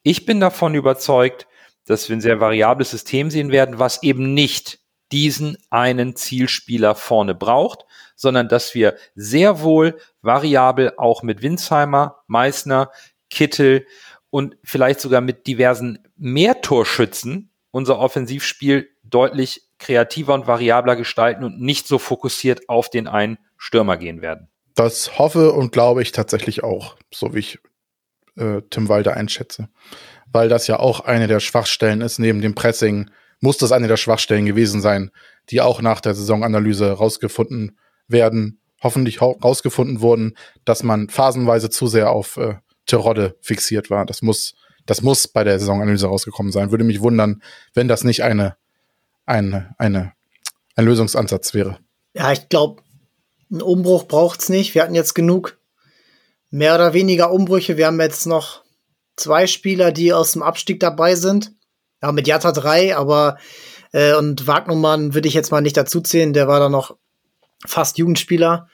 Ich 0.04 0.26
bin 0.26 0.40
davon 0.40 0.76
überzeugt, 0.76 1.48
dass 1.86 2.10
wir 2.10 2.16
ein 2.16 2.22
sehr 2.22 2.40
variables 2.40 2.92
System 2.92 3.30
sehen 3.30 3.52
werden, 3.52 3.80
was 3.80 4.04
eben 4.04 4.34
nicht 4.34 4.80
diesen 5.12 5.58
einen 5.70 6.16
Zielspieler 6.16 6.96
vorne 6.96 7.36
braucht, 7.36 7.86
sondern 8.16 8.48
dass 8.48 8.74
wir 8.74 8.96
sehr 9.16 9.62
wohl 9.62 10.00
variabel 10.22 10.94
auch 10.98 11.22
mit 11.22 11.42
Winsheimer, 11.42 12.24
Meißner, 12.28 12.92
Kittel 13.30 13.86
und 14.30 14.58
vielleicht 14.64 15.02
sogar 15.02 15.22
mit 15.22 15.48
diversen 15.48 16.00
Mehrtorschützen 16.18 17.52
unser 17.72 18.00
Offensivspiel 18.00 18.90
deutlich 19.04 19.64
kreativer 19.80 20.34
und 20.34 20.48
variabler 20.48 20.96
gestalten 20.96 21.44
und 21.44 21.60
nicht 21.60 21.88
so 21.88 21.98
fokussiert 21.98 22.70
auf 22.70 22.90
den 22.90 23.08
einen 23.08 23.38
Stürmer 23.58 23.98
gehen 23.98 24.22
werden. 24.22 24.50
Das 24.76 25.18
hoffe 25.18 25.52
und 25.52 25.72
glaube 25.72 26.02
ich 26.02 26.12
tatsächlich 26.12 26.64
auch, 26.64 26.96
so 27.12 27.34
wie 27.34 27.40
ich 27.40 27.60
äh, 28.38 28.62
Tim 28.70 28.90
Walter 28.90 29.16
einschätze. 29.16 29.70
Weil 30.32 30.50
das 30.50 30.68
ja 30.68 30.80
auch 30.80 31.02
eine 31.02 31.28
der 31.28 31.40
Schwachstellen 31.40 32.02
ist, 32.02 32.20
neben 32.20 32.42
dem 32.42 32.56
Pressing 32.56 33.10
muss 33.42 33.58
das 33.58 33.72
eine 33.72 33.88
der 33.88 33.98
Schwachstellen 33.98 34.46
gewesen 34.46 34.82
sein, 34.82 35.12
die 35.50 35.62
auch 35.62 35.82
nach 35.82 36.00
der 36.00 36.14
Saisonanalyse 36.14 36.92
rausgefunden 36.92 37.78
werden, 38.08 38.62
hoffentlich 38.82 39.22
rausgefunden 39.22 40.02
wurden, 40.02 40.38
dass 40.64 40.84
man 40.84 41.10
phasenweise 41.10 41.70
zu 41.70 41.88
sehr 41.88 42.12
auf 42.12 42.38
äh, 42.38 42.56
Terodde 42.86 43.36
fixiert 43.42 43.90
war. 43.90 44.06
Das 44.06 44.22
muss, 44.22 44.54
das 44.86 45.02
muss 45.02 45.28
bei 45.28 45.44
der 45.44 45.60
Saisonanalyse 45.60 46.08
rausgekommen 46.08 46.52
sein. 46.52 46.72
Würde 46.72 46.84
mich 46.84 47.02
wundern, 47.02 47.42
wenn 47.74 47.88
das 47.88 48.04
nicht 48.04 48.24
eine, 48.24 48.56
eine, 49.26 49.76
eine, 49.78 50.14
ein 50.76 50.86
Lösungsansatz 50.86 51.54
wäre. 51.54 51.80
Ja, 52.14 52.32
ich 52.32 52.50
glaube, 52.50 52.82
einen 53.52 53.62
Umbruch 53.62 54.08
braucht's 54.08 54.50
nicht. 54.50 54.76
Wir 54.76 54.84
hatten 54.84 54.96
jetzt 54.96 55.14
genug 55.14 55.58
mehr 56.52 56.76
oder 56.76 56.94
weniger 56.94 57.32
Umbrüche. 57.32 57.78
Wir 57.78 57.88
haben 57.88 58.00
jetzt 58.00 58.28
noch 58.28 58.64
zwei 59.16 59.48
Spieler, 59.48 59.92
die 59.92 60.14
aus 60.14 60.34
dem 60.34 60.44
Abstieg 60.44 60.80
dabei 60.80 61.16
sind. 61.16 61.54
Ja, 62.02 62.12
mit 62.12 62.28
Jatta 62.28 62.52
drei, 62.52 62.96
aber 62.96 63.38
äh, 63.92 64.16
und 64.16 64.48
Wagnermann 64.48 65.14
würde 65.14 65.28
ich 65.28 65.34
jetzt 65.34 65.52
mal 65.52 65.62
nicht 65.62 65.78
dazu 65.78 66.02
zählen, 66.02 66.34
der 66.34 66.48
war 66.48 66.60
da 66.60 66.70
noch 66.70 66.98
fast 67.66 67.98
Jugendspieler. 67.98 68.68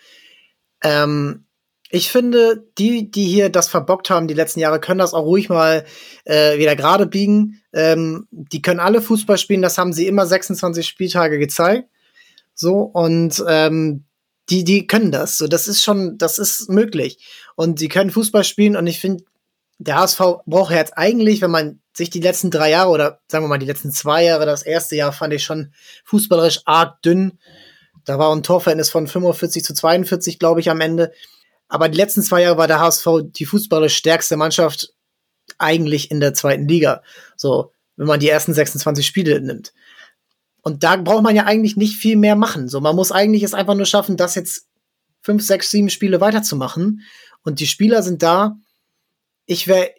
Ähm, 0.83 1.45
ich 1.89 2.11
finde, 2.11 2.65
die, 2.77 3.11
die 3.11 3.25
hier 3.25 3.49
das 3.49 3.69
verbockt 3.69 4.09
haben 4.09 4.27
die 4.27 4.33
letzten 4.33 4.59
Jahre, 4.59 4.79
können 4.79 4.99
das 4.99 5.13
auch 5.13 5.23
ruhig 5.23 5.49
mal 5.49 5.85
äh, 6.25 6.57
wieder 6.57 6.75
gerade 6.75 7.05
biegen. 7.05 7.61
Ähm, 7.73 8.27
die 8.31 8.61
können 8.61 8.79
alle 8.79 9.01
Fußball 9.01 9.37
spielen, 9.37 9.61
das 9.61 9.77
haben 9.77 9.93
sie 9.93 10.07
immer 10.07 10.25
26 10.25 10.85
Spieltage 10.87 11.37
gezeigt. 11.37 11.89
So, 12.53 12.79
und 12.81 13.43
ähm, 13.47 14.06
die, 14.49 14.63
die 14.63 14.87
können 14.87 15.11
das. 15.11 15.37
So, 15.37 15.47
das 15.47 15.67
ist 15.67 15.83
schon, 15.83 16.17
das 16.17 16.37
ist 16.37 16.69
möglich. 16.69 17.19
Und 17.55 17.79
sie 17.79 17.89
können 17.89 18.11
Fußball 18.11 18.43
spielen 18.43 18.75
und 18.75 18.87
ich 18.87 18.99
finde, 18.99 19.23
der 19.79 19.95
HSV 19.95 20.19
braucht 20.45 20.73
jetzt 20.73 20.97
eigentlich, 20.97 21.41
wenn 21.41 21.51
man 21.51 21.81
sich 21.93 22.09
die 22.09 22.19
letzten 22.19 22.49
drei 22.49 22.71
Jahre 22.71 22.89
oder 22.89 23.19
sagen 23.27 23.43
wir 23.43 23.49
mal 23.49 23.59
die 23.59 23.65
letzten 23.65 23.91
zwei 23.91 24.23
Jahre, 24.23 24.45
das 24.45 24.63
erste 24.63 24.95
Jahr 24.95 25.13
fand 25.13 25.33
ich 25.33 25.43
schon 25.43 25.73
fußballerisch 26.05 26.61
arg 26.65 27.01
dünn. 27.01 27.39
Da 28.05 28.17
war 28.17 28.33
ein 28.33 28.43
Torverhältnis 28.43 28.89
von 28.89 29.07
45 29.07 29.63
zu 29.63 29.73
42, 29.73 30.39
glaube 30.39 30.61
ich, 30.61 30.69
am 30.69 30.81
Ende. 30.81 31.11
Aber 31.67 31.89
die 31.89 31.97
letzten 31.97 32.23
zwei 32.23 32.41
Jahre 32.43 32.57
war 32.57 32.67
der 32.67 32.79
HSV 32.79 33.07
die 33.25 33.45
fußballerisch 33.45 33.97
stärkste 33.97 34.37
Mannschaft 34.37 34.93
eigentlich 35.57 36.11
in 36.11 36.19
der 36.19 36.33
zweiten 36.33 36.67
Liga. 36.67 37.03
So, 37.35 37.71
wenn 37.97 38.07
man 38.07 38.19
die 38.19 38.29
ersten 38.29 38.53
26 38.53 39.05
Spiele 39.05 39.41
nimmt. 39.41 39.73
Und 40.67 40.83
da 40.83 40.97
braucht 40.97 41.23
man 41.23 41.33
ja 41.33 41.45
eigentlich 41.45 41.77
nicht 41.77 41.95
viel 41.95 42.17
mehr 42.17 42.35
machen. 42.35 42.67
So, 42.67 42.81
man 42.81 42.93
muss 42.93 43.13
eigentlich 43.13 43.41
es 43.41 43.53
einfach 43.53 43.73
nur 43.73 43.85
schaffen, 43.85 44.17
das 44.17 44.35
jetzt 44.35 44.67
fünf, 45.21 45.41
sechs, 45.41 45.71
sieben 45.71 45.89
Spiele 45.89 46.19
weiterzumachen. 46.19 47.03
Und 47.41 47.61
die 47.61 47.67
Spieler 47.67 48.03
sind 48.03 48.21
da. 48.21 48.57
Ich 49.45 49.69
wäre 49.69 49.95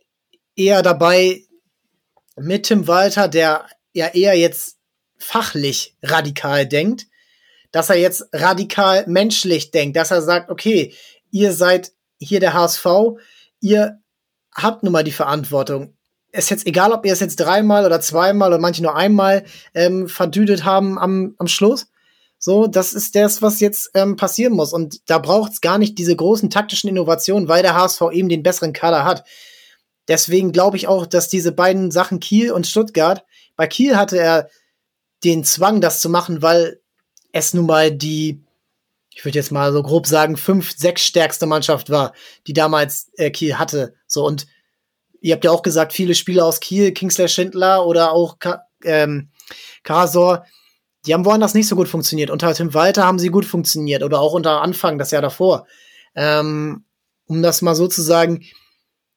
eher 0.56 0.82
dabei 0.82 1.46
mit 2.36 2.64
Tim 2.64 2.86
Walter, 2.86 3.28
der 3.28 3.64
ja 3.94 4.08
eher 4.08 4.38
jetzt 4.38 4.76
fachlich 5.16 5.96
radikal 6.02 6.66
denkt, 6.66 7.06
dass 7.72 7.88
er 7.88 7.96
jetzt 7.96 8.28
radikal 8.34 9.06
menschlich 9.06 9.70
denkt, 9.70 9.96
dass 9.96 10.10
er 10.10 10.20
sagt, 10.20 10.50
okay, 10.50 10.94
ihr 11.30 11.54
seid 11.54 11.92
hier 12.18 12.40
der 12.40 12.52
HSV, 12.52 12.84
ihr 13.60 14.02
habt 14.54 14.82
nun 14.82 14.92
mal 14.92 15.02
die 15.02 15.12
Verantwortung 15.12 15.96
ist 16.38 16.50
jetzt 16.50 16.66
egal, 16.66 16.92
ob 16.92 17.04
ihr 17.04 17.12
es 17.12 17.20
jetzt 17.20 17.36
dreimal 17.36 17.84
oder 17.84 18.00
zweimal 18.00 18.48
oder 18.50 18.60
manche 18.60 18.82
nur 18.82 18.96
einmal 18.96 19.44
ähm, 19.74 20.08
verdüdet 20.08 20.64
haben 20.64 20.98
am, 20.98 21.34
am 21.38 21.48
Schluss. 21.48 21.88
So, 22.38 22.68
das 22.68 22.92
ist 22.92 23.16
das, 23.16 23.42
was 23.42 23.58
jetzt 23.60 23.90
ähm, 23.94 24.16
passieren 24.16 24.52
muss. 24.52 24.72
Und 24.72 25.10
da 25.10 25.18
braucht 25.18 25.52
es 25.52 25.60
gar 25.60 25.78
nicht 25.78 25.98
diese 25.98 26.14
großen 26.14 26.50
taktischen 26.50 26.88
Innovationen, 26.88 27.48
weil 27.48 27.62
der 27.62 27.74
HSV 27.74 28.02
eben 28.12 28.28
den 28.28 28.44
besseren 28.44 28.72
Kader 28.72 29.04
hat. 29.04 29.24
Deswegen 30.06 30.52
glaube 30.52 30.76
ich 30.76 30.86
auch, 30.86 31.06
dass 31.06 31.28
diese 31.28 31.52
beiden 31.52 31.90
Sachen 31.90 32.20
Kiel 32.20 32.52
und 32.52 32.66
Stuttgart, 32.66 33.24
bei 33.56 33.66
Kiel 33.66 33.96
hatte 33.96 34.18
er 34.18 34.48
den 35.24 35.44
Zwang, 35.44 35.80
das 35.80 36.00
zu 36.00 36.08
machen, 36.08 36.40
weil 36.40 36.80
es 37.32 37.52
nun 37.54 37.66
mal 37.66 37.90
die, 37.90 38.40
ich 39.12 39.24
würde 39.24 39.38
jetzt 39.38 39.50
mal 39.50 39.72
so 39.72 39.82
grob 39.82 40.06
sagen, 40.06 40.36
fünf, 40.36 40.72
sechs 40.76 41.02
stärkste 41.02 41.46
Mannschaft 41.46 41.90
war, 41.90 42.14
die 42.46 42.52
damals 42.52 43.10
äh, 43.16 43.30
Kiel 43.30 43.58
hatte. 43.58 43.94
So, 44.06 44.24
und 44.24 44.46
ihr 45.20 45.34
habt 45.34 45.44
ja 45.44 45.50
auch 45.50 45.62
gesagt, 45.62 45.92
viele 45.92 46.14
Spieler 46.14 46.44
aus 46.44 46.60
Kiel, 46.60 46.92
Kingsley 46.92 47.28
Schindler 47.28 47.86
oder 47.86 48.12
auch 48.12 48.38
Ka 48.38 48.62
ähm, 48.84 49.30
Karasor, 49.82 50.44
die 51.06 51.14
haben 51.14 51.24
woanders 51.24 51.54
nicht 51.54 51.68
so 51.68 51.76
gut 51.76 51.88
funktioniert. 51.88 52.30
Unter 52.30 52.52
Tim 52.54 52.74
Walter 52.74 53.04
haben 53.04 53.18
sie 53.18 53.30
gut 53.30 53.44
funktioniert 53.44 54.02
oder 54.02 54.20
auch 54.20 54.34
unter 54.34 54.60
Anfang, 54.62 54.98
das 54.98 55.10
Jahr 55.10 55.22
davor. 55.22 55.66
Ähm, 56.14 56.84
um 57.26 57.42
das 57.42 57.62
mal 57.62 57.74
so 57.74 57.88
zu 57.88 58.02
sagen, 58.02 58.44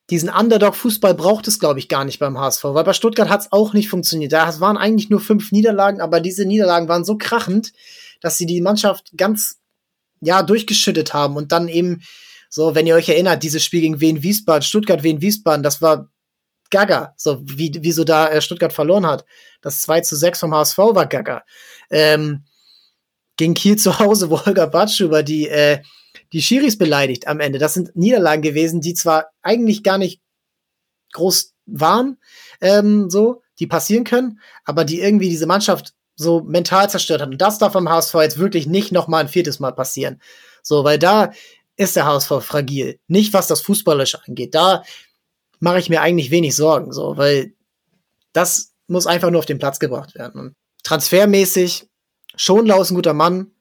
diesen 0.09 0.29
Underdog-Fußball 0.29 1.13
braucht 1.13 1.47
es, 1.47 1.59
glaube 1.59 1.79
ich, 1.79 1.87
gar 1.87 2.03
nicht 2.03 2.19
beim 2.19 2.37
HSV, 2.37 2.63
weil 2.65 2.83
bei 2.83 2.93
Stuttgart 2.93 3.29
hat 3.29 3.41
es 3.41 3.51
auch 3.51 3.73
nicht 3.73 3.89
funktioniert. 3.89 4.33
Da 4.33 4.59
waren 4.59 4.77
eigentlich 4.77 5.09
nur 5.09 5.21
fünf 5.21 5.51
Niederlagen, 5.51 6.01
aber 6.01 6.19
diese 6.19 6.45
Niederlagen 6.45 6.89
waren 6.89 7.05
so 7.05 7.17
krachend, 7.17 7.71
dass 8.19 8.37
sie 8.37 8.45
die 8.45 8.61
Mannschaft 8.61 9.11
ganz, 9.15 9.59
ja, 10.19 10.43
durchgeschüttet 10.43 11.13
haben 11.13 11.37
und 11.37 11.51
dann 11.51 11.69
eben 11.69 12.01
so, 12.53 12.75
wenn 12.75 12.85
ihr 12.85 12.95
euch 12.95 13.07
erinnert, 13.07 13.43
dieses 13.43 13.63
Spiel 13.63 13.79
gegen 13.79 14.01
Wien 14.01 14.23
Wiesbaden, 14.23 14.61
Stuttgart 14.61 15.03
Wien 15.03 15.21
Wiesbaden, 15.21 15.63
das 15.63 15.81
war 15.81 16.09
gaga. 16.69 17.13
So, 17.15 17.39
wie, 17.43 17.71
wie 17.81 17.93
so 17.93 18.03
da 18.03 18.27
äh, 18.27 18.41
Stuttgart 18.41 18.73
verloren 18.73 19.05
hat. 19.05 19.23
Das 19.61 19.81
2 19.81 20.01
zu 20.01 20.17
6 20.17 20.41
vom 20.41 20.53
HSV 20.53 20.77
war 20.77 21.05
gaga. 21.05 21.43
Ähm, 21.89 22.43
gegen 23.37 23.53
Kiel 23.53 23.77
zu 23.77 23.99
Hause, 23.99 24.29
wo 24.29 24.45
Holger 24.45 24.67
Batsch 24.67 24.99
über 24.99 25.23
die, 25.23 25.47
äh, 25.47 25.81
die 26.33 26.41
Schiris 26.41 26.77
beleidigt 26.77 27.25
am 27.25 27.39
Ende. 27.39 27.57
Das 27.57 27.73
sind 27.73 27.95
Niederlagen 27.95 28.41
gewesen, 28.41 28.81
die 28.81 28.95
zwar 28.95 29.29
eigentlich 29.41 29.81
gar 29.81 29.97
nicht 29.97 30.21
groß 31.13 31.53
waren, 31.67 32.17
ähm, 32.59 33.09
so, 33.09 33.43
die 33.59 33.67
passieren 33.67 34.03
können, 34.03 34.41
aber 34.65 34.83
die 34.83 34.99
irgendwie 34.99 35.29
diese 35.29 35.45
Mannschaft 35.45 35.93
so 36.15 36.41
mental 36.41 36.89
zerstört 36.89 37.21
hat. 37.21 37.29
Und 37.29 37.41
das 37.41 37.59
darf 37.59 37.77
am 37.77 37.89
HSV 37.89 38.13
jetzt 38.15 38.37
wirklich 38.39 38.67
nicht 38.67 38.91
noch 38.91 39.07
mal 39.07 39.19
ein 39.19 39.29
viertes 39.29 39.61
Mal 39.61 39.71
passieren. 39.71 40.21
So, 40.63 40.83
weil 40.83 40.99
da 40.99 41.31
ist 41.81 41.95
der 41.95 42.05
HSV 42.05 42.31
fragil. 42.41 42.99
Nicht 43.07 43.33
was 43.33 43.47
das 43.47 43.61
Fußballische 43.61 44.21
angeht. 44.27 44.53
Da 44.53 44.83
mache 45.59 45.79
ich 45.79 45.89
mir 45.89 46.01
eigentlich 46.01 46.29
wenig 46.31 46.55
Sorgen, 46.55 46.91
so, 46.91 47.17
weil 47.17 47.53
das 48.33 48.73
muss 48.87 49.07
einfach 49.07 49.31
nur 49.31 49.39
auf 49.39 49.45
den 49.45 49.59
Platz 49.59 49.79
gebracht 49.79 50.15
werden. 50.15 50.39
Und 50.39 50.55
transfermäßig, 50.83 51.87
Schonlau 52.35 52.81
ist 52.81 52.91
ein 52.91 52.95
guter 52.95 53.13
Mann. 53.13 53.51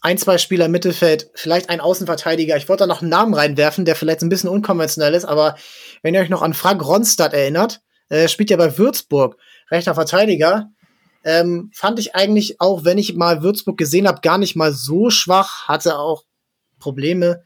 Ein, 0.00 0.18
zwei 0.18 0.36
Spieler 0.38 0.66
im 0.66 0.72
Mittelfeld, 0.72 1.30
vielleicht 1.34 1.70
ein 1.70 1.80
Außenverteidiger. 1.80 2.56
Ich 2.56 2.68
wollte 2.68 2.82
da 2.82 2.86
noch 2.86 3.02
einen 3.02 3.10
Namen 3.10 3.34
reinwerfen, 3.34 3.84
der 3.84 3.94
vielleicht 3.94 4.22
ein 4.22 4.28
bisschen 4.28 4.50
unkonventionell 4.50 5.14
ist, 5.14 5.24
aber 5.24 5.56
wenn 6.02 6.14
ihr 6.14 6.20
euch 6.20 6.28
noch 6.28 6.42
an 6.42 6.54
Frank 6.54 6.84
Ronstadt 6.84 7.34
erinnert, 7.34 7.80
äh, 8.08 8.28
spielt 8.28 8.50
ja 8.50 8.56
bei 8.56 8.76
Würzburg, 8.76 9.36
rechter 9.70 9.94
Verteidiger, 9.94 10.70
ähm, 11.24 11.70
fand 11.72 12.00
ich 12.00 12.14
eigentlich 12.16 12.60
auch, 12.60 12.84
wenn 12.84 12.98
ich 12.98 13.14
mal 13.14 13.42
Würzburg 13.42 13.78
gesehen 13.78 14.08
habe, 14.08 14.20
gar 14.22 14.38
nicht 14.38 14.56
mal 14.56 14.72
so 14.72 15.10
schwach, 15.10 15.68
hatte 15.68 15.98
auch 15.98 16.24
Probleme. 16.80 17.42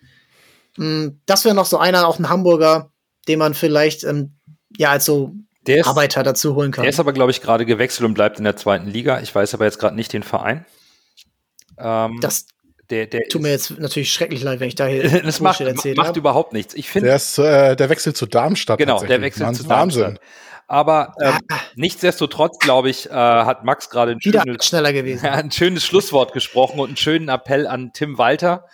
Mm, 0.77 1.09
das 1.27 1.45
wäre 1.45 1.55
noch 1.55 1.67
so 1.67 1.79
einer, 1.79 2.07
auch 2.07 2.19
ein 2.19 2.29
Hamburger, 2.29 2.91
den 3.29 3.39
man 3.39 3.55
vielleicht 3.55 4.05
ähm, 4.05 4.37
ja 4.77 4.91
als 4.91 5.05
so 5.05 5.33
Der 5.67 5.79
ist, 5.79 5.87
Arbeiter 5.87 6.23
dazu 6.23 6.55
holen 6.55 6.73
kann. 6.73 6.83
der 6.83 6.91
ist 6.91 7.01
aber, 7.01 7.13
glaube 7.13 7.31
ich, 7.31 7.41
gerade 7.41 7.67
gewechselt 7.67 8.07
und 8.07 8.15
bleibt 8.15 8.39
in 8.39 8.45
der 8.45 8.57
zweiten 8.57 8.89
Liga. 8.89 9.21
Ich 9.21 9.35
weiß 9.35 9.55
aber 9.55 9.65
jetzt 9.65 9.79
gerade 9.79 9.97
nicht 9.97 10.13
den 10.13 10.23
Verein. 10.23 10.65
Ähm, 11.79 12.19
das 12.21 12.47
der, 12.91 13.07
der 13.07 13.25
tut 13.29 13.43
mir 13.43 13.51
jetzt 13.51 13.79
natürlich 13.79 14.13
schrecklich 14.13 14.43
leid, 14.43 14.61
wenn 14.61 14.69
ich 14.69 14.77
da 14.77 14.87
hier 14.87 15.03
das 15.23 15.41
macht, 15.41 15.61
erzählt 15.61 15.97
macht 15.97 16.09
habe. 16.09 16.19
überhaupt 16.21 16.53
nichts. 16.53 16.75
Ich 16.75 16.89
finde, 16.89 17.09
Der, 17.09 17.17
ist, 17.17 17.37
äh, 17.39 17.75
der 17.75 17.89
wechselt 17.91 18.17
zu 18.17 18.27
Darmstadt. 18.27 18.79
Genau, 18.79 19.03
der 19.03 19.21
wechselt 19.21 19.47
Mann, 19.47 19.55
zu 19.55 19.69
Wahnsinn. 19.69 20.03
Darmstadt. 20.03 20.27
Aber 20.69 21.15
ähm, 21.21 21.39
nichtsdestotrotz, 21.77 22.59
glaube 22.59 22.91
ich, 22.91 23.09
äh, 23.09 23.13
hat 23.13 23.65
Max 23.65 23.89
gerade 23.89 24.13
ein 24.13 24.19
Wieder 24.23 24.43
schönes, 24.43 24.65
schneller 24.67 24.93
gewesen. 24.93 25.27
ein 25.29 25.51
schönes 25.51 25.85
Schlusswort 25.85 26.33
gesprochen 26.33 26.81
und 26.81 26.89
einen 26.89 26.97
schönen 26.97 27.29
Appell 27.29 27.67
an 27.67 27.93
Tim 27.93 28.19
Walter, 28.19 28.67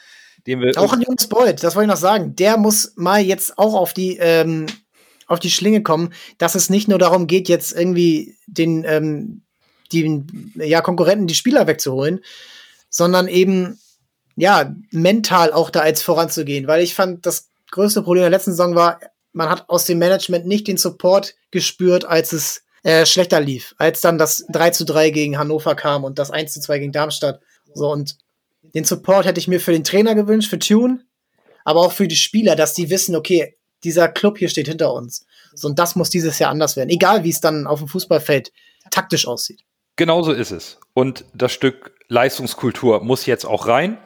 den 0.47 0.61
wir 0.61 0.77
Auch 0.79 0.93
ein 0.93 1.03
Jungs 1.03 1.27
Boyd, 1.29 1.63
das 1.63 1.75
wollte 1.75 1.87
ich 1.87 1.91
noch 1.95 2.01
sagen. 2.01 2.35
Der 2.37 2.57
muss 2.57 2.93
mal 2.97 3.21
jetzt 3.21 3.59
auch 3.59 3.75
auf 3.75 3.93
die, 3.93 4.17
ähm, 4.19 4.67
auf 5.27 5.41
die 5.41 5.51
Schlinge 5.51 5.83
kommen, 5.83 6.13
dass 6.39 6.55
es 6.55 6.71
nicht 6.71 6.89
nur 6.89 6.99
darum 6.99 7.27
geht, 7.27 7.49
jetzt 7.49 7.73
irgendwie 7.73 8.37
den, 8.47 8.85
ähm, 8.87 9.43
den 9.93 10.53
ja, 10.57 10.81
Konkurrenten 10.81 11.27
die 11.27 11.35
Spieler 11.35 11.67
wegzuholen, 11.67 12.21
sondern 12.89 13.29
eben, 13.29 13.79
ja, 14.37 14.75
mental 14.91 15.53
auch 15.53 15.71
da 15.71 15.81
als 15.81 16.03
voranzugehen. 16.03 16.67
Weil 16.67 16.83
ich 16.83 16.95
fand, 16.95 17.27
das 17.27 17.49
größte 17.71 18.03
Problem 18.03 18.23
der 18.23 18.31
letzten 18.31 18.53
Saison 18.53 18.75
war, 18.75 19.01
man 19.33 19.49
hat 19.49 19.69
aus 19.69 19.85
dem 19.87 19.99
Management 19.99 20.47
nicht 20.47 20.69
den 20.69 20.77
Support 20.77 21.35
gespürt, 21.51 22.05
als 22.05 22.33
es 22.33 22.63
äh, 22.83 23.07
schlechter 23.07 23.41
lief. 23.41 23.75
Als 23.79 24.01
dann 24.01 24.19
das 24.19 24.45
3 24.51 24.71
zu 24.71 24.85
3 24.85 25.11
gegen 25.11 25.39
Hannover 25.39 25.75
kam 25.75 26.05
und 26.05 26.19
das 26.19 26.31
1 26.31 26.53
zu 26.53 26.61
2 26.61 26.79
gegen 26.81 26.93
Darmstadt. 26.93 27.41
So, 27.75 27.91
und 27.91 28.17
den 28.75 28.85
Support 28.85 29.27
hätte 29.27 29.41
ich 29.41 29.49
mir 29.49 29.61
für 29.61 29.73
den 29.73 29.85
Trainer 29.85 30.15
gewünscht, 30.15 30.51
für 30.51 30.59
Tune, 30.59 31.05
aber 31.65 31.81
auch 31.81 31.93
für 31.93 32.09
die 32.09 32.17
Spieler, 32.17 32.57
dass 32.57 32.75
die 32.75 32.91
wissen, 32.91 33.15
okay, 33.15 33.57
dieser 33.85 34.09
Club 34.09 34.39
hier 34.39 34.49
steht 34.49 34.69
hinter 34.69 34.93
uns. 34.93 35.27
So, 35.55 35.69
und 35.69 35.79
das 35.79 35.97
muss 35.97 36.11
dieses 36.11 36.39
Jahr 36.39 36.51
anders 36.51 36.77
werden. 36.77 36.91
Egal, 36.91 37.25
wie 37.25 37.31
es 37.31 37.41
dann 37.41 37.67
auf 37.67 37.81
dem 37.81 37.89
Fußballfeld 37.89 38.53
taktisch 38.91 39.27
aussieht. 39.27 39.63
Genauso 39.97 40.33
ist 40.33 40.51
es. 40.51 40.79
Und 40.95 41.25
das 41.35 41.53
Stück 41.53 41.93
Leistungskultur 42.09 43.03
muss 43.05 43.27
jetzt 43.27 43.45
auch 43.45 43.67
rein. 43.67 43.99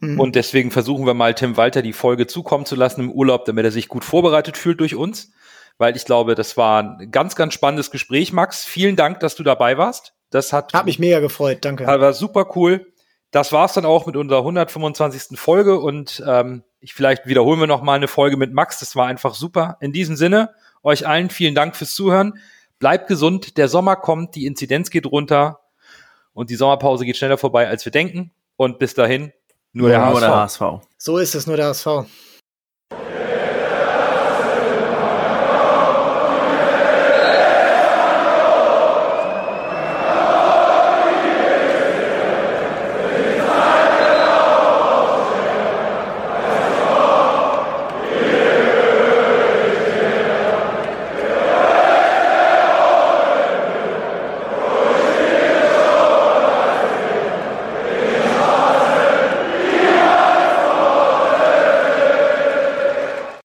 Mhm. 0.00 0.18
Und 0.18 0.34
deswegen 0.34 0.70
versuchen 0.70 1.06
wir 1.06 1.14
mal 1.14 1.34
Tim 1.34 1.56
Walter 1.56 1.82
die 1.82 1.92
Folge 1.92 2.26
zukommen 2.26 2.64
zu 2.64 2.76
lassen 2.76 3.02
im 3.02 3.12
Urlaub, 3.12 3.44
damit 3.44 3.64
er 3.64 3.70
sich 3.70 3.88
gut 3.88 4.04
vorbereitet 4.04 4.56
fühlt 4.56 4.80
durch 4.80 4.94
uns. 4.94 5.32
Weil 5.76 5.96
ich 5.96 6.04
glaube, 6.04 6.34
das 6.34 6.56
war 6.56 6.82
ein 7.00 7.10
ganz, 7.10 7.36
ganz 7.36 7.54
spannendes 7.54 7.90
Gespräch, 7.90 8.32
Max. 8.32 8.64
Vielen 8.64 8.96
Dank, 8.96 9.20
dass 9.20 9.34
du 9.34 9.42
dabei 9.42 9.78
warst. 9.78 10.14
Das 10.30 10.52
hat, 10.52 10.72
Hat 10.72 10.86
mich 10.86 10.98
mega 10.98 11.20
gefreut, 11.20 11.58
danke. 11.62 11.86
war 11.86 12.12
super 12.12 12.52
cool. 12.54 12.86
Das 13.30 13.52
war's 13.52 13.74
dann 13.74 13.84
auch 13.84 14.06
mit 14.06 14.16
unserer 14.16 14.38
125. 14.38 15.38
Folge 15.38 15.78
und 15.78 16.22
ähm, 16.26 16.64
ich, 16.80 16.94
vielleicht 16.94 17.26
wiederholen 17.26 17.60
wir 17.60 17.66
noch 17.66 17.82
mal 17.82 17.94
eine 17.94 18.08
Folge 18.08 18.36
mit 18.36 18.52
Max. 18.52 18.80
Das 18.80 18.96
war 18.96 19.06
einfach 19.06 19.34
super. 19.34 19.76
In 19.80 19.92
diesem 19.92 20.16
Sinne, 20.16 20.50
euch 20.82 21.06
allen 21.06 21.30
vielen 21.30 21.54
Dank 21.54 21.76
fürs 21.76 21.94
Zuhören. 21.94 22.38
Bleibt 22.78 23.06
gesund. 23.06 23.56
Der 23.58 23.68
Sommer 23.68 23.96
kommt, 23.96 24.34
die 24.34 24.46
Inzidenz 24.46 24.90
geht 24.90 25.06
runter 25.06 25.60
und 26.32 26.50
die 26.50 26.56
Sommerpause 26.56 27.04
geht 27.04 27.16
schneller 27.16 27.38
vorbei, 27.38 27.68
als 27.68 27.84
wir 27.84 27.92
denken. 27.92 28.32
Und 28.56 28.78
bis 28.78 28.94
dahin, 28.94 29.32
nur, 29.72 29.90
der, 29.90 29.98
Nur 29.98 30.20
HSV. 30.20 30.20
der 30.20 30.36
HSV. 30.36 30.62
So 30.98 31.18
ist 31.18 31.34
es 31.34 31.46
nur 31.46 31.56
der 31.56 31.66
HSV. 31.66 31.86